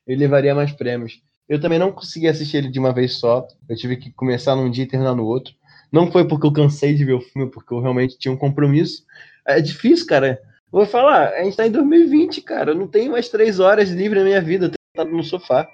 ele 0.07 0.21
levaria 0.21 0.55
mais 0.55 0.73
prêmios. 0.73 1.21
Eu 1.49 1.61
também 1.61 1.79
não 1.79 1.93
consegui 1.93 2.27
assistir 2.27 2.57
ele 2.57 2.71
de 2.71 2.79
uma 2.79 2.93
vez 2.93 3.19
só. 3.19 3.47
Eu 3.69 3.77
tive 3.77 3.97
que 3.97 4.11
começar 4.13 4.57
num 4.57 4.71
dia 4.71 4.85
e 4.85 4.89
terminar 4.89 5.15
no 5.15 5.25
outro. 5.25 5.55
Não 5.93 6.11
foi 6.11 6.27
porque 6.27 6.47
eu 6.47 6.53
cansei 6.53 6.95
de 6.95 7.05
ver 7.05 7.15
o 7.15 7.21
filme, 7.21 7.51
porque 7.51 7.73
eu 7.73 7.81
realmente 7.81 8.19
tinha 8.19 8.33
um 8.33 8.37
compromisso. 8.37 9.05
É 9.47 9.61
difícil, 9.61 10.07
cara. 10.07 10.41
Eu 10.73 10.81
vou 10.81 10.87
falar, 10.87 11.29
a 11.29 11.45
gente 11.45 11.57
tá 11.57 11.67
em 11.67 11.71
2020, 11.71 12.43
cara. 12.43 12.73
Eu 12.73 12.75
não 12.75 12.89
tenho 12.89 13.13
mais 13.13 13.29
três 13.29 13.61
horas 13.61 13.91
livre 13.91 14.19
na 14.19 14.25
minha 14.25 14.43
vida. 14.43 14.67
Eu 14.67 14.71
tenho 14.71 14.79
que 14.95 15.01
estar 15.01 15.17
no 15.17 15.23
sofá. 15.23 15.69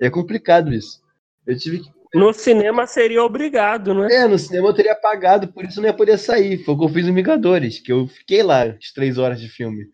É 0.00 0.08
complicado 0.08 0.72
isso. 0.72 1.02
Eu 1.46 1.56
tive 1.58 1.80
que. 1.80 1.90
No 2.14 2.32
cinema 2.32 2.86
seria 2.86 3.22
obrigado, 3.22 3.94
né? 3.94 4.08
É, 4.12 4.26
no 4.26 4.38
cinema 4.38 4.68
eu 4.68 4.74
teria 4.74 4.94
pagado, 4.94 5.48
por 5.48 5.64
isso 5.64 5.78
eu 5.78 5.82
não 5.82 5.88
ia 5.88 5.96
poder 5.96 6.18
sair. 6.18 6.62
Foi 6.62 6.74
o 6.74 6.78
que 6.78 6.84
eu 6.84 6.88
fiz 6.88 7.06
em 7.06 7.14
Vingadores, 7.14 7.78
que 7.78 7.90
eu 7.90 8.06
fiquei 8.06 8.42
lá 8.42 8.64
as 8.64 8.92
três 8.92 9.16
horas 9.16 9.40
de 9.40 9.48
filme. 9.48 9.86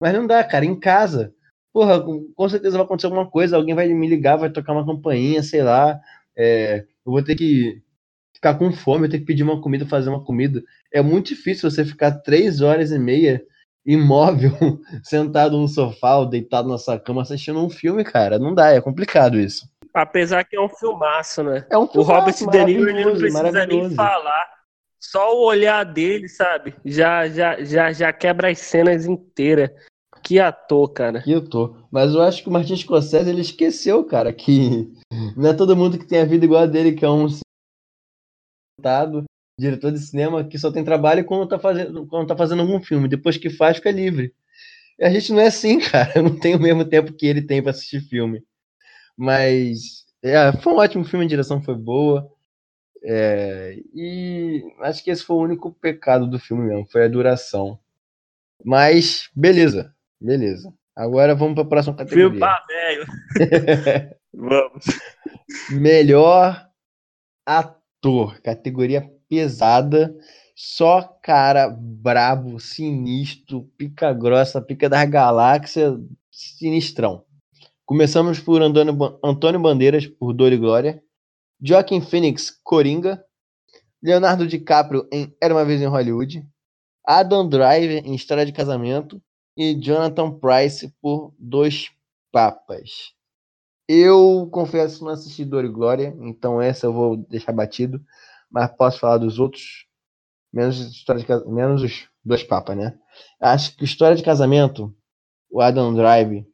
Mas 0.00 0.14
não 0.14 0.26
dá, 0.26 0.42
cara, 0.42 0.64
em 0.64 0.78
casa. 0.78 1.34
Porra, 1.76 2.02
com 2.02 2.48
certeza 2.48 2.78
vai 2.78 2.86
acontecer 2.86 3.06
alguma 3.06 3.30
coisa, 3.30 3.54
alguém 3.54 3.74
vai 3.74 3.86
me 3.86 4.08
ligar, 4.08 4.36
vai 4.36 4.48
tocar 4.48 4.72
uma 4.72 4.86
campainha, 4.86 5.42
sei 5.42 5.62
lá. 5.62 6.00
É, 6.34 6.86
eu 7.04 7.12
vou 7.12 7.22
ter 7.22 7.34
que 7.36 7.82
ficar 8.34 8.54
com 8.54 8.72
fome, 8.72 9.04
eu 9.04 9.10
tenho 9.10 9.20
que 9.20 9.26
pedir 9.26 9.42
uma 9.42 9.60
comida, 9.60 9.84
fazer 9.84 10.08
uma 10.08 10.24
comida. 10.24 10.62
É 10.90 11.02
muito 11.02 11.34
difícil 11.34 11.70
você 11.70 11.84
ficar 11.84 12.12
três 12.22 12.62
horas 12.62 12.92
e 12.92 12.98
meia 12.98 13.44
imóvel, 13.84 14.52
sentado 15.04 15.58
no 15.58 15.68
sofá 15.68 16.16
ou 16.16 16.24
deitado 16.24 16.66
na 16.66 16.78
sua 16.78 16.98
cama 16.98 17.20
assistindo 17.20 17.62
um 17.62 17.68
filme, 17.68 18.02
cara. 18.02 18.38
Não 18.38 18.54
dá, 18.54 18.70
é 18.70 18.80
complicado 18.80 19.38
isso. 19.38 19.68
Apesar 19.92 20.44
que 20.44 20.56
é 20.56 20.60
um 20.62 20.70
filmaço, 20.70 21.42
né? 21.42 21.66
É 21.70 21.76
um 21.76 21.82
O 21.82 22.00
Robert 22.00 22.32
filmaço 22.32 22.58
De 22.58 22.64
Niro 22.64 22.90
não 22.90 23.18
precisa 23.18 23.66
nem 23.66 23.94
falar. 23.94 24.46
Só 24.98 25.36
o 25.36 25.44
olhar 25.44 25.84
dele, 25.84 26.26
sabe? 26.26 26.74
Já, 26.86 27.28
já, 27.28 27.62
já, 27.62 27.92
já 27.92 28.10
quebra 28.14 28.50
as 28.50 28.60
cenas 28.60 29.04
inteiras. 29.04 29.70
Que 30.26 30.40
ator, 30.40 30.88
cara. 30.92 31.22
Eu 31.24 31.48
tô. 31.48 31.76
Mas 31.88 32.12
eu 32.12 32.20
acho 32.20 32.42
que 32.42 32.48
o 32.48 32.52
Martin 32.52 32.76
Scorsese 32.76 33.30
ele 33.30 33.42
esqueceu, 33.42 34.04
cara, 34.04 34.32
que 34.32 34.92
não 35.36 35.50
é 35.50 35.54
todo 35.54 35.76
mundo 35.76 35.96
que 35.96 36.04
tem 36.04 36.18
a 36.18 36.24
vida 36.24 36.44
igual 36.44 36.64
a 36.64 36.66
dele, 36.66 36.96
que 36.96 37.04
é 37.04 37.08
um 37.08 37.28
diretor 39.58 39.92
de 39.92 40.00
cinema, 40.00 40.42
que 40.42 40.58
só 40.58 40.72
tem 40.72 40.84
trabalho 40.84 41.24
quando 41.24 41.48
tá 41.48 41.60
fazendo, 41.60 42.08
quando 42.08 42.26
tá 42.26 42.36
fazendo 42.36 42.62
algum 42.62 42.82
filme. 42.82 43.06
Depois 43.06 43.36
que 43.36 43.48
faz, 43.48 43.76
fica 43.76 43.92
livre. 43.92 44.34
E 44.98 45.04
a 45.04 45.10
gente 45.10 45.32
não 45.32 45.38
é 45.38 45.46
assim, 45.46 45.78
cara. 45.88 46.14
Eu 46.16 46.24
não 46.24 46.36
tenho 46.40 46.58
o 46.58 46.60
mesmo 46.60 46.84
tempo 46.84 47.12
que 47.12 47.26
ele 47.26 47.42
tem 47.42 47.62
pra 47.62 47.70
assistir 47.70 48.00
filme. 48.00 48.42
Mas 49.16 50.06
é, 50.24 50.50
foi 50.60 50.72
um 50.72 50.78
ótimo 50.78 51.04
filme, 51.04 51.24
a 51.24 51.28
direção 51.28 51.62
foi 51.62 51.76
boa. 51.76 52.28
É, 53.04 53.78
e 53.94 54.64
acho 54.80 55.04
que 55.04 55.10
esse 55.12 55.22
foi 55.22 55.36
o 55.36 55.42
único 55.42 55.72
pecado 55.72 56.28
do 56.28 56.40
filme 56.40 56.66
mesmo, 56.66 56.84
foi 56.90 57.04
a 57.04 57.08
duração. 57.08 57.78
Mas, 58.64 59.30
beleza, 59.36 59.95
beleza. 60.20 60.72
Agora 60.94 61.34
vamos 61.34 61.54
para 61.54 61.62
a 61.64 61.66
próxima 61.68 61.96
Filme 62.06 62.38
categoria. 62.38 62.40
pra 62.40 62.64
velho. 62.68 64.16
Vamos. 64.38 64.84
Melhor 65.70 66.68
ator, 67.46 68.40
categoria 68.40 69.10
pesada, 69.28 70.14
só 70.54 71.02
cara 71.22 71.68
brabo, 71.68 72.58
sinistro, 72.60 73.62
pica 73.76 74.12
grossa, 74.12 74.60
pica 74.60 74.88
das 74.88 75.08
galáxias, 75.08 75.98
sinistrão. 76.30 77.24
Começamos 77.84 78.40
por 78.40 78.60
Antônio, 78.62 78.92
Ba- 78.92 79.18
Antônio 79.22 79.60
Bandeiras, 79.60 80.06
por 80.06 80.32
Dor 80.32 80.52
e 80.52 80.56
Glória, 80.56 81.02
Joaquin 81.62 82.00
Phoenix, 82.00 82.50
Coringa, 82.62 83.24
Leonardo 84.02 84.46
DiCaprio 84.46 85.06
em 85.12 85.34
Era 85.42 85.54
Uma 85.54 85.64
Vez 85.64 85.80
em 85.80 85.86
Hollywood, 85.86 86.46
Adam 87.06 87.48
Driver 87.48 88.02
em 88.04 88.14
História 88.14 88.44
de 88.44 88.52
Casamento 88.52 89.22
e 89.56 89.74
Jonathan 89.74 90.30
Price 90.38 90.92
por 91.00 91.34
Dois 91.38 91.90
Papas. 92.30 93.14
Eu 93.88 94.48
confesso 94.50 94.98
que 94.98 95.04
não 95.04 95.12
assisti 95.12 95.44
Dor 95.44 95.64
e 95.64 95.68
Glória, 95.68 96.16
então 96.20 96.60
essa 96.60 96.86
eu 96.86 96.92
vou 96.92 97.16
deixar 97.16 97.52
batido, 97.52 98.04
mas 98.50 98.70
posso 98.72 98.98
falar 98.98 99.18
dos 99.18 99.38
outros, 99.38 99.86
menos, 100.52 100.78
história 100.78 101.22
de, 101.22 101.48
menos 101.48 101.82
os 101.82 102.08
dois 102.24 102.42
papas, 102.42 102.76
né? 102.76 102.98
Acho 103.40 103.76
que 103.76 103.84
História 103.84 104.16
de 104.16 104.22
Casamento, 104.22 104.94
o 105.50 105.60
Adam 105.60 105.94
Drive 105.94 106.44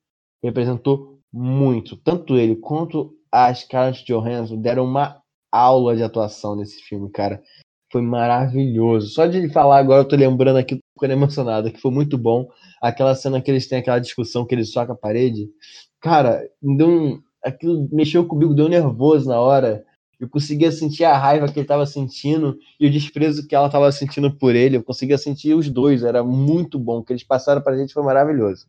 representou 0.42 1.20
muito, 1.32 1.96
tanto 1.96 2.36
ele 2.36 2.56
quanto 2.56 3.16
a 3.30 3.52
Scarlett 3.54 4.04
Johansson 4.04 4.60
deram 4.60 4.84
uma 4.84 5.22
aula 5.50 5.96
de 5.96 6.02
atuação 6.02 6.54
nesse 6.54 6.82
filme, 6.82 7.10
cara. 7.10 7.42
Foi 7.92 8.00
maravilhoso. 8.00 9.08
Só 9.08 9.26
de 9.26 9.50
falar 9.50 9.78
agora 9.78 10.00
eu 10.00 10.08
tô 10.08 10.16
lembrando 10.16 10.56
aqui, 10.56 10.76
tô 10.76 10.82
ficando 10.94 11.12
emocionado, 11.12 11.70
que 11.70 11.78
foi 11.78 11.90
muito 11.90 12.16
bom. 12.16 12.48
Aquela 12.80 13.14
cena 13.14 13.40
que 13.40 13.50
eles 13.50 13.68
têm 13.68 13.78
aquela 13.80 13.98
discussão 13.98 14.46
que 14.46 14.54
ele 14.54 14.64
soca 14.64 14.94
a 14.94 14.96
parede. 14.96 15.50
Cara, 16.00 16.42
deu 16.62 16.88
um, 16.88 17.22
aquilo 17.44 17.86
mexeu 17.92 18.26
comigo, 18.26 18.54
deu 18.54 18.66
nervoso 18.66 19.28
na 19.28 19.38
hora. 19.38 19.84
Eu 20.18 20.26
conseguia 20.26 20.72
sentir 20.72 21.04
a 21.04 21.18
raiva 21.18 21.46
que 21.48 21.60
ele 21.60 21.66
tava 21.66 21.84
sentindo 21.84 22.56
e 22.80 22.86
o 22.86 22.90
desprezo 22.90 23.46
que 23.46 23.54
ela 23.54 23.68
tava 23.68 23.92
sentindo 23.92 24.34
por 24.38 24.54
ele. 24.54 24.78
Eu 24.78 24.82
conseguia 24.82 25.18
sentir 25.18 25.52
os 25.52 25.68
dois, 25.68 26.02
era 26.02 26.24
muito 26.24 26.78
bom. 26.78 26.98
O 26.98 27.04
que 27.04 27.12
eles 27.12 27.24
passaram 27.24 27.60
pra 27.60 27.76
gente 27.76 27.92
foi 27.92 28.02
maravilhoso. 28.02 28.66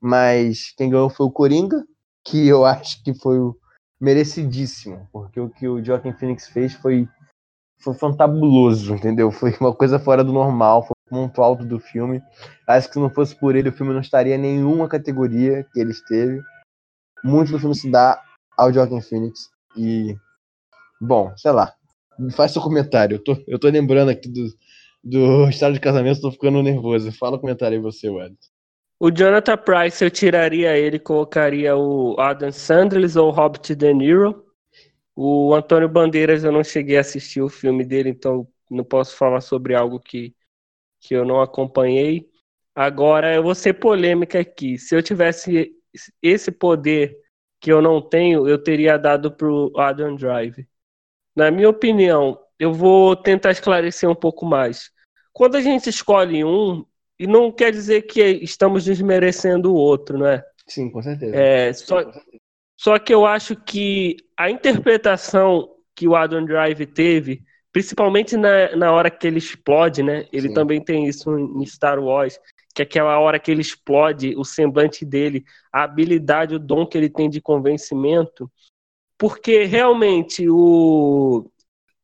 Mas 0.00 0.72
quem 0.74 0.88
ganhou 0.88 1.10
foi 1.10 1.26
o 1.26 1.30
Coringa, 1.30 1.84
que 2.24 2.48
eu 2.48 2.64
acho 2.64 3.02
que 3.04 3.12
foi 3.12 3.38
o 3.38 3.54
merecidíssimo, 4.00 5.06
porque 5.12 5.38
o 5.38 5.50
que 5.50 5.68
o 5.68 5.84
Joaquin 5.84 6.12
Phoenix 6.12 6.48
fez 6.48 6.72
foi 6.74 7.06
foi 7.82 7.94
fantabuloso, 7.94 8.94
entendeu? 8.94 9.30
Foi 9.30 9.54
uma 9.60 9.74
coisa 9.74 9.98
fora 9.98 10.22
do 10.22 10.32
normal, 10.32 10.82
foi 10.82 10.94
o 10.94 11.10
ponto 11.10 11.42
alto 11.42 11.64
do 11.64 11.78
filme. 11.78 12.22
Acho 12.66 12.88
que 12.88 12.94
se 12.94 13.00
não 13.00 13.10
fosse 13.10 13.34
por 13.34 13.56
ele, 13.56 13.68
o 13.68 13.72
filme 13.72 13.92
não 13.92 14.00
estaria 14.00 14.36
em 14.36 14.38
nenhuma 14.38 14.88
categoria 14.88 15.66
que 15.72 15.80
ele 15.80 15.90
esteve. 15.90 16.40
Muito 17.24 17.52
do 17.52 17.58
filme 17.58 17.74
se 17.74 17.90
dá 17.90 18.20
ao 18.56 18.72
Joaquin 18.72 19.00
Phoenix. 19.00 19.50
E, 19.76 20.16
bom, 21.00 21.32
sei 21.36 21.52
lá. 21.52 21.74
Faz 22.36 22.52
seu 22.52 22.62
comentário. 22.62 23.16
Eu 23.16 23.24
tô, 23.24 23.36
eu 23.46 23.58
tô 23.58 23.68
lembrando 23.68 24.10
aqui 24.10 24.28
do, 24.28 24.46
do 25.02 25.48
estado 25.48 25.74
de 25.74 25.80
casamento, 25.80 26.20
tô 26.20 26.30
ficando 26.30 26.62
nervoso. 26.62 27.10
Fala 27.12 27.36
o 27.36 27.40
comentário 27.40 27.76
aí 27.76 27.82
você, 27.82 28.08
Wed. 28.08 28.36
O 29.00 29.10
Jonathan 29.10 29.56
Price, 29.56 30.04
eu 30.04 30.10
tiraria 30.10 30.76
ele, 30.78 30.96
colocaria 30.96 31.76
o 31.76 32.14
Adam 32.20 32.52
Sandler 32.52 33.10
ou 33.16 33.28
o 33.28 33.30
Robert 33.32 33.74
De 33.74 33.92
Niro. 33.92 34.51
O 35.14 35.54
Antônio 35.54 35.88
Bandeiras, 35.88 36.42
eu 36.42 36.52
não 36.52 36.64
cheguei 36.64 36.96
a 36.96 37.00
assistir 37.00 37.42
o 37.42 37.48
filme 37.48 37.84
dele, 37.84 38.10
então 38.10 38.48
não 38.70 38.84
posso 38.84 39.16
falar 39.16 39.40
sobre 39.40 39.74
algo 39.74 40.00
que, 40.00 40.34
que 41.00 41.14
eu 41.14 41.24
não 41.24 41.40
acompanhei. 41.40 42.28
Agora, 42.74 43.34
eu 43.34 43.42
vou 43.42 43.54
ser 43.54 43.74
polêmica 43.74 44.40
aqui. 44.40 44.78
Se 44.78 44.94
eu 44.94 45.02
tivesse 45.02 45.72
esse 46.22 46.50
poder 46.50 47.16
que 47.60 47.70
eu 47.70 47.82
não 47.82 48.00
tenho, 48.00 48.48
eu 48.48 48.62
teria 48.62 48.98
dado 48.98 49.30
pro 49.30 49.72
Adam 49.76 50.16
Drive. 50.16 50.66
Na 51.36 51.50
minha 51.50 51.68
opinião, 51.68 52.38
eu 52.58 52.72
vou 52.72 53.14
tentar 53.14 53.50
esclarecer 53.50 54.08
um 54.08 54.14
pouco 54.14 54.46
mais. 54.46 54.90
Quando 55.32 55.56
a 55.56 55.60
gente 55.60 55.88
escolhe 55.88 56.44
um, 56.44 56.84
e 57.18 57.26
não 57.26 57.52
quer 57.52 57.70
dizer 57.70 58.02
que 58.02 58.20
estamos 58.20 58.84
desmerecendo 58.84 59.72
o 59.72 59.76
outro, 59.76 60.18
né? 60.18 60.42
Sim, 60.66 60.90
com 60.90 61.02
certeza. 61.02 61.36
É, 61.36 61.72
só, 61.72 62.02
Só 62.82 62.98
que 62.98 63.14
eu 63.14 63.24
acho 63.24 63.54
que 63.54 64.16
a 64.36 64.50
interpretação 64.50 65.72
que 65.94 66.08
o 66.08 66.16
Adam 66.16 66.44
Drive 66.44 66.84
teve, 66.86 67.44
principalmente 67.70 68.36
na, 68.36 68.74
na 68.74 68.90
hora 68.90 69.08
que 69.08 69.24
ele 69.24 69.38
explode, 69.38 70.02
né? 70.02 70.26
Ele 70.32 70.48
Sim. 70.48 70.54
também 70.54 70.82
tem 70.82 71.06
isso 71.06 71.30
em 71.38 71.64
Star 71.64 72.00
Wars, 72.02 72.40
que 72.74 72.82
é 72.82 72.84
aquela 72.84 73.20
hora 73.20 73.38
que 73.38 73.52
ele 73.52 73.60
explode, 73.60 74.34
o 74.36 74.42
semblante 74.42 75.04
dele, 75.04 75.44
a 75.72 75.84
habilidade, 75.84 76.56
o 76.56 76.58
dom 76.58 76.84
que 76.84 76.98
ele 76.98 77.08
tem 77.08 77.30
de 77.30 77.40
convencimento, 77.40 78.50
porque 79.16 79.62
realmente 79.62 80.50
o, 80.50 81.48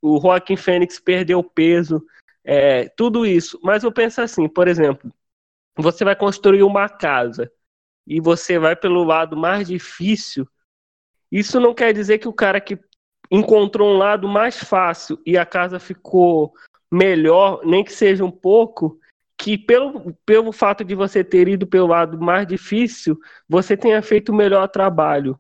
o 0.01 0.21
Joaquin 0.21 0.57
Phoenix 0.57 1.01
perdeu 1.01 1.43
peso, 1.43 2.01
é, 2.45 2.89
tudo 2.91 3.27
isso. 3.27 3.59
Mas 3.65 3.83
eu 3.83 3.91
penso 3.91 4.21
assim, 4.21 4.49
por 4.49 4.69
exemplo, 4.69 5.13
você 5.77 6.05
vai 6.05 6.15
construir 6.15 6.63
uma 6.63 6.89
casa 6.89 7.51
e 8.07 8.21
você 8.21 8.61
vai 8.61 8.77
pelo 8.77 9.03
lado 9.03 9.37
mais 9.37 9.67
difícil, 9.67 10.49
isso 11.31 11.61
não 11.61 11.75
quer 11.75 11.93
dizer 11.93 12.19
que 12.19 12.29
o 12.29 12.33
cara 12.33 12.61
que 12.61 12.79
encontrou 13.31 13.91
um 13.95 13.99
lado 13.99 14.27
mais 14.29 14.59
fácil 14.63 15.21
e 15.27 15.37
a 15.37 15.45
casa 15.45 15.79
ficou 15.79 16.53
melhor, 16.91 17.61
nem 17.65 17.85
que 17.85 17.93
seja 17.93 18.25
um 18.25 18.31
pouco, 18.31 18.99
que 19.37 19.57
pelo, 19.57 20.13
pelo 20.27 20.53
fato 20.53 20.83
de 20.83 20.95
você 20.95 21.23
ter 21.23 21.47
ido 21.47 21.67
pelo 21.67 21.87
lado 21.87 22.19
mais 22.19 22.47
difícil, 22.47 23.19
você 23.49 23.77
tenha 23.77 24.03
feito 24.03 24.31
o 24.31 24.35
melhor 24.35 24.67
trabalho. 24.69 25.39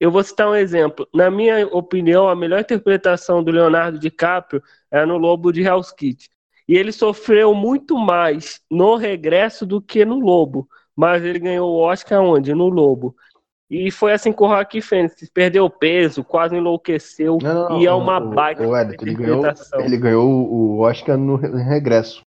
Eu 0.00 0.10
vou 0.10 0.22
citar 0.22 0.48
um 0.48 0.54
exemplo. 0.54 1.08
Na 1.14 1.30
minha 1.30 1.66
opinião, 1.68 2.28
a 2.28 2.34
melhor 2.34 2.60
interpretação 2.60 3.42
do 3.42 3.50
Leonardo 3.50 3.98
DiCaprio 3.98 4.62
é 4.90 5.04
no 5.04 5.18
Lobo 5.18 5.52
de 5.52 5.62
Hell's 5.62 5.92
Kitchen. 5.92 6.30
E 6.66 6.76
ele 6.76 6.92
sofreu 6.92 7.54
muito 7.54 7.98
mais 7.98 8.60
no 8.70 8.96
regresso 8.96 9.66
do 9.66 9.80
que 9.80 10.04
no 10.04 10.18
Lobo. 10.18 10.68
Mas 10.96 11.22
ele 11.22 11.38
ganhou 11.38 11.70
o 11.70 11.80
Oscar 11.80 12.22
onde? 12.22 12.54
No 12.54 12.68
Lobo. 12.68 13.14
E 13.74 13.90
foi 13.90 14.12
assim 14.12 14.32
com 14.32 14.44
o 14.44 14.48
Rocky 14.48 14.80
Fênix. 14.80 15.28
Perdeu 15.32 15.68
peso, 15.68 16.22
quase 16.22 16.56
enlouqueceu. 16.56 17.38
Não, 17.42 17.54
não, 17.54 17.68
não, 17.70 17.80
e 17.80 17.86
é 17.86 17.92
uma 17.92 18.18
o- 18.18 18.30
baita 18.34 18.62
o 18.62 18.76
ele 18.76 19.14
ganhou, 19.14 19.44
ele 19.80 19.96
ganhou 19.96 20.30
o 20.48 20.78
Oscar 20.80 21.18
no 21.18 21.36
re- 21.36 21.62
regresso. 21.62 22.22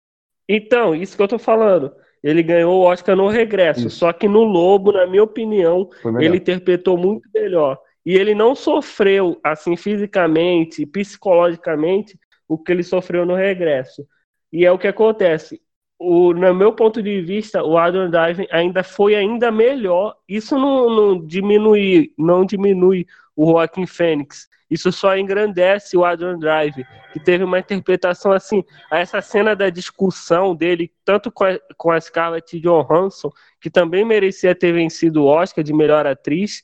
Então, 0.48 0.94
isso 0.96 1.16
que 1.16 1.22
eu 1.24 1.28
tô 1.28 1.40
falando. 1.40 1.92
Ele 2.24 2.42
ganhou 2.44 2.82
o 2.82 2.84
Oscar 2.84 3.16
no 3.16 3.28
regresso. 3.28 3.88
Isso. 3.88 3.98
Só 4.00 4.12
que 4.12 4.28
no 4.28 4.44
Lobo, 4.44 4.92
na 4.92 5.06
minha 5.08 5.24
opinião, 5.24 5.90
ele 6.20 6.38
interpretou 6.38 6.98
muito 6.98 7.30
melhor. 7.34 7.78
E 8.06 8.14
ele 8.16 8.34
não 8.34 8.56
sofreu, 8.56 9.40
assim, 9.44 9.76
fisicamente, 9.76 10.86
psicologicamente, 10.86 12.18
o 12.48 12.58
que 12.58 12.72
ele 12.72 12.84
sofreu 12.84 13.26
no 13.26 13.36
regresso. 13.36 14.06
E 14.52 14.66
é 14.66 14.72
o 14.72 14.78
que 14.80 14.88
acontece. 14.88 15.62
O, 16.00 16.32
no 16.34 16.54
meu 16.54 16.74
ponto 16.74 17.02
de 17.02 17.22
vista, 17.22 17.64
o 17.64 17.78
Adam 17.78 18.10
Driver 18.10 18.48
ainda 18.52 18.84
foi 18.84 19.16
ainda 19.16 19.52
melhor. 19.52 20.16
Isso 20.28 20.58
não, 20.58 20.90
não 20.90 21.26
diminui, 21.26 22.14
não 22.18 22.46
diminui 22.46 23.08
o 23.36 23.52
Joaquim 23.52 23.88
Fênix. 23.88 24.48
Isso 24.70 24.92
só 24.92 25.18
engrandece 25.18 25.96
o 25.98 26.04
Adam 26.04 26.38
Drive, 26.38 26.86
que 27.14 27.20
teve 27.20 27.44
uma 27.44 27.58
interpretação 27.60 28.32
assim. 28.32 28.64
Essa 28.92 29.22
cena 29.22 29.56
da 29.56 29.70
discussão 29.70 30.54
dele, 30.54 30.92
tanto 31.06 31.32
com 31.32 31.46
a, 31.46 31.58
com 31.78 31.90
a 31.90 32.00
Scarlett 32.00 32.60
Johansson, 32.60 33.32
que 33.62 33.70
também 33.70 34.04
merecia 34.06 34.54
ter 34.54 34.74
vencido 34.74 35.24
o 35.24 35.28
Oscar 35.28 35.64
de 35.64 35.74
melhor 35.74 36.06
atriz, 36.06 36.64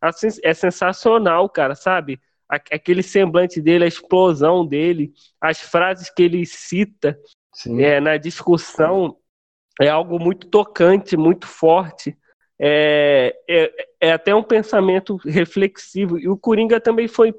assim, 0.00 0.28
é 0.42 0.54
sensacional, 0.54 1.48
cara, 1.48 1.74
sabe? 1.74 2.20
A- 2.48 2.54
Aquele 2.72 3.02
semblante 3.02 3.60
dele, 3.60 3.84
a 3.84 3.88
explosão 3.88 4.64
dele, 4.64 5.12
as 5.40 5.60
frases 5.60 6.08
que 6.08 6.22
ele 6.22 6.46
cita 6.46 7.18
Sim. 7.62 7.82
é, 7.82 8.00
na 8.00 8.16
discussão 8.16 9.18
é 9.78 9.88
algo 9.88 10.18
muito 10.18 10.46
tocante, 10.46 11.14
muito 11.14 11.46
forte. 11.46 12.16
É, 12.58 13.36
é, 13.48 13.86
é 14.00 14.12
até 14.12 14.34
um 14.34 14.42
pensamento 14.42 15.16
reflexivo. 15.26 16.18
E 16.18 16.26
o 16.26 16.38
Coringa 16.38 16.80
também 16.80 17.06
foi 17.06 17.34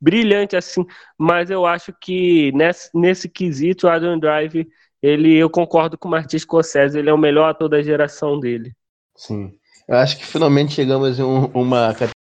brilhante, 0.00 0.54
assim, 0.56 0.84
mas 1.18 1.50
eu 1.50 1.66
acho 1.66 1.92
que 2.00 2.52
nesse, 2.52 2.88
nesse 2.94 3.28
quesito, 3.28 3.86
o 3.86 3.90
Adam 3.90 4.16
Drive, 4.16 4.68
ele, 5.02 5.34
eu 5.36 5.50
concordo 5.50 5.98
com 5.98 6.06
o 6.06 6.10
Martin 6.10 6.38
Scorsese, 6.38 6.96
ele 6.98 7.10
é 7.10 7.12
o 7.12 7.18
melhor 7.18 7.48
ator 7.48 7.68
da 7.68 7.82
geração 7.82 8.38
dele. 8.38 8.72
Sim. 9.16 9.58
Eu 9.88 9.96
acho 9.96 10.16
que 10.18 10.24
finalmente 10.24 10.72
chegamos 10.74 11.18
em 11.18 11.22
um- 11.22 11.46
uma 11.46 11.88
categoria 11.88 12.12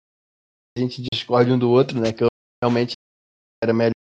que 0.75 0.79
a 0.79 0.81
gente 0.81 1.03
discorde 1.13 1.53
um 1.53 1.59
do 1.59 1.71
outro, 1.71 2.01
né? 2.01 2.13
Que 2.13 2.25
eu 2.25 2.29
realmente 2.63 2.95
era 3.63 3.75
melhor. 3.75 3.93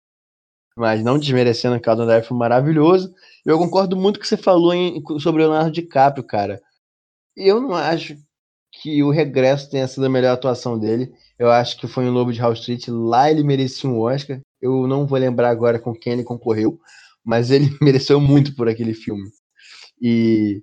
Mas 0.75 1.03
não 1.03 1.19
desmerecendo 1.19 1.75
o 1.75 1.89
Adam 1.91 2.05
Driver 2.05 2.27
foi 2.27 2.37
maravilhoso. 2.37 3.13
Eu 3.45 3.57
concordo 3.57 3.95
muito 3.97 4.15
com 4.17 4.21
o 4.21 4.23
que 4.23 4.27
você 4.27 4.37
falou 4.37 4.73
em- 4.73 5.03
sobre 5.19 5.43
o 5.43 5.47
Leonardo 5.47 5.71
DiCaprio, 5.71 6.23
cara. 6.25 6.61
Eu 7.35 7.61
não 7.61 7.73
acho 7.75 8.17
que 8.71 9.03
o 9.03 9.11
regresso 9.11 9.69
tenha 9.69 9.87
sido 9.87 10.05
a 10.05 10.09
melhor 10.09 10.33
atuação 10.33 10.79
dele. 10.79 11.11
Eu 11.39 11.51
acho 11.51 11.77
que 11.79 11.87
foi 11.87 12.05
em 12.05 12.09
Lobo 12.09 12.33
de 12.33 12.41
Wall 12.41 12.53
Street. 12.53 12.87
Lá 12.89 13.29
ele 13.31 13.43
merecia 13.43 13.89
um 13.89 13.99
Oscar. 13.99 14.39
Eu 14.61 14.87
não 14.87 15.07
vou 15.07 15.19
lembrar 15.19 15.49
agora 15.49 15.79
com 15.79 15.93
quem 15.93 16.13
ele 16.13 16.23
concorreu, 16.23 16.79
mas 17.23 17.51
ele 17.51 17.69
mereceu 17.81 18.19
muito 18.21 18.55
por 18.55 18.69
aquele 18.69 18.93
filme. 18.93 19.29
E 20.01 20.61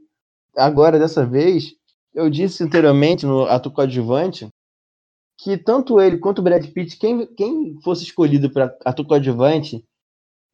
agora, 0.57 0.99
dessa 0.99 1.27
vez, 1.27 1.75
eu 2.15 2.31
disse 2.31 2.65
anteriormente 2.65 3.27
no 3.27 3.45
ato 3.47 3.71
coadjuvante 3.71 4.49
que 5.39 5.57
tanto 5.57 6.01
ele 6.01 6.19
quanto 6.19 6.41
o 6.41 6.43
Brad 6.43 6.67
Pitt, 6.67 6.97
quem, 6.99 7.27
quem 7.35 7.81
fosse 7.83 8.05
escolhido 8.05 8.51
para 8.51 8.77
ator 8.85 9.07
coadjuvante, 9.07 9.85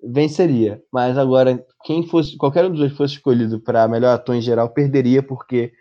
venceria. 0.06 0.82
Mas 0.92 1.16
agora, 1.18 1.64
quem 1.84 2.06
fosse, 2.06 2.36
qualquer 2.36 2.64
um 2.64 2.70
dos 2.70 2.80
dois 2.80 2.92
fosse 2.96 3.14
escolhido 3.14 3.60
para 3.60 3.88
melhor 3.88 4.14
ator 4.14 4.34
em 4.34 4.40
geral, 4.40 4.70
perderia, 4.70 5.22
porque 5.22 5.72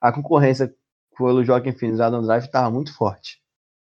a 0.00 0.12
concorrência 0.12 0.74
pelo 1.16 1.44
Joaquin 1.44 1.72
Phoenix 1.72 1.98
e 1.98 2.02
Adam 2.02 2.22
Drive 2.22 2.44
estava 2.44 2.70
muito 2.70 2.94
forte. 2.94 3.40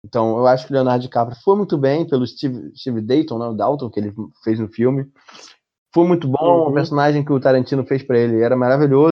Então, 0.04 0.36
eu 0.38 0.46
acho 0.46 0.66
que 0.66 0.72
o 0.72 0.74
Leonardo 0.74 1.02
DiCaprio 1.04 1.38
foi 1.44 1.56
muito 1.56 1.78
bem 1.78 2.06
pelo 2.06 2.26
Steve, 2.26 2.72
Steve 2.76 3.00
Dayton, 3.00 3.38
né, 3.38 3.46
o 3.46 3.54
Dalton, 3.54 3.88
que 3.88 4.00
ele 4.00 4.12
fez 4.42 4.58
no 4.58 4.68
filme. 4.68 5.08
Foi 5.94 6.06
muito 6.06 6.26
bom, 6.26 6.64
Uhum. 6.64 6.70
o 6.70 6.74
personagem 6.74 7.24
que 7.24 7.32
o 7.32 7.38
Tarantino 7.38 7.84
fez 7.84 8.02
para 8.02 8.18
ele 8.18 8.40
era 8.42 8.56
maravilhoso. 8.56 9.10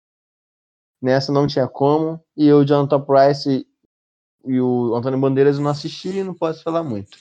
Nessa 1.00 1.32
não 1.32 1.46
tinha 1.46 1.68
como. 1.68 2.20
E 2.36 2.52
o 2.52 2.64
Jonathan 2.64 3.00
Price 3.00 3.48
e, 3.48 3.66
e 4.52 4.60
o 4.60 4.94
Antônio 4.94 5.18
Bandeiras 5.20 5.56
eu 5.56 5.62
não 5.62 5.70
assisti 5.70 6.18
e 6.18 6.24
não 6.24 6.34
posso 6.34 6.62
falar 6.62 6.82
muito. 6.82 7.16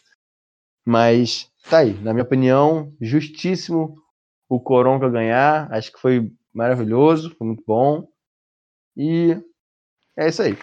Mas 0.85 1.49
tá 1.69 1.79
aí, 1.79 1.93
na 2.01 2.13
minha 2.13 2.23
opinião, 2.23 2.93
justíssimo 2.99 3.95
o 4.49 4.59
Coronga 4.59 5.09
ganhar. 5.09 5.71
Acho 5.71 5.91
que 5.91 5.99
foi 5.99 6.31
maravilhoso, 6.53 7.35
foi 7.37 7.47
muito 7.47 7.63
bom. 7.65 8.07
E 8.95 9.37
é 10.17 10.27
isso 10.27 10.41
aí. 10.41 10.57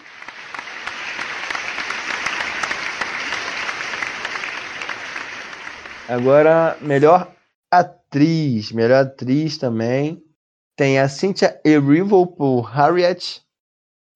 Agora, 6.07 6.77
melhor 6.81 7.33
atriz. 7.71 8.71
Melhor 8.71 9.05
atriz 9.05 9.57
também. 9.57 10.21
Tem 10.75 10.99
a 10.99 11.07
Cynthia 11.07 11.59
Erivo 11.65 12.27
por 12.27 12.63
Harriet. 12.63 13.41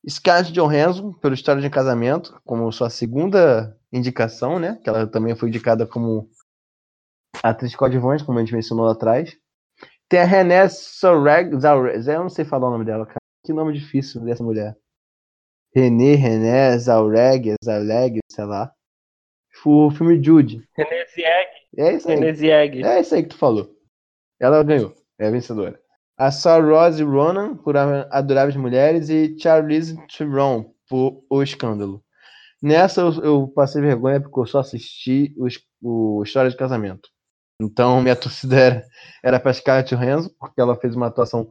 Scarlett 0.08 0.52
Johansson 0.52 1.14
pelo 1.14 1.34
História 1.34 1.62
de 1.62 1.68
um 1.68 1.72
Casamento, 1.72 2.40
como 2.46 2.72
sua 2.72 2.90
segunda 2.90 3.76
indicação, 3.98 4.60
né? 4.60 4.80
Que 4.84 4.90
ela 4.90 5.08
também 5.08 5.36
foi 5.36 5.50
indicada 5.50 5.86
como 5.88 6.30
atriz 7.44 7.76
coadjuvante, 7.76 8.24
como 8.24 8.38
a 8.38 8.42
gente 8.42 8.54
mencionou 8.54 8.86
lá 8.86 8.92
atrás. 8.92 9.36
Tem 10.08 10.20
a 10.20 10.26
René 10.26 10.68
Zellweger- 10.68 11.60
eu 12.08 12.20
não 12.24 12.30
sei 12.30 12.46
falar 12.46 12.68
o 12.68 12.72
nome 12.72 12.86
dela, 12.86 13.06
cara. 13.06 13.18
Que 13.44 13.54
nome 13.54 13.74
difícil 13.74 14.22
dessa 14.22 14.44
mulher. 14.44 14.76
René, 15.76 16.16
René, 16.16 16.78
Zellweger, 16.78 17.56
Zellweger, 17.64 18.22
sei 18.32 18.46
lá. 18.46 18.72
O 19.66 19.90
filme 19.90 20.24
Jude. 20.24 20.68
René 20.78 21.06
Zieg, 21.08 21.48
É 21.78 21.94
isso 21.94 22.08
aí. 22.08 22.16
René 22.16 22.34
Zieg. 22.34 22.84
É 22.84 23.00
isso 23.00 23.16
aí 23.16 23.24
que 23.24 23.30
tu 23.30 23.38
falou. 23.38 23.76
Ela 24.40 24.64
ganhou. 24.64 24.94
É 25.18 25.28
a 25.28 25.32
vencedora. 25.32 25.80
A 26.18 26.32
Saoirse 26.32 27.04
Ronan 27.04 27.58
por 27.58 27.76
Adoráveis 27.76 28.56
Mulheres 28.56 29.10
e 29.10 29.38
Charlize 29.40 29.98
Theron 30.08 30.74
por 30.88 31.26
O 31.30 31.42
Escândalo. 31.42 32.05
Nessa 32.66 33.02
eu, 33.02 33.14
eu 33.24 33.48
passei 33.50 33.82
vergonha 33.82 34.22
porque 34.22 34.40
eu 34.40 34.48
só 34.48 34.60
assisti 34.60 35.34
o, 35.38 35.48
es- 35.48 35.62
o 35.84 36.24
História 36.24 36.50
de 36.52 36.58
Casamento. 36.58 37.10
Então 37.62 38.02
minha 38.02 38.16
torcida 38.20 38.56
era, 38.58 38.86
era 39.24 39.40
pra 39.40 39.54
Scarlett 39.54 39.96
Johansson 39.96 40.30
porque 40.40 40.62
ela 40.62 40.76
fez 40.80 40.96
uma 40.96 41.08
atuação 41.08 41.48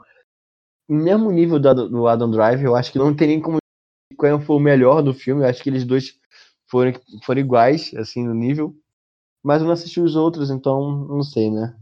no 0.89 1.03
mesmo 1.05 1.31
nível 1.33 1.59
do, 1.61 1.89
do 1.89 2.09
Adam 2.09 2.31
Drive. 2.31 2.63
Eu 2.65 2.77
acho 2.77 2.93
que 2.93 2.99
não 2.99 3.15
tem 3.15 3.29
nem 3.29 3.41
como 3.43 3.59
qual 4.19 4.41
foi 4.41 4.57
o 4.57 4.61
melhor 4.61 5.03
do 5.03 5.15
filme. 5.15 5.45
Eu 5.45 5.49
acho 5.49 5.63
que 5.63 5.71
eles 5.71 5.85
dois 5.85 6.15
foram, 6.71 6.93
foram 7.25 7.41
iguais, 7.41 7.93
assim, 7.97 8.25
no 8.27 8.35
nível. 8.35 8.75
Mas 9.45 9.61
eu 9.63 9.67
não 9.67 9.75
assisti 9.75 10.01
os 10.01 10.17
outros, 10.17 10.51
então 10.51 11.07
não 11.09 11.23
sei, 11.23 11.51
né? 11.51 11.77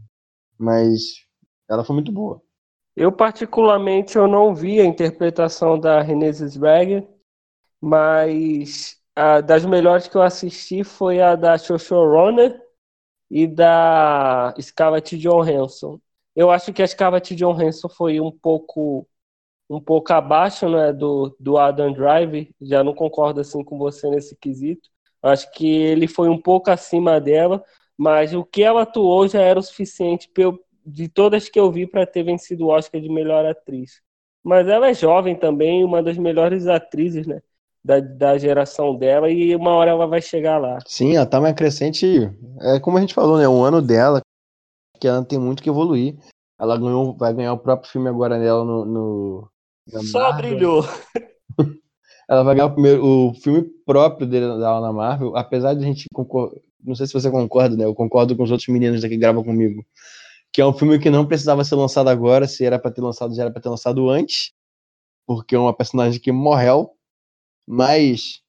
Mas 0.59 1.01
ela 1.69 1.83
foi 1.85 1.95
muito 1.95 2.11
boa. 2.11 2.41
Eu, 2.95 3.11
particularmente, 3.11 4.17
eu 4.17 4.27
não 4.27 4.53
vi 4.53 4.79
a 4.79 4.85
interpretação 4.85 5.79
da 5.79 6.01
Renée 6.01 6.31
Zellweger, 6.33 7.07
mas 7.81 9.01
a 9.15 9.41
das 9.41 9.65
melhores 9.65 10.07
que 10.07 10.15
eu 10.15 10.21
assisti 10.21 10.83
foi 10.83 11.21
a 11.21 11.35
da 11.35 11.57
Shoshorona 11.57 12.59
e 13.29 13.47
da 13.47 14.53
Scarlett 14.61 15.17
Johansson. 15.17 15.99
Eu 16.35 16.51
acho 16.51 16.73
que 16.73 16.81
a 16.83 16.87
Scarlett 16.87 17.35
Johansson 17.35 17.89
foi 17.89 18.19
um 18.19 18.31
pouco 18.31 19.07
um 19.69 19.81
pouco 19.81 20.13
abaixo 20.13 20.69
né, 20.69 20.93
do, 20.93 21.35
do 21.39 21.57
Adam 21.57 21.93
Drive, 21.93 22.53
já 22.61 22.83
não 22.83 22.93
concordo 22.93 23.41
assim 23.41 23.63
com 23.63 23.77
você 23.77 24.09
nesse 24.09 24.35
quesito. 24.35 24.89
Acho 25.21 25.51
que 25.51 25.67
ele 25.67 26.07
foi 26.07 26.29
um 26.29 26.39
pouco 26.39 26.69
acima 26.69 27.19
dela, 27.19 27.63
mas 27.97 28.33
o 28.35 28.43
que 28.43 28.61
ela 28.63 28.83
atuou 28.83 29.27
já 29.27 29.41
era 29.41 29.59
o 29.59 29.63
suficiente 29.63 30.29
de 30.85 31.07
todas 31.09 31.49
que 31.49 31.59
eu 31.59 31.71
vi 31.71 31.87
para 31.87 32.05
ter 32.05 32.23
vencido 32.23 32.65
o 32.65 32.69
Oscar 32.69 33.01
de 33.01 33.09
melhor 33.09 33.45
atriz. 33.45 34.01
Mas 34.43 34.67
ela 34.67 34.89
é 34.89 34.93
jovem 34.93 35.35
também, 35.35 35.83
uma 35.83 36.03
das 36.03 36.17
melhores 36.17 36.67
atrizes, 36.67 37.25
né? 37.25 37.41
Da, 37.85 37.99
da 37.99 38.37
geração 38.37 38.95
dela, 38.95 39.29
e 39.29 39.53
uma 39.55 39.71
hora 39.71 39.91
ela 39.91 40.07
vai 40.07 40.21
chegar 40.21 40.57
lá. 40.57 40.79
Sim, 40.87 41.17
ela 41.17 41.25
tá 41.25 41.41
mais 41.41 41.53
crescente. 41.53 42.31
É 42.61 42.79
como 42.79 42.97
a 42.97 43.01
gente 43.01 43.13
falou, 43.13 43.37
né? 43.37 43.47
Um 43.47 43.61
ano 43.61 43.81
dela, 43.81 44.21
que 44.99 45.07
ela 45.07 45.23
tem 45.25 45.37
muito 45.37 45.61
que 45.61 45.69
evoluir. 45.69 46.17
Ela 46.57 46.77
ganhou, 46.77 47.13
vai 47.17 47.33
ganhar 47.33 47.51
o 47.51 47.57
próprio 47.57 47.91
filme 47.91 48.07
agora 48.07 48.39
dela 48.39 48.63
no. 48.63 48.85
no 48.85 49.49
Só 50.03 50.31
Marvel. 50.31 50.37
brilhou. 50.37 50.85
ela 52.29 52.43
vai 52.43 52.55
ganhar 52.55 52.67
o, 52.67 52.73
primeiro, 52.73 53.05
o 53.05 53.33
filme 53.33 53.63
próprio 53.85 54.25
dela 54.27 54.79
na 54.79 54.93
Marvel, 54.93 55.35
apesar 55.35 55.73
de 55.73 55.83
a 55.83 55.87
gente 55.87 56.07
concordar. 56.13 56.57
Não 56.81 56.95
sei 56.95 57.05
se 57.05 57.13
você 57.13 57.29
concorda, 57.29 57.75
né? 57.75 57.83
Eu 57.85 57.95
concordo 57.95 58.35
com 58.35 58.43
os 58.43 58.51
outros 58.51 58.67
meninos 58.69 59.03
aqui 59.03 59.15
que 59.15 59.19
gravam 59.19 59.43
comigo 59.43 59.85
que 60.53 60.61
é 60.61 60.65
um 60.65 60.71
filme 60.71 60.99
que 60.99 61.09
não 61.09 61.25
precisava 61.25 61.63
ser 61.65 61.73
lançado 61.73 62.09
agora, 62.09 62.47
se 62.47 62.63
era 62.63 62.77
para 62.77 62.91
ter 62.91 63.01
lançado, 63.01 63.33
já 63.33 63.41
era 63.41 63.51
para 63.51 63.61
ter 63.61 63.69
lançado 63.69 64.07
antes, 64.07 64.53
porque 65.25 65.55
é 65.55 65.59
uma 65.59 65.75
personagem 65.75 66.21
que 66.21 66.31
morreu, 66.31 66.91
mas 67.67 68.41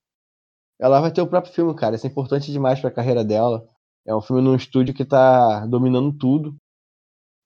ela 0.78 1.00
vai 1.00 1.12
ter 1.12 1.22
o 1.22 1.26
próprio 1.26 1.52
filme, 1.52 1.74
cara. 1.74 1.96
Isso 1.96 2.06
é 2.06 2.10
importante 2.10 2.52
demais 2.52 2.80
para 2.80 2.90
a 2.90 2.92
carreira 2.92 3.24
dela. 3.24 3.66
É 4.06 4.14
um 4.14 4.20
filme 4.20 4.42
num 4.42 4.56
estúdio 4.56 4.94
que 4.94 5.04
tá 5.04 5.66
dominando 5.66 6.12
tudo. 6.12 6.56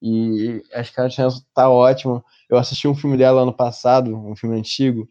E 0.02 0.62
a 0.72 0.82
Scarlett 0.82 1.16
Johansson 1.16 1.42
tá 1.54 1.68
ótimo. 1.68 2.24
Eu 2.48 2.58
assisti 2.58 2.88
um 2.88 2.94
filme 2.94 3.16
dela 3.16 3.42
ano 3.42 3.52
passado, 3.52 4.16
um 4.16 4.36
filme 4.36 4.56
antigo, 4.56 5.08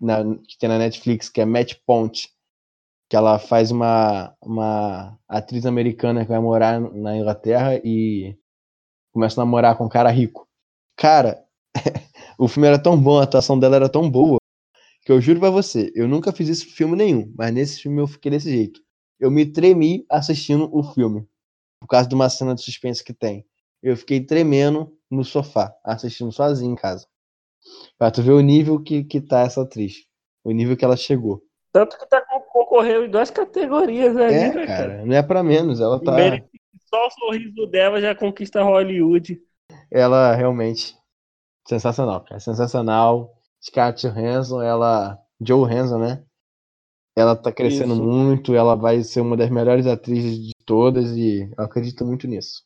na, 0.00 0.22
que 0.46 0.58
tem 0.58 0.68
na 0.68 0.78
Netflix, 0.78 1.28
que 1.28 1.40
é 1.40 1.44
Match 1.44 1.74
Point, 1.86 2.28
que 3.08 3.16
ela 3.16 3.38
faz 3.38 3.70
uma, 3.70 4.34
uma 4.42 5.18
atriz 5.28 5.64
americana 5.64 6.24
que 6.24 6.30
vai 6.30 6.40
morar 6.40 6.80
na 6.80 7.16
Inglaterra 7.16 7.80
e 7.84 8.36
começa 9.12 9.40
a 9.40 9.44
namorar 9.44 9.76
com 9.76 9.86
um 9.86 9.88
cara 9.88 10.10
rico. 10.10 10.46
Cara, 10.96 11.44
o 12.38 12.48
filme 12.48 12.68
era 12.68 12.82
tão 12.82 13.00
bom, 13.00 13.18
a 13.18 13.24
atuação 13.24 13.58
dela 13.58 13.76
era 13.76 13.88
tão 13.88 14.10
boa, 14.10 14.38
que 15.06 15.12
eu 15.12 15.20
juro 15.20 15.38
pra 15.38 15.50
você, 15.50 15.92
eu 15.94 16.08
nunca 16.08 16.32
fiz 16.32 16.48
isso 16.48 16.66
em 16.66 16.72
filme 16.72 16.96
nenhum, 16.96 17.32
mas 17.38 17.54
nesse 17.54 17.80
filme 17.80 18.02
eu 18.02 18.08
fiquei 18.08 18.28
desse 18.28 18.50
jeito. 18.50 18.80
Eu 19.20 19.30
me 19.30 19.46
tremi 19.46 20.04
assistindo 20.10 20.68
o 20.76 20.82
filme, 20.82 21.24
por 21.80 21.86
causa 21.86 22.08
de 22.08 22.14
uma 22.16 22.28
cena 22.28 22.56
de 22.56 22.62
suspense 22.62 23.04
que 23.04 23.14
tem. 23.14 23.46
Eu 23.80 23.96
fiquei 23.96 24.20
tremendo 24.20 24.92
no 25.08 25.22
sofá, 25.22 25.72
assistindo 25.84 26.32
sozinho 26.32 26.72
em 26.72 26.74
casa. 26.74 27.06
Pra 27.96 28.10
tu 28.10 28.20
ver 28.20 28.32
o 28.32 28.40
nível 28.40 28.82
que, 28.82 29.04
que 29.04 29.20
tá 29.20 29.42
essa 29.42 29.62
atriz. 29.62 29.94
O 30.42 30.50
nível 30.50 30.76
que 30.76 30.84
ela 30.84 30.96
chegou. 30.96 31.40
Tanto 31.70 31.96
que 31.96 32.08
tá 32.08 32.20
concorreu 32.50 33.04
em 33.04 33.08
duas 33.08 33.30
categorias 33.30 34.16
aí, 34.16 34.34
é, 34.34 34.54
né, 34.54 34.66
cara? 34.66 34.66
cara? 34.66 35.06
Não 35.06 35.14
é 35.14 35.22
pra 35.22 35.44
menos, 35.44 35.80
ela 35.80 36.02
tá. 36.02 36.16
Só 36.90 37.06
o 37.06 37.10
sorriso 37.10 37.64
dela 37.68 38.00
já 38.00 38.12
conquista 38.12 38.60
Hollywood. 38.60 39.40
Ela 39.88 40.34
realmente 40.34 40.96
sensacional, 41.64 42.24
cara. 42.24 42.40
Sensacional. 42.40 43.35
Scarlett 43.60 44.06
Johansson, 44.06 44.62
ela. 44.62 45.18
Joe 45.40 45.70
Hanson, 45.70 45.98
né? 45.98 46.24
Ela 47.14 47.36
tá 47.36 47.52
crescendo 47.52 47.92
Isso. 47.92 48.02
muito, 48.02 48.54
ela 48.54 48.74
vai 48.74 49.02
ser 49.02 49.20
uma 49.20 49.36
das 49.36 49.50
melhores 49.50 49.86
atrizes 49.86 50.38
de 50.38 50.52
todas 50.64 51.16
e 51.16 51.50
eu 51.56 51.64
acredito 51.64 52.04
muito 52.04 52.26
nisso. 52.26 52.62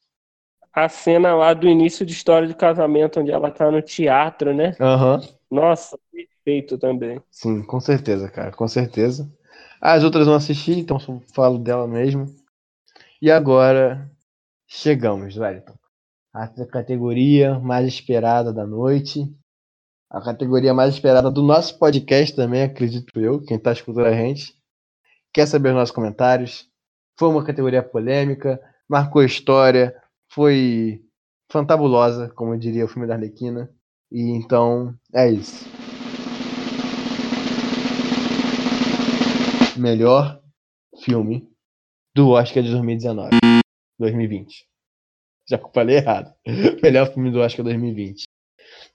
A 0.73 0.89
cena 0.89 1.35
lá 1.35 1.53
do 1.53 1.69
início 1.69 2.07
de 2.07 2.13
História 2.13 2.47
de 2.47 2.55
Casamento, 2.55 3.21
onde 3.21 3.31
ela 3.31 3.51
tá 3.51 3.71
no 3.71 3.83
teatro, 3.83 4.55
né? 4.55 4.77
Aham. 4.81 5.17
Uhum. 5.17 5.29
Nossa, 5.51 5.99
perfeito 6.13 6.79
também. 6.79 7.21
Sim, 7.29 7.63
com 7.63 7.81
certeza, 7.81 8.31
cara, 8.31 8.53
com 8.53 8.69
certeza. 8.69 9.29
As 9.81 10.05
outras 10.05 10.27
não 10.27 10.35
assisti, 10.35 10.73
então 10.73 10.99
falo 11.35 11.59
dela 11.59 11.89
mesmo. 11.89 12.27
E 13.21 13.31
agora 13.31 14.09
chegamos, 14.67 15.37
Wellington. 15.37 15.75
A 16.33 16.47
categoria 16.67 17.59
mais 17.59 17.89
esperada 17.89 18.53
da 18.53 18.65
noite. 18.65 19.27
A 20.11 20.21
categoria 20.21 20.75
mais 20.75 20.95
esperada 20.95 21.31
do 21.31 21.41
nosso 21.41 21.79
podcast 21.79 22.35
também, 22.35 22.65
acredito 22.65 23.21
eu, 23.21 23.41
quem 23.41 23.57
está 23.57 23.71
escutando 23.71 24.07
a 24.07 24.13
gente. 24.13 24.53
Quer 25.33 25.47
saber 25.47 25.69
os 25.69 25.77
nossos 25.77 25.95
comentários? 25.95 26.69
Foi 27.17 27.29
uma 27.29 27.45
categoria 27.45 27.81
polêmica, 27.81 28.61
marcou 28.89 29.23
história, 29.23 29.95
foi 30.29 31.01
fantabulosa, 31.49 32.29
como 32.31 32.59
diria 32.59 32.85
o 32.85 32.89
filme 32.89 33.07
da 33.07 33.15
Arlequina. 33.15 33.71
E 34.11 34.21
então 34.33 34.93
é 35.15 35.31
isso. 35.31 35.65
Melhor 39.79 40.43
filme 41.05 41.49
do 42.17 42.31
Oscar 42.31 42.65
de 42.65 42.73
2019. 42.73 43.31
2020. 43.97 44.67
Já 45.49 45.57
falei 45.73 45.99
errado. 45.99 46.35
Melhor 46.83 47.13
filme 47.13 47.31
do 47.31 47.39
Oscar 47.39 47.65
2020. 47.65 48.25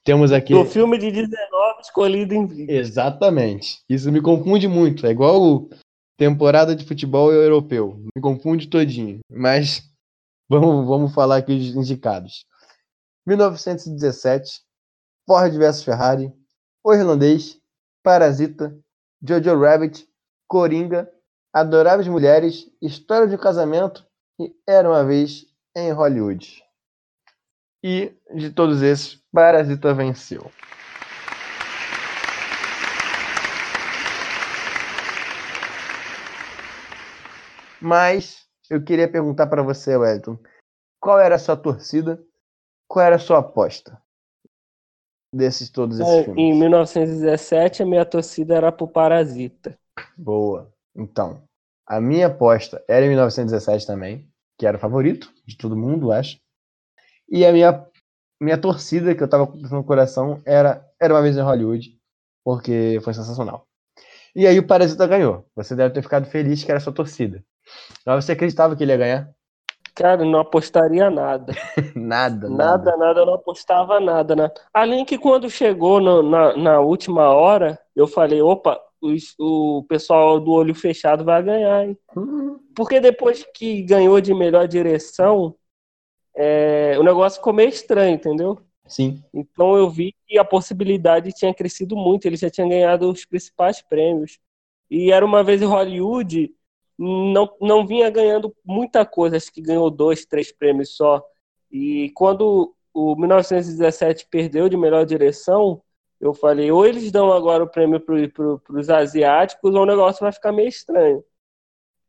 Temos 0.06 0.32
aqui. 0.32 0.53
Do 0.53 0.64
filme 0.65 0.99
de 0.99 1.11
19 1.11 1.82
escolhido 1.82 2.34
em 2.34 2.45
20. 2.45 2.69
Exatamente. 2.69 3.80
Isso 3.90 4.11
me 4.11 4.22
confunde 4.22 4.68
muito. 4.68 5.06
É 5.06 5.10
igual 5.10 5.68
temporada 6.18 6.76
de 6.76 6.86
futebol 6.86 7.32
europeu. 7.34 7.99
Me 8.15 8.22
confunde 8.22 8.68
todinho. 8.68 9.19
Mas 9.30 9.82
vamos, 10.48 10.88
vamos 10.88 11.14
falar 11.14 11.38
aqui 11.38 11.53
os 11.53 11.76
indicados. 11.76 12.45
1917, 13.26 14.61
Ford 15.27 15.52
vs 15.57 15.84
Ferrari, 15.84 16.32
O 16.84 16.94
Irlandês, 16.94 17.60
Parasita, 18.03 18.77
Jojo 19.27 19.60
Rabbit, 19.60 20.07
Coringa, 20.48 21.11
Adoráveis 21.52 22.07
Mulheres, 22.07 22.69
História 22.80 23.27
de 23.27 23.34
um 23.34 23.40
Casamento 23.40 24.06
e 24.40 24.53
Era 24.68 24.88
uma 24.88 25.03
Vez 25.03 25.48
em 25.76 25.91
Hollywood. 25.91 26.64
E 27.87 28.17
de 28.33 28.49
todos 28.49 28.81
esses, 28.81 29.21
Parasita 29.31 29.93
venceu. 29.93 30.51
Mas 37.79 38.47
eu 38.71 38.83
queria 38.83 39.07
perguntar 39.07 39.45
para 39.45 39.61
você, 39.61 39.95
Wellington, 39.95 40.35
qual 40.99 41.19
era 41.19 41.35
a 41.35 41.37
sua 41.37 41.55
torcida? 41.55 42.19
Qual 42.87 43.05
era 43.05 43.17
a 43.17 43.19
sua 43.19 43.37
aposta? 43.37 44.01
Desses 45.31 45.69
todos 45.69 45.99
esses 45.99 46.11
é, 46.11 46.23
filmes. 46.23 46.43
Em 46.43 46.57
1917, 46.57 47.83
a 47.83 47.85
minha 47.85 48.03
torcida 48.03 48.55
era 48.55 48.71
pro 48.71 48.87
Parasita. 48.87 49.77
Boa. 50.17 50.73
Então, 50.95 51.43
a 51.85 52.01
minha 52.01 52.25
aposta 52.25 52.83
era 52.87 53.05
em 53.05 53.09
1917 53.09 53.85
também, 53.85 54.27
que 54.57 54.65
era 54.65 54.77
o 54.77 54.79
favorito 54.79 55.31
de 55.45 55.55
todo 55.55 55.77
mundo, 55.77 56.11
acho. 56.11 56.43
E 57.30 57.45
a 57.45 57.52
minha, 57.52 57.85
minha 58.41 58.57
torcida, 58.57 59.15
que 59.15 59.23
eu 59.23 59.30
tava 59.30 59.45
no 59.72 59.84
coração, 59.84 60.41
era 60.45 60.85
Era 60.99 61.14
uma 61.14 61.22
vez 61.22 61.38
em 61.38 61.41
Hollywood, 61.41 61.97
porque 62.43 62.99
foi 63.03 63.14
sensacional. 63.14 63.68
E 64.35 64.45
aí 64.45 64.60
o 64.60 64.68
Parasita 64.68 65.07
ganhou. 65.07 65.45
Você 65.56 65.76
deve 65.76 65.93
ter 65.93 66.02
ficado 66.02 66.26
feliz 66.26 66.64
que 66.64 66.72
era 66.72 66.80
sua 66.80 66.93
torcida. 66.93 67.43
Mas 68.06 68.26
você 68.26 68.34
acreditava 68.34 68.76
que 68.76 68.84
ele 68.84 68.91
ia 68.91 68.97
ganhar? 68.97 69.35
Cara, 69.95 70.26
não 70.26 70.39
apostaria 70.39 71.10
nada. 71.10 71.53
nada, 71.95 72.49
nada. 72.49 72.91
Nada, 72.91 72.97
nada, 72.97 73.19
eu 73.22 73.26
não 73.26 73.35
apostava 73.35 73.99
nada, 73.99 74.35
né? 74.35 74.52
Além 74.73 75.06
que 75.06 75.18
quando 75.18 75.49
chegou 75.49 76.02
no, 76.02 76.22
na, 76.22 76.57
na 76.57 76.80
última 76.81 77.30
hora, 77.30 77.80
eu 77.95 78.06
falei, 78.06 78.41
opa, 78.41 78.77
os, 79.02 79.34
o 79.39 79.85
pessoal 79.88 80.39
do 80.39 80.52
olho 80.52 80.76
fechado 80.76 81.23
vai 81.23 81.41
ganhar, 81.41 81.85
hein? 81.85 81.97
Uhum. 82.14 82.60
Porque 82.76 82.99
depois 82.99 83.45
que 83.53 83.81
ganhou 83.84 84.19
de 84.19 84.34
melhor 84.34 84.68
direção, 84.68 85.56
é, 86.35 86.97
o 86.99 87.03
negócio 87.03 87.39
ficou 87.39 87.53
meio 87.53 87.69
estranho, 87.69 88.15
entendeu? 88.15 88.59
Sim. 88.87 89.23
Então 89.33 89.75
eu 89.75 89.89
vi 89.89 90.13
que 90.27 90.37
a 90.37 90.45
possibilidade 90.45 91.31
tinha 91.33 91.53
crescido 91.53 91.95
muito, 91.95 92.25
ele 92.25 92.37
já 92.37 92.49
tinha 92.49 92.67
ganhado 92.67 93.09
os 93.09 93.25
principais 93.25 93.81
prêmios. 93.81 94.37
E 94.89 95.11
era 95.11 95.25
uma 95.25 95.43
vez 95.43 95.61
em 95.61 95.65
Hollywood, 95.65 96.53
não, 96.97 97.51
não 97.59 97.87
vinha 97.87 98.09
ganhando 98.09 98.55
muita 98.63 99.05
coisa, 99.05 99.37
acho 99.37 99.51
que 99.51 99.61
ganhou 99.61 99.89
dois, 99.89 100.25
três 100.25 100.51
prêmios 100.51 100.95
só. 100.95 101.23
E 101.71 102.11
quando 102.11 102.75
o 102.93 103.15
1917 103.15 104.27
perdeu 104.29 104.69
de 104.69 104.77
melhor 104.77 105.05
direção, 105.05 105.81
eu 106.19 106.33
falei, 106.33 106.71
ou 106.71 106.85
eles 106.85 107.11
dão 107.11 107.31
agora 107.31 107.63
o 107.63 107.69
prêmio 107.69 107.99
para 107.99 108.29
pro, 108.29 108.61
os 108.69 108.89
asiáticos, 108.89 109.73
ou 109.73 109.81
o 109.81 109.85
negócio 109.85 110.21
vai 110.21 110.31
ficar 110.31 110.51
meio 110.51 110.69
estranho. 110.69 111.23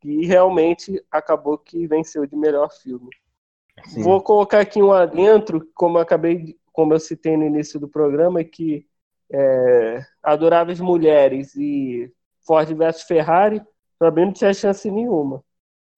E 0.04 0.26
realmente 0.26 1.02
acabou 1.10 1.58
que 1.58 1.86
venceu 1.86 2.26
de 2.26 2.36
melhor 2.36 2.70
filme. 2.70 3.10
Sim. 3.84 4.02
Vou 4.02 4.22
colocar 4.22 4.60
aqui 4.60 4.82
um 4.82 4.92
adentro, 4.92 5.68
como 5.74 5.98
eu 5.98 6.02
acabei, 6.02 6.56
como 6.72 6.94
eu 6.94 7.00
citei 7.00 7.36
no 7.36 7.44
início 7.44 7.78
do 7.78 7.88
programa, 7.88 8.42
que 8.42 8.86
é, 9.30 10.04
Adoráveis 10.22 10.80
Mulheres 10.80 11.54
e 11.56 12.12
Ford 12.46 12.68
vs 12.72 13.02
Ferrari, 13.02 13.62
para 13.98 14.10
mim 14.10 14.26
não 14.26 14.32
tinha 14.32 14.54
chance 14.54 14.90
nenhuma. 14.90 15.42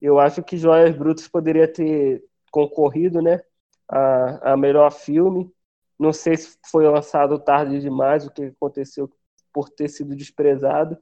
Eu 0.01 0.19
acho 0.19 0.41
que 0.43 0.57
Joias 0.57 0.95
Brutas 0.95 1.27
poderia 1.27 1.67
ter 1.67 2.23
concorrido, 2.51 3.21
né, 3.21 3.41
a, 3.87 4.53
a 4.53 4.57
melhor 4.57 4.91
filme. 4.91 5.51
Não 5.99 6.13
sei 6.13 6.37
se 6.37 6.57
foi 6.71 6.87
lançado 6.87 7.37
tarde 7.37 7.79
demais, 7.79 8.25
o 8.25 8.31
que 8.31 8.45
aconteceu 8.45 9.09
por 9.53 9.69
ter 9.69 9.89
sido 9.89 10.15
desprezado. 10.15 10.97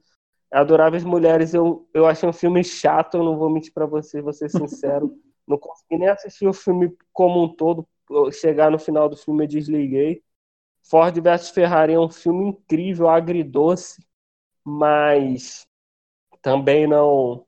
Adoráveis 0.50 1.04
Mulheres 1.04 1.54
eu, 1.54 1.88
eu 1.94 2.06
achei 2.06 2.28
um 2.28 2.32
filme 2.32 2.64
chato, 2.64 3.18
eu 3.18 3.24
não 3.24 3.36
vou 3.36 3.50
mentir 3.50 3.72
para 3.72 3.86
você, 3.86 4.20
vou 4.20 4.32
ser 4.32 4.50
sincero. 4.50 5.14
não 5.48 5.58
consegui 5.58 5.98
nem 5.98 6.08
assistir 6.08 6.46
o 6.46 6.52
filme 6.52 6.94
como 7.12 7.42
um 7.42 7.48
todo. 7.48 7.88
Chegar 8.32 8.70
no 8.70 8.78
final 8.78 9.08
do 9.08 9.16
filme 9.16 9.44
eu 9.44 9.48
desliguei. 9.48 10.22
Ford 10.82 11.14
vs 11.20 11.50
Ferrari 11.50 11.94
é 11.94 12.00
um 12.00 12.10
filme 12.10 12.48
incrível, 12.48 13.08
agridoce, 13.08 14.02
mas 14.64 15.66
também 16.42 16.86
não 16.86 17.46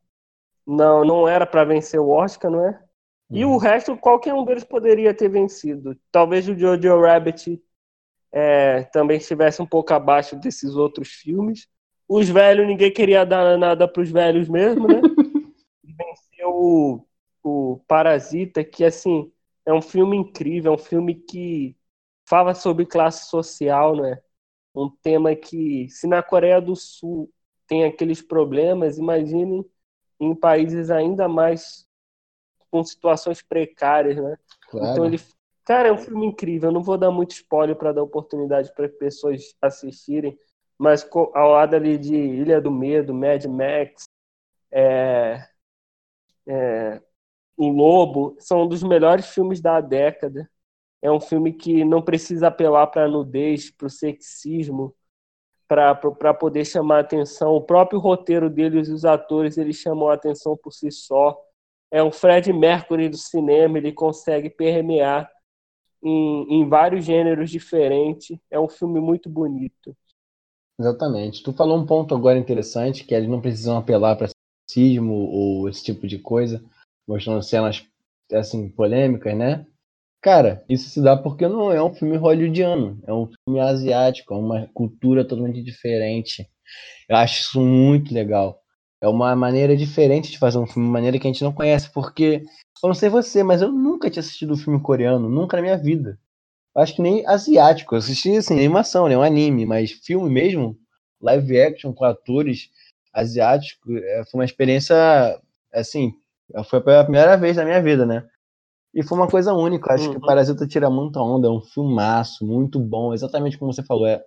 não 0.67 1.05
não 1.05 1.29
era 1.29 1.47
para 1.47 1.65
vencer 1.65 2.01
o 2.01 2.11
Oscar, 2.11 2.51
não 2.51 2.67
é? 2.67 2.83
E 3.31 3.45
o 3.45 3.57
resto, 3.57 3.97
qualquer 3.97 4.35
um 4.35 4.45
deles 4.45 4.65
poderia 4.65 5.15
ter 5.15 5.29
vencido. 5.29 5.97
Talvez 6.11 6.49
o 6.49 6.59
Jojo 6.59 7.01
Rabbit 7.01 7.63
é, 8.33 8.83
também 8.85 9.19
estivesse 9.19 9.63
um 9.63 9.67
pouco 9.67 9.95
abaixo 9.95 10.37
desses 10.37 10.75
outros 10.75 11.11
filmes. 11.11 11.69
Os 12.09 12.29
velhos, 12.29 12.67
ninguém 12.67 12.93
queria 12.93 13.25
dar 13.25 13.57
nada 13.57 13.87
para 13.87 14.03
os 14.03 14.11
velhos 14.11 14.49
mesmo, 14.49 14.89
né? 14.89 15.01
Venceu 15.85 17.07
o, 17.43 17.81
Parasita, 17.87 18.65
que 18.65 18.85
assim 18.85 19.33
é 19.65 19.73
um 19.73 19.83
filme 19.83 20.17
incrível, 20.17 20.73
é 20.73 20.75
um 20.75 20.79
filme 20.79 21.15
que 21.15 21.77
fala 22.29 22.55
sobre 22.55 22.87
classe 22.87 23.29
social, 23.29 23.97
né? 23.97 24.21
Um 24.75 24.89
tema 24.89 25.35
que, 25.35 25.89
se 25.89 26.07
na 26.07 26.23
Coreia 26.23 26.61
do 26.61 26.77
Sul 26.77 27.31
tem 27.67 27.85
aqueles 27.85 28.23
problemas, 28.23 28.99
imagine 28.99 29.65
em 30.19 30.35
países 30.35 30.91
ainda 30.91 31.29
mais 31.29 31.87
com 32.71 32.85
situações 32.85 33.43
precárias, 33.43 34.17
né? 34.17 34.37
Claro. 34.69 34.93
Então 34.93 35.05
ele, 35.05 35.21
cara, 35.65 35.89
é 35.89 35.93
um 35.93 35.99
filme 35.99 36.27
incrível. 36.27 36.69
Eu 36.69 36.75
não 36.75 36.83
vou 36.83 36.97
dar 36.97 37.11
muito 37.11 37.33
spoiler 37.33 37.77
para 37.77 37.93
dar 37.93 38.03
oportunidade 38.03 38.73
para 38.75 38.89
pessoas 38.89 39.55
assistirem, 39.61 40.39
mas 40.79 41.09
ao 41.35 41.51
lado 41.51 41.75
ali 41.75 41.99
de 41.99 42.15
Ilha 42.15 42.61
do 42.61 42.71
Medo, 42.71 43.13
Mad 43.13 43.45
Max, 43.47 44.05
é, 44.71 45.47
é, 46.47 47.03
O 47.61 47.69
Lobo, 47.69 48.37
são 48.39 48.63
um 48.63 48.69
dos 48.69 48.83
melhores 48.83 49.27
filmes 49.27 49.61
da 49.61 49.81
década. 49.83 50.49
É 51.03 51.11
um 51.11 51.21
filme 51.21 51.53
que 51.53 51.85
não 51.85 52.01
precisa 52.01 52.49
apelar 52.49 52.87
para 52.87 53.05
a 53.05 53.09
nudez, 53.09 53.71
para 53.71 53.87
o 53.87 53.91
sexismo, 53.91 54.95
para 55.69 56.35
poder 56.35 56.65
chamar 56.65 57.01
atenção. 57.01 57.53
O 57.53 57.61
próprio 57.61 58.01
roteiro 58.01 58.49
deles 58.49 58.89
e 58.89 58.93
os 58.93 59.05
atores 59.05 59.59
eles 59.59 59.77
chamam 59.77 60.09
a 60.09 60.15
atenção 60.15 60.57
por 60.57 60.73
si 60.73 60.91
só 60.91 61.39
é 61.91 62.03
um 62.03 62.13
Fred 62.13 62.53
Mercury 62.53 63.09
do 63.09 63.17
cinema, 63.17 63.77
ele 63.77 63.93
consegue 63.93 64.49
permear 64.49 65.29
em, 66.03 66.61
em 66.61 66.69
vários 66.69 67.05
gêneros 67.05 67.51
diferentes. 67.51 68.39
É 68.51 68.59
um 68.59 68.69
filme 68.69 69.01
muito 69.01 69.29
bonito. 69.29 69.95
Exatamente. 70.79 71.43
Tu 71.43 71.53
falou 71.53 71.77
um 71.77 71.85
ponto 71.85 72.15
agora 72.15 72.39
interessante, 72.39 73.05
que 73.05 73.15
eles 73.15 73.29
não 73.29 73.41
precisam 73.41 73.77
apelar 73.77 74.17
para 74.17 74.31
racismo 74.71 75.13
ou 75.13 75.69
esse 75.69 75.83
tipo 75.83 76.07
de 76.07 76.19
coisa, 76.19 76.65
mostrando 77.11 77.43
cenas 77.43 77.85
assim 78.33 78.69
polêmicas, 78.69 79.37
né? 79.37 79.67
Cara, 80.23 80.65
isso 80.69 80.89
se 80.91 81.03
dá 81.03 81.17
porque 81.17 81.49
não 81.49 81.73
é 81.73 81.83
um 81.83 81.93
filme 81.93 82.17
hollywoodiano, 82.17 83.03
é 83.07 83.13
um 83.13 83.27
filme 83.27 83.59
asiático, 83.61 84.35
é 84.35 84.37
uma 84.37 84.69
cultura 84.75 85.25
totalmente 85.25 85.63
diferente. 85.63 86.47
Eu 87.09 87.17
acho 87.17 87.41
isso 87.41 87.61
muito 87.61 88.15
legal. 88.15 88.61
É 89.01 89.09
uma 89.09 89.35
maneira 89.35 89.77
diferente 89.77 90.31
de 90.31 90.39
fazer 90.39 90.59
um 90.59 90.67
filme, 90.67 90.87
uma 90.87 90.93
maneira 90.93 91.19
que 91.19 91.27
a 91.27 91.33
gente 91.33 91.43
não 91.43 91.53
conhece, 91.53 91.91
porque 91.91 92.45
eu 92.83 92.89
não 92.89 92.95
sei 92.95 93.09
você, 93.09 93.43
mas 93.43 93.63
eu 93.63 93.73
nunca 93.73 94.11
tinha 94.11 94.21
assistido 94.21 94.53
um 94.53 94.57
filme 94.57 94.81
coreano, 94.81 95.29
nunca 95.29 95.57
na 95.57 95.63
minha 95.63 95.79
vida. 95.79 96.19
Eu 96.77 96.83
acho 96.83 96.95
que 96.95 97.03
nem 97.03 97.27
asiático. 97.27 97.95
Eu 97.95 97.99
assisti 97.99 98.37
assim, 98.37 98.55
animação, 98.55 99.09
né? 99.09 99.17
Um 99.17 99.23
anime, 99.23 99.67
mas 99.67 99.91
filme 99.91 100.31
mesmo, 100.31 100.79
live 101.21 101.61
action 101.61 101.93
com 101.93 102.05
atores 102.05 102.71
asiáticos, 103.13 103.97
é, 103.97 104.23
foi 104.31 104.41
uma 104.41 104.45
experiência 104.45 104.95
assim, 105.73 106.13
foi 106.65 106.97
a 106.97 107.05
primeira 107.05 107.37
vez 107.37 107.57
na 107.57 107.65
minha 107.65 107.83
vida, 107.83 108.05
né? 108.05 108.25
E 108.95 109.03
foi 109.03 109.17
uma 109.17 109.29
coisa 109.29 109.53
única. 109.53 109.93
Acho 109.93 110.07
uhum. 110.07 110.13
que 110.13 110.19
o 110.19 110.21
Parasita 110.21 110.67
tira 110.67 110.91
muita 110.91 111.21
onda, 111.21 111.49
é 111.49 111.51
um 111.51 111.61
filmaço, 111.61 112.45
muito 112.45 112.79
bom, 112.79 113.15
exatamente 113.15 113.57
como 113.57 113.73
você 113.73 113.83
falou. 113.83 114.07
É, 114.07 114.21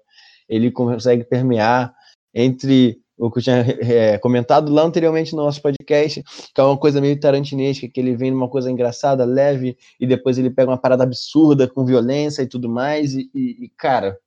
ele 0.48 0.72
consegue 0.72 1.24
permear 1.24 1.94
entre 2.34 3.02
o 3.18 3.30
que 3.32 3.40
eu 3.40 3.44
tinha 3.44 3.58
é, 3.82 4.18
comentado 4.18 4.72
lá 4.72 4.84
anteriormente 4.84 5.36
no 5.36 5.44
nosso 5.44 5.62
podcast, 5.62 6.24
que 6.54 6.62
é 6.62 6.64
uma 6.64 6.78
coisa 6.78 7.00
meio 7.00 7.20
tarantinesca, 7.20 7.88
que 7.88 8.00
ele 8.00 8.16
vem 8.16 8.32
numa 8.32 8.50
coisa 8.50 8.72
engraçada, 8.72 9.24
leve, 9.24 9.78
e 10.00 10.08
depois 10.08 10.38
ele 10.38 10.50
pega 10.50 10.72
uma 10.72 10.78
parada 10.78 11.04
absurda 11.04 11.68
com 11.68 11.86
violência 11.86 12.41
e 12.41 12.48
tudo 12.48 12.70
mais, 12.70 13.14
e, 13.14 13.30
e, 13.34 13.66
e 13.66 13.70
cara, 13.78 14.18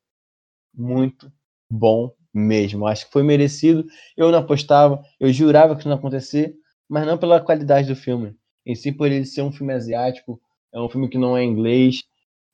muito 0.74 1.32
bom 1.70 2.12
mesmo. 2.32 2.86
Acho 2.86 3.06
que 3.06 3.12
foi 3.12 3.22
merecido. 3.22 3.84
Eu 4.16 4.30
não 4.30 4.38
apostava, 4.38 5.02
eu 5.18 5.32
jurava 5.32 5.74
que 5.74 5.80
isso 5.80 5.88
não 5.88 5.96
acontecer, 5.96 6.54
mas 6.88 7.06
não 7.06 7.18
pela 7.18 7.40
qualidade 7.40 7.88
do 7.88 7.96
filme. 7.96 8.36
Em 8.64 8.74
si, 8.74 8.92
por 8.92 9.06
ele 9.10 9.24
ser 9.24 9.42
um 9.42 9.52
filme 9.52 9.72
asiático, 9.72 10.40
é 10.72 10.80
um 10.80 10.88
filme 10.88 11.08
que 11.08 11.18
não 11.18 11.36
é 11.36 11.44
inglês, 11.44 12.02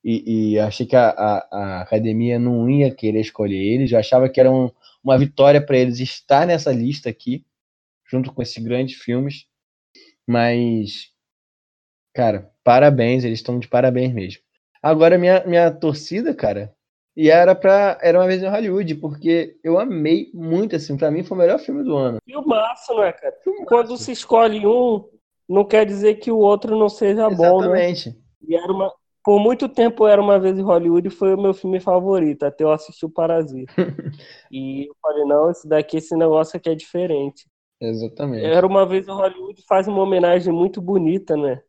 e, 0.05 0.55
e 0.55 0.59
achei 0.59 0.85
que 0.85 0.97
a, 0.97 1.11
a, 1.11 1.49
a, 1.51 1.81
academia 1.83 2.39
não 2.39 2.69
ia 2.69 2.95
querer 2.95 3.21
escolher 3.21 3.57
ele, 3.57 3.87
já 3.87 4.01
achava 4.01 4.29
que 4.29 4.41
era 4.41 4.51
um, 4.51 4.71
uma 5.03 5.17
vitória 5.19 5.65
para 5.65 5.79
eles 5.79 6.01
estar 6.01 6.47
nessa 6.47 6.73
lista 6.73 7.09
aqui, 7.09 7.45
junto 8.11 8.33
com 8.33 8.43
esses 8.43 8.63
grandes 8.63 8.97
filmes. 8.97 9.47
Mas, 10.27 11.11
cara, 12.15 12.51
parabéns, 12.65 13.25
eles 13.25 13.39
estão 13.39 13.59
de 13.59 13.69
parabéns 13.69 14.13
mesmo. 14.13 14.43
Agora, 14.83 15.19
minha, 15.19 15.45
minha 15.47 15.71
torcida, 15.71 16.35
cara, 16.35 16.75
e 17.17 17.31
era 17.31 17.55
pra. 17.55 17.99
Era 18.01 18.19
uma 18.19 18.27
vez 18.27 18.43
em 18.43 18.49
Hollywood, 18.49 18.95
porque 18.97 19.59
eu 19.63 19.79
amei 19.79 20.31
muito, 20.33 20.77
assim. 20.77 20.97
Pra 20.97 21.11
mim 21.11 21.23
foi 21.23 21.37
o 21.37 21.41
melhor 21.41 21.59
filme 21.59 21.85
do 21.85 21.97
ano. 21.97 22.19
E 22.27 22.37
o 22.37 22.47
máximo, 22.47 23.01
né, 23.01 23.13
cara? 23.13 23.35
Filmaço. 23.43 23.67
Quando 23.67 23.97
se 23.97 24.13
escolhe 24.13 24.67
um, 24.67 25.05
não 25.49 25.65
quer 25.65 25.85
dizer 25.85 26.17
que 26.17 26.31
o 26.31 26.39
outro 26.39 26.77
não 26.77 26.89
seja 26.89 27.29
Exatamente. 27.29 27.37
bom, 27.37 27.61
né? 27.61 27.91
Exatamente. 27.91 28.23
E 28.49 28.57
era 28.57 28.73
uma, 28.73 28.93
por 29.25 29.39
muito 29.39 29.69
tempo 29.69 30.07
era 30.07 30.21
uma 30.21 30.39
vez 30.39 30.59
em 30.59 30.63
Hollywood 30.63 31.07
e 31.07 31.11
foi 31.11 31.35
o 31.35 31.41
meu 31.41 31.55
filme 31.55 31.79
favorito, 31.79 32.43
até 32.45 32.65
eu 32.65 32.73
assistir 32.73 33.07
o 33.07 33.11
Parasita. 33.11 33.73
e 34.51 34.89
eu 34.89 34.97
falei, 35.01 35.25
não, 35.25 35.51
esse 35.51 35.69
daqui, 35.69 35.99
esse 35.99 36.17
negócio 36.17 36.57
aqui 36.57 36.71
é 36.71 36.75
diferente. 36.75 37.47
Exatamente. 37.81 38.45
Era 38.45 38.67
uma 38.67 38.87
vez 38.87 39.07
em 39.07 39.13
Hollywood 39.13 39.63
faz 39.69 39.87
uma 39.87 40.03
homenagem 40.03 40.53
muito 40.53 40.81
bonita, 40.81 41.37
né? 41.37 41.63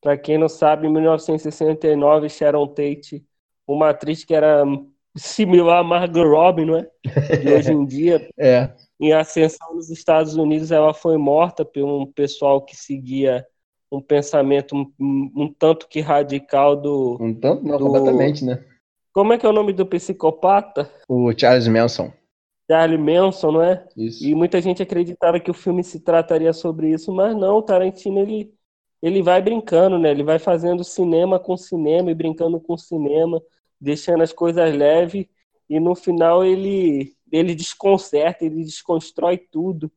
Pra 0.00 0.16
quem 0.16 0.38
não 0.38 0.48
sabe, 0.48 0.86
em 0.86 0.92
1969, 0.92 2.28
Sharon 2.28 2.68
Tate, 2.68 3.24
uma 3.66 3.90
atriz 3.90 4.24
que 4.24 4.34
era 4.34 4.64
similar 5.16 5.80
a 5.80 5.84
Margot 5.84 6.24
Robbie, 6.24 6.64
não 6.64 6.76
é? 6.76 6.88
E 7.42 7.52
hoje 7.52 7.72
em 7.72 7.84
dia, 7.84 8.28
é. 8.38 8.70
em 9.00 9.12
ascensão 9.12 9.74
nos 9.74 9.90
Estados 9.90 10.36
Unidos, 10.36 10.70
ela 10.70 10.92
foi 10.92 11.16
morta 11.16 11.64
por 11.64 11.82
um 11.84 12.06
pessoal 12.06 12.60
que 12.60 12.76
seguia 12.76 13.46
um 13.90 14.00
pensamento 14.00 14.74
um, 14.74 15.32
um, 15.34 15.54
tanto 15.58 15.88
que 15.88 16.00
radical 16.00 16.76
do. 16.76 17.16
Um 17.20 17.34
tanto, 17.34 17.64
não, 17.64 17.78
do... 17.78 17.84
completamente, 17.84 18.44
né? 18.44 18.62
Como 19.12 19.32
é 19.32 19.38
que 19.38 19.46
é 19.46 19.48
o 19.48 19.52
nome 19.52 19.72
do 19.72 19.86
psicopata? 19.86 20.90
O 21.08 21.32
Charles 21.36 21.66
Manson. 21.68 22.12
Charles 22.70 23.00
Manson, 23.00 23.52
não 23.52 23.62
é? 23.62 23.86
Isso. 23.96 24.24
E 24.24 24.34
muita 24.34 24.60
gente 24.60 24.82
acreditava 24.82 25.40
que 25.40 25.50
o 25.50 25.54
filme 25.54 25.82
se 25.82 26.00
trataria 26.00 26.52
sobre 26.52 26.90
isso, 26.90 27.12
mas 27.12 27.34
não, 27.34 27.56
o 27.56 27.62
Tarantino 27.62 28.18
ele, 28.18 28.52
ele 29.00 29.22
vai 29.22 29.40
brincando, 29.40 29.98
né? 29.98 30.10
Ele 30.10 30.24
vai 30.24 30.38
fazendo 30.38 30.84
cinema 30.84 31.38
com 31.38 31.56
cinema 31.56 32.10
e 32.10 32.14
brincando 32.14 32.60
com 32.60 32.76
cinema, 32.76 33.40
deixando 33.80 34.22
as 34.22 34.32
coisas 34.32 34.74
leves 34.74 35.26
e 35.68 35.80
no 35.80 35.94
final 35.94 36.44
ele 36.44 37.14
ele 37.30 37.54
desconcerta, 37.54 38.44
ele 38.44 38.62
desconstrói 38.62 39.36
tudo 39.36 39.90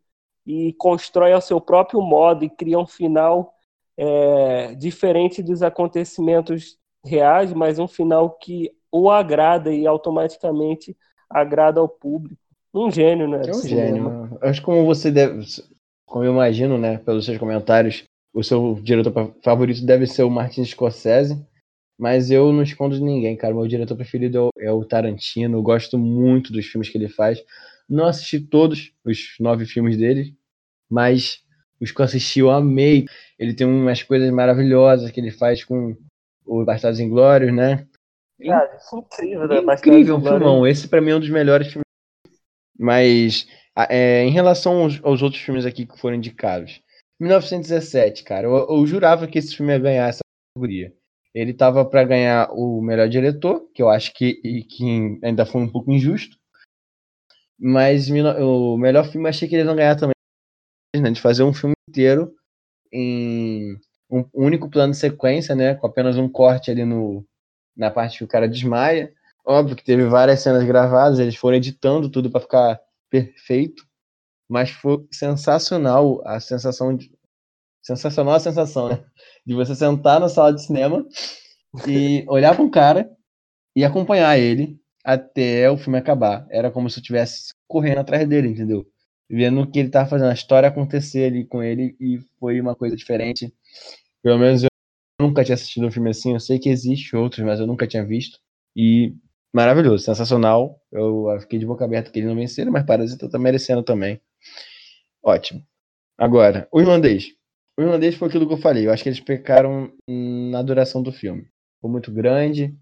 e 0.46 0.74
constrói 0.74 1.32
ao 1.32 1.42
seu 1.42 1.62
próprio 1.62 2.02
modo 2.02 2.44
e 2.44 2.50
cria 2.50 2.80
um 2.80 2.88
final 2.88 3.54
é, 3.96 4.74
diferente 4.76 5.44
dos 5.44 5.62
acontecimentos 5.62 6.78
reais, 7.06 7.54
mas 7.54 7.78
um 7.78 7.88
final 7.88 8.32
que 8.32 8.72
o 8.92 9.12
agrada 9.12 9.72
e 9.72 9.86
automaticamente 9.86 10.98
agrada 11.30 11.80
ao 11.80 11.88
público. 11.88 12.42
Um 12.74 12.90
gênio, 12.90 13.28
né? 13.28 13.42
É 13.46 13.52
um 13.52 13.62
gênio. 13.62 14.40
Acho 14.42 14.60
que 14.62 14.66
como 14.66 14.86
você 14.86 15.12
deve, 15.12 15.46
como 16.06 16.24
eu 16.24 16.32
imagino, 16.32 16.78
né, 16.78 16.98
pelos 16.98 17.26
seus 17.26 17.38
comentários, 17.38 18.04
o 18.34 18.44
seu 18.44 18.80
diretor 18.82 19.36
favorito 19.44 19.86
deve 19.86 20.08
ser 20.08 20.24
o 20.24 20.30
Martin 20.30 20.64
Scorsese, 20.66 21.40
mas 22.00 22.32
eu 22.32 22.54
não 22.54 22.64
escondo 22.64 22.96
de 22.96 23.04
ninguém, 23.04 23.36
cara. 23.36 23.54
Meu 23.54 23.68
diretor 23.68 23.98
preferido 23.98 24.48
é 24.58 24.72
o 24.72 24.86
Tarantino. 24.86 25.58
Eu 25.58 25.62
gosto 25.62 25.98
muito 25.98 26.54
dos 26.54 26.66
filmes 26.66 26.88
que 26.88 26.98
ele 26.98 27.10
faz. 27.10 27.44
Não 27.90 28.06
assisti 28.06 28.40
todos 28.40 28.94
os 29.04 29.36
nove 29.38 29.66
filmes 29.66 29.98
dele, 29.98 30.34
mas 30.90 31.44
os 31.82 31.92
que 31.92 32.00
eu 32.00 32.06
assisti 32.06 32.40
eu 32.40 32.52
amei. 32.52 33.06
Ele 33.38 33.54
tem 33.54 33.68
umas 33.68 34.02
coisas 34.02 34.32
maravilhosas 34.32 35.12
que 35.12 35.20
ele 35.20 35.30
faz 35.30 35.66
com 35.66 35.94
o 36.46 36.64
Bastardos 36.64 37.02
Inglórios, 37.02 37.54
né? 37.54 37.86
Cara, 38.42 38.78
isso 38.78 38.96
é 38.96 39.00
incrível, 39.00 39.48
né? 39.50 39.74
Incrível, 39.74 40.16
um 40.16 40.22
filmão. 40.22 40.66
Esse 40.66 40.88
pra 40.88 41.02
mim 41.02 41.12
é 41.12 41.16
um 41.18 41.20
dos 41.20 41.30
melhores 41.30 41.68
filmes. 41.68 41.84
Mas 42.80 43.46
é, 43.90 44.24
em 44.24 44.32
relação 44.32 44.84
aos, 44.84 45.04
aos, 45.04 45.22
outros 45.22 45.42
filmes 45.42 45.66
aqui 45.66 45.86
que 45.86 46.00
foram 46.00 46.16
indicados. 46.16 46.82
1917, 47.20 48.24
cara, 48.24 48.48
eu, 48.48 48.68
eu 48.70 48.88
jurava 48.88 49.28
que 49.28 49.38
esse 49.38 49.54
filme 49.54 49.74
ia 49.74 49.80
ganhar 49.80 50.08
essa 50.08 50.22
categoria. 50.56 50.98
Ele 51.34 51.54
tava 51.54 51.86
para 51.86 52.04
ganhar 52.04 52.50
o 52.52 52.82
melhor 52.82 53.08
diretor, 53.08 53.70
que 53.74 53.82
eu 53.82 53.90
acho 53.90 54.14
que, 54.14 54.36
que 54.64 55.20
ainda 55.24 55.46
foi 55.46 55.62
um 55.62 55.72
pouco 55.72 55.92
injusto. 55.92 56.38
Mas 57.60 58.10
o 58.10 58.78
melhor 58.78 59.06
filme 59.06 59.28
eu 59.28 59.30
achei 59.30 59.48
que 59.48 59.56
eles 59.56 59.66
vão 59.66 59.76
ganhar 59.76 59.96
também. 59.96 60.14
Né, 60.96 61.12
de 61.12 61.22
fazer 61.22 61.44
um 61.44 61.54
filme 61.54 61.76
inteiro 61.88 62.34
em 62.92 63.78
um 64.10 64.26
único 64.34 64.70
plano 64.70 64.92
de 64.92 64.98
sequência, 64.98 65.54
né? 65.54 65.76
Com 65.76 65.86
apenas 65.86 66.18
um 66.18 66.28
corte 66.28 66.72
ali 66.72 66.84
no, 66.84 67.24
na 67.78 67.92
parte 67.92 68.18
que 68.18 68.24
o 68.24 68.28
cara 68.28 68.48
desmaia. 68.48 69.14
Óbvio 69.46 69.76
que 69.76 69.84
teve 69.84 70.06
várias 70.06 70.42
cenas 70.42 70.64
gravadas, 70.64 71.20
eles 71.20 71.36
foram 71.36 71.58
editando 71.58 72.10
tudo 72.10 72.30
para 72.30 72.42
ficar 72.42 72.82
perfeito. 73.10 73.88
Mas 74.50 74.72
foi 74.72 75.06
sensacional 75.12 76.22
a 76.26 76.40
sensação 76.40 76.96
de. 76.96 77.12
Sensacional 77.90 78.36
a 78.36 78.40
sensação, 78.40 78.88
né? 78.88 79.04
De 79.44 79.56
você 79.56 79.74
sentar 79.74 80.20
na 80.20 80.30
sala 80.30 80.54
de 80.54 80.64
cinema 80.64 81.04
e 81.88 82.24
olhar 82.28 82.54
para 82.54 82.64
um 82.64 82.70
cara 82.70 83.10
e 83.76 83.84
acompanhar 83.84 84.38
ele 84.38 84.80
até 85.04 85.72
o 85.72 85.78
filme 85.78 85.98
acabar. 85.98 86.46
Era 86.52 86.70
como 86.70 86.88
se 86.88 87.00
eu 87.00 87.02
estivesse 87.02 87.52
correndo 87.68 87.98
atrás 87.98 88.28
dele, 88.30 88.50
entendeu? 88.50 88.86
Vendo 89.28 89.62
o 89.62 89.68
que 89.70 89.80
ele 89.80 89.90
tava 89.90 90.08
fazendo, 90.08 90.30
a 90.30 90.34
história 90.34 90.70
acontecer 90.70 91.26
ali 91.32 91.46
com 91.46 91.64
ele 91.64 91.96
e 92.00 92.20
foi 92.40 92.62
uma 92.62 92.76
coisa 92.76 92.96
diferente. 92.96 93.52
Pelo 94.22 94.38
menos 94.38 94.62
eu 94.64 94.70
nunca 95.20 95.44
tinha 95.44 95.56
assistido 95.56 95.88
um 95.88 95.92
filme 95.92 96.12
assim. 96.12 96.34
Eu 96.34 96.40
sei 96.40 96.60
que 96.60 96.70
existe 96.70 97.16
outros, 97.16 97.44
mas 97.44 97.60
eu 97.60 97.66
nunca 97.66 97.88
tinha 97.88 98.06
visto. 98.06 98.38
E 98.76 99.16
maravilhoso, 99.52 100.04
sensacional. 100.04 100.80
Eu 100.92 101.26
fiquei 101.40 101.58
de 101.58 101.66
boca 101.66 101.86
aberta 101.86 102.12
que 102.12 102.20
ele 102.20 102.28
não 102.28 102.36
venceram, 102.36 102.72
mas 102.72 102.86
Parasita 102.86 103.28
tá 103.28 103.40
merecendo 103.40 103.82
também. 103.82 104.22
Ótimo. 105.24 105.64
Agora, 106.18 106.68
o 106.72 106.80
irlandês. 106.80 107.39
O 107.80 107.82
irlandês 107.82 108.16
foi 108.16 108.28
aquilo 108.28 108.46
que 108.46 108.52
eu 108.52 108.58
falei. 108.58 108.86
Eu 108.86 108.92
acho 108.92 109.02
que 109.02 109.08
eles 109.08 109.22
pecaram 109.22 109.90
na 110.06 110.62
duração 110.62 111.02
do 111.02 111.14
filme. 111.14 111.48
Foi 111.80 111.90
muito 111.90 112.12
grande. 112.12 112.76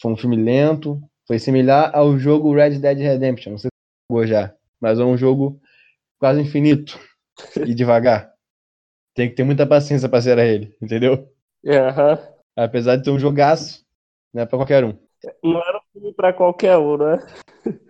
Foi 0.00 0.10
um 0.10 0.16
filme 0.16 0.36
lento. 0.36 0.98
Foi 1.26 1.38
similar 1.38 1.94
ao 1.94 2.18
jogo 2.18 2.54
Red 2.54 2.78
Dead 2.78 2.96
Redemption. 2.96 3.50
Não 3.50 3.58
sei 3.58 3.68
se 3.68 3.76
você 3.76 4.10
jogou 4.10 4.26
já. 4.26 4.54
Mas 4.80 4.98
é 4.98 5.04
um 5.04 5.18
jogo 5.18 5.60
quase 6.18 6.40
infinito. 6.40 6.98
E 7.66 7.74
devagar. 7.74 8.30
Tem 9.14 9.28
que 9.28 9.34
ter 9.34 9.44
muita 9.44 9.66
paciência 9.66 10.10
pra 10.10 10.20
zerar 10.20 10.44
ele, 10.44 10.76
entendeu? 10.80 11.26
Apesar 12.54 12.96
de 12.96 13.04
ter 13.04 13.10
um 13.10 13.18
jogaço, 13.18 13.82
não 14.32 14.42
é 14.42 14.46
pra 14.46 14.58
qualquer 14.58 14.84
um. 14.84 14.94
Não 15.42 15.58
era 15.58 15.78
um 15.78 15.92
filme 15.92 16.12
pra 16.12 16.34
qualquer 16.34 16.76
um, 16.76 16.98
né? 16.98 17.18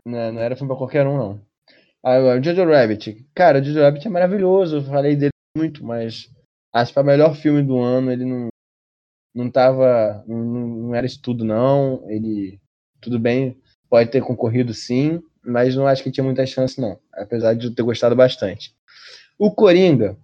Não, 0.06 0.32
não 0.32 0.40
era 0.40 0.54
filme 0.54 0.68
pra 0.68 0.78
qualquer 0.78 1.04
um, 1.04 1.18
não. 1.18 1.40
Agora, 2.00 2.38
o 2.38 2.44
Jojo 2.44 2.64
Rabbit. 2.64 3.26
Cara, 3.34 3.58
o 3.58 3.62
Jojo 3.64 3.80
Rabbit 3.80 4.06
é 4.06 4.10
maravilhoso. 4.10 4.76
Eu 4.76 4.82
falei 4.82 5.16
dele 5.16 5.32
muito, 5.56 5.84
mas 5.84 6.30
acho 6.72 6.92
que 6.92 6.98
é 6.98 7.02
o 7.02 7.04
melhor 7.04 7.34
filme 7.34 7.62
do 7.62 7.78
ano. 7.78 8.10
Ele 8.10 8.24
não, 8.24 8.48
não 9.34 9.50
tava. 9.50 10.24
Não, 10.26 10.44
não 10.44 10.94
era 10.94 11.06
estudo, 11.06 11.44
não. 11.44 12.08
Ele. 12.08 12.60
Tudo 13.00 13.18
bem, 13.18 13.58
pode 13.88 14.10
ter 14.10 14.22
concorrido 14.22 14.74
sim, 14.74 15.22
mas 15.42 15.74
não 15.74 15.86
acho 15.86 16.02
que 16.02 16.10
tinha 16.10 16.24
muita 16.24 16.44
chance, 16.44 16.80
não. 16.80 16.98
Apesar 17.14 17.54
de 17.54 17.66
eu 17.66 17.74
ter 17.74 17.82
gostado 17.82 18.14
bastante. 18.14 18.74
O 19.38 19.50
Coringa. 19.50 20.18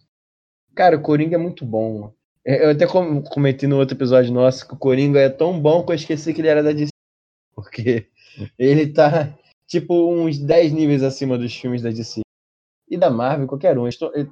Cara, 0.75 0.97
o 0.97 1.01
Coringa 1.01 1.37
é 1.37 1.39
muito 1.39 1.65
bom. 1.65 2.13
Eu 2.45 2.71
até 2.71 2.87
comentei 2.87 3.69
no 3.69 3.79
outro 3.79 3.97
episódio 3.97 4.33
nosso 4.33 4.69
que 4.69 4.75
o 4.75 4.79
Coringa 4.79 5.19
é 5.19 5.31
tão 5.31 5.59
bom 5.59 5.85
que 5.85 5.91
eu 5.91 5.97
esqueci 5.97 6.35
que 6.35 6.41
ele 6.43 6.49
era 6.49 6.63
da 6.63 6.73
DC. 6.73 6.91
Porque 7.55 8.07
ele 8.59 8.93
tá, 8.93 9.35
tipo, 9.67 10.13
uns 10.13 10.39
10 10.39 10.73
níveis 10.73 11.03
acima 11.03 11.39
dos 11.39 11.55
filmes 11.57 11.81
da 11.81 11.91
DC. 11.91 12.21
E 12.89 12.97
da 12.97 13.11
Marvel, 13.11 13.47
qualquer 13.47 13.79
um. 13.79 13.89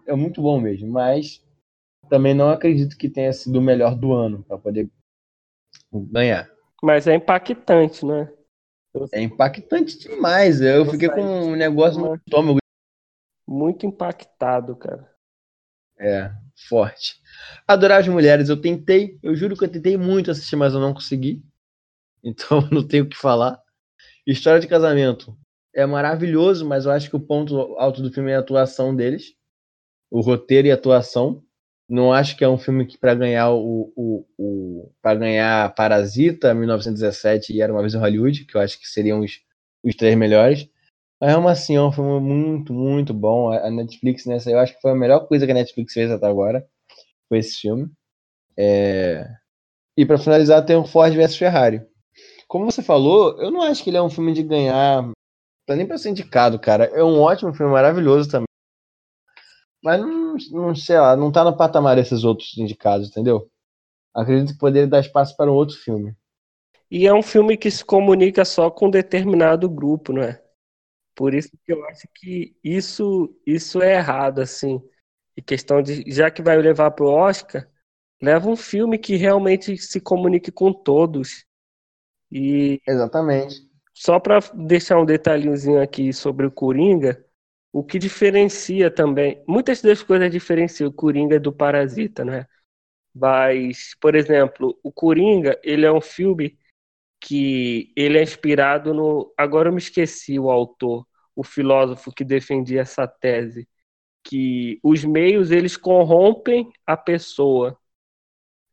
É 0.07 0.15
muito 0.15 0.41
bom 0.41 0.61
mesmo. 0.61 0.89
Mas 0.89 1.45
também 2.09 2.35
não 2.35 2.51
acredito 2.51 2.97
que 2.97 3.09
tenha 3.09 3.33
sido 3.33 3.59
o 3.59 3.63
melhor 3.63 3.95
do 3.97 4.13
ano 4.13 4.45
para 4.45 4.59
poder 4.59 4.89
ganhar. 5.93 6.51
Mas 6.83 7.07
é 7.07 7.15
impactante, 7.15 8.05
né? 8.05 8.31
É 9.13 9.21
impactante 9.21 9.99
demais. 9.99 10.61
Eu 10.61 10.87
fiquei 10.87 11.09
com 11.09 11.23
um 11.23 11.57
negócio 11.57 12.01
no 12.01 12.15
estômago. 12.15 12.59
Muito 13.47 13.87
impactado, 13.87 14.77
cara. 14.77 15.11
É, 15.99 16.31
forte. 16.69 17.21
Adorar 17.67 18.01
as 18.01 18.09
mulheres, 18.09 18.49
eu 18.49 18.61
tentei, 18.61 19.19
eu 19.23 19.35
juro 19.35 19.57
que 19.57 19.65
eu 19.65 19.71
tentei 19.71 19.97
muito 19.97 20.31
assistir, 20.31 20.57
mas 20.57 20.75
eu 20.75 20.81
não 20.81 20.95
consegui. 20.95 21.43
Então 22.27 22.67
não 22.71 22.89
tenho 22.89 23.05
o 23.05 23.09
que 23.11 23.19
falar. 23.19 23.63
História 24.27 24.59
de 24.59 24.67
casamento 24.67 25.37
é 25.75 25.87
maravilhoso, 25.87 26.67
mas 26.67 26.87
eu 26.87 26.93
acho 26.93 27.11
que 27.11 27.17
o 27.17 27.21
ponto 27.21 27.57
alto 27.79 28.03
do 28.03 28.13
filme 28.13 28.31
é 28.31 28.37
a 28.37 28.41
atuação 28.41 28.95
deles. 28.95 29.35
O 30.11 30.21
roteiro 30.21 30.69
e 30.69 30.71
a 30.71 30.75
atuação. 30.75 31.43
Não 31.89 32.13
acho 32.13 32.37
que 32.37 32.45
é 32.45 32.49
um 32.49 32.57
filme 32.59 32.87
que 32.87 32.97
para 32.97 33.15
ganhar 33.15 33.51
o, 33.51 33.93
o, 33.95 34.27
o 34.39 34.93
para 35.03 35.19
ganhar 35.19 35.75
Parasita 35.75 36.55
1917 36.55 37.53
e 37.53 37.61
Era 37.61 37.73
uma 37.73 37.83
vez 37.83 37.95
em 37.95 37.99
Hollywood, 37.99 38.47
que 38.47 38.57
eu 38.57 38.61
acho 38.61 38.79
que 38.79 38.89
seriam 38.89 39.21
os, 39.21 39.41
os 39.85 39.95
três 39.95 40.17
melhores. 40.17 40.69
Mas 41.21 41.33
é 41.33 41.37
uma 41.37 41.53
assim, 41.53 41.77
é 41.77 41.83
um 41.83 41.93
filme 41.93 42.21
muito, 42.21 42.73
muito 42.73 43.13
bom. 43.13 43.53
A 43.53 43.71
Netflix 43.71 44.27
nessa, 44.27 44.51
eu 44.51 44.59
acho 44.59 44.75
que 44.75 44.81
foi 44.81 44.93
a 44.93 44.97
melhor 44.97 45.27
coisa 45.27 45.47
que 45.47 45.53
a 45.53 45.55
Netflix 45.55 45.93
fez 45.93 46.11
até 46.11 46.27
agora. 46.27 46.67
Foi 47.29 47.39
esse 47.39 47.61
filme. 47.61 47.91
É... 48.57 49.27
E 49.97 50.05
para 50.07 50.19
finalizar, 50.19 50.65
tem 50.65 50.77
o 50.77 50.85
Ford 50.85 51.15
vs 51.15 51.37
Ferrari. 51.37 51.83
Como 52.49 52.65
você 52.65 52.83
falou, 52.83 53.41
eu 53.41 53.51
não 53.51 53.63
acho 53.63 53.83
que 53.83 53.91
ele 53.91 53.97
é 53.97 54.03
um 54.03 54.11
filme 54.11 54.33
de 54.33 54.43
ganhar. 54.43 55.11
Tá 55.67 55.75
nem 55.75 55.87
pra 55.87 55.97
ser 55.99 56.11
indicado, 56.11 56.59
cara. 56.59 56.85
É 56.87 57.03
um 57.03 57.21
ótimo 57.21 57.55
filme, 57.55 57.73
maravilhoso 57.73 58.31
também. 58.31 58.47
Mas 59.83 60.01
não, 60.01 60.37
não 60.51 60.75
sei 60.75 60.99
lá, 60.99 61.17
não 61.17 61.31
tá 61.31 61.45
no 61.45 61.57
patamar 61.57 61.97
desses 61.97 62.25
outros 62.25 62.57
indicados, 62.57 63.09
entendeu? 63.09 63.51
Acredito 64.15 64.53
que 64.53 64.59
poderia 64.59 64.89
dar 64.89 65.01
espaço 65.01 65.37
para 65.37 65.51
um 65.51 65.55
outro 65.55 65.77
filme. 65.77 66.15
E 66.91 67.07
é 67.07 67.13
um 67.13 67.23
filme 67.23 67.57
que 67.57 67.71
se 67.71 67.85
comunica 67.85 68.45
só 68.45 68.71
com 68.71 68.87
um 68.87 68.91
determinado 68.91 69.69
grupo, 69.69 70.13
não 70.13 70.23
é? 70.23 70.43
Por 71.15 71.35
isso 71.35 71.51
que 71.65 71.73
eu 71.73 71.85
acho 71.87 72.09
que 72.15 72.57
isso, 72.63 73.35
isso 73.47 73.83
é 73.83 73.95
errado, 73.95 74.41
assim. 74.41 74.83
E 75.37 75.43
questão 75.43 75.83
de, 75.83 76.05
já 76.11 76.31
que 76.31 76.43
vai 76.43 76.57
levar 76.57 76.91
pro 76.93 77.09
Oscar, 77.09 77.69
leva 78.23 78.49
um 78.49 78.57
filme 78.57 78.99
que 78.99 79.17
realmente 79.17 79.77
se 79.77 80.01
comunique 80.01 80.51
com 80.53 80.73
todos. 80.73 81.45
E 82.31 82.81
Exatamente. 82.87 83.69
Só 83.95 84.19
para 84.19 84.41
deixar 84.55 84.99
um 84.99 85.05
detalhezinho 85.07 85.81
aqui 85.81 86.13
sobre 86.13 86.47
o 86.47 86.51
Coringa, 86.51 87.25
o 87.73 87.83
que 87.83 87.99
diferencia 87.99 88.91
também, 88.91 89.43
muitas 89.49 89.81
das 89.81 90.03
coisas 90.03 90.31
diferenciam 90.31 90.91
o 90.91 90.93
Coringa 90.93 91.41
do 91.41 91.53
Parasita, 91.53 92.25
né? 92.25 92.47
Mas, 93.15 93.97
por 94.01 94.15
exemplo, 94.15 94.79
o 94.83 94.93
Coringa, 94.93 95.59
ele 95.63 95.87
é 95.87 95.93
um 95.93 96.01
filme 96.01 96.59
que 97.21 97.93
ele 97.97 98.19
é 98.19 98.23
inspirado 98.23 98.93
no, 98.93 99.33
agora 99.37 99.69
eu 99.69 99.73
me 99.73 99.79
esqueci 99.79 100.39
o 100.39 100.51
autor, 100.51 101.07
o 101.35 101.43
filósofo 101.43 102.13
que 102.13 102.25
defendia 102.25 102.83
essa 102.83 103.07
tese, 103.07 103.69
que 104.25 104.79
os 104.83 105.05
meios 105.05 105.51
eles 105.51 105.77
corrompem 105.77 106.71
a 106.87 106.97
pessoa 106.97 107.79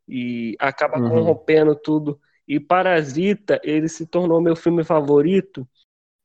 e 0.07 0.55
acaba 0.59 0.99
uhum. 0.99 1.09
corrompendo 1.09 1.75
tudo. 1.75 2.19
E 2.47 2.59
Parasita, 2.59 3.59
ele 3.63 3.87
se 3.87 4.05
tornou 4.05 4.41
meu 4.41 4.55
filme 4.55 4.83
favorito 4.83 5.67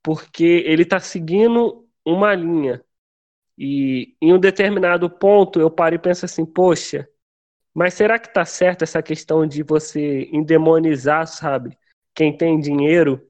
porque 0.02 0.62
ele 0.66 0.82
está 0.82 1.00
seguindo 1.00 1.86
uma 2.04 2.34
linha. 2.34 2.82
E 3.58 4.14
em 4.20 4.32
um 4.32 4.38
determinado 4.38 5.08
ponto 5.10 5.60
eu 5.60 5.70
paro 5.70 5.94
e 5.94 5.98
penso 5.98 6.24
assim, 6.24 6.44
poxa, 6.44 7.08
mas 7.74 7.94
será 7.94 8.18
que 8.18 8.32
tá 8.32 8.44
certo 8.44 8.82
essa 8.82 9.02
questão 9.02 9.46
de 9.46 9.62
você 9.62 10.28
endemonizar, 10.32 11.26
sabe? 11.26 11.76
Quem 12.14 12.36
tem 12.36 12.60
dinheiro, 12.60 13.28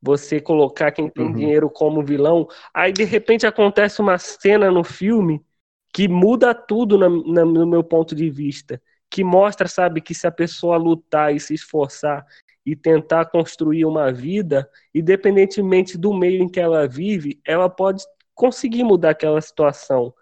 você 0.00 0.40
colocar 0.40 0.92
quem 0.92 1.08
tem 1.08 1.26
uhum. 1.26 1.32
dinheiro 1.34 1.70
como 1.70 2.04
vilão. 2.04 2.46
Aí 2.72 2.92
de 2.92 3.04
repente 3.04 3.46
acontece 3.46 4.00
uma 4.00 4.18
cena 4.18 4.70
no 4.70 4.84
filme 4.84 5.44
que 5.92 6.06
muda 6.06 6.54
tudo 6.54 6.98
na, 6.98 7.08
na, 7.08 7.44
no 7.44 7.66
meu 7.66 7.82
ponto 7.82 8.14
de 8.14 8.30
vista. 8.30 8.80
Que 9.10 9.24
mostra, 9.24 9.66
sabe, 9.66 10.00
que 10.00 10.14
se 10.14 10.26
a 10.26 10.30
pessoa 10.30 10.76
lutar 10.76 11.34
e 11.34 11.40
se 11.40 11.52
esforçar 11.52 12.24
e 12.64 12.76
tentar 12.76 13.26
construir 13.26 13.84
uma 13.84 14.12
vida, 14.12 14.70
independentemente 14.94 15.98
do 15.98 16.14
meio 16.14 16.42
em 16.42 16.48
que 16.48 16.60
ela 16.60 16.86
vive, 16.86 17.40
ela 17.44 17.68
pode 17.68 18.04
conseguir 18.34 18.84
mudar 18.84 19.10
aquela 19.10 19.40
situação. 19.40 20.14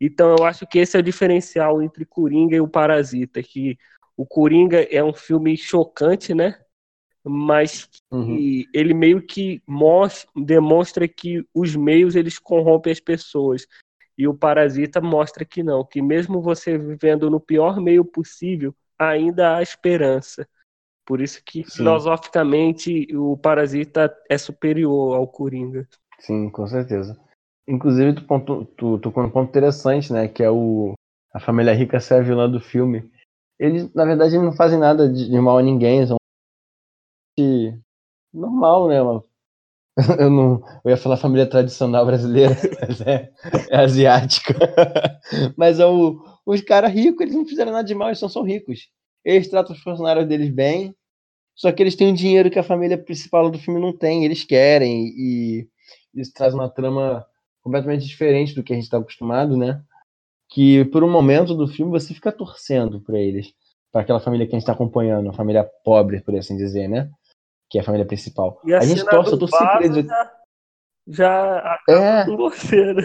Então 0.00 0.34
eu 0.38 0.44
acho 0.44 0.66
que 0.66 0.78
esse 0.78 0.96
é 0.96 1.00
o 1.00 1.02
diferencial 1.02 1.82
entre 1.82 2.04
Coringa 2.04 2.56
e 2.56 2.60
o 2.60 2.68
Parasita, 2.68 3.42
que 3.42 3.78
o 4.16 4.26
Coringa 4.26 4.82
é 4.82 5.02
um 5.02 5.14
filme 5.14 5.56
chocante, 5.56 6.34
né? 6.34 6.60
Mas 7.26 7.88
uhum. 8.10 8.64
ele 8.72 8.92
meio 8.92 9.22
que 9.22 9.62
mostra, 9.66 10.30
demonstra 10.36 11.08
que 11.08 11.44
os 11.54 11.74
meios 11.74 12.14
eles 12.14 12.38
corrompem 12.38 12.92
as 12.92 13.00
pessoas. 13.00 13.66
E 14.16 14.28
o 14.28 14.34
Parasita 14.34 15.00
mostra 15.00 15.44
que 15.44 15.62
não, 15.62 15.84
que 15.84 16.00
mesmo 16.00 16.40
você 16.40 16.78
vivendo 16.78 17.30
no 17.30 17.40
pior 17.40 17.80
meio 17.80 18.04
possível, 18.04 18.74
ainda 18.98 19.56
há 19.56 19.62
esperança. 19.62 20.46
Por 21.04 21.20
isso 21.20 21.42
que 21.44 21.64
Sim. 21.64 21.76
filosoficamente 21.76 23.06
o 23.14 23.36
Parasita 23.36 24.14
é 24.28 24.38
superior 24.38 25.16
ao 25.16 25.26
Coringa. 25.26 25.86
Sim, 26.18 26.48
com 26.48 26.66
certeza. 26.66 27.18
Inclusive, 27.66 28.14
tu, 28.14 28.26
ponto, 28.26 28.64
tu 28.76 28.98
tocou 28.98 29.22
num 29.22 29.30
ponto 29.30 29.48
interessante, 29.48 30.12
né? 30.12 30.28
Que 30.28 30.42
é 30.42 30.50
o 30.50 30.94
a 31.32 31.40
família 31.40 31.74
rica 31.74 31.98
ser 31.98 32.14
a 32.14 32.20
vilã 32.20 32.48
do 32.48 32.60
filme. 32.60 33.10
Eles, 33.58 33.92
na 33.92 34.04
verdade, 34.04 34.38
não 34.38 34.52
fazem 34.52 34.78
nada 34.78 35.08
de, 35.08 35.28
de 35.28 35.40
mal 35.40 35.58
a 35.58 35.62
ninguém. 35.62 36.06
São 36.06 36.16
normal, 38.32 38.88
né? 38.88 39.02
Uma 39.02 39.24
Eu 40.18 40.30
não. 40.30 40.62
Eu 40.84 40.90
ia 40.90 40.96
falar 40.96 41.16
família 41.16 41.46
tradicional 41.46 42.04
brasileira, 42.04 42.56
mas 42.80 43.00
é, 43.00 43.30
é 43.70 43.76
asiática. 43.76 44.54
mas 45.56 45.78
é 45.78 45.86
o, 45.86 46.20
os 46.44 46.60
caras 46.60 46.92
ricos, 46.92 47.20
eles 47.20 47.34
não 47.34 47.46
fizeram 47.46 47.72
nada 47.72 47.84
de 47.84 47.94
mal, 47.94 48.08
eles 48.08 48.18
só 48.18 48.28
são 48.28 48.42
ricos. 48.42 48.88
Eles 49.24 49.48
tratam 49.48 49.74
os 49.74 49.82
funcionários 49.82 50.26
deles 50.26 50.50
bem, 50.50 50.94
só 51.54 51.70
que 51.72 51.82
eles 51.82 51.96
têm 51.96 52.08
um 52.08 52.14
dinheiro 52.14 52.50
que 52.50 52.58
a 52.58 52.64
família 52.64 52.98
principal 52.98 53.50
do 53.50 53.58
filme 53.58 53.80
não 53.80 53.96
tem, 53.96 54.24
eles 54.24 54.44
querem, 54.44 55.06
e 55.06 55.68
isso 56.14 56.32
traz 56.34 56.52
uma 56.52 56.68
trama 56.68 57.24
completamente 57.62 58.04
diferente 58.04 58.54
do 58.54 58.62
que 58.62 58.72
a 58.72 58.76
gente 58.76 58.84
está 58.84 58.98
acostumado, 58.98 59.56
né? 59.56 59.80
Que 60.50 60.84
por 60.86 61.02
um 61.02 61.10
momento 61.10 61.54
do 61.54 61.66
filme 61.66 61.90
você 61.90 62.12
fica 62.12 62.30
torcendo 62.30 63.00
para 63.00 63.18
eles, 63.18 63.54
para 63.90 64.02
aquela 64.02 64.20
família 64.20 64.46
que 64.46 64.52
a 64.52 64.56
gente 64.56 64.64
está 64.64 64.72
acompanhando, 64.72 65.30
a 65.30 65.32
família 65.32 65.64
pobre, 65.84 66.20
por 66.20 66.36
assim 66.36 66.56
dizer, 66.56 66.88
né? 66.88 67.08
Que 67.74 67.78
é 67.78 67.80
a 67.80 67.84
família 67.84 68.06
principal. 68.06 68.60
E 68.64 68.72
a, 68.72 68.78
a 68.78 68.84
gente 68.84 69.04
torce, 69.04 69.36
do 69.36 69.46
eu 69.46 69.82
eles. 69.82 70.06
já, 70.06 70.32
já 71.08 71.58
acaba 71.74 72.00
É. 72.00 72.24
com 72.24 72.36
você, 72.36 72.94
né? 72.94 73.02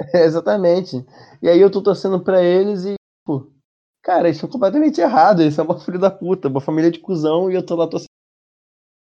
É, 0.14 0.24
exatamente. 0.24 1.04
E 1.42 1.48
aí 1.50 1.60
eu 1.60 1.70
tô 1.70 1.82
torcendo 1.82 2.18
pra 2.24 2.42
eles 2.42 2.86
e, 2.86 2.94
pô, 3.26 3.52
cara, 4.02 4.28
eles 4.28 4.38
são 4.38 4.48
completamente 4.48 5.02
errados. 5.02 5.42
Eles 5.42 5.52
são 5.54 5.66
uma 5.66 5.78
filho 5.78 5.98
da 5.98 6.10
puta, 6.10 6.48
uma 6.48 6.62
família 6.62 6.90
de 6.90 6.98
cuzão 6.98 7.50
e 7.50 7.56
eu 7.56 7.66
tô 7.66 7.76
lá 7.76 7.86
torcendo 7.86 8.06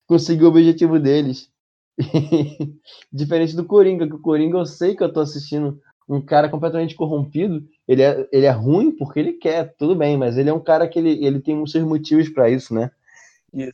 pra 0.06 0.18
conseguir 0.18 0.44
o 0.44 0.50
objetivo 0.50 1.00
deles. 1.00 1.50
Diferente 3.14 3.56
do 3.56 3.64
Coringa, 3.64 4.10
que 4.10 4.16
o 4.16 4.22
Coringa 4.22 4.58
eu 4.58 4.66
sei 4.66 4.94
que 4.94 5.02
eu 5.02 5.14
tô 5.14 5.22
assistindo 5.22 5.80
um 6.10 6.20
cara 6.20 6.50
completamente 6.50 6.96
corrompido. 6.96 7.66
Ele 7.88 8.02
é, 8.02 8.28
ele 8.30 8.46
é 8.46 8.52
ruim 8.52 8.92
porque 8.92 9.22
ele 9.22 9.34
quer, 9.34 9.74
tudo 9.78 9.96
bem, 9.96 10.18
mas 10.18 10.38
ele 10.38 10.50
é 10.50 10.54
um 10.54 10.60
cara 10.60 10.86
que 10.86 11.00
ele, 11.00 11.24
ele 11.24 11.40
tem 11.40 11.62
os 11.62 11.72
seus 11.72 11.86
motivos 11.86 12.28
pra 12.28 12.50
isso, 12.50 12.74
né? 12.74 12.92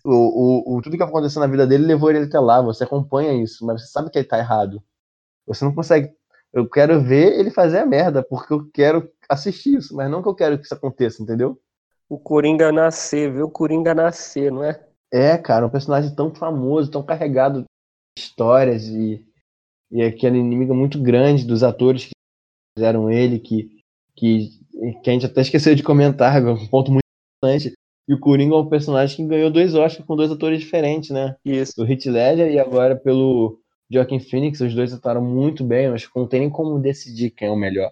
O, 0.04 0.12
o, 0.12 0.78
o, 0.78 0.82
tudo 0.82 0.98
que 0.98 1.04
aconteceu 1.04 1.40
na 1.40 1.48
vida 1.48 1.68
dele 1.68 1.86
levou 1.86 2.10
ele 2.10 2.26
até 2.26 2.40
lá. 2.40 2.62
Você 2.62 2.84
acompanha 2.84 3.34
isso, 3.34 3.66
mas 3.66 3.82
você 3.82 3.88
sabe 3.88 4.10
que 4.10 4.18
ele 4.18 4.28
tá 4.28 4.38
errado. 4.38 4.82
Você 5.46 5.64
não 5.64 5.74
consegue 5.74 6.14
eu 6.56 6.70
quero 6.70 7.04
ver 7.04 7.38
ele 7.38 7.52
fazer 7.52 7.80
a 7.80 7.86
merda, 7.86 8.24
porque 8.24 8.54
eu 8.54 8.66
quero 8.72 9.12
assistir 9.28 9.76
isso, 9.76 9.94
mas 9.94 10.10
não 10.10 10.24
que 10.24 10.30
eu 10.30 10.34
quero 10.34 10.58
que 10.58 10.64
isso 10.64 10.74
aconteça, 10.74 11.22
entendeu? 11.22 11.60
O 12.08 12.18
Coringa 12.18 12.72
nascer, 12.72 13.30
ver 13.30 13.44
o 13.44 13.50
Coringa 13.50 13.94
nascer, 13.94 14.50
não 14.54 14.64
é? 14.64 14.82
É, 15.12 15.38
cara, 15.38 15.66
um 15.66 15.70
personagem 15.70 16.16
tão 16.16 16.34
famoso, 16.34 16.90
tão 16.90 17.04
carregado 17.04 17.64
de 17.64 18.24
histórias 18.24 18.86
e, 18.86 19.22
e 19.92 20.02
aquele 20.02 20.38
inimigo 20.38 20.74
muito 20.74 20.98
grande 21.02 21.46
dos 21.46 21.62
atores 21.62 22.06
que 22.06 22.12
fizeram 22.78 23.12
ele, 23.12 23.38
que, 23.38 23.84
que, 24.16 24.50
que 25.04 25.10
a 25.10 25.14
gente 25.14 25.26
até 25.26 25.42
esqueceu 25.42 25.76
de 25.76 25.84
comentar, 25.84 26.38
é 26.42 26.50
um 26.50 26.68
ponto 26.68 26.90
muito 26.90 27.04
importante. 27.44 27.74
E 28.08 28.14
o 28.14 28.20
Coringa 28.20 28.54
é 28.56 28.58
um 28.60 28.70
personagem 28.70 29.18
que 29.18 29.26
ganhou 29.26 29.50
dois 29.50 29.74
Oscars 29.74 30.06
com 30.06 30.16
dois 30.16 30.32
atores 30.32 30.60
diferentes, 30.60 31.10
né? 31.10 31.36
Isso. 31.44 31.74
Do 31.78 31.92
Heath 31.92 32.06
Ledger 32.06 32.52
e 32.52 32.60
agora 32.60 32.96
pelo 32.96 33.60
Joaquin 33.90 34.20
Phoenix, 34.20 34.62
os 34.62 34.74
dois 34.76 34.94
atuaram 34.94 35.22
muito 35.24 35.64
bem, 35.64 35.90
mas 35.90 36.08
não 36.16 36.28
tem 36.28 36.42
nem 36.42 36.50
como 36.50 36.80
decidir 36.80 37.32
quem 37.32 37.48
é 37.48 37.52
o 37.52 37.56
melhor. 37.56 37.92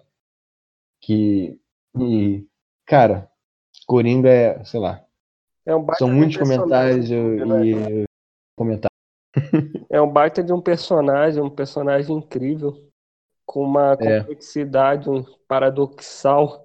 Que. 1.00 1.58
E, 1.98 2.44
cara, 2.86 3.28
Coringa 3.86 4.28
é, 4.28 4.64
sei 4.64 4.80
lá. 4.80 5.04
É 5.66 5.74
um 5.74 5.84
São 5.94 6.08
muitos 6.12 6.36
comentários 6.36 7.10
eu- 7.10 7.46
né? 7.46 7.66
e 7.66 8.04
comentários. 8.56 8.94
É 9.90 10.00
um 10.00 10.10
baita 10.10 10.42
de 10.42 10.52
um 10.52 10.60
personagem, 10.60 11.40
um 11.42 11.50
personagem 11.50 12.16
incrível, 12.16 12.88
com 13.46 13.62
uma 13.64 13.92
É. 14.00 14.20
complexidade, 14.20 15.08
um 15.08 15.24
paradoxal. 15.46 16.63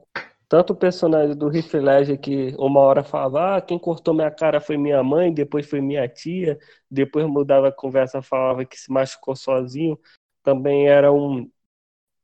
Tanto 0.49 0.73
o 0.73 0.75
personagem 0.75 1.37
do 1.37 1.55
Heath 1.55 1.73
Ledger 1.75 2.19
que 2.19 2.55
uma 2.57 2.79
hora 2.79 3.03
falava, 3.03 3.57
ah, 3.57 3.61
quem 3.61 3.77
cortou 3.77 4.15
minha 4.15 4.31
cara 4.31 4.59
foi 4.59 4.77
minha 4.77 5.03
mãe, 5.03 5.31
depois 5.33 5.69
foi 5.69 5.79
minha 5.79 6.07
tia, 6.09 6.57
depois 6.89 7.27
mudava 7.27 7.67
a 7.69 7.71
conversa, 7.71 8.21
falava 8.21 8.65
que 8.65 8.75
se 8.79 8.91
machucou 8.91 9.35
sozinho. 9.35 9.99
Também 10.43 10.87
era 10.89 11.11
um, 11.13 11.49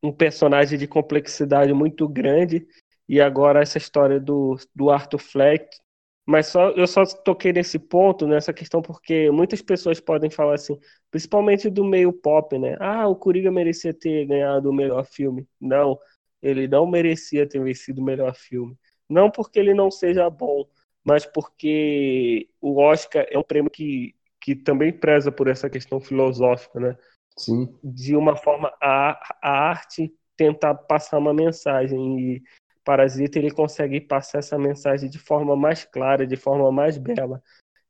um 0.03 0.11
personagem 0.13 0.77
de 0.79 0.87
complexidade 0.87 1.73
muito 1.73 2.07
grande. 2.07 2.67
E 3.07 3.21
agora 3.21 3.61
essa 3.61 3.77
história 3.77 4.19
do, 4.19 4.57
do 4.73 4.89
Arthur 4.89 5.19
Fleck. 5.19 5.77
Mas 6.25 6.47
só, 6.47 6.71
eu 6.71 6.87
só 6.87 7.05
toquei 7.05 7.53
nesse 7.53 7.77
ponto, 7.77 8.25
nessa 8.27 8.51
questão, 8.51 8.81
porque 8.81 9.29
muitas 9.29 9.61
pessoas 9.61 9.99
podem 9.99 10.29
falar 10.29 10.55
assim, 10.55 10.75
principalmente 11.11 11.69
do 11.69 11.85
meio 11.85 12.11
pop, 12.11 12.57
né? 12.57 12.75
Ah, 12.79 13.07
o 13.07 13.15
Coringa 13.15 13.51
merecia 13.51 13.93
ter 13.93 14.25
ganhado 14.25 14.69
o 14.69 14.73
melhor 14.73 15.05
filme. 15.05 15.47
Não, 15.61 15.99
ele 16.41 16.67
não 16.67 16.87
merecia 16.87 17.47
ter 17.47 17.63
vencido 17.63 18.01
o 18.01 18.05
melhor 18.05 18.35
filme. 18.35 18.77
Não 19.09 19.29
porque 19.29 19.59
ele 19.59 19.73
não 19.73 19.91
seja 19.91 20.29
bom, 20.29 20.67
mas 21.03 21.25
porque 21.25 22.49
o 22.59 22.79
Oscar 22.79 23.25
é 23.29 23.37
um 23.37 23.43
prêmio 23.43 23.69
que, 23.69 24.15
que 24.41 24.55
também 24.55 24.91
preza 24.91 25.31
por 25.31 25.47
essa 25.47 25.69
questão 25.69 25.99
filosófica, 25.99 26.79
né? 26.79 26.97
Sim. 27.37 27.77
De 27.83 28.15
uma 28.15 28.35
forma, 28.35 28.73
a, 28.81 29.35
a 29.41 29.69
arte 29.69 30.11
tentar 30.37 30.73
passar 30.73 31.17
uma 31.17 31.33
mensagem 31.33 32.19
e 32.19 32.43
Parasita 32.83 33.39
ele 33.39 33.51
consegue 33.51 33.99
passar 33.99 34.39
essa 34.39 34.57
mensagem 34.57 35.09
de 35.09 35.17
forma 35.17 35.55
mais 35.55 35.83
clara, 35.83 36.27
de 36.27 36.35
forma 36.35 36.71
mais 36.71 36.97
bela. 36.97 37.41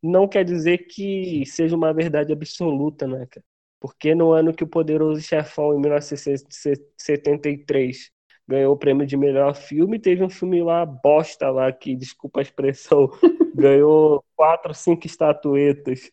Não 0.01 0.27
quer 0.27 0.45
dizer 0.45 0.87
que 0.87 1.45
seja 1.45 1.75
uma 1.75 1.93
verdade 1.93 2.31
absoluta, 2.31 3.07
né, 3.07 3.25
cara? 3.29 3.43
Porque 3.79 4.15
no 4.15 4.31
ano 4.31 4.53
que 4.53 4.63
o 4.63 4.67
Poderoso 4.67 5.21
Chefão, 5.21 5.75
em 5.75 5.81
1973, 5.81 8.11
ganhou 8.47 8.73
o 8.73 8.77
prêmio 8.77 9.05
de 9.07 9.17
melhor 9.17 9.55
filme, 9.55 9.99
teve 9.99 10.23
um 10.23 10.29
filme 10.29 10.61
lá, 10.63 10.85
bosta 10.85 11.49
lá, 11.49 11.71
que, 11.71 11.95
desculpa 11.95 12.39
a 12.39 12.43
expressão, 12.43 13.09
ganhou 13.55 14.23
quatro, 14.35 14.73
cinco 14.73 15.07
estatuetas. 15.07 16.11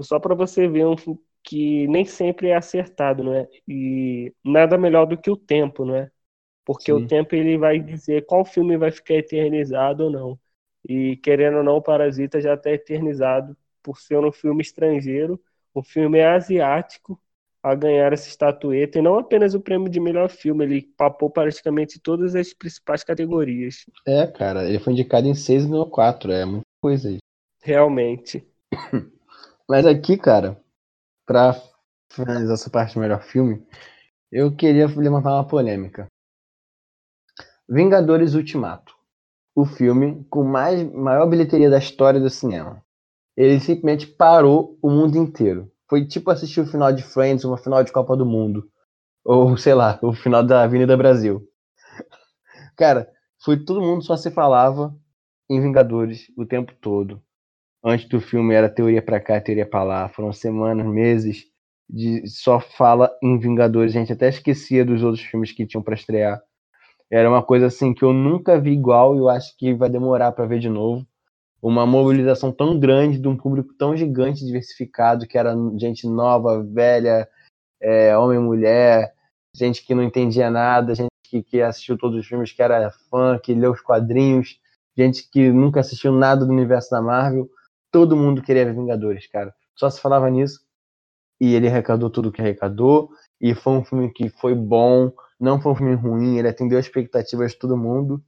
Só 0.00 0.18
para 0.20 0.34
você 0.34 0.68
ver 0.68 0.86
um 0.86 0.96
que 1.42 1.86
nem 1.88 2.04
sempre 2.04 2.48
é 2.48 2.56
acertado, 2.56 3.22
não 3.22 3.34
é? 3.34 3.48
E 3.68 4.34
nada 4.44 4.76
melhor 4.76 5.06
do 5.06 5.16
que 5.16 5.30
o 5.30 5.36
tempo, 5.36 5.84
não 5.84 5.94
é? 5.96 6.10
Porque 6.64 6.92
Sim. 6.92 6.92
o 6.92 7.06
tempo 7.06 7.34
ele 7.36 7.56
vai 7.58 7.78
dizer 7.78 8.26
qual 8.26 8.44
filme 8.44 8.76
vai 8.76 8.90
ficar 8.90 9.14
eternizado 9.14 10.04
ou 10.04 10.10
não. 10.10 10.40
E 10.88 11.16
querendo 11.18 11.58
ou 11.58 11.64
não, 11.64 11.76
o 11.76 11.82
Parasita 11.82 12.40
já 12.40 12.54
está 12.54 12.70
eternizado 12.70 13.56
por 13.82 14.00
ser 14.00 14.18
um 14.18 14.32
filme 14.32 14.62
estrangeiro, 14.62 15.40
um 15.74 15.82
filme 15.82 16.20
asiático 16.22 17.20
a 17.66 17.74
ganhar 17.74 18.12
essa 18.12 18.28
estatueta 18.28 18.98
e 18.98 19.02
não 19.02 19.18
apenas 19.18 19.52
o 19.52 19.60
prêmio 19.60 19.88
de 19.88 19.98
melhor 19.98 20.28
filme, 20.28 20.64
ele 20.64 20.82
papou 20.96 21.28
praticamente 21.28 21.98
todas 21.98 22.36
as 22.36 22.54
principais 22.54 23.02
categorias. 23.02 23.84
É, 24.06 24.24
cara, 24.24 24.68
ele 24.68 24.78
foi 24.78 24.92
indicado 24.92 25.26
em 25.26 25.34
6 25.34 25.64
e 25.64 25.68
ganhou 25.68 25.90
4, 25.90 26.30
é 26.30 26.44
muita 26.44 26.64
coisa 26.80 27.08
aí. 27.08 27.18
Realmente. 27.60 28.46
Mas 29.68 29.84
aqui, 29.84 30.16
cara, 30.16 30.62
pra 31.26 31.60
finalizar 32.12 32.54
essa 32.54 32.70
parte 32.70 32.94
do 32.94 33.00
melhor 33.00 33.20
filme, 33.24 33.60
eu 34.30 34.54
queria 34.54 34.86
levantar 34.86 35.34
uma 35.34 35.48
polêmica. 35.48 36.06
Vingadores 37.68 38.34
Ultimato. 38.34 38.94
O 39.56 39.66
filme 39.66 40.24
com 40.30 40.44
mais 40.44 40.84
maior 40.92 41.28
bilheteria 41.28 41.68
da 41.68 41.78
história 41.78 42.20
do 42.20 42.30
cinema. 42.30 42.80
Ele 43.36 43.58
simplesmente 43.58 44.06
parou 44.06 44.78
o 44.80 44.88
mundo 44.88 45.18
inteiro. 45.18 45.68
Foi 45.88 46.06
tipo 46.06 46.30
assistir 46.30 46.60
o 46.60 46.66
final 46.66 46.92
de 46.92 47.02
Friends, 47.02 47.44
uma 47.44 47.58
final 47.58 47.82
de 47.82 47.92
Copa 47.92 48.16
do 48.16 48.26
Mundo. 48.26 48.68
Ou, 49.24 49.56
sei 49.58 49.74
lá, 49.74 49.98
o 50.02 50.12
final 50.12 50.44
da 50.44 50.62
Avenida 50.62 50.96
Brasil. 50.96 51.42
Cara, 52.76 53.08
foi 53.42 53.64
todo 53.64 53.80
mundo 53.80 54.02
só 54.04 54.16
se 54.16 54.30
falava 54.30 54.94
em 55.48 55.60
Vingadores 55.60 56.26
o 56.36 56.44
tempo 56.46 56.72
todo. 56.80 57.22
Antes 57.84 58.08
do 58.08 58.20
filme 58.20 58.54
era 58.54 58.68
teoria 58.68 59.02
pra 59.02 59.20
cá, 59.20 59.40
teoria 59.40 59.68
pra 59.68 59.82
lá. 59.82 60.08
Foram 60.08 60.32
semanas, 60.32 60.86
meses 60.86 61.44
de 61.88 62.26
só 62.28 62.60
fala 62.60 63.10
em 63.22 63.38
Vingadores. 63.38 63.94
A 63.94 64.00
gente 64.00 64.12
até 64.12 64.28
esquecia 64.28 64.84
dos 64.84 65.02
outros 65.02 65.24
filmes 65.24 65.52
que 65.52 65.66
tinham 65.66 65.82
pra 65.82 65.94
estrear. 65.94 66.42
Era 67.10 67.28
uma 67.30 67.42
coisa 67.42 67.66
assim 67.66 67.94
que 67.94 68.04
eu 68.04 68.12
nunca 68.12 68.60
vi 68.60 68.72
igual 68.72 69.14
e 69.14 69.18
eu 69.18 69.28
acho 69.28 69.56
que 69.56 69.74
vai 69.74 69.88
demorar 69.88 70.32
pra 70.32 70.46
ver 70.46 70.58
de 70.58 70.68
novo. 70.68 71.06
Uma 71.60 71.86
mobilização 71.86 72.52
tão 72.52 72.78
grande 72.78 73.18
de 73.18 73.26
um 73.26 73.36
público 73.36 73.74
tão 73.74 73.96
gigante, 73.96 74.44
diversificado, 74.44 75.26
que 75.26 75.38
era 75.38 75.54
gente 75.78 76.06
nova, 76.06 76.62
velha, 76.62 77.28
é, 77.80 78.16
homem, 78.16 78.38
mulher, 78.38 79.14
gente 79.54 79.84
que 79.84 79.94
não 79.94 80.02
entendia 80.02 80.50
nada, 80.50 80.94
gente 80.94 81.08
que, 81.24 81.42
que 81.42 81.62
assistiu 81.62 81.98
todos 81.98 82.18
os 82.18 82.26
filmes, 82.26 82.52
que 82.52 82.62
era 82.62 82.90
fã, 83.10 83.38
que 83.38 83.54
leu 83.54 83.72
os 83.72 83.80
quadrinhos, 83.80 84.60
gente 84.96 85.28
que 85.30 85.50
nunca 85.50 85.80
assistiu 85.80 86.12
nada 86.12 86.44
do 86.44 86.52
universo 86.52 86.90
da 86.90 87.02
Marvel. 87.02 87.48
Todo 87.90 88.16
mundo 88.16 88.42
queria 88.42 88.64
ver 88.64 88.74
Vingadores, 88.74 89.26
cara. 89.26 89.54
Só 89.74 89.90
se 89.90 90.00
falava 90.00 90.30
nisso. 90.30 90.60
E 91.40 91.54
ele 91.54 91.68
arrecadou 91.68 92.10
tudo 92.10 92.32
que 92.32 92.40
arrecadou. 92.40 93.10
E 93.40 93.54
foi 93.54 93.74
um 93.74 93.84
filme 93.84 94.10
que 94.12 94.28
foi 94.30 94.54
bom, 94.54 95.12
não 95.38 95.60
foi 95.60 95.72
um 95.72 95.76
filme 95.76 95.94
ruim, 95.94 96.38
ele 96.38 96.48
atendeu 96.48 96.78
as 96.78 96.86
expectativas 96.86 97.52
de 97.52 97.58
todo 97.58 97.76
mundo. 97.76 98.22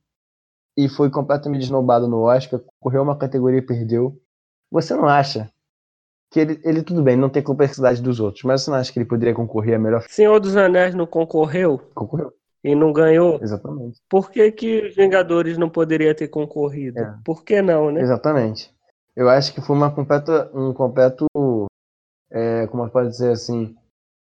E 0.79 0.89
foi 0.89 1.11
completamente 1.11 1.63
esnobado 1.63 2.07
no 2.07 2.21
Oscar, 2.21 2.61
correu 2.79 3.03
uma 3.03 3.19
categoria 3.19 3.59
e 3.59 3.67
perdeu. 3.67 4.17
Você 4.71 4.95
não 4.95 5.09
acha 5.09 5.51
que 6.31 6.39
ele, 6.39 6.61
ele 6.63 6.83
tudo 6.83 7.03
bem, 7.03 7.17
não 7.17 7.29
tem 7.29 7.43
complexidade 7.43 8.01
dos 8.01 8.21
outros, 8.21 8.45
mas 8.45 8.63
você 8.63 8.71
não 8.71 8.79
acha 8.79 8.93
que 8.93 8.99
ele 9.01 9.09
poderia 9.09 9.35
concorrer 9.35 9.75
a 9.75 9.79
melhor? 9.79 10.05
Senhor 10.09 10.39
dos 10.39 10.57
Anéis 10.57 10.95
não 10.95 11.07
concorreu 11.07 11.81
Concorreu, 11.95 12.33
e 12.63 12.77
não 12.77 12.93
ganhou. 12.93 13.41
exatamente. 13.43 14.01
Por 14.09 14.31
que, 14.31 14.53
que 14.53 14.87
os 14.87 14.95
Vingadores 14.95 15.59
não 15.59 15.69
poderia 15.69 16.15
ter 16.15 16.29
concorrido? 16.29 17.01
É. 17.01 17.19
Por 17.25 17.43
que 17.43 17.61
não, 17.61 17.91
né? 17.91 18.01
Exatamente. 18.01 18.73
Eu 19.17 19.29
acho 19.29 19.53
que 19.53 19.61
foi 19.61 19.75
uma 19.75 19.91
completa, 19.91 20.49
um 20.55 20.73
completo 20.73 21.27
é, 22.31 22.67
como 22.69 22.89
posso 22.89 23.09
dizer 23.11 23.33
assim, 23.33 23.75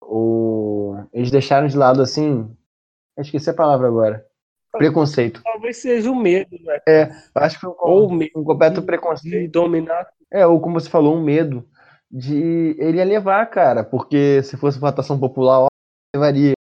o, 0.01 0.97
eles 1.12 1.31
deixaram 1.31 1.66
de 1.66 1.77
lado 1.77 2.01
assim, 2.02 2.48
eu 3.16 3.23
esqueci 3.23 3.51
a 3.51 3.55
palavra 3.55 3.89
agora, 3.89 4.24
preconceito. 4.73 5.43
Talvez 5.43 5.79
seja 5.79 6.11
o 6.11 6.15
medo, 6.15 6.57
né? 6.63 6.79
Eu 7.35 7.43
acho 7.43 7.57
que 7.57 7.63
foi 7.63 7.71
um, 7.71 7.77
Ou 7.79 8.13
medo 8.13 8.33
um 8.37 8.45
completo 8.45 8.81
de 8.81 8.87
preconceito. 8.87 9.53
dominar. 9.53 10.07
É, 10.31 10.47
ou 10.47 10.61
como 10.61 10.79
você 10.79 10.89
falou, 10.89 11.17
um 11.17 11.23
medo 11.23 11.67
de 12.11 12.77
ele 12.79 12.99
ia 12.99 13.05
levar, 13.05 13.45
cara, 13.47 13.85
porque 13.85 14.43
se 14.43 14.57
fosse 14.57 14.79
votação 14.79 15.19
popular, 15.19 15.61
ó, 15.61 15.67
levaria. 16.15 16.53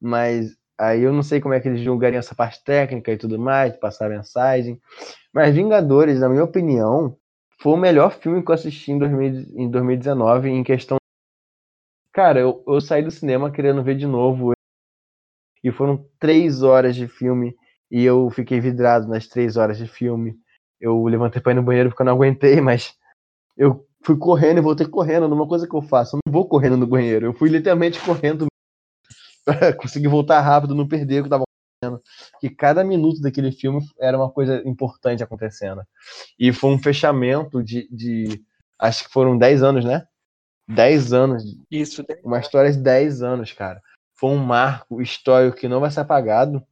Mas 0.00 0.56
aí 0.78 1.02
eu 1.02 1.12
não 1.12 1.22
sei 1.22 1.40
como 1.40 1.54
é 1.54 1.60
que 1.60 1.68
eles 1.68 1.80
julgariam 1.80 2.18
essa 2.18 2.34
parte 2.34 2.62
técnica 2.64 3.12
e 3.12 3.16
tudo 3.16 3.38
mais, 3.38 3.72
de 3.72 3.78
passar 3.78 4.08
mensagem. 4.10 4.80
Mas 5.32 5.54
Vingadores, 5.54 6.20
na 6.20 6.28
minha 6.28 6.44
opinião, 6.44 7.16
foi 7.60 7.72
o 7.72 7.76
melhor 7.76 8.12
filme 8.12 8.42
que 8.44 8.50
eu 8.50 8.54
assisti 8.54 8.90
em, 8.92 8.98
2000 8.98 9.24
em 9.56 9.70
2019 9.70 10.48
em 10.50 10.64
questão. 10.64 10.96
Cara, 12.12 12.40
eu, 12.40 12.62
eu 12.66 12.80
saí 12.80 13.02
do 13.02 13.10
cinema 13.10 13.50
querendo 13.50 13.82
ver 13.82 13.96
de 13.96 14.06
novo. 14.06 14.52
E 15.62 15.70
foram 15.70 16.06
três 16.18 16.62
horas 16.62 16.96
de 16.96 17.06
filme. 17.06 17.54
E 17.90 18.02
eu 18.02 18.30
fiquei 18.30 18.60
vidrado 18.60 19.06
nas 19.08 19.26
três 19.26 19.56
horas 19.56 19.78
de 19.78 19.86
filme. 19.86 20.34
Eu 20.80 21.04
levantei 21.04 21.40
pra 21.40 21.52
ir 21.52 21.54
no 21.54 21.62
banheiro 21.62 21.90
porque 21.90 22.02
eu 22.02 22.06
não 22.06 22.14
aguentei, 22.14 22.58
mas 22.60 22.94
eu 23.56 23.86
fui 24.04 24.16
correndo 24.16 24.58
e 24.58 24.62
voltei 24.62 24.86
correndo. 24.86 25.28
Numa 25.28 25.46
coisa 25.46 25.68
que 25.68 25.74
eu 25.74 25.82
faço, 25.82 26.16
eu 26.16 26.20
não 26.26 26.32
vou 26.32 26.48
correndo 26.48 26.76
no 26.76 26.86
banheiro. 26.86 27.26
Eu 27.26 27.34
fui 27.34 27.48
literalmente 27.48 28.00
correndo 28.04 28.46
pra 29.44 29.72
conseguir 29.72 30.08
voltar 30.08 30.40
rápido, 30.40 30.74
não 30.74 30.88
perder 30.88 31.20
o 31.20 31.24
que 31.24 31.30
tava 31.30 31.44
acontecendo. 31.44 32.02
Que 32.40 32.50
cada 32.50 32.82
minuto 32.82 33.20
daquele 33.20 33.52
filme 33.52 33.80
era 34.00 34.16
uma 34.16 34.30
coisa 34.30 34.62
importante 34.66 35.22
acontecendo. 35.22 35.82
E 36.38 36.52
foi 36.52 36.70
um 36.70 36.78
fechamento 36.78 37.62
de. 37.62 37.88
de 37.90 38.42
acho 38.78 39.04
que 39.04 39.12
foram 39.12 39.38
10 39.38 39.62
anos, 39.62 39.84
né? 39.84 40.04
10 40.68 41.12
anos. 41.12 41.44
Isso? 41.70 42.04
Uma 42.24 42.40
história 42.40 42.72
de 42.72 42.78
10 42.78 43.22
anos, 43.22 43.52
cara. 43.52 43.80
Foi 44.22 44.30
um 44.30 44.38
marco 44.38 45.02
histórico 45.02 45.56
que 45.56 45.66
não 45.66 45.80
vai 45.80 45.90
ser 45.90 45.98
apagado. 45.98 46.64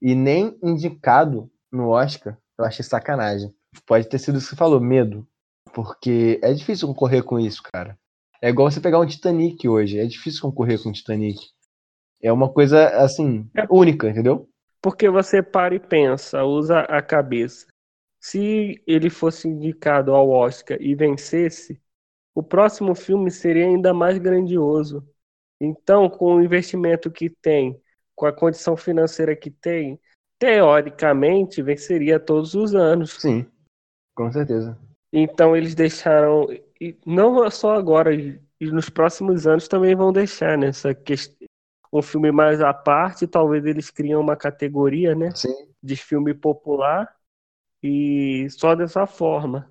E 0.00 0.14
nem 0.14 0.56
indicado 0.62 1.50
no 1.70 1.88
Oscar. 1.88 2.38
Eu 2.56 2.64
achei 2.64 2.84
sacanagem. 2.84 3.52
Pode 3.84 4.08
ter 4.08 4.20
sido 4.20 4.38
isso 4.38 4.46
que 4.46 4.50
você 4.50 4.56
falou, 4.56 4.80
medo. 4.80 5.26
Porque 5.74 6.38
é 6.40 6.52
difícil 6.52 6.86
concorrer 6.86 7.24
com 7.24 7.40
isso, 7.40 7.60
cara. 7.74 7.98
É 8.40 8.50
igual 8.50 8.70
você 8.70 8.80
pegar 8.80 9.00
um 9.00 9.06
Titanic 9.06 9.68
hoje. 9.68 9.98
É 9.98 10.06
difícil 10.06 10.42
concorrer 10.42 10.80
com 10.80 10.90
um 10.90 10.92
Titanic. 10.92 11.40
É 12.22 12.32
uma 12.32 12.48
coisa, 12.48 12.86
assim, 13.02 13.50
É. 13.56 13.66
única, 13.68 14.08
entendeu? 14.08 14.48
Porque 14.80 15.10
você 15.10 15.42
para 15.42 15.74
e 15.74 15.80
pensa, 15.80 16.44
usa 16.44 16.82
a 16.82 17.02
cabeça. 17.02 17.66
Se 18.20 18.80
ele 18.86 19.10
fosse 19.10 19.48
indicado 19.48 20.14
ao 20.14 20.30
Oscar 20.30 20.78
e 20.80 20.94
vencesse, 20.94 21.82
o 22.32 22.44
próximo 22.44 22.94
filme 22.94 23.28
seria 23.28 23.66
ainda 23.66 23.92
mais 23.92 24.18
grandioso. 24.18 25.04
Então, 25.60 26.08
com 26.08 26.36
o 26.36 26.42
investimento 26.42 27.10
que 27.10 27.28
tem, 27.28 27.80
com 28.14 28.26
a 28.26 28.32
condição 28.32 28.76
financeira 28.76 29.36
que 29.36 29.50
tem, 29.50 30.00
teoricamente 30.38 31.62
venceria 31.62 32.18
todos 32.18 32.54
os 32.54 32.74
anos. 32.74 33.20
Sim, 33.20 33.46
com 34.14 34.32
certeza. 34.32 34.78
Então 35.12 35.56
eles 35.56 35.74
deixaram, 35.74 36.46
e 36.80 36.96
não 37.04 37.50
só 37.50 37.74
agora, 37.74 38.14
e 38.14 38.40
nos 38.60 38.88
próximos 38.88 39.46
anos 39.46 39.68
também 39.68 39.94
vão 39.94 40.12
deixar 40.12 40.56
nessa 40.56 40.94
questão 40.94 41.48
um 41.92 42.00
filme 42.00 42.30
mais 42.30 42.60
à 42.60 42.72
parte, 42.72 43.26
talvez 43.26 43.64
eles 43.66 43.90
criam 43.90 44.20
uma 44.20 44.36
categoria, 44.36 45.14
né, 45.14 45.32
Sim. 45.32 45.66
de 45.82 45.96
filme 45.96 46.32
popular 46.32 47.12
e 47.82 48.48
só 48.50 48.76
dessa 48.76 49.06
forma. 49.06 49.68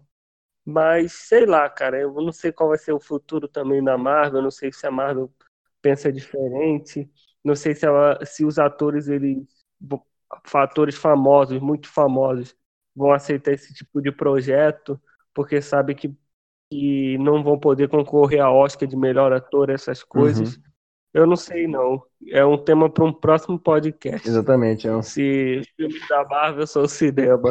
Mas 0.65 1.13
sei 1.13 1.45
lá, 1.45 1.69
cara, 1.69 1.97
eu 1.99 2.13
não 2.13 2.33
sei 2.33 2.51
qual 2.51 2.69
vai 2.69 2.77
ser 2.77 2.91
o 2.91 2.99
futuro 2.99 3.47
também 3.47 3.81
da 3.81 3.97
Marvel, 3.97 4.39
eu 4.39 4.43
não 4.43 4.51
sei 4.51 4.71
se 4.71 4.85
a 4.85 4.91
Marvel 4.91 5.31
pensa 5.81 6.11
diferente, 6.11 7.09
não 7.43 7.55
sei 7.55 7.73
se 7.73 7.85
ela, 7.85 8.19
se 8.25 8.45
os 8.45 8.59
atores 8.59 9.07
eles 9.07 9.45
atores 10.53 10.95
famosos, 10.95 11.59
muito 11.59 11.87
famosos, 11.87 12.55
vão 12.95 13.11
aceitar 13.11 13.51
esse 13.51 13.73
tipo 13.73 14.01
de 14.01 14.11
projeto, 14.11 14.99
porque 15.33 15.61
sabe 15.61 15.95
que, 15.95 16.13
que 16.71 17.17
não 17.17 17.43
vão 17.43 17.57
poder 17.57 17.87
concorrer 17.87 18.41
a 18.41 18.51
Oscar 18.51 18.87
de 18.87 18.95
melhor 18.95 19.33
ator, 19.33 19.69
essas 19.69 20.03
coisas. 20.03 20.59
Eu 21.11 21.25
não 21.25 21.35
sei, 21.35 21.67
não. 21.67 22.03
É 22.27 22.45
um 22.45 22.57
tema 22.57 22.89
para 22.89 23.03
um 23.03 23.13
próximo 23.13 23.57
podcast. 23.57 24.27
Exatamente. 24.27 24.87
É 24.87 24.95
um... 24.95 25.01
Se 25.01 25.61
filme 25.75 25.99
da 26.07 26.23
Marvel 26.25 26.67
são 26.67 26.87
cinema. 26.87 27.49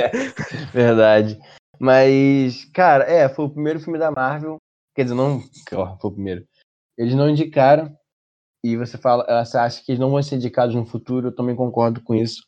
Verdade. 0.72 1.38
Mas, 1.78 2.64
cara, 2.72 3.04
é, 3.04 3.28
foi 3.28 3.44
o 3.44 3.50
primeiro 3.50 3.80
filme 3.80 3.98
da 3.98 4.10
Marvel. 4.10 4.56
Quer 4.94 5.02
dizer, 5.02 5.14
não. 5.14 5.42
ó, 5.74 5.98
foi 5.98 6.10
o 6.10 6.14
primeiro. 6.14 6.46
Eles 6.96 7.14
não 7.14 7.28
indicaram. 7.28 7.96
E 8.64 8.76
você 8.76 8.98
fala, 8.98 9.44
você 9.44 9.56
acha 9.58 9.82
que 9.84 9.92
eles 9.92 10.00
não 10.00 10.10
vão 10.10 10.22
ser 10.22 10.36
indicados 10.36 10.74
no 10.74 10.84
futuro, 10.84 11.28
eu 11.28 11.34
também 11.34 11.54
concordo 11.54 12.00
com 12.02 12.14
isso. 12.14 12.42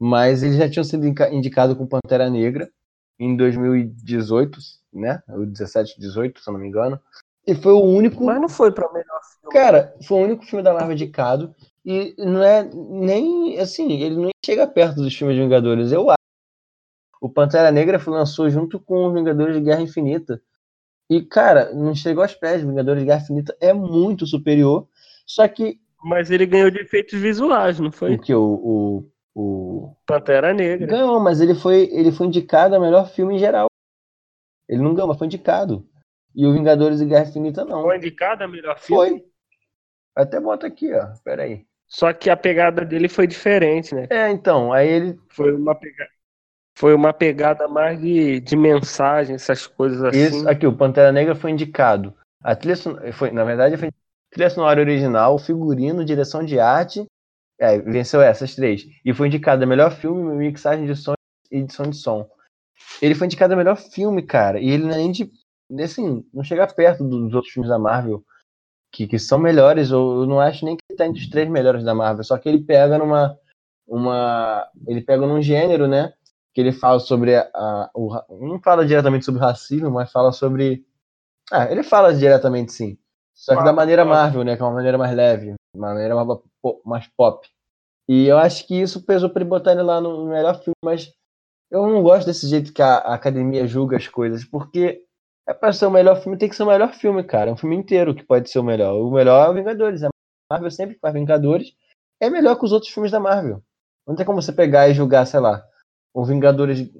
Mas 0.00 0.42
eles 0.42 0.56
já 0.56 0.68
tinham 0.68 0.82
sido 0.84 1.06
indica- 1.06 1.32
indicados 1.32 1.76
com 1.76 1.86
Pantera 1.86 2.28
Negra 2.30 2.68
em 3.18 3.36
2018, 3.36 4.58
né? 4.92 5.22
O 5.28 5.44
17, 5.46 6.00
18, 6.00 6.40
se 6.40 6.48
eu 6.48 6.54
não 6.54 6.60
me 6.60 6.66
engano. 6.66 6.98
E 7.46 7.54
foi 7.54 7.72
o 7.72 7.80
único. 7.82 8.24
Mas 8.24 8.40
não 8.40 8.48
foi 8.48 8.72
para 8.72 8.90
melhor 8.92 9.20
filme. 9.40 9.52
Cara, 9.54 9.94
foi 10.02 10.18
o 10.20 10.24
único 10.24 10.44
filme 10.44 10.62
da 10.62 10.72
Marvel 10.72 10.92
indicado. 10.92 11.54
E 11.84 12.14
não 12.18 12.42
é 12.42 12.64
nem. 12.64 13.58
Assim, 13.58 13.92
ele 13.92 14.16
nem 14.16 14.30
chega 14.44 14.66
perto 14.66 14.96
dos 14.96 15.14
filmes 15.14 15.36
de 15.36 15.42
Vingadores, 15.42 15.92
eu 15.92 16.08
acho. 16.10 16.16
O 17.20 17.28
Pantera 17.28 17.70
Negra 17.70 17.98
foi- 17.98 18.14
lançou 18.14 18.48
junto 18.48 18.80
com 18.80 18.94
o 19.06 19.12
Vingadores 19.12 19.54
de 19.54 19.60
Guerra 19.62 19.82
Infinita. 19.82 20.40
E, 21.10 21.20
cara, 21.22 21.74
não 21.74 21.92
chegou 21.92 22.22
aos 22.22 22.34
pés. 22.34 22.62
Vingadores 22.62 23.00
de 23.02 23.06
Guerra 23.06 23.20
Infinita 23.20 23.56
é 23.60 23.72
muito 23.72 24.24
superior. 24.26 24.86
Só 25.26 25.46
que. 25.48 25.80
Mas 26.04 26.30
ele 26.30 26.46
ganhou 26.46 26.70
de 26.70 26.78
efeitos 26.78 27.18
visuais, 27.18 27.80
não 27.80 27.90
foi? 27.90 28.14
O 28.14 28.20
que? 28.20 28.32
O. 28.32 28.40
o, 28.54 29.10
o... 29.34 29.96
Pantera 30.06 30.54
Negra. 30.54 30.86
Ganhou, 30.86 31.18
mas 31.18 31.40
ele 31.40 31.54
foi, 31.54 31.90
ele 31.92 32.12
foi 32.12 32.28
indicado 32.28 32.76
a 32.76 32.80
melhor 32.80 33.08
filme 33.08 33.34
em 33.34 33.38
geral. 33.38 33.66
Ele 34.68 34.80
não 34.80 34.94
ganhou, 34.94 35.08
mas 35.08 35.18
foi 35.18 35.26
indicado. 35.26 35.84
E 36.32 36.46
o 36.46 36.52
Vingadores 36.52 37.00
de 37.00 37.06
Guerra 37.06 37.28
Infinita 37.28 37.64
não. 37.64 37.82
Foi 37.82 37.96
indicado 37.96 38.44
a 38.44 38.48
melhor 38.48 38.78
filme. 38.78 39.08
Foi. 39.10 39.24
Até 40.14 40.38
bota 40.38 40.68
aqui, 40.68 40.94
ó. 40.94 41.08
Pera 41.24 41.42
aí. 41.42 41.66
Só 41.88 42.12
que 42.12 42.30
a 42.30 42.36
pegada 42.36 42.84
dele 42.84 43.08
foi 43.08 43.26
diferente, 43.26 43.96
né? 43.96 44.06
É, 44.10 44.30
então, 44.30 44.72
aí 44.72 44.88
ele 44.88 45.18
Foi 45.28 45.52
uma 45.52 45.74
pegada, 45.74 46.10
foi 46.76 46.94
uma 46.94 47.12
pegada 47.12 47.68
mais 47.68 48.00
de, 48.00 48.40
de 48.40 48.56
mensagem, 48.56 49.34
essas 49.34 49.66
coisas 49.66 50.02
assim. 50.02 50.18
Isso, 50.18 50.48
aqui, 50.48 50.66
o 50.66 50.76
Pantera 50.76 51.12
Negra 51.12 51.34
foi 51.34 51.50
indicado. 51.50 52.14
A 52.42 52.56
trilha 52.56 52.76
son- 52.76 52.96
foi, 53.12 53.30
na 53.30 53.44
verdade, 53.44 53.76
foi 53.76 53.90
trilha 54.30 54.48
sonora 54.48 54.80
original, 54.80 55.38
figurino, 55.38 56.04
direção 56.04 56.44
de 56.44 56.58
arte. 56.58 57.04
É, 57.58 57.78
venceu 57.78 58.22
essas 58.22 58.54
três. 58.54 58.86
E 59.04 59.12
foi 59.12 59.26
indicado 59.26 59.62
a 59.62 59.66
melhor 59.66 59.90
filme, 59.92 60.34
mixagem 60.36 60.86
de 60.86 60.96
som 60.96 61.12
e 61.50 61.58
edição 61.58 61.84
de 61.84 61.96
som. 61.96 62.26
Ele 63.02 63.14
foi 63.14 63.26
indicado 63.26 63.52
a 63.52 63.56
melhor 63.56 63.76
filme, 63.76 64.22
cara. 64.22 64.58
E 64.58 64.70
ele 64.70 64.84
não 64.84 64.92
é 64.92 64.96
nem 64.96 65.12
de. 65.12 65.30
Assim, 65.82 66.24
não 66.32 66.42
chega 66.42 66.66
perto 66.66 67.04
dos 67.04 67.34
outros 67.34 67.52
filmes 67.52 67.68
da 67.68 67.78
Marvel. 67.78 68.24
Que, 68.90 69.06
que 69.06 69.18
são 69.18 69.38
melhores. 69.38 69.90
Eu, 69.90 70.22
eu 70.22 70.26
não 70.26 70.40
acho 70.40 70.64
nem 70.64 70.74
que 70.76 70.82
ele 70.88 70.96
tá 70.96 71.06
entre 71.06 71.20
os 71.20 71.28
três 71.28 71.48
melhores 71.50 71.84
da 71.84 71.94
Marvel. 71.94 72.24
Só 72.24 72.38
que 72.38 72.48
ele 72.48 72.60
pega 72.64 72.96
numa. 72.96 73.36
Uma, 73.86 74.66
ele 74.86 75.02
pega 75.02 75.26
num 75.26 75.42
gênero, 75.42 75.86
né? 75.88 76.12
Que 76.54 76.60
ele 76.60 76.72
fala 76.72 76.98
sobre 77.00 77.36
a, 77.36 77.48
a- 77.54 77.90
o, 77.94 78.10
não 78.46 78.60
fala 78.60 78.86
diretamente 78.86 79.24
sobre 79.24 79.40
racismo, 79.40 79.90
mas 79.90 80.10
fala 80.10 80.32
sobre 80.32 80.84
ah, 81.52 81.70
ele 81.70 81.82
fala 81.82 82.14
diretamente 82.14 82.72
sim. 82.72 82.98
Só 83.34 83.56
que 83.56 83.64
da 83.64 83.72
maneira. 83.72 84.04
Marvel, 84.04 84.44
né, 84.44 84.56
que 84.56 84.62
é 84.62 84.64
uma 84.64 84.74
maneira 84.74 84.98
mais 84.98 85.14
leve, 85.14 85.54
uma 85.74 85.88
maneira 85.94 86.14
mais, 86.14 86.38
po- 86.62 86.82
mais 86.84 87.06
pop. 87.16 87.48
E 88.08 88.26
eu 88.26 88.38
acho 88.38 88.66
que 88.66 88.74
isso 88.80 89.04
pesou 89.06 89.30
pra 89.30 89.42
ele 89.42 89.50
botar 89.50 89.72
ele 89.72 89.82
lá 89.82 90.00
no 90.00 90.26
melhor 90.26 90.54
filme, 90.56 90.74
mas 90.84 91.12
eu 91.70 91.86
não 91.86 92.02
gosto 92.02 92.26
desse 92.26 92.48
jeito 92.48 92.72
que 92.72 92.82
a, 92.82 92.96
a 92.98 93.14
academia 93.14 93.66
julga 93.66 93.96
as 93.96 94.08
coisas, 94.08 94.44
porque 94.44 95.02
é 95.48 95.54
pra 95.54 95.72
ser 95.72 95.86
o 95.86 95.90
melhor 95.90 96.16
filme, 96.22 96.38
tem 96.38 96.48
que 96.48 96.56
ser 96.56 96.64
o 96.64 96.66
melhor 96.66 96.92
filme, 96.92 97.22
cara. 97.24 97.50
É 97.50 97.52
um 97.52 97.56
filme 97.56 97.76
inteiro 97.76 98.14
que 98.14 98.24
pode 98.24 98.50
ser 98.50 98.58
o 98.58 98.64
melhor. 98.64 98.94
O 99.00 99.10
melhor 99.10 99.46
é 99.46 99.50
o 99.50 99.54
Vingadores. 99.54 100.02
A 100.04 100.08
Marvel 100.50 100.70
sempre 100.70 100.98
faz 101.00 101.14
Vingadores. 101.14 101.72
É 102.20 102.28
melhor 102.30 102.56
que 102.58 102.64
os 102.64 102.72
outros 102.72 102.92
filmes 102.92 103.10
da 103.12 103.20
Marvel. 103.20 103.62
Não 104.06 104.14
tem 104.16 104.26
como 104.26 104.40
você 104.42 104.52
pegar 104.52 104.88
e 104.88 104.94
julgar, 104.94 105.26
sei 105.26 105.40
lá, 105.40 105.64
o 106.14 106.24
Vingadores, 106.24 106.90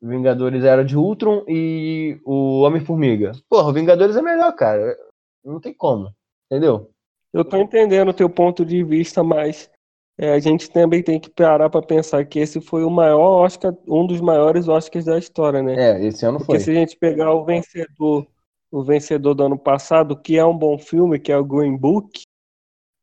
Vingadores 0.00 0.64
Era 0.64 0.84
de 0.84 0.96
Ultron 0.96 1.44
e 1.48 2.20
o 2.24 2.60
Homem-Formiga. 2.60 3.32
Porra, 3.48 3.68
o 3.68 3.72
Vingadores 3.72 4.16
é 4.16 4.22
melhor, 4.22 4.52
cara. 4.54 4.96
Não 5.44 5.60
tem 5.60 5.74
como. 5.74 6.12
Entendeu? 6.50 6.90
Eu 7.32 7.44
tô 7.44 7.56
entendendo 7.56 8.08
o 8.08 8.14
teu 8.14 8.28
ponto 8.28 8.64
de 8.64 8.82
vista, 8.82 9.22
mas 9.22 9.70
é, 10.18 10.32
a 10.32 10.38
gente 10.38 10.70
também 10.70 11.02
tem 11.02 11.20
que 11.20 11.30
parar 11.30 11.70
pra 11.70 11.82
pensar 11.82 12.24
que 12.24 12.38
esse 12.38 12.60
foi 12.60 12.82
o 12.84 12.90
maior 12.90 13.44
Oscar, 13.44 13.72
um 13.86 14.06
dos 14.06 14.20
maiores 14.20 14.66
Oscars 14.66 15.04
da 15.04 15.18
história, 15.18 15.62
né? 15.62 15.74
É, 15.76 16.04
esse 16.04 16.24
ano 16.26 16.38
Porque 16.38 16.52
foi. 16.52 16.60
se 16.60 16.70
a 16.70 16.74
gente 16.74 16.96
pegar 16.96 17.32
o 17.32 17.44
vencedor, 17.44 18.26
o 18.70 18.82
vencedor 18.82 19.34
do 19.34 19.44
ano 19.44 19.58
passado, 19.58 20.20
que 20.20 20.36
é 20.36 20.44
um 20.44 20.56
bom 20.56 20.78
filme, 20.78 21.20
que 21.20 21.30
é 21.30 21.36
o 21.36 21.44
Green 21.44 21.76
Book, 21.76 22.22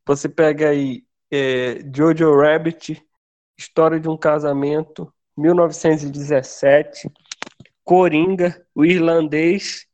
você 0.06 0.28
pega 0.28 0.70
aí 0.70 1.04
é, 1.32 1.80
Jojo 1.96 2.36
Rabbit, 2.36 3.02
História 3.58 4.00
de 4.00 4.10
um 4.10 4.18
Casamento, 4.18 5.12
1917, 5.38 7.10
Coringa, 7.84 8.66
O 8.74 8.86
Irlandês 8.86 9.86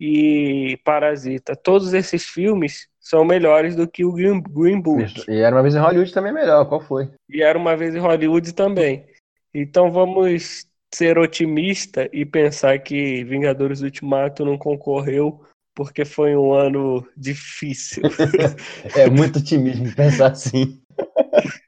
e 0.00 0.78
Parasita. 0.84 1.54
Todos 1.54 1.94
esses 1.94 2.24
filmes 2.24 2.88
são 3.00 3.24
melhores 3.24 3.76
do 3.76 3.88
que 3.88 4.04
o 4.04 4.12
Green, 4.12 4.42
Green 4.42 4.80
Book. 4.80 5.24
E 5.28 5.38
era 5.40 5.54
uma 5.54 5.62
vez 5.62 5.74
em 5.74 5.78
Hollywood 5.78 6.12
também 6.12 6.32
melhor, 6.32 6.64
qual 6.68 6.80
foi? 6.80 7.10
E 7.28 7.42
era 7.42 7.58
uma 7.58 7.76
vez 7.76 7.94
em 7.94 7.98
Hollywood 7.98 8.52
também. 8.52 9.06
Então 9.54 9.90
vamos 9.90 10.66
ser 10.94 11.18
otimista 11.18 12.08
e 12.12 12.24
pensar 12.24 12.78
que 12.78 13.24
Vingadores 13.24 13.80
Ultimato 13.80 14.44
não 14.44 14.58
concorreu 14.58 15.40
porque 15.74 16.04
foi 16.04 16.36
um 16.36 16.52
ano 16.52 17.06
difícil. 17.16 18.02
É 18.94 19.08
muito 19.08 19.38
otimismo 19.38 19.94
pensar 19.94 20.32
assim. 20.32 20.80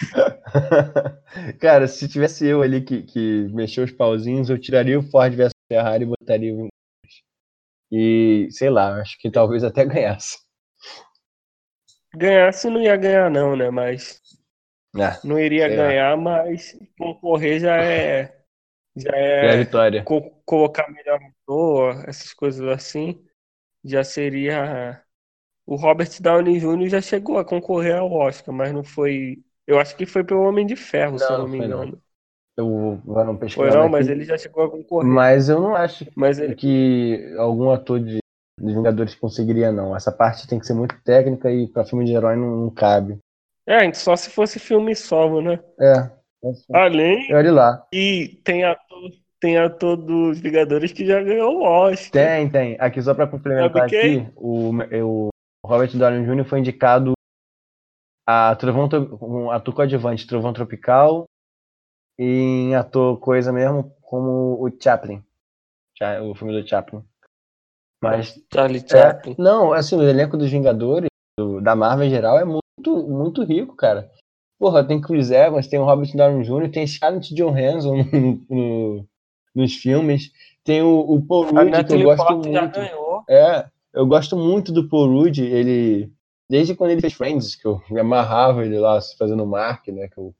Cara, 1.60 1.88
se 1.88 2.08
tivesse 2.08 2.46
eu 2.46 2.62
ali 2.62 2.82
que, 2.84 3.02
que 3.02 3.48
mexeu 3.52 3.84
os 3.84 3.92
pauzinhos, 3.92 4.50
eu 4.50 4.58
tiraria 4.58 4.98
o 4.98 5.02
Ford 5.02 5.34
versus 5.34 5.54
Ferrari 5.68 6.04
e 6.04 6.06
botaria 6.06 6.54
o. 6.54 6.68
E, 7.90 8.48
sei 8.50 8.68
lá, 8.70 9.00
acho 9.00 9.16
que 9.18 9.30
talvez 9.30 9.64
até 9.64 9.84
ganhasse. 9.86 10.36
Ganhasse 12.16 12.68
não 12.70 12.80
ia 12.82 12.96
ganhar 12.96 13.30
não, 13.30 13.54
né? 13.56 13.70
Mas 13.70 14.20
É, 14.96 15.10
não 15.22 15.38
iria 15.38 15.68
Sei 15.68 15.82
lá. 15.82 15.94
ganhar, 15.94 16.16
mas 16.16 16.76
concorrer 16.98 17.60
já 17.60 17.76
é 17.82 18.36
já 18.96 19.10
é 19.42 19.52
a 19.52 19.56
é 19.56 19.56
vitória. 19.56 20.02
co- 20.04 20.30
colocar 20.46 20.90
melhor 20.90 21.20
ator, 21.22 22.04
essas 22.08 22.32
coisas 22.34 22.66
assim, 22.68 23.24
já 23.84 24.04
seria. 24.04 25.03
O 25.66 25.76
Robert 25.76 26.10
Downey 26.20 26.58
Jr. 26.60 26.88
já 26.88 27.00
chegou 27.00 27.38
a 27.38 27.44
concorrer 27.44 27.96
ao 27.96 28.10
Oscar, 28.12 28.54
mas 28.54 28.72
não 28.72 28.84
foi. 28.84 29.42
Eu 29.66 29.78
acho 29.80 29.96
que 29.96 30.06
foi 30.06 30.22
pelo 30.24 30.42
Homem 30.42 30.66
de 30.66 30.76
Ferro, 30.76 31.18
se 31.18 31.24
Não, 31.24 31.32
eu 31.32 31.38
não 31.38 31.44
não 31.46 31.48
me 31.48 31.58
foi 31.58 31.68
não. 31.68 31.78
engano. 31.78 32.02
Eu 32.56 33.00
vou 33.04 33.24
não 33.24 33.36
Foi 33.54 33.68
pesquisar 33.68 33.78
não, 33.78 33.88
mas 33.88 34.06
aqui. 34.06 34.12
ele 34.12 34.24
já 34.24 34.36
chegou 34.38 34.64
a 34.64 34.70
concorrer. 34.70 35.08
Mas 35.08 35.48
eu 35.48 35.60
não 35.60 35.74
acho 35.74 36.06
Mas 36.14 36.38
ele. 36.38 36.54
que 36.56 37.34
algum 37.38 37.70
ator 37.70 37.98
de, 38.00 38.18
de 38.60 38.74
Vingadores 38.74 39.14
conseguiria, 39.14 39.72
não. 39.72 39.96
Essa 39.96 40.12
parte 40.12 40.46
tem 40.46 40.58
que 40.58 40.66
ser 40.66 40.74
muito 40.74 40.94
técnica 41.02 41.50
e 41.50 41.66
pra 41.68 41.84
filme 41.84 42.04
de 42.04 42.12
herói 42.12 42.36
não, 42.36 42.56
não 42.56 42.70
cabe. 42.70 43.18
É, 43.66 43.92
só 43.94 44.14
se 44.16 44.30
fosse 44.30 44.58
filme 44.58 44.94
solo, 44.94 45.40
né? 45.40 45.58
É. 45.80 46.10
Além 46.72 47.34
Olha 47.34 47.52
lá. 47.52 47.86
que 47.92 48.40
tem 48.44 48.64
ator, 48.64 49.10
tem 49.40 49.58
ator 49.58 49.96
dos 49.96 50.40
Vingadores 50.40 50.92
que 50.92 51.06
já 51.06 51.22
ganhou 51.22 51.58
o 51.58 51.62
Oscar. 51.62 52.12
Tem, 52.12 52.48
tem. 52.50 52.76
Aqui, 52.80 53.02
só 53.02 53.14
pra 53.14 53.26
complementar 53.26 53.84
aqui, 53.84 54.26
o, 54.36 54.70
o 55.02 55.28
Robert 55.64 55.96
Downey 55.96 56.24
Jr. 56.24 56.44
foi 56.44 56.58
indicado 56.60 57.12
a 58.26 58.54
Trovão, 58.56 58.88
Tro- 58.88 59.18
um 59.22 59.50
ator 59.50 59.74
coadjuvante 59.74 60.26
Trovão 60.26 60.52
Tropical 60.52 61.24
e 62.18 62.24
em 62.24 62.74
ator 62.74 63.18
coisa 63.18 63.52
mesmo, 63.52 63.90
como 64.02 64.62
o 64.64 64.70
Chaplin. 64.80 65.22
Cha- 65.96 66.22
O 66.22 66.34
filme 66.34 66.52
do 66.60 66.66
Chaplin. 66.66 67.02
Mas 68.02 68.34
Charlie 68.52 68.84
É, 68.84 68.88
Chaplin. 68.88 69.34
não, 69.38 69.72
assim, 69.72 69.96
o 69.96 70.02
elenco 70.02 70.36
dos 70.36 70.50
Vingadores, 70.50 71.08
do- 71.38 71.60
da 71.60 71.74
Marvel 71.74 72.06
em 72.06 72.10
geral, 72.10 72.38
é 72.38 72.44
muito, 72.44 73.08
muito 73.08 73.42
rico, 73.42 73.74
cara. 73.74 74.10
Porra, 74.58 74.86
tem 74.86 75.00
Chris 75.00 75.30
Evans, 75.30 75.66
tem 75.66 75.78
o 75.78 75.84
Robert 75.84 76.10
Downey 76.14 76.44
Jr., 76.44 76.70
tem 76.70 76.86
Scarlett 76.86 77.34
Johansson 77.34 77.96
no, 78.12 78.44
no- 78.48 79.08
nos 79.54 79.74
filmes, 79.76 80.30
tem 80.62 80.82
o, 80.82 80.98
o 81.00 81.26
Paul 81.26 81.44
A 81.58 81.62
Rudd, 81.62 81.84
que 81.84 81.92
eu 81.92 82.02
gosto 82.02 82.26
Portman 82.26 82.52
já 82.52 82.60
muito. 82.62 82.80
ganhou. 82.80 83.24
É, 83.28 83.66
eu 83.94 84.06
gosto 84.06 84.36
muito 84.36 84.72
do 84.72 84.88
Paul 84.88 85.08
Rudd, 85.08 85.38
ele... 85.38 86.12
Desde 86.48 86.74
quando 86.74 86.90
ele 86.90 87.00
fez 87.00 87.14
Friends, 87.14 87.54
que 87.54 87.66
eu 87.66 87.80
me 87.90 87.98
amarrava 87.98 88.64
ele 88.64 88.78
lá 88.78 88.98
fazendo 89.18 89.46
Mark, 89.46 89.88
né, 89.88 90.08
que 90.08 90.20
é 90.20 90.22
o, 90.22 90.34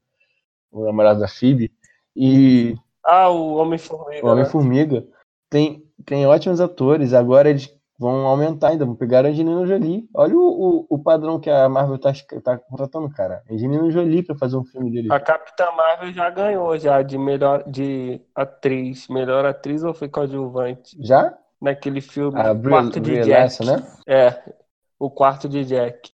namorado 0.84 1.20
da 1.20 1.28
Phoebe, 1.28 1.72
e 2.14 2.74
Ah, 3.02 3.30
o 3.30 3.54
Homem-Formiga. 3.54 4.22
o 4.22 4.26
né? 4.26 4.32
Homem-Formiga 4.32 5.06
tem, 5.48 5.82
tem 6.04 6.26
ótimos 6.26 6.60
atores. 6.60 7.14
Agora 7.14 7.48
eles 7.48 7.74
vão 7.98 8.26
aumentar 8.26 8.68
ainda, 8.68 8.84
vão 8.84 8.94
pegar 8.94 9.24
a 9.24 9.28
Angelina 9.28 9.66
Jolie. 9.66 10.08
Olha 10.14 10.36
o, 10.36 10.40
o, 10.40 10.86
o 10.90 10.98
padrão 10.98 11.38
que 11.38 11.48
a 11.48 11.68
Marvel 11.68 11.98
tá, 11.98 12.12
tá 12.42 12.58
contratando, 12.58 13.08
cara. 13.10 13.42
Angelina 13.50 13.90
Jolie 13.90 14.22
pra 14.22 14.36
fazer 14.36 14.56
um 14.56 14.64
filme 14.64 14.90
dele. 14.90 15.08
A 15.12 15.20
Capitã 15.20 15.70
Marvel 15.72 16.12
já 16.12 16.28
ganhou 16.30 16.76
já 16.78 17.02
de 17.02 17.16
melhor 17.16 17.62
de 17.68 18.20
atriz, 18.34 19.08
melhor 19.08 19.44
atriz 19.44 19.82
ou 19.84 19.94
foi 19.94 20.08
coadjuvante 20.08 20.96
Já? 21.00 21.36
Naquele 21.64 22.00
filme 22.00 22.40
A 22.40 22.52
O 22.52 22.54
Brie, 22.54 22.70
Quarto 22.70 23.00
de 23.00 23.00
Brie 23.00 23.22
Jack. 23.22 23.30
Larson, 23.30 23.64
né? 23.64 23.86
É, 24.06 24.52
o 24.98 25.10
quarto 25.10 25.48
de 25.48 25.64
Jack. 25.64 26.10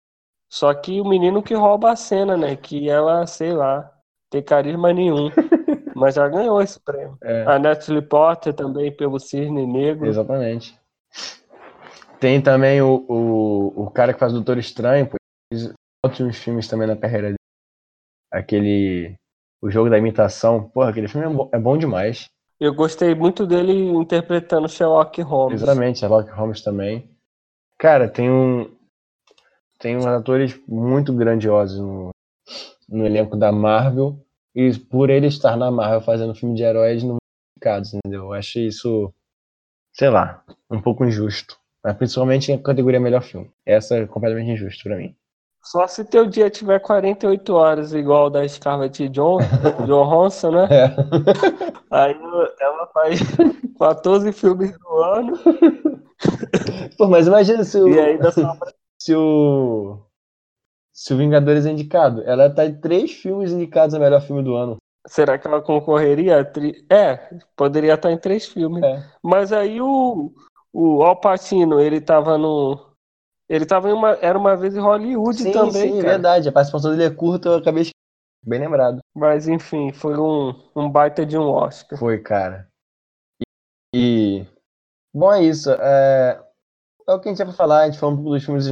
Só 0.52 0.74
que 0.74 1.00
o 1.02 1.06
menino 1.06 1.42
que 1.44 1.54
rouba 1.54 1.92
a 1.92 1.96
cena, 1.96 2.36
né? 2.38 2.56
Que 2.56 2.90
ela, 2.90 3.26
sei 3.28 3.54
lá, 3.54 3.92
tem 4.30 4.42
carisma 4.44 4.92
nenhum. 4.94 5.30
Mas 5.96 6.16
já 6.16 6.28
ganhou 6.28 6.62
esse 6.62 6.80
prêmio. 6.80 7.18
É, 7.24 7.44
A 7.48 7.58
Natalie 7.58 8.02
Porter 8.02 8.54
também 8.54 8.92
pelo 8.92 9.20
Cisne 9.20 9.66
Negro. 9.66 10.08
exatamente. 10.08 10.78
Tem 12.20 12.42
também 12.42 12.82
o, 12.82 13.06
o, 13.08 13.84
o 13.86 13.92
cara 13.92 14.14
que 14.14 14.20
faz 14.20 14.32
o 14.32 14.36
Doutor 14.36 14.58
Estranho, 14.58 15.08
pô. 15.08 15.16
Fez 15.54 15.72
ótimos 16.06 16.38
filmes 16.38 16.68
também 16.68 16.88
na 16.88 16.98
carreira 16.98 17.28
dele. 17.28 17.38
Aquele. 18.32 19.16
O 19.62 19.70
jogo 19.70 19.90
da 19.90 19.98
imitação. 19.98 20.70
Porra, 20.70 20.90
aquele 20.90 21.08
filme 21.08 21.26
é 21.28 21.30
bom, 21.30 21.50
é 21.54 21.60
bom 21.60 21.78
demais. 21.78 22.26
Eu 22.60 22.74
gostei 22.74 23.14
muito 23.14 23.46
dele 23.46 23.74
interpretando 23.74 24.70
Sherlock 24.70 25.22
Holmes. 25.22 25.62
Exatamente, 25.62 26.00
Sherlock 26.00 26.30
Holmes 26.32 26.62
também. 26.62 27.10
Cara, 27.78 28.08
tem 28.08 28.32
um. 28.32 28.74
Tem 29.78 29.98
uns 29.98 30.06
atores 30.06 30.58
muito 30.68 31.14
grandiosos 31.14 31.80
no, 31.80 32.10
no 32.88 33.06
elenco 33.06 33.36
da 33.36 33.52
Marvel. 33.52 34.20
E 34.56 34.72
por 34.78 35.10
ele 35.10 35.28
estar 35.28 35.58
na 35.58 35.70
Marvel 35.70 36.00
fazendo 36.00 36.34
filme 36.34 36.56
de 36.56 36.64
heróis 36.64 37.04
não 37.04 37.18
indicados, 37.58 37.94
entendeu? 37.94 38.24
Eu 38.24 38.34
achei 38.34 38.68
isso, 38.68 39.14
sei 39.94 40.10
lá, 40.10 40.44
um 40.72 40.82
pouco 40.82 41.04
injusto. 41.04 41.60
Mas 41.84 41.98
principalmente 41.98 42.52
em 42.52 42.62
categoria 42.62 43.00
melhor 43.00 43.22
filme. 43.22 43.52
Essa 43.66 43.98
é 43.98 44.08
completamente 44.08 44.52
injusto 44.52 44.84
pra 44.84 44.96
mim. 44.96 45.14
Só 45.66 45.88
se 45.88 46.06
teu 46.06 46.26
dia 46.28 46.50
tiver 46.50 46.80
48 46.80 47.54
horas 47.54 47.94
igual 47.94 48.30
da 48.30 48.48
Scarlett 48.48 49.10
John, 49.10 49.40
Johansson, 49.88 50.52
né? 50.52 50.68
É. 50.72 50.96
Aí 51.92 52.16
ela 52.62 52.88
faz 52.94 53.20
14 53.80 54.32
filmes 54.32 54.78
no 54.80 55.02
ano 55.04 55.34
Pô, 56.98 57.08
mas 57.08 57.28
imagina 57.28 57.64
se 57.64 57.78
o, 57.80 57.88
e 57.90 58.00
ainda 58.00 58.32
sobra. 58.32 58.74
se 59.00 59.14
o. 59.16 60.00
Se 60.94 61.14
o 61.14 61.18
Vingadores 61.18 61.66
é 61.66 61.72
indicado. 61.72 62.22
Ela 62.24 62.50
tá 62.50 62.66
em 62.66 62.80
três 62.80 63.12
filmes 63.12 63.52
indicados 63.52 63.94
a 63.94 64.00
melhor 64.00 64.22
filme 64.22 64.42
do 64.44 64.56
ano. 64.56 64.78
Será 65.08 65.38
que 65.38 65.46
ela 65.48 65.62
concorreria? 65.62 66.44
tri- 66.46 66.86
É, 66.90 67.38
poderia 67.56 67.96
estar 67.96 68.12
em 68.12 68.18
três 68.18 68.48
filmes. 68.48 68.82
É. 68.84 69.04
Mas 69.22 69.52
aí 69.52 69.82
o, 69.82 70.32
o 70.72 71.04
Al 71.04 71.20
Pacino, 71.20 71.80
ele 71.82 72.00
tava 72.00 72.38
no. 72.38 72.80
Ele 73.48 73.66
tava 73.66 73.90
em 73.90 73.94
uma. 73.94 74.12
Era 74.22 74.38
uma 74.38 74.56
vez 74.56 74.76
em 74.76 74.80
Hollywood 74.80 75.42
Sim, 75.42 75.52
também, 75.52 75.94
sim, 75.94 76.02
cara. 76.02 76.14
verdade. 76.14 76.50
A 76.50 76.52
participação 76.52 76.92
dele 76.92 77.06
é 77.06 77.10
curta, 77.10 77.50
eu 77.50 77.56
acabei. 77.56 77.90
Bem 78.44 78.60
lembrado. 78.60 79.00
Mas 79.16 79.48
enfim, 79.48 79.92
foi 79.92 80.18
um, 80.18 80.54
um 80.76 80.90
baita 80.90 81.26
de 81.26 81.38
um 81.38 81.48
Oscar. 81.48 81.98
Foi, 81.98 82.20
cara. 82.20 82.68
E. 83.94 84.46
Bom, 85.14 85.32
é 85.32 85.44
isso. 85.44 85.72
É, 85.72 86.44
é 87.08 87.14
o 87.14 87.20
que 87.20 87.30
a 87.30 87.32
gente 87.34 87.46
ia 87.46 87.54
falar. 87.54 87.82
A 87.82 87.86
gente 87.86 88.00
falou 88.00 88.14
um 88.14 88.18
pouco 88.18 88.32
dos 88.32 88.44
filmes 88.44 88.72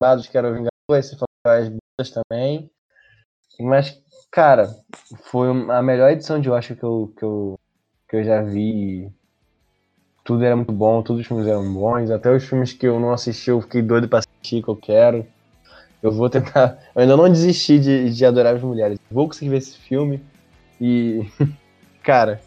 animados, 0.00 0.26
que 0.26 0.36
era 0.36 0.48
o 0.48 0.52
Vingadores, 0.52 1.06
você 1.06 1.16
falou 1.16 1.60
as 1.60 1.68
boas 1.68 2.10
também. 2.10 2.70
Mas, 3.60 4.00
cara, 4.30 4.68
foi 5.24 5.48
a 5.48 5.82
melhor 5.82 6.10
edição 6.10 6.40
de 6.40 6.50
Oscar 6.50 6.76
que 6.76 6.84
eu, 6.84 7.12
que 7.16 7.24
eu, 7.24 7.60
que 8.08 8.16
eu 8.16 8.24
já 8.24 8.42
vi. 8.42 9.12
Tudo 10.28 10.44
era 10.44 10.54
muito 10.54 10.72
bom, 10.72 11.00
todos 11.00 11.22
os 11.22 11.26
filmes 11.26 11.46
eram 11.46 11.72
bons. 11.72 12.10
Até 12.10 12.30
os 12.30 12.44
filmes 12.44 12.74
que 12.74 12.86
eu 12.86 13.00
não 13.00 13.14
assisti, 13.14 13.48
eu 13.48 13.62
fiquei 13.62 13.80
doido 13.80 14.06
pra 14.06 14.18
assistir, 14.18 14.62
que 14.62 14.68
eu 14.68 14.76
quero. 14.76 15.26
Eu 16.02 16.12
vou 16.12 16.28
tentar. 16.28 16.78
Eu 16.94 17.00
ainda 17.00 17.16
não 17.16 17.30
desisti 17.30 17.78
de, 17.78 18.10
de 18.10 18.26
adorar 18.26 18.54
as 18.54 18.62
mulheres. 18.62 18.98
Vou 19.10 19.26
conseguir 19.26 19.48
ver 19.48 19.56
esse 19.56 19.78
filme. 19.78 20.22
E. 20.78 21.26
Cara, 22.04 22.42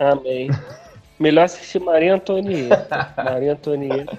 Amém. 0.00 0.50
Melhor 1.16 1.44
assistir 1.44 1.78
Maria 1.78 2.14
Antonieta. 2.14 3.12
Maria 3.16 3.52
Antonieta, 3.52 4.18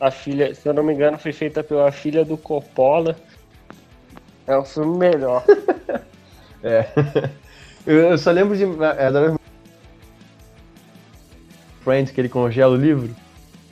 a 0.00 0.10
filha, 0.10 0.52
se 0.56 0.68
eu 0.68 0.74
não 0.74 0.82
me 0.82 0.94
engano, 0.94 1.18
foi 1.18 1.32
feita 1.32 1.62
pela 1.62 1.92
filha 1.92 2.24
do 2.24 2.36
Coppola. 2.36 3.14
É 4.44 4.56
o 4.56 4.64
filme 4.64 4.98
melhor. 4.98 5.44
É. 6.60 6.88
Eu, 7.86 8.18
só 8.18 8.32
lembro 8.32 8.56
de. 8.56 8.64
É, 8.64 9.37
Friends, 11.88 12.10
que 12.10 12.20
ele 12.20 12.28
congela 12.28 12.74
o 12.74 12.76
livro. 12.76 13.16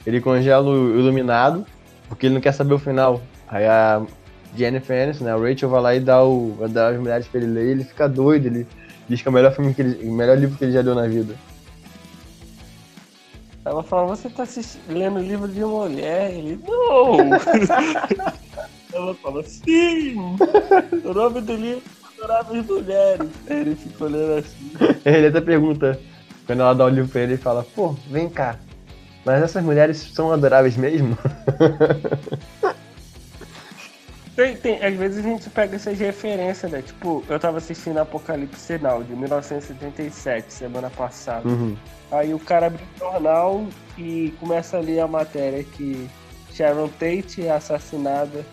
Ele 0.06 0.22
congela 0.22 0.66
o 0.66 0.98
Iluminado, 0.98 1.66
porque 2.08 2.24
ele 2.24 2.34
não 2.34 2.40
quer 2.40 2.52
saber 2.52 2.72
o 2.72 2.78
final. 2.78 3.20
Aí 3.46 3.66
a 3.66 4.02
Jennifer 4.56 5.02
Aniston, 5.02 5.24
né, 5.24 5.32
a 5.32 5.36
Rachel 5.36 5.68
vai 5.68 5.82
lá 5.82 5.94
e 5.94 6.00
dá, 6.00 6.24
o, 6.24 6.56
dá 6.70 6.88
as 6.88 6.98
mulheres 6.98 7.28
pra 7.28 7.42
ele 7.42 7.52
ler 7.52 7.66
e 7.66 7.70
ele 7.72 7.84
fica 7.84 8.08
doido. 8.08 8.46
Ele 8.46 8.66
diz 9.06 9.20
que 9.20 9.28
é 9.28 9.30
o 9.30 9.34
melhor, 9.34 9.52
filme 9.52 9.74
que 9.74 9.82
ele, 9.82 10.08
o 10.08 10.12
melhor 10.12 10.38
livro 10.38 10.56
que 10.56 10.64
ele 10.64 10.72
já 10.72 10.80
leu 10.80 10.94
na 10.94 11.06
vida. 11.06 11.34
Ela 13.66 13.82
fala, 13.82 14.16
você 14.16 14.30
tá 14.30 14.44
lendo 14.88 15.18
livro 15.18 15.48
de 15.48 15.60
mulher? 15.60 16.32
Ele, 16.32 16.58
não! 16.66 17.16
Ela 18.94 19.14
fala, 19.16 19.42
sim! 19.42 20.16
O 21.04 21.12
nome 21.12 21.42
do 21.42 21.54
livro 21.54 21.82
é 21.84 22.22
Adoráveis 22.24 22.66
Mulheres. 22.66 23.28
Aí 23.50 23.60
ele 23.60 23.74
fica 23.74 24.04
olhando 24.04 24.38
assim. 24.38 24.72
Ele 25.04 25.26
até 25.26 25.40
pergunta, 25.42 26.00
quando 26.46 26.60
ela 26.60 26.74
dá 26.74 26.84
o 26.84 26.88
livro 26.88 27.10
pra 27.10 27.22
ele, 27.22 27.32
ele 27.32 27.42
fala, 27.42 27.64
pô, 27.74 27.94
vem 28.08 28.28
cá, 28.28 28.56
Mas 29.24 29.42
essas 29.42 29.62
mulheres 29.62 29.98
são 30.14 30.32
adoráveis 30.32 30.76
mesmo? 30.76 31.18
Tem, 34.36 34.54
tem, 34.54 34.84
às 34.84 34.94
vezes 34.94 35.24
a 35.24 35.28
gente 35.28 35.48
pega 35.48 35.76
essas 35.76 35.98
referências, 35.98 36.70
né? 36.70 36.82
Tipo, 36.82 37.24
eu 37.26 37.40
tava 37.40 37.56
assistindo 37.56 37.96
Apocalipse 37.96 38.60
Sinal 38.60 39.02
de 39.02 39.16
1977, 39.16 40.52
semana 40.52 40.90
passada. 40.90 41.48
Uhum. 41.48 41.74
Aí 42.10 42.34
o 42.34 42.38
cara 42.38 42.66
abre 42.66 42.82
o 42.82 42.98
jornal 42.98 43.66
e 43.96 44.34
começa 44.38 44.76
a 44.76 44.80
ler 44.80 45.00
a 45.00 45.08
matéria 45.08 45.64
que 45.64 46.06
Sharon 46.52 46.88
Tate 46.88 47.46
é 47.46 47.50
assassinada 47.50 48.44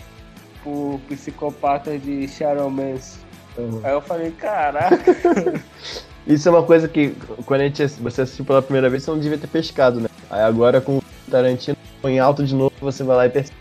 por 0.64 1.02
psicopatas 1.10 2.02
de 2.02 2.30
Sharon 2.30 2.70
Manson. 2.70 3.20
Uhum. 3.58 3.82
Aí 3.84 3.92
eu 3.92 4.02
falei, 4.02 4.32
caraca, 4.32 5.14
Isso 6.26 6.48
é 6.48 6.52
uma 6.52 6.64
coisa 6.64 6.88
que, 6.88 7.16
quando 7.46 7.62
a 7.62 7.64
gente, 7.66 7.86
você 7.86 8.22
assistiu 8.22 8.46
pela 8.46 8.62
primeira 8.62 8.90
vez, 8.90 9.04
você 9.04 9.12
não 9.12 9.20
devia 9.20 9.38
ter 9.38 9.48
pescado, 9.48 10.00
né? 10.00 10.08
Aí 10.30 10.42
agora 10.42 10.80
com 10.80 10.98
o 10.98 11.04
Tarantino 11.30 11.78
em 12.06 12.20
alto 12.20 12.44
de 12.44 12.56
novo, 12.56 12.74
você 12.82 13.04
vai 13.04 13.16
lá 13.16 13.26
e 13.26 13.30
percebe. 13.30 13.58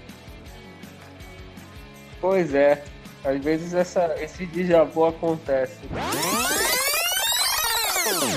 pois 2.20 2.54
é. 2.54 2.84
Às 3.24 3.42
vezes 3.42 3.72
essa, 3.72 4.14
esse 4.20 4.44
déjà 4.46 4.82
vu 4.82 5.04
acontece. 5.04 5.78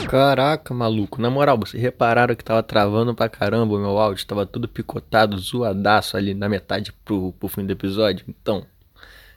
Caraca, 0.08 0.74
maluco. 0.74 1.20
Na 1.20 1.30
moral, 1.30 1.58
vocês 1.58 1.82
repararam 1.82 2.36
que 2.36 2.44
tava 2.44 2.62
travando 2.62 3.16
pra 3.16 3.28
caramba 3.28 3.76
o 3.76 3.80
meu 3.80 3.98
áudio? 3.98 4.26
Tava 4.28 4.46
tudo 4.46 4.68
picotado, 4.68 5.38
zoadaço 5.40 6.16
ali 6.16 6.34
na 6.36 6.48
metade 6.48 6.94
pro, 7.04 7.34
pro 7.34 7.48
fim 7.48 7.66
do 7.66 7.74
episódio. 7.74 8.26
Então, 8.30 8.66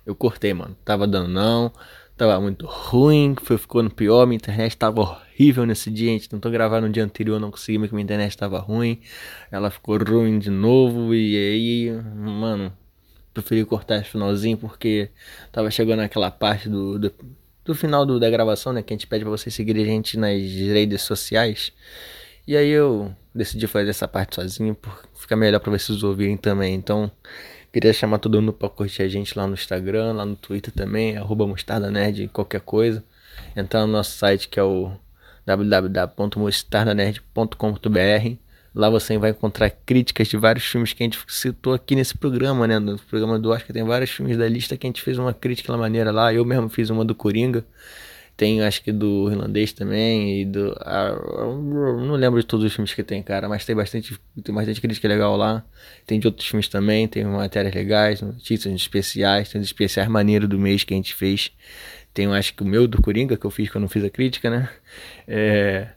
eu 0.04 0.14
cortei, 0.14 0.52
mano. 0.52 0.76
Tava 0.84 1.06
dando 1.06 1.28
não. 1.28 1.72
Tava 2.18 2.40
muito 2.40 2.66
ruim, 2.66 3.36
foi 3.40 3.56
ficando 3.56 3.88
pior. 3.90 4.26
Minha 4.26 4.36
internet 4.36 4.76
tava 4.76 5.00
horrível 5.02 5.64
nesse 5.64 5.88
dia. 5.88 6.10
A 6.10 6.12
gente 6.14 6.28
tentou 6.28 6.50
gravar 6.50 6.80
no 6.80 6.88
dia 6.90 7.04
anterior, 7.04 7.38
não 7.38 7.50
consegui, 7.50 7.78
porque 7.78 7.94
minha 7.94 8.02
internet 8.02 8.36
tava 8.36 8.58
ruim. 8.58 9.00
Ela 9.52 9.70
ficou 9.70 9.96
ruim 9.98 10.38
de 10.40 10.50
novo. 10.50 11.14
E 11.14 11.36
aí, 11.36 11.92
mano, 12.16 12.72
preferi 13.32 13.64
cortar 13.64 13.98
esse 14.00 14.10
finalzinho 14.10 14.58
porque 14.58 15.10
tava 15.52 15.70
chegando 15.70 16.00
naquela 16.00 16.28
parte 16.28 16.68
do, 16.68 16.98
do, 16.98 17.12
do 17.64 17.74
final 17.74 18.04
do- 18.04 18.18
da 18.18 18.28
gravação, 18.28 18.72
né? 18.72 18.82
Que 18.82 18.92
a 18.92 18.96
gente 18.96 19.06
pede 19.06 19.22
pra 19.24 19.30
vocês 19.30 19.54
seguirem 19.54 19.84
a 19.84 19.86
gente 19.86 20.18
nas 20.18 20.32
redes 20.42 21.02
sociais. 21.02 21.72
E 22.48 22.56
aí 22.56 22.68
eu 22.70 23.14
decidi 23.32 23.68
fazer 23.68 23.90
essa 23.90 24.08
parte 24.08 24.34
sozinho, 24.34 24.74
porque 24.74 25.06
fica 25.14 25.36
melhor 25.36 25.60
pra 25.60 25.70
vocês 25.70 26.02
ouvirem 26.02 26.36
também. 26.36 26.74
Então, 26.74 27.08
queria 27.72 27.92
chamar 27.92 28.18
todo 28.18 28.40
mundo 28.40 28.52
pra 28.52 28.68
curtir 28.68 29.02
a 29.02 29.08
gente 29.08 29.36
lá 29.36 29.46
no 29.46 29.54
Instagram, 29.54 30.12
lá 30.12 30.24
no 30.24 30.36
Twitter 30.36 30.72
também, 30.72 31.16
arroba 31.16 31.46
Mostarda 31.46 31.90
Nerd, 31.90 32.28
qualquer 32.28 32.60
coisa. 32.60 33.02
Entrar 33.56 33.86
no 33.86 33.92
nosso 33.92 34.16
site 34.16 34.48
que 34.48 34.58
é 34.58 34.62
o 34.62 34.92
www.mostardanerd.com.br. 35.46 38.36
Lá 38.74 38.90
você 38.90 39.16
vai 39.16 39.30
encontrar 39.30 39.70
críticas 39.70 40.28
de 40.28 40.36
vários 40.36 40.64
filmes 40.64 40.92
que 40.92 41.02
a 41.02 41.06
gente 41.06 41.18
citou 41.26 41.72
aqui 41.72 41.96
nesse 41.96 42.16
programa, 42.16 42.66
né? 42.66 42.78
No 42.78 42.98
programa 42.98 43.38
do 43.38 43.50
Oscar 43.50 43.72
tem 43.72 43.82
vários 43.82 44.10
filmes 44.10 44.36
da 44.36 44.46
lista 44.46 44.76
que 44.76 44.86
a 44.86 44.88
gente 44.88 45.02
fez 45.02 45.18
uma 45.18 45.32
crítica 45.32 45.74
maneira 45.76 46.12
lá. 46.12 46.32
Eu 46.32 46.44
mesmo 46.44 46.68
fiz 46.68 46.90
uma 46.90 47.04
do 47.04 47.14
Coringa. 47.14 47.64
Tem, 48.38 48.62
acho 48.62 48.84
que 48.84 48.92
do 48.92 49.28
irlandês 49.32 49.72
também 49.72 50.42
e 50.42 50.44
do. 50.44 50.72
não 52.06 52.14
lembro 52.14 52.38
de 52.38 52.46
todos 52.46 52.64
os 52.64 52.72
filmes 52.72 52.94
que 52.94 53.02
tem, 53.02 53.20
cara, 53.20 53.48
mas 53.48 53.64
tem 53.64 53.74
bastante, 53.74 54.16
tem 54.44 54.54
bastante 54.54 54.80
crítica 54.80 55.08
legal 55.08 55.36
lá. 55.36 55.64
Tem 56.06 56.20
de 56.20 56.28
outros 56.28 56.46
filmes 56.46 56.68
também, 56.68 57.08
tem 57.08 57.24
matérias 57.24 57.74
legais, 57.74 58.22
notícias 58.22 58.72
especiais, 58.72 59.48
tem 59.48 59.60
os 59.60 59.66
especiais 59.66 60.08
maneiros 60.08 60.48
do 60.48 60.56
mês 60.56 60.84
que 60.84 60.94
a 60.94 60.96
gente 60.96 61.16
fez. 61.16 61.50
Tem, 62.14 62.28
acho 62.28 62.54
que 62.54 62.62
o 62.62 62.64
meu 62.64 62.86
do 62.86 63.02
Coringa, 63.02 63.36
que 63.36 63.44
eu 63.44 63.50
fiz 63.50 63.70
quando 63.70 63.88
fiz 63.88 64.04
a 64.04 64.10
crítica, 64.10 64.48
né? 64.48 64.68
É, 65.26 65.88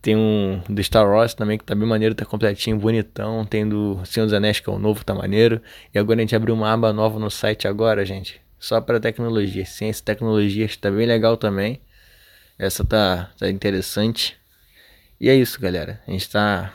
tem 0.00 0.14
um 0.14 0.62
do 0.68 0.80
Star 0.84 1.04
Wars 1.04 1.34
também, 1.34 1.58
que 1.58 1.64
tá 1.64 1.74
bem 1.74 1.88
maneiro, 1.88 2.14
tá 2.14 2.24
completinho, 2.24 2.78
bonitão. 2.78 3.44
Tem 3.44 3.68
do 3.68 4.00
Senhor 4.04 4.26
dos 4.26 4.32
Anéis, 4.34 4.60
que 4.60 4.70
é 4.70 4.72
o 4.72 4.78
novo, 4.78 5.04
tá 5.04 5.16
maneiro. 5.16 5.60
E 5.92 5.98
agora 5.98 6.20
a 6.20 6.22
gente 6.22 6.36
abriu 6.36 6.54
uma 6.54 6.72
aba 6.72 6.92
nova 6.92 7.18
no 7.18 7.28
site 7.28 7.66
agora, 7.66 8.04
gente. 8.04 8.40
Só 8.56 8.80
para 8.80 9.00
tecnologia. 9.00 9.66
Ciência 9.66 10.00
e 10.00 10.04
tecnologia, 10.04 10.64
está 10.64 10.92
bem 10.92 11.04
legal 11.04 11.36
também. 11.36 11.80
Essa 12.58 12.84
tá, 12.84 13.30
tá 13.38 13.48
interessante. 13.50 14.36
E 15.20 15.28
é 15.30 15.34
isso, 15.36 15.60
galera. 15.60 16.00
A 16.06 16.10
gente 16.10 16.28
tá 16.30 16.74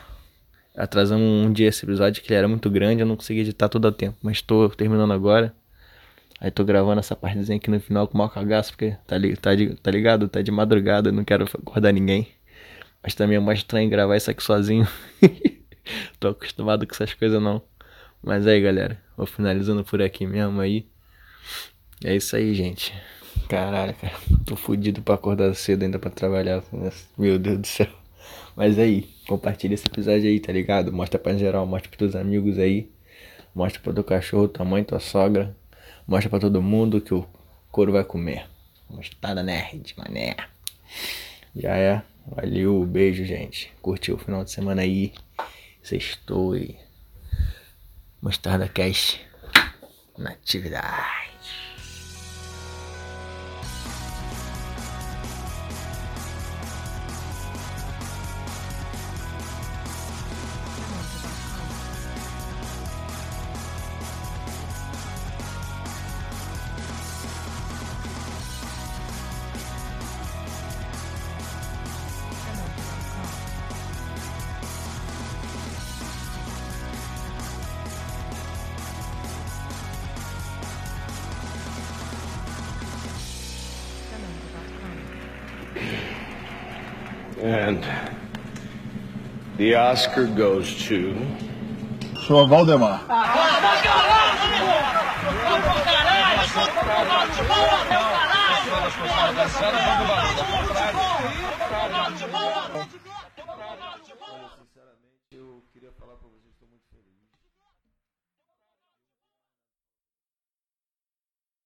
atrasando 0.76 1.22
um 1.24 1.52
dia 1.52 1.68
esse 1.68 1.84
episódio, 1.84 2.22
que 2.22 2.28
ele 2.30 2.38
era 2.38 2.48
muito 2.48 2.70
grande, 2.70 3.02
eu 3.02 3.06
não 3.06 3.16
consegui 3.16 3.40
editar 3.40 3.68
todo 3.68 3.88
a 3.88 3.92
tempo. 3.92 4.16
Mas 4.22 4.42
tô 4.42 4.68
terminando 4.70 5.12
agora. 5.12 5.54
Aí 6.40 6.50
tô 6.50 6.64
gravando 6.64 7.00
essa 7.00 7.16
partezinha 7.16 7.56
aqui 7.58 7.70
no 7.70 7.80
final 7.80 8.08
com 8.08 8.14
o 8.14 8.18
maior 8.18 8.30
cagaço, 8.30 8.72
porque 8.72 8.96
tá, 9.06 9.18
li- 9.18 9.36
tá, 9.36 9.50
tá 9.82 9.90
ligado? 9.90 10.28
Tá 10.28 10.42
de 10.42 10.50
madrugada, 10.50 11.12
não 11.12 11.24
quero 11.24 11.44
acordar 11.44 11.92
ninguém. 11.92 12.28
Mas 13.02 13.14
também 13.14 13.36
é 13.36 13.40
mais 13.40 13.60
estranho 13.60 13.90
gravar 13.90 14.16
isso 14.16 14.30
aqui 14.30 14.42
sozinho. 14.42 14.88
Tô 16.20 16.28
acostumado 16.28 16.86
com 16.86 16.94
essas 16.94 17.14
coisas 17.14 17.42
não. 17.42 17.62
Mas 18.22 18.46
aí, 18.46 18.60
galera, 18.60 19.00
vou 19.16 19.26
finalizando 19.26 19.84
por 19.84 20.02
aqui 20.02 20.26
mesmo 20.26 20.60
aí. 20.60 20.86
É 22.04 22.14
isso 22.14 22.36
aí, 22.36 22.54
gente. 22.54 22.92
Caralho, 23.48 23.94
cara. 23.94 24.14
Tô 24.44 24.56
fudido 24.56 25.02
pra 25.02 25.14
acordar 25.14 25.54
cedo 25.54 25.82
ainda 25.82 25.98
pra 25.98 26.10
trabalhar. 26.10 26.62
Meu 27.16 27.38
Deus 27.38 27.58
do 27.58 27.66
céu. 27.66 27.88
Mas 28.56 28.78
aí, 28.78 29.08
compartilha 29.26 29.74
esse 29.74 29.86
episódio 29.86 30.28
aí, 30.28 30.40
tá 30.40 30.52
ligado? 30.52 30.92
Mostra 30.92 31.18
pra 31.18 31.36
geral, 31.36 31.66
mostra 31.66 31.88
pros 31.88 31.98
teus 31.98 32.16
amigos 32.16 32.58
aí. 32.58 32.90
Mostra 33.54 33.80
pro 33.80 33.94
teu 33.94 34.04
cachorro, 34.04 34.48
tua 34.48 34.64
mãe, 34.64 34.82
tua 34.84 35.00
sogra. 35.00 35.54
Mostra 36.06 36.30
pra 36.30 36.38
todo 36.38 36.62
mundo 36.62 37.00
que 37.00 37.14
o 37.14 37.26
couro 37.70 37.92
vai 37.92 38.04
comer. 38.04 38.46
Mostarda 38.88 39.42
nerd, 39.42 39.94
mané. 39.96 40.36
Já 41.54 41.76
é. 41.76 42.02
Valeu, 42.26 42.84
beijo, 42.84 43.24
gente. 43.24 43.72
Curtiu 43.82 44.16
o 44.16 44.18
final 44.18 44.44
de 44.44 44.50
semana 44.50 44.82
aí. 44.82 45.12
Sextou 45.82 46.56
e. 46.56 46.76
Mostarda 48.22 48.68
Cash 48.68 49.20
na 50.16 50.30
atividade. 50.30 51.33
The 89.64 89.74
Oscar 89.76 90.26
goes 90.26 90.84
to. 90.84 91.16
Senhor 92.26 92.46
Valdemar. 92.46 93.00
Eu 100.68 100.73